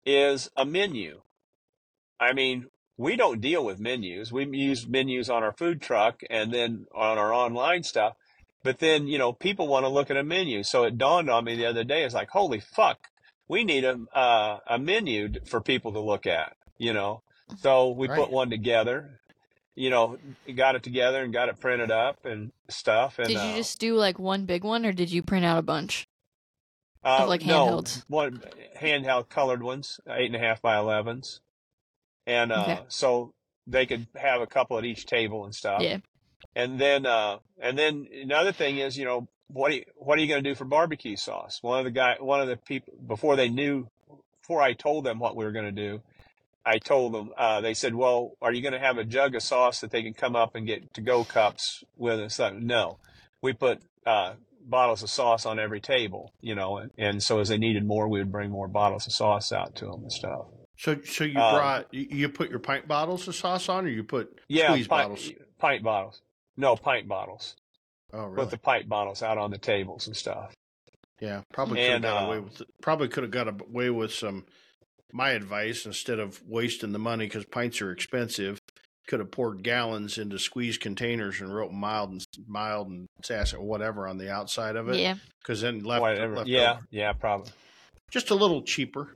is 0.06 0.50
a 0.56 0.66
menu. 0.66 1.22
I 2.20 2.34
mean, 2.34 2.68
we 2.98 3.16
don't 3.16 3.42
deal 3.42 3.64
with 3.64 3.80
menus. 3.80 4.32
We 4.32 4.46
use 4.48 4.88
menus 4.88 5.30
on 5.30 5.44
our 5.44 5.54
food 5.54 5.82
truck 5.82 6.22
and 6.30 6.52
then 6.54 6.86
on 6.96 7.18
our 7.18 7.34
online 7.34 7.84
stuff. 7.84 8.14
But 8.64 8.80
then, 8.80 9.08
you 9.08 9.18
know, 9.18 9.34
people 9.34 9.68
want 9.68 9.86
to 9.86 9.90
look 9.90 10.10
at 10.12 10.18
a 10.18 10.24
menu. 10.24 10.64
So 10.64 10.84
it 10.84 10.98
dawned 10.98 11.30
on 11.30 11.46
me 11.46 11.56
the 11.56 11.66
other 11.66 11.84
day. 11.84 12.04
It's 12.04 12.16
like, 12.16 12.30
holy 12.30 12.60
fuck, 12.60 12.98
we 13.48 13.64
need 13.64 13.86
a 13.86 13.98
uh, 14.14 14.60
a 14.68 14.78
menu 14.80 15.30
for 15.46 15.62
people 15.62 15.94
to 15.94 16.00
look 16.02 16.26
at. 16.26 16.54
You 16.78 16.94
know, 16.94 17.22
so 17.58 17.92
we 17.92 18.08
Right. 18.08 18.20
put 18.20 18.32
one 18.32 18.50
together. 18.50 19.20
You 19.76 19.90
know, 19.92 20.18
got 20.56 20.76
it 20.76 20.84
together 20.84 21.24
and 21.24 21.32
got 21.32 21.50
it 21.50 21.60
printed 21.60 21.92
up 21.92 22.26
and 22.26 22.52
stuff. 22.68 23.20
And 23.20 23.28
did 23.28 23.36
you 23.44 23.52
uh, 23.52 23.56
just 23.58 23.80
do 23.80 23.96
like 23.96 24.18
one 24.18 24.46
big 24.46 24.64
one, 24.64 24.86
or 24.86 24.92
did 24.92 25.12
you 25.12 25.22
print 25.22 25.46
out 25.46 25.58
a 25.60 25.62
bunch? 25.64 26.08
Uh, 27.04 27.26
like 27.28 27.44
no, 27.44 27.68
handhelds? 27.78 28.04
one 28.08 28.42
handheld 28.82 29.30
colored 29.30 29.62
ones, 29.64 30.00
eight 30.10 30.26
and 30.26 30.36
a 30.36 30.40
half 30.40 30.62
by 30.62 30.78
elevens, 30.78 31.42
and 32.26 32.52
uh, 32.52 32.64
Okay. 32.64 32.82
so 32.90 33.34
they 33.68 33.86
could 33.86 34.08
have 34.16 34.42
a 34.42 34.48
couple 34.48 34.78
at 34.78 34.86
each 34.86 35.06
table 35.06 35.46
and 35.46 35.54
stuff. 35.54 35.82
Yeah. 35.84 35.98
And 36.58 36.80
then, 36.80 37.06
uh, 37.06 37.38
and 37.62 37.78
then 37.78 38.08
another 38.24 38.52
thing 38.52 38.80
is, 38.80 38.98
you 38.98 39.06
know, 39.06 39.28
what 39.48 39.72
are 39.72 39.76
you, 39.76 39.84
what 39.96 40.18
are 40.18 40.22
you 40.22 40.28
going 40.28 40.44
to 40.44 40.50
do 40.50 40.56
for 40.56 40.66
barbecue 40.66 41.16
sauce? 41.16 41.60
One 41.62 41.78
of 41.78 41.86
the 41.86 41.92
guy, 41.92 42.16
one 42.20 42.42
of 42.42 42.48
the 42.48 42.58
people 42.58 42.94
before 43.08 43.36
they 43.36 43.48
knew, 43.48 43.88
before 44.42 44.62
I 44.64 44.74
told 44.74 45.06
them 45.06 45.20
what 45.20 45.36
we 45.36 45.46
were 45.46 45.52
going 45.52 45.74
to 45.76 45.84
do, 45.90 46.02
I 46.66 46.80
told 46.80 47.14
them. 47.14 47.30
Uh, 47.38 47.62
they 47.62 47.76
said, 47.76 47.94
"Well, 47.96 48.32
are 48.42 48.52
you 48.52 48.62
going 48.62 48.74
to 48.74 48.80
have 48.80 48.98
a 48.98 49.06
jug 49.06 49.36
of 49.36 49.44
sauce 49.44 49.80
that 49.82 49.92
they 49.92 50.02
can 50.02 50.14
come 50.14 50.36
up 50.36 50.56
and 50.56 50.66
get 50.66 50.94
to 50.96 51.02
go 51.02 51.24
cups 51.24 51.84
with?" 51.96 52.20
And 52.20 52.32
stuff? 52.32 52.56
No, 52.56 52.98
we 53.42 53.54
put 53.54 53.80
uh, 54.06 54.34
bottles 54.66 55.04
of 55.04 55.10
sauce 55.10 55.46
on 55.46 55.60
every 55.60 55.80
table, 55.80 56.34
you 56.42 56.56
know, 56.56 56.78
and, 56.78 56.92
and 56.98 57.24
so 57.24 57.40
as 57.40 57.50
they 57.50 57.58
needed 57.58 57.86
more, 57.86 58.08
we 58.10 58.20
would 58.20 58.32
bring 58.32 58.50
more 58.50 58.68
bottles 58.68 59.06
of 59.08 59.14
sauce 59.14 59.52
out 59.54 59.76
to 59.76 59.86
them 59.86 60.02
and 60.02 60.12
stuff. 60.12 60.48
So, 60.78 60.98
so 61.04 61.24
you 61.24 61.40
Um, 61.40 61.56
brought 61.56 61.94
you, 61.94 62.08
you 62.10 62.30
put 62.30 62.50
your 62.50 62.60
pint 62.60 62.88
bottles 62.88 63.28
of 63.28 63.36
sauce 63.36 63.70
on, 63.70 63.86
or 63.86 63.90
you 63.90 64.04
put 64.04 64.28
Yeah, 64.50 64.72
squeeze 64.72 64.88
pint, 64.88 65.08
bottles? 65.08 65.32
pint 65.60 65.84
bottles. 65.84 66.22
No, 66.58 66.76
pint 66.76 67.08
bottles. 67.08 67.56
Oh, 68.14 68.26
really? 68.26 68.36
Put 68.44 68.52
the 68.52 68.58
pint 68.58 68.90
bottles 68.90 69.22
out 69.22 69.38
on 69.38 69.52
the 69.52 69.58
tables 69.58 70.08
and 70.08 70.16
stuff. 70.16 70.54
Yeah, 71.20 71.42
probably 71.54 71.78
could 71.78 71.86
have 71.86 71.94
And, 71.96 72.04
got 72.04 72.24
away 72.28 72.38
uh, 72.38 72.42
with. 72.42 72.62
Probably 72.82 73.08
could 73.08 73.24
have 73.24 73.32
got 73.32 73.48
away 73.48 73.90
with 73.90 74.14
some. 74.14 74.46
My 75.14 75.30
advice 75.32 75.86
instead 75.86 76.20
of 76.20 76.42
wasting 76.46 76.92
the 76.92 77.00
money 77.00 77.26
because 77.26 77.46
pints 77.46 77.82
are 77.82 77.92
expensive, 77.92 78.60
could 79.08 79.20
have 79.20 79.32
poured 79.32 79.64
gallons 79.64 80.18
into 80.18 80.38
squeeze 80.38 80.78
containers 80.78 81.40
and 81.40 81.54
wrote 81.54 81.72
mild 81.72 82.12
and 82.12 82.26
mild 82.46 82.90
and 82.90 83.08
sass 83.24 83.54
or 83.54 83.62
whatever 83.62 84.06
on 84.08 84.18
the 84.18 84.30
outside 84.32 84.76
of 84.76 84.90
it. 84.90 84.98
Yeah. 84.98 85.16
because 85.42 85.62
then 85.62 85.80
left, 85.84 86.02
Whatever. 86.02 86.36
left 86.38 86.50
Yeah, 86.50 86.74
over. 86.74 86.82
yeah, 86.92 87.14
probably. 87.14 87.52
just 88.12 88.30
a 88.32 88.36
little 88.36 88.62
cheaper, 88.64 89.16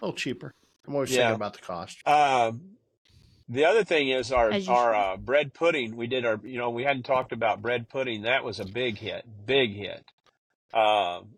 a 0.00 0.06
little 0.06 0.16
cheaper. 0.16 0.52
I'm 0.88 0.94
always 0.94 1.10
Yeah. 1.10 1.18
thinking 1.28 1.36
about 1.36 1.52
the 1.52 1.58
cost. 1.60 1.98
Um, 2.08 2.62
the 3.50 3.64
other 3.64 3.82
thing 3.82 4.08
is 4.08 4.30
our 4.30 4.52
our 4.68 4.94
uh, 4.94 5.16
bread 5.16 5.52
pudding. 5.52 5.96
We 5.96 6.06
did 6.06 6.24
our, 6.24 6.38
you 6.44 6.56
know, 6.56 6.70
we 6.70 6.84
hadn't 6.84 7.02
talked 7.02 7.32
about 7.32 7.60
bread 7.60 7.88
pudding. 7.88 8.22
That 8.22 8.44
was 8.44 8.60
a 8.60 8.64
big 8.64 8.96
hit, 8.98 9.24
big 9.44 9.74
hit. 9.74 10.04
Um, 10.72 11.30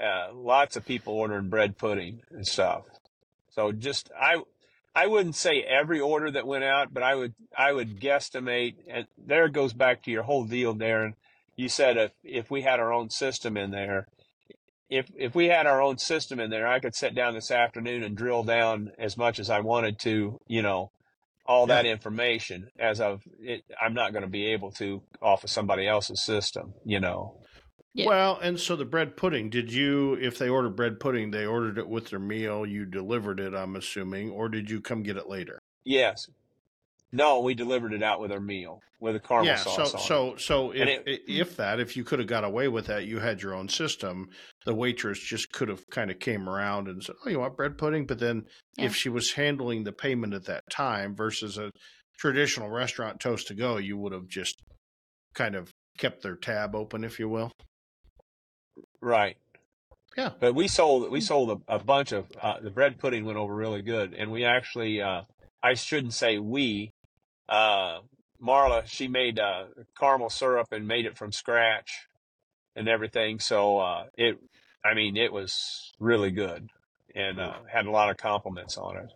uh, 0.00 0.32
lots 0.32 0.76
of 0.76 0.86
people 0.86 1.12
ordering 1.12 1.50
bread 1.50 1.76
pudding 1.76 2.22
and 2.30 2.46
stuff. 2.46 2.84
So 3.50 3.72
just 3.72 4.10
I, 4.18 4.42
I 4.94 5.06
wouldn't 5.06 5.36
say 5.36 5.60
every 5.60 6.00
order 6.00 6.30
that 6.30 6.46
went 6.46 6.64
out, 6.64 6.94
but 6.94 7.02
I 7.02 7.14
would 7.14 7.34
I 7.56 7.72
would 7.72 8.00
guesstimate. 8.00 8.76
And 8.88 9.06
there 9.18 9.44
it 9.44 9.52
goes 9.52 9.74
back 9.74 10.02
to 10.04 10.10
your 10.10 10.22
whole 10.22 10.44
deal, 10.44 10.74
Darren. 10.74 11.12
You 11.56 11.68
said 11.68 11.98
if 11.98 12.12
if 12.24 12.50
we 12.50 12.62
had 12.62 12.80
our 12.80 12.90
own 12.90 13.10
system 13.10 13.58
in 13.58 13.70
there, 13.70 14.08
if 14.88 15.10
if 15.14 15.34
we 15.34 15.48
had 15.48 15.66
our 15.66 15.82
own 15.82 15.98
system 15.98 16.40
in 16.40 16.48
there, 16.48 16.66
I 16.66 16.80
could 16.80 16.94
sit 16.94 17.14
down 17.14 17.34
this 17.34 17.50
afternoon 17.50 18.02
and 18.02 18.16
drill 18.16 18.44
down 18.44 18.92
as 18.98 19.18
much 19.18 19.38
as 19.38 19.50
I 19.50 19.60
wanted 19.60 19.98
to, 20.00 20.40
you 20.46 20.62
know, 20.62 20.90
all 21.50 21.66
that 21.66 21.84
information. 21.84 22.70
As 22.78 23.00
of 23.00 23.22
it, 23.40 23.64
I'm 23.82 23.92
not 23.92 24.12
going 24.12 24.22
to 24.22 24.28
be 24.28 24.52
able 24.52 24.70
to 24.72 25.02
off 25.20 25.42
of 25.42 25.50
somebody 25.50 25.88
else's 25.88 26.24
system, 26.24 26.74
you 26.84 27.00
know. 27.00 27.40
Yeah. 27.92 28.06
Well, 28.06 28.38
and 28.40 28.60
so 28.60 28.76
the 28.76 28.84
bread 28.84 29.16
pudding, 29.16 29.50
did 29.50 29.72
you, 29.72 30.14
if 30.14 30.38
they 30.38 30.48
ordered 30.48 30.76
bread 30.76 31.00
pudding, 31.00 31.32
they 31.32 31.44
ordered 31.44 31.76
it 31.76 31.88
with 31.88 32.10
their 32.10 32.20
meal, 32.20 32.64
you 32.64 32.86
delivered 32.86 33.40
it, 33.40 33.52
I'm 33.52 33.74
assuming, 33.74 34.30
or 34.30 34.48
did 34.48 34.70
you 34.70 34.80
come 34.80 35.02
get 35.02 35.16
it 35.16 35.28
later? 35.28 35.58
Yes. 35.84 36.30
No, 37.12 37.40
we 37.40 37.54
delivered 37.54 37.92
it 37.92 38.02
out 38.02 38.20
with 38.20 38.30
our 38.30 38.40
meal 38.40 38.80
with 39.00 39.16
a 39.16 39.20
caramel 39.20 39.46
yeah, 39.46 39.56
sauce 39.56 39.74
so 39.74 39.96
on 39.96 40.00
it. 40.00 40.06
so 40.06 40.36
so 40.36 40.70
if 40.72 40.88
it- 41.06 41.22
if 41.26 41.56
that, 41.56 41.80
if 41.80 41.96
you 41.96 42.04
could 42.04 42.18
have 42.18 42.28
got 42.28 42.44
away 42.44 42.68
with 42.68 42.86
that, 42.86 43.06
you 43.06 43.18
had 43.18 43.40
your 43.42 43.54
own 43.54 43.68
system, 43.68 44.28
the 44.66 44.74
waitress 44.74 45.18
just 45.18 45.50
could 45.52 45.68
have 45.68 45.82
kind 45.90 46.10
of 46.10 46.18
came 46.20 46.48
around 46.48 46.86
and 46.86 47.02
said, 47.02 47.16
"Oh, 47.24 47.30
you 47.30 47.40
want 47.40 47.56
bread 47.56 47.78
pudding?" 47.78 48.06
But 48.06 48.18
then 48.20 48.46
Yeah. 48.76 48.84
if 48.86 48.94
she 48.94 49.08
was 49.08 49.32
handling 49.32 49.84
the 49.84 49.92
payment 49.92 50.34
at 50.34 50.44
that 50.44 50.64
time 50.70 51.16
versus 51.16 51.56
a 51.58 51.72
traditional 52.18 52.68
restaurant 52.68 53.18
toast 53.20 53.48
to 53.48 53.54
go, 53.54 53.78
you 53.78 53.96
would 53.96 54.12
have 54.12 54.28
just 54.28 54.62
kind 55.34 55.54
of 55.56 55.72
kept 55.98 56.22
their 56.22 56.36
tab 56.36 56.74
open, 56.76 57.02
if 57.02 57.18
you 57.18 57.28
will. 57.28 57.50
Right. 59.00 59.36
Yeah. 60.16 60.30
But 60.38 60.54
we 60.54 60.68
sold 60.68 61.10
we 61.10 61.20
sold 61.20 61.62
a, 61.68 61.74
a 61.76 61.78
bunch 61.78 62.12
of 62.12 62.26
uh, 62.40 62.60
the 62.60 62.70
bread 62.70 62.98
pudding 62.98 63.24
went 63.24 63.38
over 63.38 63.54
really 63.54 63.82
good, 63.82 64.12
and 64.14 64.30
we 64.30 64.44
actually 64.44 65.00
uh, 65.00 65.22
I 65.62 65.74
shouldn't 65.74 66.14
say 66.14 66.38
we. 66.38 66.90
Uh, 67.50 67.98
Marla 68.42 68.86
she 68.86 69.08
made 69.08 69.38
uh, 69.38 69.64
caramel 69.98 70.30
syrup 70.30 70.68
and 70.72 70.86
made 70.86 71.04
it 71.04 71.18
from 71.18 71.32
scratch 71.32 72.06
and 72.76 72.88
everything. 72.88 73.38
So 73.40 73.78
uh, 73.78 74.04
it 74.16 74.38
I 74.84 74.94
mean 74.94 75.16
it 75.16 75.32
was 75.32 75.92
really 75.98 76.30
good 76.30 76.68
and 77.14 77.40
uh, 77.40 77.54
had 77.70 77.86
a 77.86 77.90
lot 77.90 78.08
of 78.08 78.16
compliments 78.16 78.78
on 78.78 78.96
it. 78.96 79.12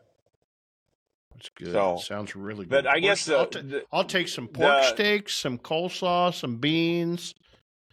That's 1.33 1.49
good. 1.51 1.73
So- 1.73 1.97
Sounds 2.03 2.35
really 2.37 2.65
good. 2.67 2.71
But 2.71 2.87
I 2.87 2.99
guess 3.01 3.25
the, 3.25 3.37
I'll, 3.39 3.47
ta- 3.47 3.61
the 3.63 3.85
I'll 3.93 4.05
take 4.05 4.29
some 4.29 4.49
pork 4.49 4.83
the- 4.83 4.89
steaks, 4.95 5.35
some 5.37 5.59
coleslaw, 5.59 6.35
some 6.35 6.57
beans, 6.59 7.35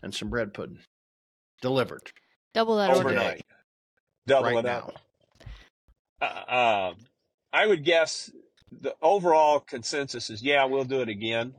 and 0.03 0.13
some 0.13 0.29
bread 0.29 0.53
pudding 0.53 0.79
delivered 1.61 2.11
Double 2.53 2.77
that 2.77 2.89
order. 2.89 3.01
overnight 3.09 3.45
double 4.27 4.49
right 4.49 4.57
it 4.57 4.63
now. 4.63 4.91
up. 6.19 6.49
Uh, 6.49 6.89
um, 6.89 6.95
I 7.53 7.65
would 7.67 7.83
guess 7.83 8.31
the 8.71 8.95
overall 9.01 9.59
consensus 9.59 10.29
is, 10.29 10.41
yeah, 10.41 10.65
we'll 10.65 10.83
do 10.83 11.01
it 11.01 11.09
again. 11.09 11.55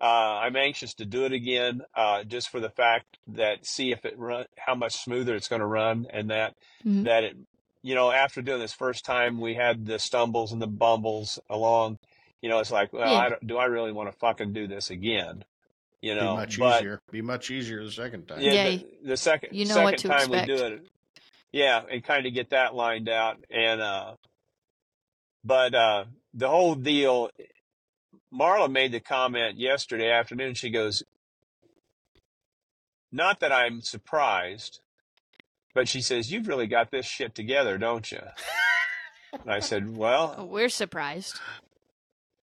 Uh, 0.00 0.40
I'm 0.40 0.56
anxious 0.56 0.94
to 0.94 1.04
do 1.04 1.24
it 1.24 1.32
again, 1.32 1.82
uh, 1.94 2.24
just 2.24 2.48
for 2.48 2.58
the 2.58 2.70
fact 2.70 3.18
that 3.28 3.64
see 3.64 3.92
if 3.92 4.04
it 4.04 4.18
run, 4.18 4.46
how 4.58 4.74
much 4.74 4.94
smoother 4.96 5.34
it's 5.36 5.46
going 5.48 5.60
to 5.60 5.66
run, 5.66 6.06
and 6.10 6.30
that 6.30 6.56
Mhm. 6.84 7.04
that 7.04 7.22
it, 7.24 7.36
you 7.82 7.94
know, 7.94 8.10
after 8.10 8.42
doing 8.42 8.60
this 8.60 8.72
first 8.72 9.04
time, 9.04 9.40
we 9.40 9.54
had 9.54 9.86
the 9.86 9.98
stumbles 10.00 10.52
and 10.52 10.60
the 10.60 10.66
bumbles 10.66 11.38
along. 11.48 11.98
You 12.40 12.48
know, 12.48 12.58
it's 12.58 12.72
like, 12.72 12.92
well, 12.92 13.12
Yeah. 13.12 13.18
I 13.18 13.28
don't, 13.28 13.46
do 13.46 13.58
I 13.58 13.66
really 13.66 13.92
want 13.92 14.10
to 14.10 14.18
fucking 14.18 14.52
do 14.52 14.66
this 14.66 14.90
again? 14.90 15.44
You 16.00 16.14
Be 16.14 16.20
know, 16.20 16.34
much 16.34 16.58
but 16.58 16.80
easier. 16.80 17.00
Be 17.12 17.22
much 17.22 17.52
easier 17.52 17.84
the 17.84 17.92
second 17.92 18.26
time. 18.26 18.40
yeah, 18.40 18.52
Yeah, 18.54 18.70
the, 18.70 18.86
the 19.04 19.16
second 19.16 19.54
you 19.54 19.66
know 19.66 19.74
second 19.74 19.84
what 19.84 19.98
to 19.98 20.08
time 20.08 20.30
we 20.30 20.44
do 20.46 20.64
it, 20.66 20.86
yeah, 21.52 21.80
and 21.88 22.02
kind 22.02 22.26
of 22.26 22.34
get 22.34 22.50
that 22.50 22.74
lined 22.74 23.08
out, 23.08 23.44
and 23.50 23.80
uh, 23.80 24.16
but 25.44 25.74
uh, 25.76 26.04
the 26.34 26.48
whole 26.48 26.74
deal. 26.74 27.30
Marla 28.32 28.70
made 28.70 28.92
the 28.92 29.00
comment 29.00 29.58
yesterday 29.58 30.10
afternoon. 30.10 30.54
She 30.54 30.70
goes, 30.70 31.02
"Not 33.10 33.40
that 33.40 33.52
I'm 33.52 33.80
surprised, 33.82 34.80
but 35.74 35.88
she 35.88 36.00
says 36.00 36.32
you've 36.32 36.48
really 36.48 36.66
got 36.66 36.90
this 36.90 37.06
shit 37.06 37.34
together, 37.34 37.76
don't 37.78 38.10
you?" 38.10 38.22
And 39.32 39.50
I 39.50 39.60
said, 39.60 39.84
Oh, 39.88 39.92
"Well, 39.98 40.48
we're 40.50 40.68
surprised. 40.68 41.38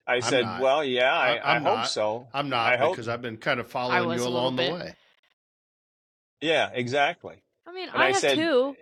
I 0.06 0.18
said, 0.18 0.44
not. 0.44 0.60
well, 0.60 0.84
yeah, 0.84 1.12
I, 1.12 1.28
I- 1.28 1.36
I, 1.36 1.54
I'm 1.56 1.62
hope 1.62 1.76
not. 1.78 1.88
so. 1.88 2.26
I'm 2.34 2.48
not 2.48 2.72
I 2.72 2.76
hope- 2.76 2.92
because 2.92 3.06
I've 3.08 3.22
been 3.22 3.36
kind 3.36 3.60
of 3.60 3.68
following 3.68 4.18
you 4.18 4.26
along 4.26 4.56
the 4.56 4.70
way. 4.72 4.94
Yeah, 6.40 6.70
exactly." 6.72 7.42
I 7.66 7.72
mean, 7.72 7.88
And 7.88 7.96
I, 8.02 8.06
I 8.06 8.06
have 8.08 8.16
said- 8.18 8.36
too. 8.36 8.76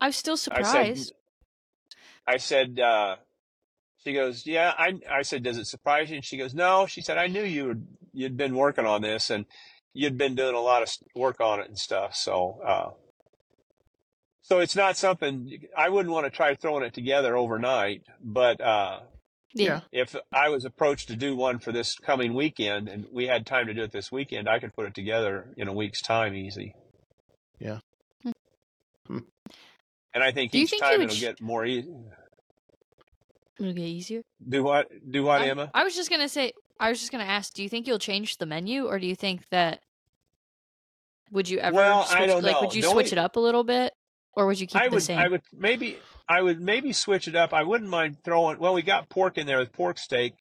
I'm 0.00 0.12
still 0.12 0.34
I 0.34 0.36
said, 0.36 0.54
surprised. 0.64 1.12
I 2.26 2.36
said, 2.38 2.80
uh, 2.80 3.16
she 4.04 4.12
goes, 4.12 4.46
yeah. 4.46 4.72
I, 4.76 4.94
I 5.10 5.22
said, 5.22 5.42
does 5.42 5.58
it 5.58 5.66
surprise 5.66 6.10
you? 6.10 6.16
And 6.16 6.24
she 6.24 6.38
goes, 6.38 6.54
no. 6.54 6.86
She 6.86 7.02
said, 7.02 7.18
I 7.18 7.26
knew 7.26 7.42
you 7.42 7.66
would, 7.66 7.86
you'd 8.12 8.36
been 8.36 8.54
working 8.54 8.86
on 8.86 9.02
this 9.02 9.30
and 9.30 9.44
you'd 9.92 10.16
been 10.16 10.34
doing 10.34 10.54
a 10.54 10.60
lot 10.60 10.82
of 10.82 10.90
work 11.14 11.40
on 11.40 11.60
it 11.60 11.68
and 11.68 11.78
stuff. 11.78 12.14
So, 12.14 12.60
uh, 12.66 12.90
so 14.42 14.58
it's 14.58 14.74
not 14.74 14.96
something 14.96 15.50
I 15.76 15.90
wouldn't 15.90 16.12
want 16.12 16.24
to 16.24 16.30
try 16.30 16.54
throwing 16.54 16.84
it 16.84 16.94
together 16.94 17.36
overnight, 17.36 18.02
but, 18.22 18.60
uh, 18.60 19.00
yeah. 19.54 19.80
if 19.92 20.16
I 20.32 20.48
was 20.48 20.64
approached 20.64 21.08
to 21.08 21.16
do 21.16 21.36
one 21.36 21.58
for 21.58 21.72
this 21.72 21.94
coming 21.96 22.34
weekend 22.34 22.88
and 22.88 23.06
we 23.12 23.26
had 23.26 23.44
time 23.44 23.66
to 23.66 23.74
do 23.74 23.82
it 23.82 23.92
this 23.92 24.10
weekend, 24.10 24.48
I 24.48 24.60
could 24.60 24.74
put 24.74 24.86
it 24.86 24.94
together 24.94 25.52
in 25.56 25.68
a 25.68 25.72
week's 25.72 26.00
time 26.00 26.34
easy. 26.34 26.74
Yeah. 27.58 27.80
Hmm. 28.22 28.30
Hmm. 29.06 29.18
And 30.14 30.24
I 30.24 30.32
think 30.32 30.52
Do 30.52 30.58
each 30.58 30.70
think 30.70 30.82
time 30.82 31.02
it'll 31.02 31.14
sh- 31.14 31.20
get 31.20 31.40
more 31.40 31.66
easy. 31.66 31.92
It'll 33.60 33.72
get 33.74 33.82
easier. 33.82 34.22
Do 34.48 34.62
what? 34.64 34.88
Do 35.10 35.22
what, 35.22 35.42
I, 35.42 35.48
Emma? 35.48 35.70
I 35.74 35.84
was 35.84 35.94
just 35.94 36.10
gonna 36.10 36.28
say. 36.28 36.52
I 36.80 36.88
was 36.88 36.98
just 36.98 37.12
gonna 37.12 37.24
ask. 37.24 37.52
Do 37.52 37.62
you 37.62 37.68
think 37.68 37.86
you'll 37.86 37.98
change 37.98 38.38
the 38.38 38.46
menu, 38.46 38.86
or 38.86 38.98
do 38.98 39.06
you 39.06 39.14
think 39.14 39.46
that? 39.50 39.80
Would 41.30 41.48
you 41.48 41.58
ever 41.58 41.76
Well, 41.76 42.06
I 42.10 42.26
don't 42.26 42.42
like? 42.42 42.54
know. 42.54 42.60
Would 42.62 42.74
you 42.74 42.82
The 42.82 42.88
switch 42.88 43.06
only- 43.12 43.12
it 43.12 43.18
up 43.18 43.36
a 43.36 43.40
little 43.40 43.62
bit, 43.62 43.92
or 44.32 44.46
would 44.46 44.58
you 44.58 44.66
keep 44.66 44.80
I 44.80 44.86
it 44.86 44.88
the 44.90 44.94
would, 44.96 45.02
same? 45.02 45.18
I 45.18 45.28
would 45.28 45.42
maybe, 45.52 45.98
I 46.28 46.42
would 46.42 46.60
maybe 46.60 46.92
switch 46.92 47.28
it 47.28 47.36
up. 47.36 47.52
I 47.52 47.62
wouldn't 47.62 47.90
mind 47.90 48.16
throwing. 48.24 48.58
Well, 48.58 48.74
we 48.74 48.82
got 48.82 49.08
pork 49.10 49.38
in 49.38 49.46
there 49.46 49.58
with 49.58 49.72
pork 49.72 49.98
steak. 49.98 50.32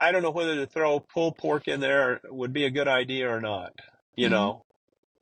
I 0.00 0.12
don't 0.12 0.22
know 0.22 0.30
whether 0.30 0.54
to 0.54 0.66
throw 0.66 1.00
pulled 1.00 1.36
pork 1.36 1.66
in 1.68 1.80
there 1.80 2.20
would 2.30 2.52
be 2.52 2.64
a 2.64 2.70
good 2.70 2.86
idea 2.88 3.28
or 3.28 3.40
not. 3.40 3.72
You 4.14 4.28
Mhm. 4.28 4.30
know. 4.30 4.62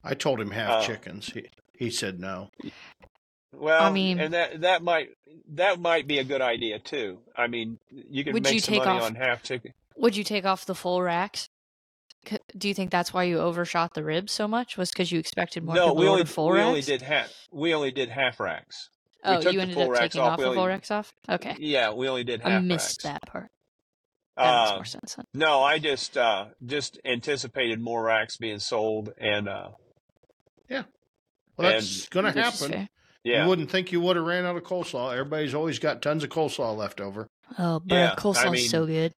I 0.04 0.14
told 0.14 0.40
him 0.40 0.50
half 0.50 0.70
Uh, 0.82 0.86
chickens. 0.86 1.32
He 1.32 1.46
he 1.78 1.90
said 1.90 2.20
no. 2.20 2.50
Well, 3.58 3.82
I 3.82 3.90
mean- 3.90 4.18
and 4.20 4.34
that 4.34 4.60
that 4.62 4.82
might 4.82 5.08
that 5.54 5.78
might 5.80 6.06
be 6.06 6.18
a 6.18 6.24
good 6.24 6.40
idea 6.40 6.78
too. 6.78 7.20
I 7.36 7.46
mean, 7.46 7.78
you 7.90 8.24
can 8.24 8.32
Would 8.34 8.44
make 8.44 8.54
you 8.54 8.60
some 8.60 8.74
take 8.74 8.84
money 8.84 8.98
off- 8.98 9.04
on 9.06 9.14
half 9.14 9.42
chicken. 9.42 9.72
Would 9.96 10.16
you 10.16 10.24
take 10.24 10.44
off 10.44 10.66
the 10.66 10.74
full 10.74 11.02
racks? 11.02 11.48
Do 12.58 12.66
you 12.68 12.74
think 12.74 12.90
that's 12.90 13.14
why 13.14 13.22
you 13.24 13.38
overshot 13.38 13.94
the 13.94 14.02
ribs 14.02 14.32
so 14.32 14.48
much? 14.48 14.76
Was 14.76 14.90
because 14.90 15.12
you 15.12 15.18
expected 15.20 15.62
more 15.64 15.74
No, 15.76 15.84
people 15.88 15.96
we 15.96 16.06
only 16.08 16.20
order 16.22 16.30
full 16.30 16.48
we 16.50 16.56
racks? 16.58 16.66
only 16.66 16.80
did 16.82 17.02
half. 17.02 17.32
We 17.52 17.72
only 17.74 17.90
did 17.92 18.08
half 18.10 18.40
racks. 18.40 18.90
oh, 19.24 19.40
you 19.48 19.60
ended 19.60 19.78
up 19.78 19.94
taking 19.96 20.20
off. 20.20 20.32
off 20.32 20.38
We 20.38 20.44
the 20.44 20.54
full 20.54 20.66
racks 20.66 20.90
off. 20.90 21.12
Okay, 21.28 21.54
Yeah, 21.58 21.92
we 21.92 22.08
only 22.08 22.24
did 22.24 22.40
half 22.42 22.52
I 22.52 22.58
missed 22.60 23.04
racks. 23.04 23.20
that 23.22 23.26
part. 23.30 23.50
That 24.36 24.42
makes 24.60 24.70
Uh, 24.70 24.74
more 24.74 24.84
sense. 24.84 25.14
Then. 25.14 25.24
No, 25.34 25.62
I 25.62 25.78
just 25.78 26.16
uh 26.18 26.46
just 26.64 26.98
anticipated 27.04 27.80
more 27.80 28.02
racks 28.02 28.36
being 28.36 28.58
sold 28.58 29.12
and 29.18 29.48
uh 29.48 29.70
yeah, 30.68 30.82
Well, 31.56 31.70
that's 31.70 32.08
going 32.08 32.24
to 32.24 32.32
Which 32.38 32.44
is 32.54 32.60
happen. 32.60 32.88
Fair. 33.26 33.32
yeah. 33.34 33.42
You 33.42 33.48
wouldn't 33.48 33.70
think 33.70 33.92
you 33.92 34.00
would 34.00 34.16
have 34.16 34.24
ran 34.24 34.44
out 34.44 34.56
of 34.56 34.62
coleslaw. 34.64 35.12
Everybody's 35.12 35.54
always 35.54 35.78
got 35.78 36.02
tons 36.02 36.24
of 36.24 36.30
coleslaw 36.30 36.76
left 36.76 37.00
over. 37.00 37.26
Oh, 37.58 37.80
but 37.84 37.94
Yeah, 37.94 38.12
I 38.12 38.14
coleslaw's 38.16 38.50
mean- 38.52 38.68
so 38.68 38.86
good. 38.86 39.12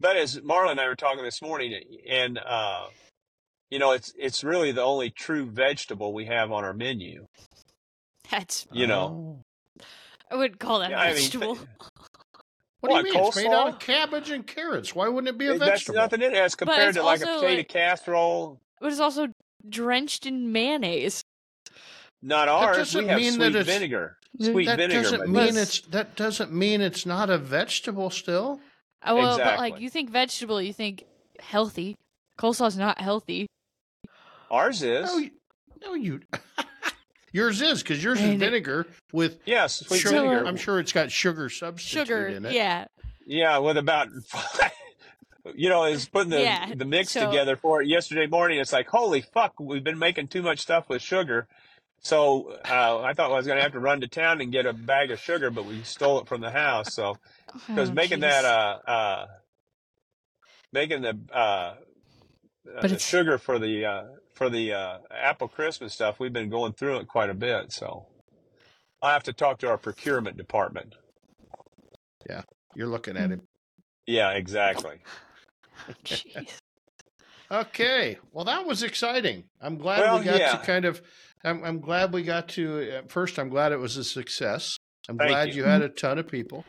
But 0.00 0.16
as 0.16 0.40
Marla 0.40 0.72
and 0.72 0.80
I 0.80 0.88
were 0.88 0.96
talking 0.96 1.22
this 1.22 1.40
morning 1.40 1.80
and 2.08 2.38
uh 2.38 2.86
you 3.70 3.78
know, 3.78 3.92
it's 3.92 4.12
it's 4.18 4.42
really 4.44 4.72
the 4.72 4.82
only 4.82 5.10
true 5.10 5.46
vegetable 5.46 6.12
we 6.12 6.26
have 6.26 6.50
on 6.52 6.64
our 6.64 6.74
menu. 6.74 7.26
That's 8.30 8.66
You 8.72 8.86
know. 8.86 9.42
Oh. 9.80 9.84
I 10.30 10.34
wouldn't 10.36 10.58
call 10.60 10.80
that 10.80 10.90
Yeah, 10.90 11.00
I 11.00 11.06
mean, 11.08 11.16
vegetable. 11.16 11.58
What, 12.80 12.88
do 12.90 12.96
you 13.08 13.14
mean? 13.14 13.24
It's 13.26 13.36
made 13.36 13.46
out 13.46 13.68
of 13.68 13.78
cabbage 13.78 14.30
and 14.30 14.44
carrots. 14.46 14.92
Why 14.94 15.06
wouldn't 15.06 15.28
it 15.28 15.38
be 15.38 15.46
a 15.46 15.56
That's 15.56 15.70
vegetable? 15.70 15.96
nothing 16.00 16.22
in 16.22 16.32
it 16.34 16.36
as 16.38 16.54
compared 16.56 16.94
to 16.94 17.02
like 17.04 17.20
a 17.22 17.26
potato 17.26 17.46
like- 17.58 17.68
casserole. 17.68 18.58
but 18.80 18.90
it's 18.90 19.00
also 19.00 19.28
drenched 19.68 20.26
in 20.26 20.50
mayonnaise. 20.50 21.22
Not 22.22 22.48
ours. 22.48 22.76
doesn't 22.76 23.02
We 23.04 23.08
have 23.10 23.20
mean 23.20 23.38
that 23.38 23.52
sweet 23.52 23.56
it's- 23.60 23.66
vinegar. 23.66 24.16
Sweet 24.40 24.64
that 24.66 24.78
vinegar. 24.78 25.02
doesn't 25.02 25.28
mean 25.28 25.56
it's 25.56 25.80
that 25.82 26.16
doesn't 26.16 26.52
mean 26.52 26.80
it's 26.80 27.04
not 27.04 27.28
a 27.28 27.36
vegetable 27.36 28.08
still. 28.10 28.60
Oh, 29.04 29.16
well, 29.16 29.36
but 29.36 29.58
like 29.58 29.80
you 29.80 29.90
think 29.90 30.08
vegetable, 30.10 30.62
you 30.62 30.72
think 30.72 31.04
healthy. 31.40 31.96
Coleslaw's 32.38 32.78
not 32.78 32.98
healthy. 33.00 33.46
ours 34.50 34.82
is. 34.82 35.06
No, 35.06 35.18
you, 35.18 35.30
no, 35.82 35.94
you. 35.94 36.20
yours 37.32 37.60
is 37.60 37.82
because 37.82 38.02
yours 38.02 38.18
is 38.20 38.24
And 38.24 38.34
it- 38.34 38.38
vinegar 38.46 38.86
with 39.12 39.40
yes, 39.44 39.80
sweet 39.86 39.98
sugar. 40.00 40.20
vinegar. 40.22 40.46
I'm 40.46 40.56
sure 40.56 40.78
it's 40.80 40.92
got 40.92 41.10
sugar 41.10 41.48
substitute 41.50 42.06
Sugar, 42.06 42.28
in 42.28 42.46
it. 42.46 42.52
yeah. 42.52 42.86
Yeah, 43.26 43.58
with 43.58 43.76
about 43.76 44.08
you 45.54 45.68
know, 45.68 45.84
is 45.84 46.08
putting 46.08 46.30
the 46.30 46.40
Yeah, 46.40 46.72
the 46.74 46.84
mix 46.84 47.10
so- 47.12 47.26
together 47.26 47.56
for 47.56 47.82
it 47.82 47.88
yesterday 47.88 48.26
morning. 48.26 48.58
It's 48.60 48.72
like, 48.72 48.88
holy 48.88 49.20
fuck, 49.20 49.54
we've 49.60 49.84
been 49.84 49.98
making 49.98 50.28
too 50.28 50.42
much 50.42 50.60
stuff 50.60 50.88
with 50.88 51.02
sugar. 51.02 51.48
So 52.02 52.58
uh, 52.68 53.00
I 53.00 53.12
thought 53.14 53.30
I 53.30 53.34
was 53.36 53.46
going 53.46 53.58
to 53.58 53.62
have 53.62 53.72
to 53.72 53.80
run 53.80 54.00
to 54.00 54.08
town 54.08 54.40
and 54.40 54.50
get 54.50 54.66
a 54.66 54.72
bag 54.72 55.10
of 55.12 55.20
sugar, 55.20 55.50
but 55.50 55.64
we 55.66 55.82
stole 55.82 56.20
it 56.20 56.26
from 56.26 56.40
the 56.40 56.50
house. 56.50 56.94
So 56.94 57.16
because 57.68 57.90
Oh, 57.90 57.92
making 57.94 58.18
jeez. 58.18 58.22
that 58.22 58.44
uh, 58.44 58.90
uh, 58.90 59.26
making 60.72 61.02
the 61.02 61.16
uh, 61.32 61.36
uh, 61.36 61.74
But 62.64 62.80
the 62.82 62.86
it's- 62.86 63.06
sugar 63.06 63.38
for 63.38 63.58
the 63.58 63.84
uh, 63.86 64.02
for 64.34 64.50
the 64.50 64.72
uh, 64.72 64.98
apple 65.12 65.46
Christmas 65.48 65.94
stuff, 65.94 66.18
we've 66.18 66.32
been 66.32 66.48
going 66.50 66.72
through 66.72 66.98
it 66.98 67.08
quite 67.08 67.30
a 67.30 67.34
bit. 67.34 67.72
So 67.72 68.06
I 69.00 69.12
have 69.12 69.22
to 69.24 69.32
talk 69.32 69.58
to 69.58 69.68
our 69.68 69.78
procurement 69.78 70.36
department. 70.36 70.94
Yeah, 72.28 72.42
you're 72.74 72.88
looking 72.88 73.16
at 73.16 73.30
him. 73.30 73.42
Yeah, 74.06 74.30
exactly. 74.30 74.96
Jeez. 76.04 76.48
Okay, 77.50 78.18
well 78.32 78.46
that 78.46 78.66
was 78.66 78.82
exciting. 78.82 79.44
I'm 79.60 79.76
glad 79.76 80.00
Well, 80.00 80.18
we 80.18 80.24
got 80.24 80.40
yeah. 80.40 80.52
to 80.52 80.58
kind 80.66 80.84
of. 80.84 81.00
I'm, 81.44 81.64
I'm 81.64 81.80
glad 81.80 82.12
we 82.12 82.22
got 82.22 82.48
to. 82.50 83.02
First, 83.08 83.38
I'm 83.38 83.48
glad 83.48 83.72
it 83.72 83.78
was 83.78 83.96
a 83.96 84.04
success. 84.04 84.76
I'm 85.08 85.18
Thank 85.18 85.30
glad 85.30 85.48
you. 85.50 85.54
you. 85.56 85.64
had 85.64 85.82
a 85.82 85.88
ton 85.88 86.18
of 86.18 86.28
people. 86.28 86.64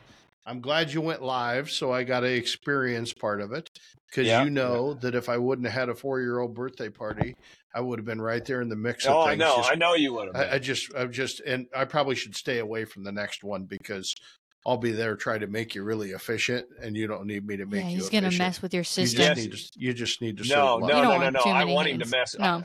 I'm 0.46 0.60
glad 0.60 0.92
you 0.92 1.00
went 1.02 1.22
live, 1.22 1.70
so 1.72 1.94
I 1.94 2.04
got 2.04 2.22
to 2.22 2.28
experience 2.34 3.14
part 3.14 3.40
of 3.40 3.54
it. 3.54 3.70
Because 4.10 4.28
Yeah, 4.28 4.44
you 4.44 4.50
know 4.50 4.94
that 4.96 5.16
if 5.16 5.30
I 5.30 5.38
wouldn't 5.38 5.68
have 5.68 5.74
had 5.74 5.90
a 5.90 5.96
four 5.96 6.20
year 6.20 6.40
old 6.40 6.54
birthday 6.54 6.90
party, 6.90 7.36
I 7.74 7.82
would 7.82 7.98
have 7.98 8.06
been 8.06 8.22
right 8.22 8.44
there 8.46 8.62
in 8.62 8.70
the 8.70 8.76
mix 8.76 9.06
of 9.06 9.16
Oh, 9.16 9.22
I 9.22 9.36
know, 9.36 9.56
just 9.58 9.72
I 9.72 9.76
know 9.76 9.94
you 9.96 10.14
would 10.14 10.36
have. 10.36 10.36
I, 10.36 10.56
I 10.56 10.60
just, 10.60 10.92
I'm 10.96 11.12
just, 11.12 11.40
and 11.42 11.68
I 11.76 11.86
probably 11.86 12.16
should 12.16 12.36
stay 12.36 12.60
away 12.60 12.86
from 12.86 13.04
the 13.04 13.12
next 13.12 13.44
one 13.44 13.64
because 13.64 14.14
I'll 14.66 14.78
be 14.78 14.92
there 14.92 15.16
trying 15.16 15.40
to 15.42 15.48
make 15.48 15.76
you 15.76 15.84
really 15.84 16.12
efficient, 16.12 16.66
and 16.82 16.96
you 16.96 17.08
don't 17.08 17.26
need 17.26 17.46
me 17.48 17.58
to 17.58 17.66
make 17.66 17.82
Yeah, 17.84 17.90
you. 17.90 17.96
he's 17.98 18.10
gonna 18.10 18.32
mess 18.32 18.62
with 18.62 18.74
your 18.74 18.82
You 18.82 18.86
system. 18.86 19.18
just 19.18 19.38
Yes. 19.38 19.38
need 19.38 19.52
to. 19.52 19.70
You 19.76 19.94
just 19.94 20.22
need 20.22 20.38
to. 20.38 20.44
No, 20.44 20.80
serve 20.80 20.90
no, 20.90 21.02
no, 21.04 21.18
no, 21.18 21.30
no. 21.32 21.40
I 21.52 21.60
many 21.60 21.74
want 21.74 21.88
him 21.90 22.00
to 22.00 22.06
mess. 22.08 22.36
No. 22.38 22.46
I, 22.46 22.64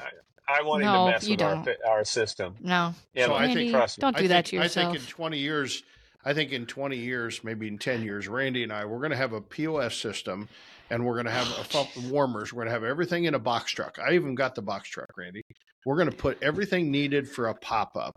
I 0.48 0.62
want 0.62 0.82
him 0.82 0.92
No, 0.92 1.06
to 1.06 1.12
mess 1.12 1.24
you 1.26 1.32
with 1.34 1.42
our 1.42 1.54
don't. 1.56 1.64
fi- 1.64 1.76
our 1.88 2.04
system. 2.04 2.56
No, 2.60 2.94
Yeah, 3.14 3.26
So 3.26 3.34
I 3.34 3.52
think- 3.52 3.70
trust 3.70 3.98
me. 3.98 4.02
don't 4.02 4.16
do 4.16 4.24
I 4.24 4.26
that 4.28 4.34
think, 4.34 4.46
to 4.46 4.56
yourself. 4.56 4.86
I 4.88 4.92
think 4.92 5.02
in 5.04 5.06
20 5.10 5.38
years, 5.38 5.82
I 6.24 6.34
think 6.34 6.52
in 6.52 6.66
20 6.66 6.96
years, 6.96 7.44
maybe 7.44 7.68
in 7.68 7.78
10 7.78 8.02
years, 8.02 8.28
Randy 8.28 8.62
and 8.62 8.72
I, 8.72 8.84
we're 8.86 8.98
going 8.98 9.10
to 9.10 9.16
have 9.16 9.32
a 9.32 9.40
POS 9.40 9.96
system 9.96 10.48
and 10.90 11.04
we're 11.04 11.14
going 11.14 11.26
to 11.26 11.32
have 11.32 11.46
a 11.58 11.64
fu- 11.64 12.08
warmers. 12.10 12.52
We're 12.52 12.64
going 12.64 12.68
to 12.68 12.72
have 12.72 12.84
everything 12.84 13.24
in 13.24 13.34
a 13.34 13.38
box 13.38 13.72
truck. 13.72 13.98
I 13.98 14.14
even 14.14 14.34
got 14.34 14.54
the 14.54 14.62
box 14.62 14.88
truck, 14.88 15.10
Randy. 15.18 15.42
We're 15.84 15.96
going 15.96 16.10
to 16.10 16.16
put 16.16 16.42
everything 16.42 16.90
needed 16.90 17.28
for 17.28 17.48
a 17.48 17.54
pop 17.54 17.96
up 17.96 18.16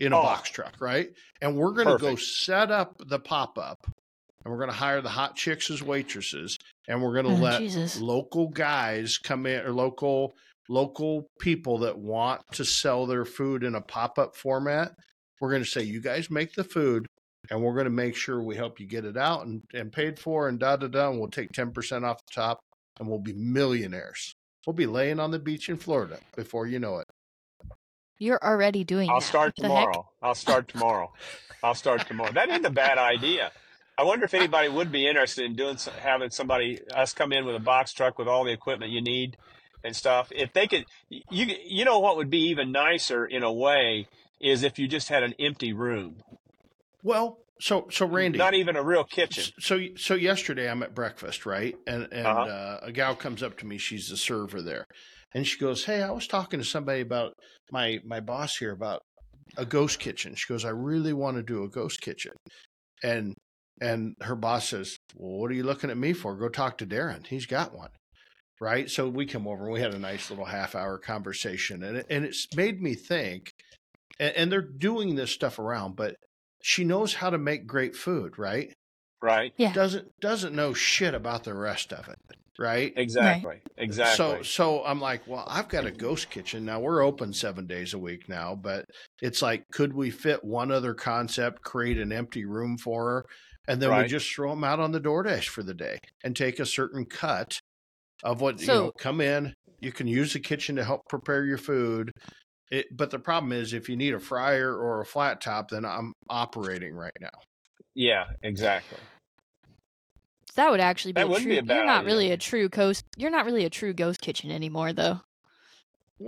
in 0.00 0.12
a 0.12 0.18
Oh. 0.18 0.22
box 0.22 0.50
truck, 0.50 0.74
right? 0.80 1.08
And 1.40 1.56
we're 1.56 1.72
going 1.72 1.88
to 1.88 1.98
go 1.98 2.16
set 2.16 2.70
up 2.70 2.94
the 3.06 3.18
pop 3.20 3.58
up 3.58 3.78
and 4.44 4.52
we're 4.52 4.58
going 4.58 4.70
to 4.70 4.76
hire 4.76 5.00
the 5.00 5.08
hot 5.10 5.36
chicks 5.36 5.70
as 5.70 5.82
waitresses 5.82 6.56
and 6.88 7.02
we're 7.02 7.12
going 7.14 7.26
to 7.26 7.32
Oh, 7.40 7.44
let 7.44 7.60
Jesus. 7.60 8.00
local 8.00 8.48
guys 8.48 9.18
come 9.18 9.46
in 9.46 9.64
or 9.64 9.72
local 9.72 10.34
local 10.70 11.26
people 11.40 11.78
that 11.78 11.98
want 11.98 12.40
to 12.52 12.64
sell 12.64 13.04
their 13.06 13.24
food 13.24 13.64
in 13.64 13.74
a 13.74 13.80
pop-up 13.80 14.36
format 14.36 14.92
we're 15.40 15.50
going 15.50 15.62
to 15.64 15.68
say 15.68 15.82
you 15.82 16.00
guys 16.00 16.30
make 16.30 16.52
the 16.54 16.62
food 16.64 17.06
and 17.50 17.60
we're 17.62 17.72
going 17.74 17.84
to 17.86 17.90
make 17.90 18.14
sure 18.14 18.40
we 18.42 18.54
help 18.54 18.78
you 18.78 18.86
get 18.86 19.04
it 19.04 19.16
out 19.16 19.44
and, 19.46 19.62
and 19.74 19.90
paid 19.92 20.18
for 20.18 20.48
and 20.48 20.60
da 20.60 20.76
da 20.76 20.86
da 20.86 21.10
and 21.10 21.18
we'll 21.18 21.28
take 21.30 21.50
10% 21.52 22.04
off 22.04 22.18
the 22.26 22.32
top 22.34 22.60
and 23.00 23.08
we'll 23.08 23.18
be 23.18 23.32
millionaires 23.32 24.32
we'll 24.66 24.74
be 24.74 24.86
laying 24.86 25.18
on 25.18 25.30
the 25.32 25.38
beach 25.40 25.68
in 25.68 25.76
florida 25.76 26.18
before 26.36 26.66
you 26.66 26.78
know 26.78 26.98
it 26.98 27.06
You're 28.18 28.42
already 28.42 28.84
doing 28.84 29.08
I'll 29.10 29.20
that. 29.20 29.26
start 29.26 29.52
What 29.56 29.68
the 29.68 29.74
heck? 29.74 29.92
tomorrow. 29.92 30.08
I'll 30.22 30.34
start 30.34 30.68
tomorrow. 30.68 31.12
I'll 31.62 31.74
start 31.74 32.06
tomorrow. 32.06 32.32
That 32.32 32.48
isn't 32.50 32.64
a 32.66 32.70
bad 32.70 32.98
idea. 32.98 33.50
I 33.98 34.04
wonder 34.04 34.24
if 34.26 34.34
anybody 34.34 34.68
would 34.68 34.92
be 34.92 35.06
interested 35.08 35.44
in 35.46 35.56
doing 35.56 35.76
having 36.00 36.30
somebody 36.30 36.78
us 36.94 37.12
come 37.12 37.32
in 37.32 37.44
with 37.46 37.56
a 37.56 37.60
box 37.60 37.92
truck 37.92 38.18
with 38.18 38.28
all 38.28 38.44
the 38.44 38.52
equipment 38.52 38.92
you 38.92 39.02
need 39.02 39.36
and 39.84 39.94
stuff. 39.96 40.28
If 40.34 40.52
they 40.52 40.66
could, 40.66 40.84
you 41.08 41.46
you 41.64 41.84
know 41.84 41.98
what 41.98 42.16
would 42.16 42.30
be 42.30 42.48
even 42.50 42.72
nicer 42.72 43.24
in 43.24 43.42
a 43.42 43.52
way 43.52 44.06
is 44.40 44.62
if 44.62 44.78
you 44.78 44.88
just 44.88 45.08
had 45.08 45.22
an 45.22 45.34
empty 45.38 45.72
room, 45.72 46.16
well 47.02 47.38
so 47.60 47.88
so 47.90 48.06
randy 48.06 48.38
not 48.38 48.54
even 48.54 48.76
a 48.76 48.82
real 48.82 49.04
kitchen. 49.04 49.44
So 49.58 49.80
so 49.96 50.14
yesterday 50.14 50.70
I'm 50.70 50.82
at 50.82 50.94
breakfast, 50.94 51.44
right? 51.46 51.74
And 51.86 52.08
and 52.12 52.26
Uh-huh. 52.26 52.40
uh, 52.40 52.80
a 52.82 52.92
gal 52.92 53.14
comes 53.14 53.42
up 53.42 53.58
to 53.58 53.66
me. 53.66 53.78
She's 53.78 54.08
the 54.08 54.16
server 54.16 54.62
there, 54.62 54.86
and 55.34 55.46
she 55.46 55.58
goes, 55.58 55.84
"Hey, 55.84 56.02
I 56.02 56.10
was 56.10 56.26
talking 56.26 56.58
to 56.60 56.64
somebody 56.64 57.00
about 57.02 57.32
my 57.70 57.98
my 58.04 58.20
boss 58.20 58.56
here 58.56 58.72
about 58.72 59.00
a 59.58 59.66
ghost 59.66 59.98
kitchen." 60.00 60.34
She 60.36 60.46
goes, 60.52 60.64
"I 60.64 60.70
really 60.70 61.12
want 61.12 61.36
to 61.36 61.42
do 61.42 61.62
a 61.64 61.68
ghost 61.68 62.00
kitchen," 62.00 62.32
and 63.02 63.34
and 63.80 64.14
her 64.22 64.36
boss 64.36 64.68
says, 64.68 64.96
"Well, 65.14 65.40
what 65.40 65.50
are 65.50 65.54
you 65.54 65.64
looking 65.64 65.90
at 65.90 65.98
me 65.98 66.12
for? 66.14 66.36
Go 66.36 66.48
talk 66.48 66.78
to 66.78 66.86
Darren. 66.86 67.26
He's 67.26 67.46
got 67.46 67.74
one." 67.74 67.90
Right. 68.60 68.90
So 68.90 69.08
we 69.08 69.24
come 69.24 69.48
over 69.48 69.64
and 69.64 69.72
we 69.72 69.80
had 69.80 69.94
a 69.94 69.98
nice 69.98 70.28
little 70.28 70.44
half 70.44 70.74
hour 70.74 70.98
conversation, 70.98 71.82
and 71.82 71.96
it, 71.98 72.06
and 72.10 72.24
it's 72.24 72.46
made 72.54 72.82
me 72.82 72.94
think. 72.94 73.52
And, 74.18 74.36
and 74.36 74.52
they're 74.52 74.60
doing 74.60 75.14
this 75.14 75.30
stuff 75.30 75.58
around, 75.58 75.96
but 75.96 76.16
she 76.62 76.84
knows 76.84 77.14
how 77.14 77.30
to 77.30 77.38
make 77.38 77.66
great 77.66 77.96
food, 77.96 78.38
right? 78.38 78.72
Right? 79.22 79.52
Yeah. 79.56 79.72
doesn't 79.72 80.08
doesn't 80.20 80.54
know 80.54 80.74
shit 80.74 81.14
about 81.14 81.44
the 81.44 81.54
rest 81.54 81.92
of 81.92 82.08
it, 82.08 82.18
right? 82.58 82.92
Exactly. 82.96 83.60
Exactly. 83.76 84.16
So 84.16 84.42
so 84.42 84.84
I'm 84.84 85.00
like, 85.00 85.26
well, 85.26 85.44
I've 85.46 85.68
got 85.68 85.86
a 85.86 85.90
ghost 85.90 86.30
kitchen 86.30 86.64
now. 86.64 86.80
We're 86.80 87.02
open 87.02 87.32
seven 87.32 87.66
days 87.66 87.94
a 87.94 87.98
week 87.98 88.28
now, 88.28 88.54
but 88.54 88.86
it's 89.22 89.42
like, 89.42 89.64
could 89.72 89.92
we 89.94 90.10
fit 90.10 90.44
one 90.44 90.70
other 90.70 90.94
concept, 90.94 91.62
create 91.62 91.98
an 91.98 92.12
empty 92.12 92.44
room 92.44 92.78
for 92.78 93.10
her, 93.10 93.26
and 93.68 93.80
then 93.80 93.96
we 93.96 94.08
just 94.08 94.30
throw 94.34 94.50
them 94.50 94.64
out 94.64 94.80
on 94.80 94.92
the 94.92 95.00
DoorDash 95.00 95.48
for 95.48 95.62
the 95.62 95.74
day 95.74 95.98
and 96.24 96.34
take 96.34 96.58
a 96.58 96.66
certain 96.66 97.04
cut 97.04 97.58
of 98.22 98.40
what 98.40 98.60
you 98.60 98.66
know. 98.66 98.92
Come 98.98 99.20
in, 99.20 99.54
you 99.80 99.92
can 99.92 100.06
use 100.06 100.32
the 100.32 100.40
kitchen 100.40 100.76
to 100.76 100.84
help 100.84 101.02
prepare 101.08 101.44
your 101.44 101.58
food. 101.58 102.10
It, 102.70 102.86
but 102.96 103.10
the 103.10 103.18
problem 103.18 103.52
is, 103.52 103.72
if 103.72 103.88
you 103.88 103.96
need 103.96 104.14
a 104.14 104.20
fryer 104.20 104.74
or 104.74 105.00
a 105.00 105.04
flat 105.06 105.40
top, 105.40 105.70
then 105.70 105.84
I'm 105.84 106.12
operating 106.28 106.94
right 106.94 107.12
now. 107.20 107.28
yeah, 107.94 108.24
exactly. 108.42 108.98
That 110.56 110.70
would 110.70 110.80
actually 110.80 111.12
be 111.12 111.20
That 111.20 111.26
a 111.26 111.28
wouldn't 111.28 111.44
true. 111.46 111.52
be 111.52 111.58
a 111.58 111.62
bad 111.62 111.76
you're 111.76 111.86
not 111.86 112.00
idea. 112.00 112.06
really 112.14 112.30
a 112.32 112.36
true 112.36 112.68
ghost. 112.68 113.04
You're 113.16 113.30
not 113.30 113.44
really 113.46 113.64
a 113.64 113.70
true 113.70 113.92
ghost 113.92 114.20
kitchen 114.20 114.50
anymore, 114.50 114.92
though. 114.92 115.20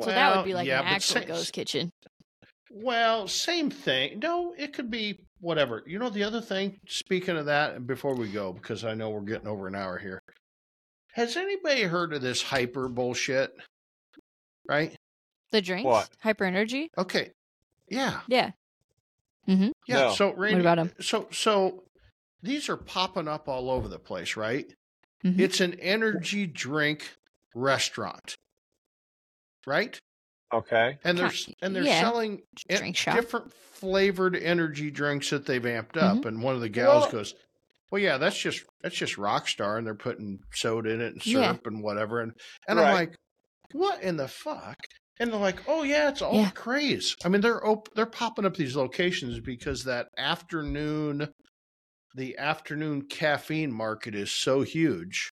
so 0.00 0.06
that 0.06 0.36
would 0.36 0.44
be 0.44 0.54
like 0.54 0.66
yeah, 0.66 0.80
an 0.80 0.86
actual 0.86 1.20
sa- 1.22 1.26
ghost 1.26 1.52
kitchen. 1.52 1.90
Well, 2.70 3.28
same 3.28 3.70
thing. 3.70 4.20
No, 4.20 4.54
it 4.56 4.72
could 4.72 4.90
be 4.90 5.18
whatever. 5.40 5.82
You 5.86 5.98
know, 5.98 6.08
the 6.08 6.22
other 6.22 6.40
thing, 6.40 6.78
speaking 6.88 7.36
of 7.36 7.46
that, 7.46 7.74
and 7.74 7.86
before 7.86 8.14
we 8.14 8.28
go, 8.30 8.52
because 8.52 8.84
I 8.84 8.94
know 8.94 9.10
we're 9.10 9.20
getting 9.20 9.48
over 9.48 9.66
an 9.68 9.74
hour 9.74 9.98
here, 9.98 10.22
has 11.12 11.36
anybody 11.36 11.82
heard 11.82 12.12
of 12.12 12.22
this 12.22 12.42
hyper 12.42 12.88
bullshit? 12.88 13.54
Right? 14.68 14.96
The 15.50 15.60
drinks, 15.62 15.84
What? 15.84 16.08
hyper 16.20 16.44
energy. 16.44 16.90
Okay. 16.96 17.30
Yeah. 17.88 18.20
Yeah. 18.28 18.52
Mm-hmm. 19.48 19.70
Yeah. 19.86 19.96
No. 19.96 20.12
So, 20.14 20.32
Randy, 20.34 20.60
about 20.60 20.78
'em? 20.78 20.92
So, 21.00 21.28
so 21.32 21.82
these 22.42 22.68
are 22.68 22.76
popping 22.76 23.28
up 23.28 23.48
all 23.48 23.70
over 23.70 23.88
the 23.88 23.98
place, 23.98 24.36
right? 24.36 24.72
Mhm. 25.24 25.38
It's 25.38 25.60
an 25.60 25.74
energy 25.80 26.46
drink 26.46 27.16
restaurant, 27.54 28.34
right? 29.66 29.98
Okay. 30.52 30.98
And 31.04 31.18
they're 31.18 31.30
and 31.60 31.74
they're 31.74 31.82
yeah. 31.82 32.00
selling 32.00 32.42
Drink 32.68 32.96
shop. 32.96 33.16
different 33.16 33.52
flavored 33.52 34.36
energy 34.36 34.90
drinks 34.90 35.30
that 35.30 35.44
they've 35.46 35.62
amped 35.62 35.96
up. 35.96 36.18
Mm-hmm. 36.18 36.28
And 36.28 36.42
one 36.42 36.54
of 36.54 36.60
the 36.60 36.68
gals 36.68 37.02
Well- 37.04 37.12
goes, 37.12 37.34
"Well, 37.92 38.00
yeah, 38.00 38.16
that's 38.18 38.38
just 38.38 38.64
that's 38.82 38.96
just 38.96 39.16
Rockstar, 39.16 39.76
and 39.78 39.86
they're 39.86 39.94
putting 39.94 40.38
soda 40.54 40.90
in 40.90 41.00
it 41.02 41.12
and 41.12 41.26
Yeah. 41.26 41.42
syrup 41.52 41.66
and 41.66 41.82
whatever." 41.82 42.20
And 42.20 42.32
and 42.66 42.80
I'm 42.80 42.92
like, 42.94 43.14
"What 43.72 44.02
in 44.02 44.16
the 44.16 44.26
fuck?" 44.28 44.76
And 45.20 45.30
they're 45.30 45.38
like, 45.38 45.68
"Oh 45.68 45.82
yeah, 45.82 46.08
it's 46.08 46.22
all 46.22 46.34
Yeah. 46.34 46.46
the 46.46 46.52
craze." 46.54 47.14
I 47.24 47.28
mean, 47.28 47.42
they're 47.42 47.64
op- 47.64 47.92
they're 47.94 48.06
popping 48.06 48.46
up 48.46 48.56
these 48.56 48.74
locations 48.74 49.38
because 49.40 49.84
that 49.84 50.08
afternoon, 50.18 51.28
the 52.16 52.36
afternoon 52.38 53.02
caffeine 53.08 53.72
market 53.72 54.14
is 54.14 54.32
so 54.32 54.62
huge. 54.62 55.30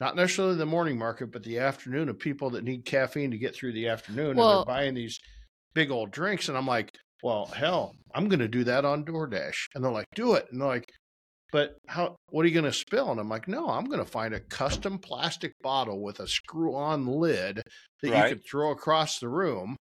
Not 0.00 0.14
necessarily 0.16 0.56
the 0.56 0.66
morning 0.66 0.98
market, 0.98 1.32
but 1.32 1.42
the 1.42 1.58
afternoon 1.58 2.08
of 2.08 2.18
people 2.18 2.50
that 2.50 2.64
need 2.64 2.84
caffeine 2.84 3.30
to 3.30 3.38
get 3.38 3.54
through 3.54 3.72
the 3.72 3.88
afternoon, 3.88 4.30
and 4.30 4.38
they're 4.38 4.64
buying 4.64 4.94
these 4.94 5.18
big 5.74 5.90
old 5.90 6.10
drinks. 6.10 6.48
And 6.48 6.58
I'm 6.58 6.66
like, 6.66 6.90
well, 7.22 7.46
hell, 7.46 7.94
I'm 8.14 8.28
going 8.28 8.40
to 8.40 8.48
do 8.48 8.64
that 8.64 8.84
on 8.84 9.04
DoorDash. 9.06 9.54
And 9.74 9.82
they're 9.82 9.90
like, 9.90 10.06
do 10.14 10.34
it. 10.34 10.46
And 10.50 10.60
they're 10.60 10.68
like, 10.68 10.84
but 11.52 11.76
how? 11.86 12.16
What 12.30 12.44
are 12.44 12.48
you 12.48 12.54
going 12.54 12.64
to 12.64 12.72
spill? 12.72 13.10
And 13.10 13.20
I'm 13.20 13.28
like, 13.28 13.48
no, 13.48 13.68
I'm 13.68 13.84
going 13.86 14.04
to 14.04 14.10
find 14.10 14.34
a 14.34 14.40
custom 14.40 14.98
plastic 14.98 15.52
bottle 15.62 16.02
with 16.02 16.20
a 16.20 16.26
screw-on 16.28 17.06
lid 17.06 17.62
that 18.02 18.10
Right. 18.10 18.28
you 18.30 18.36
could 18.36 18.44
throw 18.46 18.70
across 18.72 19.18
the 19.18 19.28
room, 19.28 19.76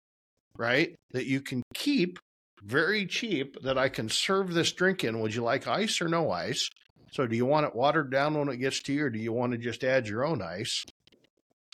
right? 0.56 0.94
That 1.12 1.26
you 1.26 1.40
can 1.40 1.62
keep 1.74 2.18
very 2.62 3.06
cheap. 3.06 3.56
That 3.62 3.78
I 3.78 3.88
can 3.88 4.08
serve 4.08 4.52
this 4.54 4.72
drink 4.72 5.04
in. 5.04 5.20
Would 5.20 5.34
you 5.34 5.42
like 5.42 5.66
ice 5.66 6.00
or 6.00 6.08
no 6.08 6.30
ice? 6.30 6.68
So, 7.12 7.26
do 7.26 7.36
you 7.36 7.46
want 7.46 7.66
it 7.66 7.74
watered 7.74 8.10
down 8.10 8.34
when 8.38 8.48
it 8.48 8.56
gets 8.56 8.82
to 8.82 8.92
you, 8.92 9.04
or 9.04 9.10
do 9.10 9.18
you 9.18 9.32
want 9.32 9.52
to 9.52 9.58
just 9.58 9.84
add 9.84 10.06
your 10.08 10.24
own 10.24 10.42
ice? 10.42 10.84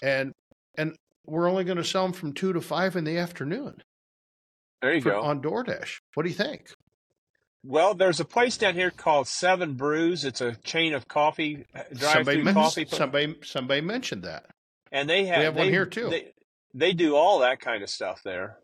And 0.02 0.32
and 0.78 0.94
we're 1.26 1.48
only 1.48 1.64
going 1.64 1.76
to 1.78 1.84
sell 1.84 2.04
them 2.04 2.12
from 2.12 2.32
two 2.32 2.52
to 2.52 2.60
five 2.60 2.96
in 2.96 3.04
the 3.04 3.18
afternoon 3.18 3.76
There 4.82 4.94
you 4.94 5.00
for, 5.00 5.10
go. 5.12 5.20
on 5.20 5.40
DoorDash. 5.42 5.98
What 6.14 6.22
do 6.24 6.28
you 6.28 6.34
think? 6.34 6.72
Well, 7.64 7.94
there's 7.94 8.20
a 8.20 8.24
place 8.24 8.56
down 8.56 8.74
here 8.74 8.90
called 8.90 9.28
Seven 9.28 9.74
Brews. 9.74 10.24
It's 10.24 10.40
a 10.40 10.54
chain 10.56 10.94
of 10.94 11.08
coffee 11.08 11.66
uh, 11.74 11.82
Somebody, 11.92 11.98
drive-through 11.98 12.44
men- 12.44 12.54
coffee, 12.54 12.84
pla- 12.86 12.98
somebody 12.98 13.36
somebody 13.42 13.80
mentioned 13.82 14.22
that. 14.24 14.46
and 14.90 15.08
they 15.08 15.26
have 15.26 15.42
have 15.42 15.56
one 15.56 15.66
they- 15.66 15.72
here, 15.72 15.86
too. 15.86 16.08
They, 16.08 16.32
they 16.72 16.92
do 16.92 17.16
all 17.16 17.40
that 17.40 17.60
kind 17.60 17.82
of 17.82 17.90
stuff 17.90 18.22
there. 18.24 18.56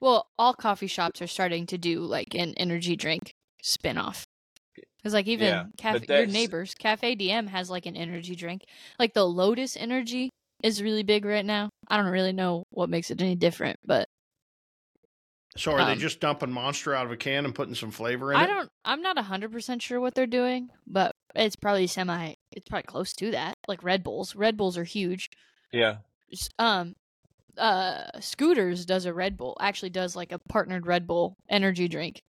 Well, 0.00 0.26
all 0.36 0.52
coffee 0.52 0.88
shops 0.88 1.22
are 1.22 1.26
starting 1.28 1.64
to 1.66 1.78
do 1.78 2.00
like 2.00 2.34
an 2.34 2.54
energy 2.56 2.96
drink 2.96 3.32
spin-off. 3.62 4.26
Because 4.98 5.14
like 5.14 5.26
even 5.28 5.46
Yeah, 5.46 5.64
cafe, 5.78 6.04
your 6.08 6.26
neighbors, 6.26 6.74
Cafe 6.74 7.16
DM 7.16 7.48
has 7.48 7.70
like 7.70 7.86
an 7.86 7.96
energy 7.96 8.34
drink. 8.36 8.62
Like 8.98 9.14
the 9.14 9.24
Lotus 9.26 9.76
Energy 9.76 10.30
is 10.62 10.82
really 10.82 11.02
big 11.02 11.24
right 11.24 11.44
now. 11.44 11.70
I 11.88 11.96
don't 11.96 12.06
really 12.12 12.32
know 12.32 12.64
what 12.70 12.88
makes 12.90 13.10
it 13.10 13.20
any 13.20 13.34
different, 13.34 13.78
but 13.84 14.08
So 15.56 15.72
are 15.72 15.84
they 15.84 15.92
Um, 15.92 15.98
just 15.98 16.18
dumping 16.20 16.50
Monster 16.50 16.94
out 16.94 17.04
of 17.06 17.12
a 17.12 17.16
can 17.16 17.44
and 17.44 17.54
putting 17.54 17.74
some 17.74 17.90
flavor 17.90 18.32
in 18.32 18.38
I 18.38 18.44
it? 18.44 18.46
don't. 18.46 18.70
I'm 18.84 19.02
not 19.02 19.18
hundred 19.18 19.52
percent 19.52 19.82
sure 19.82 20.00
what 20.00 20.14
they're 20.14 20.26
doing, 20.26 20.70
but 20.86 21.14
it's 21.34 21.56
probably 21.56 21.86
semi. 21.86 22.34
It's 22.50 22.68
probably 22.68 22.84
close 22.84 23.12
to 23.14 23.30
that. 23.32 23.58
Like 23.68 23.82
Red 23.82 24.02
Bulls. 24.02 24.34
Red 24.34 24.56
Bulls 24.56 24.78
are 24.78 24.84
huge. 24.84 25.28
Yeah. 25.72 25.96
Um, 26.58 26.94
uh, 27.58 28.04
Scooters 28.20 28.86
does 28.86 29.04
a 29.04 29.12
Red 29.12 29.36
Bull. 29.36 29.56
Actually, 29.60 29.90
does 29.90 30.16
like 30.16 30.32
a 30.32 30.38
partnered 30.38 30.86
Red 30.86 31.06
Bull 31.06 31.36
energy 31.50 31.86
drink, 31.88 32.22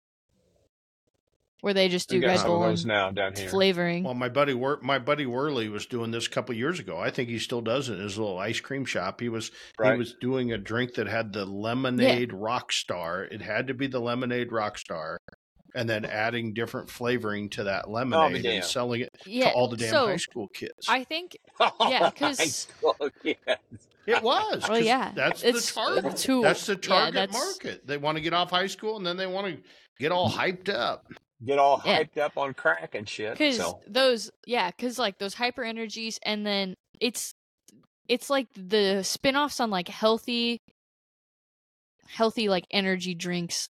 where 1.61 1.73
they 1.73 1.87
just 1.89 2.09
We 2.11 2.17
do 2.17 2.21
got 2.21 2.27
Red 2.27 2.39
some 2.39 2.47
Bull 2.47 2.63
of 2.63 2.69
those 2.71 2.81
and 2.83 2.89
now 2.89 3.11
down 3.11 3.33
here. 3.35 3.47
flavoring. 3.49 4.03
Well, 4.03 4.13
my 4.15 4.29
buddy 4.29 4.53
Wor- 4.53 4.79
my 4.81 4.99
buddy 4.99 5.25
Worley 5.25 5.69
was 5.69 5.85
doing 5.85 6.11
this 6.11 6.27
a 6.27 6.29
couple 6.29 6.53
years 6.55 6.79
ago. 6.79 6.97
I 6.97 7.09
think 7.11 7.29
he 7.29 7.39
still 7.39 7.61
does 7.61 7.87
it 7.89 7.93
in 7.93 8.01
his 8.01 8.17
little 8.17 8.37
ice 8.39 8.59
cream 8.59 8.83
shop. 8.85 9.21
He 9.21 9.29
was 9.29 9.51
right. 9.79 9.93
he 9.93 9.97
was 9.99 10.15
doing 10.19 10.51
a 10.51 10.57
drink 10.57 10.95
that 10.95 11.07
had 11.07 11.33
the 11.33 11.45
lemonade 11.45 12.33
rock 12.33 12.71
star. 12.71 13.23
It 13.23 13.41
had 13.41 13.67
to 13.67 13.73
be 13.73 13.87
the 13.87 13.99
lemonade 14.01 14.51
rock 14.51 14.77
star, 14.77 15.19
and 15.75 15.87
then 15.89 16.03
adding 16.03 16.53
different 16.53 16.89
flavoring 16.89 17.49
to 17.51 17.63
that 17.65 17.85
oh, 17.87 17.91
lemonade 17.91 18.43
damn. 18.43 18.55
and 18.55 18.63
selling 18.65 19.01
it 19.01 19.09
yeah, 19.25 19.49
to 19.49 19.55
all 19.55 19.67
the 19.69 19.77
damn 19.77 19.89
so 19.89 20.07
high 20.07 20.15
school 20.17 20.47
kids. 20.47 20.87
I 20.89 21.03
think 21.03 21.37
yeah, 21.79 22.09
'cause- 22.09 22.67
yeah. 23.23 23.33
it 24.07 24.23
was. 24.23 24.23
Well, 24.23 24.77
'cause 24.79 24.81
yeah, 24.83 25.11
that's 25.15 25.43
it's 25.43 25.67
the 25.71 25.79
target. 25.79 26.05
it's 26.05 26.23
who- 26.23 26.41
That's 26.41 26.65
the 26.65 26.73
yeah, 26.73 26.79
target 26.89 27.13
that's- 27.13 27.33
market. 27.37 27.85
They 27.85 27.97
want 27.97 28.17
to 28.17 28.21
get 28.21 28.33
off 28.33 28.49
high 28.49 28.65
school 28.67 28.97
and 28.97 29.05
then 29.05 29.15
they 29.15 29.27
want 29.27 29.47
to 29.55 29.61
get 29.99 30.11
all 30.11 30.29
hyped 30.31 30.69
up. 30.69 31.05
Get 31.45 31.59
all 31.59 31.81
Yeah. 31.85 32.03
hyped 32.03 32.17
up 32.17 32.37
on 32.37 32.53
crack 32.53 32.95
and 32.95 33.07
shit. 33.07 33.33
because 33.37 33.57
So 33.57 33.81
those 33.87 34.31
yeah 34.45 34.69
because 34.71 34.99
like 34.99 35.17
those 35.17 35.33
hyper 35.33 35.63
energies 35.63 36.19
and 36.23 36.45
then 36.45 36.75
it's 36.99 37.33
it's 38.07 38.29
like 38.29 38.47
the 38.55 39.03
spin-offs 39.03 39.59
on 39.59 39.69
like 39.69 39.87
healthy 39.87 40.61
healthy 42.07 42.49
like 42.49 42.65
energy 42.71 43.13
drinks 43.15 43.69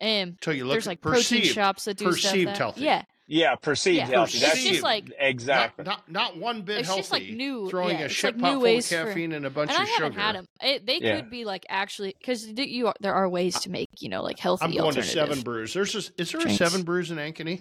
and 0.00 0.30
Until 0.32 0.52
you 0.54 0.64
look 0.64 0.74
there's 0.74 0.86
at 0.86 0.90
like 0.90 1.00
protein 1.00 1.40
perceived, 1.40 1.46
shops 1.54 1.84
that 1.86 1.96
do 1.96 2.04
perceived 2.04 2.50
stuff 2.50 2.54
that, 2.54 2.58
healthy. 2.58 2.80
yeah 2.82 3.02
yeah, 3.30 3.54
perceived 3.54 3.98
Yeah. 3.98 4.06
healthy. 4.06 4.38
That's 4.40 4.62
just 4.62 4.82
like- 4.82 5.12
exactly. 5.18 5.84
Not, 5.84 6.10
not 6.10 6.34
not 6.34 6.36
one 6.38 6.62
bit 6.62 6.78
It's 6.78 6.88
healthy. 6.88 7.00
It's 7.00 7.08
just, 7.10 7.12
like, 7.12 7.30
new- 7.36 7.68
throwing 7.70 7.98
yeah, 7.98 8.06
a 8.06 8.08
shit 8.08 8.34
like, 8.34 8.40
pot 8.40 8.46
new 8.48 8.52
full 8.54 8.56
of 8.56 8.62
ways 8.62 8.88
for- 8.88 8.94
caffeine 9.04 9.32
and 9.32 9.44
a 9.46 9.50
bunch 9.50 9.70
and 9.70 9.78
I 9.78 9.82
of 9.84 9.88
haven't 9.90 10.12
sugar. 10.12 10.20
had 10.22 10.34
them. 10.36 10.46
It, 10.62 10.86
they 10.86 10.98
Yeah. 11.00 11.16
could 11.20 11.30
be 11.30 11.44
like 11.44 11.64
actually 11.68 12.14
because 12.18 12.46
you 12.48 12.86
are, 12.88 12.94
there 13.00 13.14
are 13.14 13.28
ways 13.28 13.60
to 13.60 13.70
make 13.70 13.90
you 14.00 14.08
know 14.08 14.22
like 14.22 14.38
healthy 14.38 14.64
I'm 14.64 14.72
going 14.72 14.94
to. 14.94 15.02
Seven 15.02 15.42
Brews. 15.42 15.74
There's 15.74 15.94
a, 15.94 16.20
is 16.20 16.32
there 16.32 16.40
a. 16.40 16.50
Seven 16.50 16.82
Brews 16.82 17.10
in 17.10 17.18
Ankeny? 17.18 17.60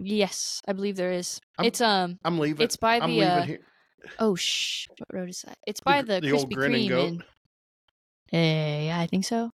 Yes, 0.00 0.62
I 0.66 0.72
believe 0.72 0.96
there 0.96 1.12
is. 1.12 1.40
I'm- 1.58 1.66
it's 1.66 1.80
um, 1.80 2.18
I'm 2.24 2.38
leaving. 2.38 2.62
it's 2.64 2.76
by 2.76 3.00
I'm 3.00 3.10
the 3.10 3.16
leaving 3.16 3.28
uh, 3.28 3.42
here. 3.44 3.58
oh 4.18 4.34
shh, 4.36 4.86
what 4.98 5.12
road 5.12 5.28
is 5.28 5.42
that? 5.42 5.58
It's 5.66 5.80
by 5.80 6.02
the, 6.02 6.20
the 6.20 6.32
old 6.32 6.48
Krispy 6.50 6.54
Grin 6.54 6.74
and 6.74 6.84
Kreme 6.84 6.88
Goat? 6.88 7.08
in. 7.08 7.22
Uh, 8.32 8.84
yeah, 8.86 9.00
I 9.00 9.06
think 9.08 9.24
so. 9.24 9.50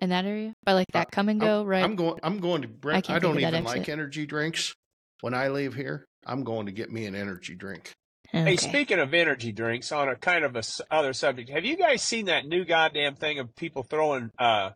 In 0.00 0.08
that 0.10 0.24
area, 0.24 0.54
by 0.64 0.72
like 0.72 0.86
that 0.92 1.10
come 1.10 1.28
and 1.28 1.38
go, 1.40 1.62
right? 1.62 1.84
I'm 1.84 1.94
going. 1.94 2.18
I'm 2.22 2.38
going 2.38 2.62
to. 2.62 2.68
Brent, 2.68 2.98
I, 2.98 3.00
can't 3.00 3.22
don't 3.22 3.34
think 3.34 3.46
of 3.46 3.52
even 3.52 3.64
like 3.64 3.88
energy 3.88 4.24
drinks. 4.26 4.74
When 5.20 5.34
I 5.34 5.48
leave 5.48 5.74
here, 5.74 6.06
I'm 6.24 6.42
going 6.42 6.66
to 6.66 6.72
get 6.72 6.90
me 6.90 7.04
an 7.04 7.14
energy 7.14 7.54
drink. 7.54 7.92
Hey, 8.32 8.56
speaking 8.56 8.98
of 9.00 9.12
energy 9.12 9.52
drinks, 9.52 9.90
on 9.92 10.08
a 10.08 10.14
kind 10.16 10.44
of 10.44 10.54
a 10.56 10.62
other 10.90 11.12
subject, 11.12 11.50
have 11.50 11.64
you 11.64 11.76
guys 11.76 12.00
seen 12.02 12.26
that 12.26 12.46
new 12.46 12.64
goddamn 12.64 13.16
thing 13.16 13.40
of 13.40 13.54
people 13.56 13.82
throwing 13.82 14.30
uh, 14.38 14.70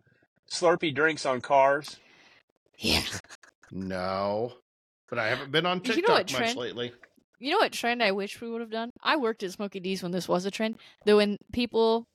Slurpee 0.50 0.94
drinks 0.94 1.24
on 1.24 1.40
cars? 1.40 1.96
Yeah. 2.78 3.02
No, 3.70 4.52
but 5.08 5.18
I 5.18 5.28
haven't 5.28 5.52
been 5.52 5.66
on 5.66 5.80
You 5.84 5.88
know 5.88 5.94
TikTok 5.94 6.08
what 6.08 6.32
much 6.32 6.34
trend- 6.34 6.56
lately. 6.58 6.92
You 7.38 7.52
know 7.52 7.58
what 7.58 7.72
trend 7.72 8.02
I 8.02 8.12
wish 8.12 8.40
we 8.40 8.50
would 8.50 8.60
have 8.60 8.70
done? 8.70 8.90
I 9.02 9.16
worked 9.16 9.42
at 9.42 9.52
Smokey 9.52 9.80
D's 9.80 10.02
when 10.02 10.12
this 10.12 10.28
was 10.28 10.44
a 10.44 10.50
trend. 10.50 10.76
Though 11.04 11.16
when 11.16 11.36
people 11.52 12.06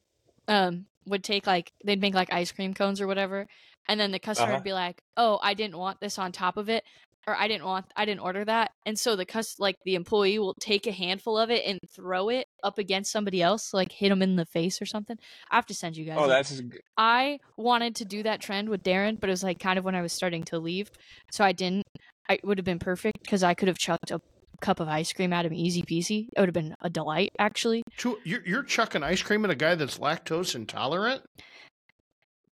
um 0.47 0.85
would 1.09 1.23
take 1.23 1.47
like 1.47 1.71
they'd 1.83 2.01
make 2.01 2.13
like 2.13 2.31
ice 2.31 2.51
cream 2.51 2.73
cones 2.73 3.01
or 3.01 3.07
whatever, 3.07 3.47
and 3.87 3.99
then 3.99 4.11
the 4.11 4.19
customer 4.19 4.47
Uh-huh. 4.47 4.57
would 4.57 4.63
be 4.63 4.73
like, 4.73 5.01
"Oh, 5.17 5.39
I 5.41 5.53
didn't 5.53 5.77
want 5.77 5.99
this 5.99 6.17
on 6.19 6.31
top 6.31 6.57
of 6.57 6.69
it." 6.69 6.83
Or 7.27 7.35
I 7.35 7.47
didn't 7.47 7.65
want, 7.65 7.85
I 7.95 8.05
didn't 8.05 8.21
order 8.21 8.43
that, 8.45 8.71
and 8.85 8.97
so 8.97 9.15
the 9.15 9.25
cus 9.25 9.59
like 9.59 9.75
the 9.85 9.93
employee 9.95 10.39
will 10.39 10.55
take 10.59 10.87
a 10.87 10.91
handful 10.91 11.37
of 11.37 11.51
it 11.51 11.63
and 11.65 11.77
throw 11.93 12.29
it 12.29 12.47
up 12.63 12.79
against 12.79 13.11
somebody 13.11 13.41
else, 13.41 13.73
like 13.73 13.91
hit 13.91 14.09
them 14.09 14.21
in 14.23 14.35
the 14.35 14.45
face 14.45 14.81
or 14.81 14.85
something. 14.85 15.17
I 15.51 15.55
have 15.55 15.65
to 15.67 15.75
send 15.75 15.95
you 15.97 16.05
guys. 16.05 16.17
Oh, 16.17 16.27
that's 16.27 16.59
I 16.97 17.39
wanted 17.57 17.95
to 17.97 18.05
do 18.05 18.23
that 18.23 18.41
trend 18.41 18.69
with 18.69 18.83
Darren, 18.83 19.19
but 19.19 19.29
it 19.29 19.33
was 19.33 19.43
like 19.43 19.59
kind 19.59 19.77
of 19.77 19.85
when 19.85 19.95
I 19.95 20.01
was 20.01 20.13
starting 20.13 20.43
to 20.45 20.59
leave, 20.59 20.89
so 21.31 21.43
I 21.43 21.51
didn't. 21.51 21.83
I 22.29 22.35
it 22.35 22.45
would 22.45 22.57
have 22.57 22.65
been 22.65 22.79
perfect 22.79 23.21
because 23.21 23.43
I 23.43 23.53
could 23.53 23.67
have 23.67 23.77
chucked 23.77 24.11
a 24.11 24.21
cup 24.61 24.79
of 24.79 24.87
ice 24.87 25.11
cream 25.13 25.33
at 25.33 25.45
him 25.45 25.53
easy 25.53 25.81
peasy. 25.83 26.27
It 26.35 26.39
would 26.39 26.49
have 26.49 26.53
been 26.53 26.75
a 26.81 26.89
delight, 26.89 27.31
actually. 27.39 27.83
You're, 28.23 28.45
you're 28.45 28.63
chucking 28.63 29.03
ice 29.03 29.21
cream 29.21 29.43
at 29.45 29.51
a 29.51 29.55
guy 29.55 29.75
that's 29.75 29.97
lactose 29.97 30.55
intolerant. 30.55 31.23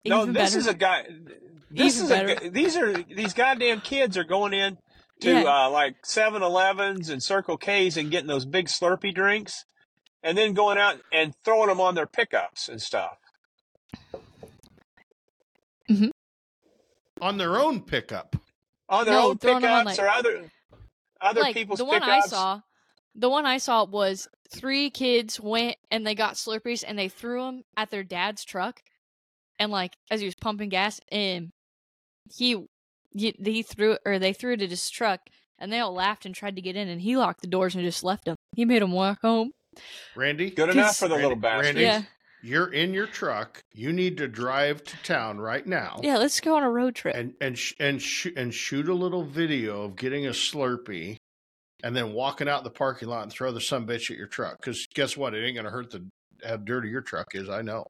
no. 0.05 0.21
Even 0.23 0.33
This 0.33 0.51
better. 0.51 0.59
is 0.59 0.67
a 0.67 0.73
guy. 0.73 1.03
This 1.71 1.95
Even 1.97 2.05
is 2.05 2.11
a, 2.11 2.13
better. 2.13 2.35
g- 2.41 2.49
these 2.49 2.77
are 2.77 2.93
these 2.93 3.33
goddamn 3.33 3.81
kids 3.81 4.17
are 4.17 4.23
going 4.23 4.53
in 4.53 4.77
to 5.21 5.29
Yeah. 5.31 5.65
uh, 5.65 5.69
like 5.69 5.95
7-Elevens 6.05 7.09
and 7.09 7.21
Circle 7.23 7.57
K's 7.57 7.97
and 7.97 8.11
getting 8.11 8.27
those 8.27 8.45
big 8.45 8.67
Slurpee 8.67 9.13
drinks, 9.15 9.65
and 10.23 10.37
then 10.37 10.53
going 10.53 10.77
out 10.77 10.97
and 11.11 11.33
throwing 11.43 11.67
them 11.69 11.81
on 11.81 11.95
their 11.95 12.05
pickups 12.07 12.69
and 12.69 12.81
stuff. 12.81 13.17
on 17.21 17.37
their 17.37 17.57
own 17.57 17.81
pickup. 17.81 18.35
on 18.89 19.05
their 19.05 19.15
No, 19.15 19.29
own 19.29 19.37
throwing 19.37 19.63
'em 19.63 19.71
on, 19.71 19.85
pickups 19.85 19.97
like- 19.97 20.05
or 20.05 20.09
other 20.09 20.51
other 21.25 21.41
like 21.41 21.55
people's 21.55 21.79
the 21.79 21.85
one 21.85 22.01
pickups. 22.01 22.25
I 22.27 22.29
saw. 22.29 22.61
The 23.15 23.29
one 23.29 23.45
I 23.45 23.57
saw 23.57 23.85
was 23.85 24.27
three 24.53 24.89
kids 24.89 25.39
went 25.39 25.77
and 25.89 26.05
they 26.05 26.15
got 26.15 26.33
Slurpees 26.35 26.83
and 26.87 26.99
they 26.99 27.07
threw 27.09 27.41
them 27.43 27.63
at 27.77 27.89
their 27.89 28.03
dad's 28.03 28.43
truck, 28.43 28.81
and 29.59 29.71
like 29.71 29.93
as 30.11 30.19
he 30.19 30.25
was 30.25 30.35
pumping 30.35 30.69
gas, 30.69 30.99
and 31.11 31.51
he 32.33 32.65
he, 33.11 33.33
he 33.43 33.63
threw 33.63 33.97
or 34.05 34.19
they 34.19 34.33
threw 34.33 34.53
it 34.53 34.61
at 34.61 34.69
his 34.69 34.89
truck, 34.89 35.21
and 35.59 35.71
they 35.71 35.79
all 35.79 35.93
laughed 35.93 36.25
and 36.25 36.35
tried 36.35 36.55
to 36.57 36.61
get 36.61 36.75
in, 36.75 36.87
and 36.89 37.01
he 37.01 37.15
locked 37.15 37.41
the 37.41 37.47
doors 37.47 37.75
and 37.75 37.83
just 37.85 38.03
left 38.03 38.25
them. 38.25 38.35
He 38.55 38.65
made 38.65 38.81
them 38.81 38.91
walk 38.91 39.21
home. 39.21 39.51
Randy, 40.15 40.51
Good 40.51 40.69
enough 40.69 40.97
for 40.97 41.07
the 41.07 41.15
little 41.15 41.31
Randy- 41.31 41.41
bastards. 41.41 41.65
Randy, 41.67 41.81
Yeah, 41.81 42.01
you're 42.45 42.71
in 42.71 42.93
your 42.93 43.07
truck. 43.07 43.61
You 43.73 43.91
need 43.91 44.17
to 44.17 44.27
drive 44.27 44.83
to 44.83 44.97
town 45.03 45.39
right 45.39 45.65
now. 45.65 45.99
yeah. 46.03 46.17
Let's 46.17 46.39
go 46.39 46.55
on 46.55 46.63
a 46.63 46.69
road 46.69 46.95
trip. 46.95 47.15
and 47.15 47.33
and 47.41 47.57
sh- 47.57 47.73
and 47.79 48.01
sh- 48.01 48.27
and 48.37 48.53
shoot 48.53 48.87
a 48.87 48.93
little 48.93 49.23
video 49.23 49.83
of 49.83 49.95
getting 49.95 50.27
a 50.27 50.29
Slurpee, 50.31 51.17
and 51.83 51.95
then 51.95 52.13
walking 52.13 52.47
out 52.47 52.63
the 52.63 52.69
parking 52.69 53.07
lot 53.09 53.23
and 53.23 53.31
throw 53.31 53.51
the 53.51 53.61
some 53.61 53.85
bitch 53.87 54.11
at 54.11 54.17
your 54.17 54.27
truck. 54.27 54.57
Because 54.59 54.87
guess 54.93 55.17
what? 55.17 55.33
It 55.33 55.45
ain't 55.45 55.55
gonna 55.55 55.69
hurt 55.69 55.91
the 55.91 56.07
how 56.45 56.57
dirty 56.57 56.89
your 56.89 57.01
truck 57.01 57.27
is. 57.33 57.49
I 57.49 57.61
know. 57.61 57.85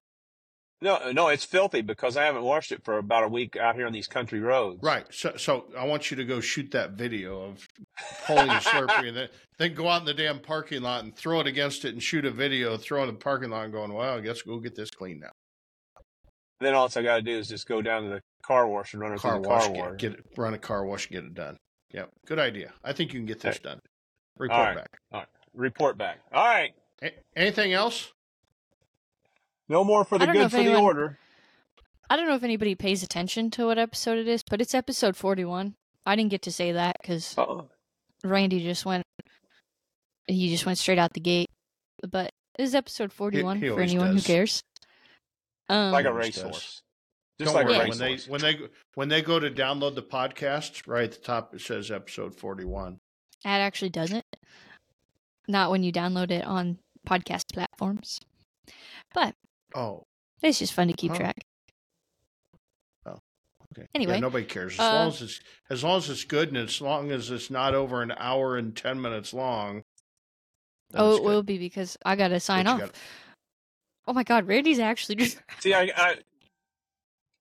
No, 0.81 1.11
no, 1.11 1.29
it's 1.29 1.45
filthy 1.45 1.81
because 1.81 2.17
I 2.17 2.25
haven't 2.25 2.43
washed 2.43 2.71
it 2.71 2.83
for 2.83 2.97
about 2.97 3.23
a 3.23 3.27
week 3.27 3.55
out 3.55 3.75
here 3.75 3.87
on 3.87 3.93
these 3.93 4.07
country 4.07 4.39
roads. 4.41 4.83
Right. 4.83 5.05
So 5.09 5.33
so 5.37 5.65
I 5.77 5.85
want 5.85 6.11
you 6.11 6.17
to 6.17 6.25
go 6.25 6.41
shoot 6.41 6.71
that 6.71 6.91
video 6.91 7.41
of 7.43 7.67
pulling 8.25 8.49
a 8.49 8.55
Slurpee, 8.55 9.07
and 9.07 9.17
then 9.17 9.29
then 9.57 9.73
go 9.73 9.87
out 9.87 10.01
in 10.01 10.05
the 10.05 10.13
damn 10.13 10.39
parking 10.39 10.81
lot 10.81 11.03
and 11.03 11.15
throw 11.15 11.39
it 11.39 11.47
against 11.47 11.85
it 11.85 11.93
and 11.93 12.03
shoot 12.03 12.25
a 12.25 12.31
video, 12.31 12.75
throw 12.77 13.01
it 13.03 13.07
in 13.07 13.13
the 13.15 13.19
parking 13.19 13.49
lot, 13.51 13.63
and 13.63 13.73
going, 13.73 13.93
well, 13.93 14.17
I 14.17 14.21
guess 14.21 14.45
we'll 14.45 14.59
get 14.59 14.75
this 14.75 14.91
clean 14.91 15.21
now. 15.21 15.31
Then 16.59 16.73
all 16.73 16.89
I 16.93 17.01
got 17.01 17.15
to 17.17 17.21
do 17.21 17.37
is 17.37 17.47
just 17.47 17.67
go 17.67 17.81
down 17.81 18.03
to 18.03 18.09
the 18.09 18.21
car 18.45 18.67
wash 18.67 18.93
and 18.93 19.01
run 19.01 19.13
it 19.13 19.19
Car 19.19 19.33
through 19.35 19.43
the 19.43 19.49
wash, 19.49 19.65
car 19.67 19.73
get, 19.73 19.85
wash. 19.91 19.97
get 19.97 20.11
it, 20.13 20.25
run 20.37 20.53
a 20.53 20.57
car 20.57 20.85
wash, 20.85 21.05
and 21.07 21.11
get 21.13 21.23
it 21.23 21.33
done. 21.33 21.57
Yeah, 21.93 22.05
good 22.27 22.39
idea. 22.39 22.73
I 22.83 22.91
think 22.93 23.13
you 23.13 23.19
can 23.19 23.25
get 23.25 23.39
this 23.39 23.59
done. 23.59 23.79
Report 24.37 24.59
All 24.59 24.65
right. 24.65 24.87
back. 25.11 25.27
Report 25.53 25.97
back. 25.97 26.19
All 26.33 26.45
right. 26.45 26.71
A- 27.01 27.13
anything 27.35 27.71
else? 27.73 28.11
No 29.67 29.83
more 29.83 30.03
for 30.03 30.17
the 30.17 30.25
good 30.27 30.35
if 30.37 30.51
for 30.51 30.57
the 30.57 30.77
order. 30.79 31.17
I 32.09 32.15
don't 32.15 32.27
know 32.27 32.35
if 32.35 32.43
anybody 32.43 32.75
pays 32.75 33.01
attention 33.01 33.49
to 33.51 33.65
what 33.65 33.77
episode 33.79 34.19
it 34.19 34.27
is, 34.27 34.43
but 34.43 34.61
it's 34.61 34.75
episode 34.75 35.15
forty-one. 35.15 35.75
I 36.05 36.15
didn't 36.15 36.31
get 36.31 36.43
to 36.43 36.51
say 36.51 36.73
that 36.73 36.97
because 37.01 37.35
Randy 38.23 38.59
just 38.63 38.85
went. 38.85 39.03
He 40.27 40.49
just 40.49 40.65
went 40.65 40.77
straight 40.77 40.99
out 40.99 41.13
the 41.13 41.19
gate. 41.19 41.49
But 42.07 42.31
this 42.57 42.69
is 42.69 42.75
episode 42.75 43.11
forty-one 43.11 43.59
he 43.59 43.69
for 43.69 43.81
anyone 43.81 44.13
does. 44.13 44.25
who 44.25 44.33
cares. 44.33 44.63
Um, 45.67 45.91
like 45.91 46.05
a 46.05 46.13
racehorse. 46.13 46.81
Just 47.39 47.53
Don't 47.53 47.55
like 47.55 47.65
worry 47.65 47.87
a 47.87 47.89
when 47.89 47.97
they 47.97 48.11
racehorse. 48.11 48.29
when 48.29 48.41
they 48.41 48.59
when 48.93 49.09
they 49.09 49.21
go 49.23 49.39
to 49.39 49.49
download 49.49 49.95
the 49.95 50.03
podcast, 50.03 50.87
right 50.87 51.05
at 51.05 51.11
the 51.13 51.17
top 51.21 51.55
it 51.55 51.61
says 51.61 51.89
episode 51.89 52.35
forty 52.35 52.65
one. 52.65 52.99
It 53.43 53.49
actually 53.49 53.89
doesn't. 53.89 54.25
Not 55.47 55.71
when 55.71 55.81
you 55.83 55.91
download 55.91 56.29
it 56.31 56.45
on 56.45 56.77
podcast 57.07 57.51
platforms. 57.53 58.19
But 59.13 59.35
Oh, 59.75 60.03
it's 60.41 60.59
just 60.59 60.73
fun 60.73 60.87
to 60.87 60.93
keep 60.93 61.11
Oh. 61.11 61.15
track. 61.15 61.43
Oh. 63.05 63.19
Okay. 63.77 63.87
Anyway, 63.93 64.13
yeah, 64.13 64.19
nobody 64.21 64.45
cares 64.45 64.73
as 64.73 64.79
uh, 64.79 64.93
long 64.93 65.07
as 65.09 65.21
it's 65.21 65.39
as 65.69 65.83
long 65.83 65.97
as 65.97 66.09
it's 66.09 66.23
good 66.23 66.47
and 66.49 66.57
as 66.57 66.79
long 66.81 67.11
as 67.11 67.29
it's 67.29 67.49
not 67.51 67.75
over 67.75 68.01
an 68.01 68.13
hour 68.17 68.57
and 68.57 68.75
ten 68.75 69.01
minutes 69.01 69.33
long. 69.33 69.83
Oh, 70.93 71.15
it 71.17 71.23
will 71.23 71.43
be 71.43 71.57
because 71.57 71.97
I 72.05 72.15
gotta 72.15 72.39
sign 72.39 72.67
off. 72.67 72.79
gotta- 72.79 72.93
Oh 74.07 74.13
my 74.13 74.23
god, 74.23 74.47
Randy's 74.47 74.79
actually 74.79 75.15
just 75.15 75.39
See, 75.59 75.73
I, 75.73 75.91
I, 75.95 76.15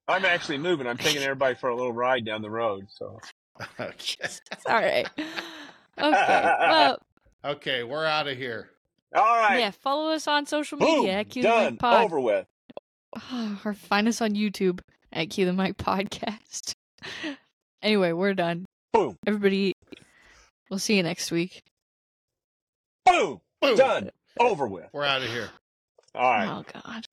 I'm 0.09 0.25
actually 0.25 0.59
moving. 0.59 0.87
I'm 0.87 0.97
taking 0.97 1.23
everybody 1.23 1.55
for 1.55 1.69
a 1.69 1.77
little 1.77 1.93
ride 1.93 2.25
down 2.25 2.43
the 2.43 2.51
road. 2.51 2.87
So 2.91 3.21
okay. 3.81 4.29
sorry. 4.67 5.05
Okay. 5.97 6.57
Well, 6.59 6.99
okay, 7.45 7.85
we're 7.85 8.05
out 8.05 8.27
of 8.27 8.37
here. 8.37 8.69
All 9.15 9.23
right, 9.39 9.59
yeah, 9.59 9.71
follow 9.71 10.11
us 10.11 10.27
on 10.29 10.47
social 10.47 10.79
boom, 10.79 11.01
media 11.03 11.13
at 11.21 11.31
Q 11.31 11.43
the 11.43 11.49
done, 11.49 11.73
Mic 11.75 11.81
Pod. 11.81 12.05
over 12.05 12.21
with. 12.21 12.47
or 13.65 13.75
find 13.75 14.09
us 14.09 14.21
on 14.21 14.31
YouTube 14.33 14.81
at 15.13 15.31
Q 15.31 15.47
the 15.47 15.53
Mic 15.53 15.77
Podcast. 15.77 16.73
anyway, 17.83 18.13
we're 18.13 18.35
done. 18.35 18.67
Boom, 18.93 19.17
Everybody, 19.27 19.75
we'll 20.71 20.79
see 20.79 20.97
you 20.97 21.03
next 21.03 21.31
week. 21.31 21.63
boom, 23.05 23.41
Boom. 23.61 23.77
done, 23.77 24.11
over 24.39 24.67
with. 24.67 24.89
We're 24.93 25.05
out 25.05 25.23
of 25.23 25.29
here. 25.29 25.51
All 26.15 26.23
right. 26.31 26.49
Oh 26.49 26.65
god. 26.73 27.07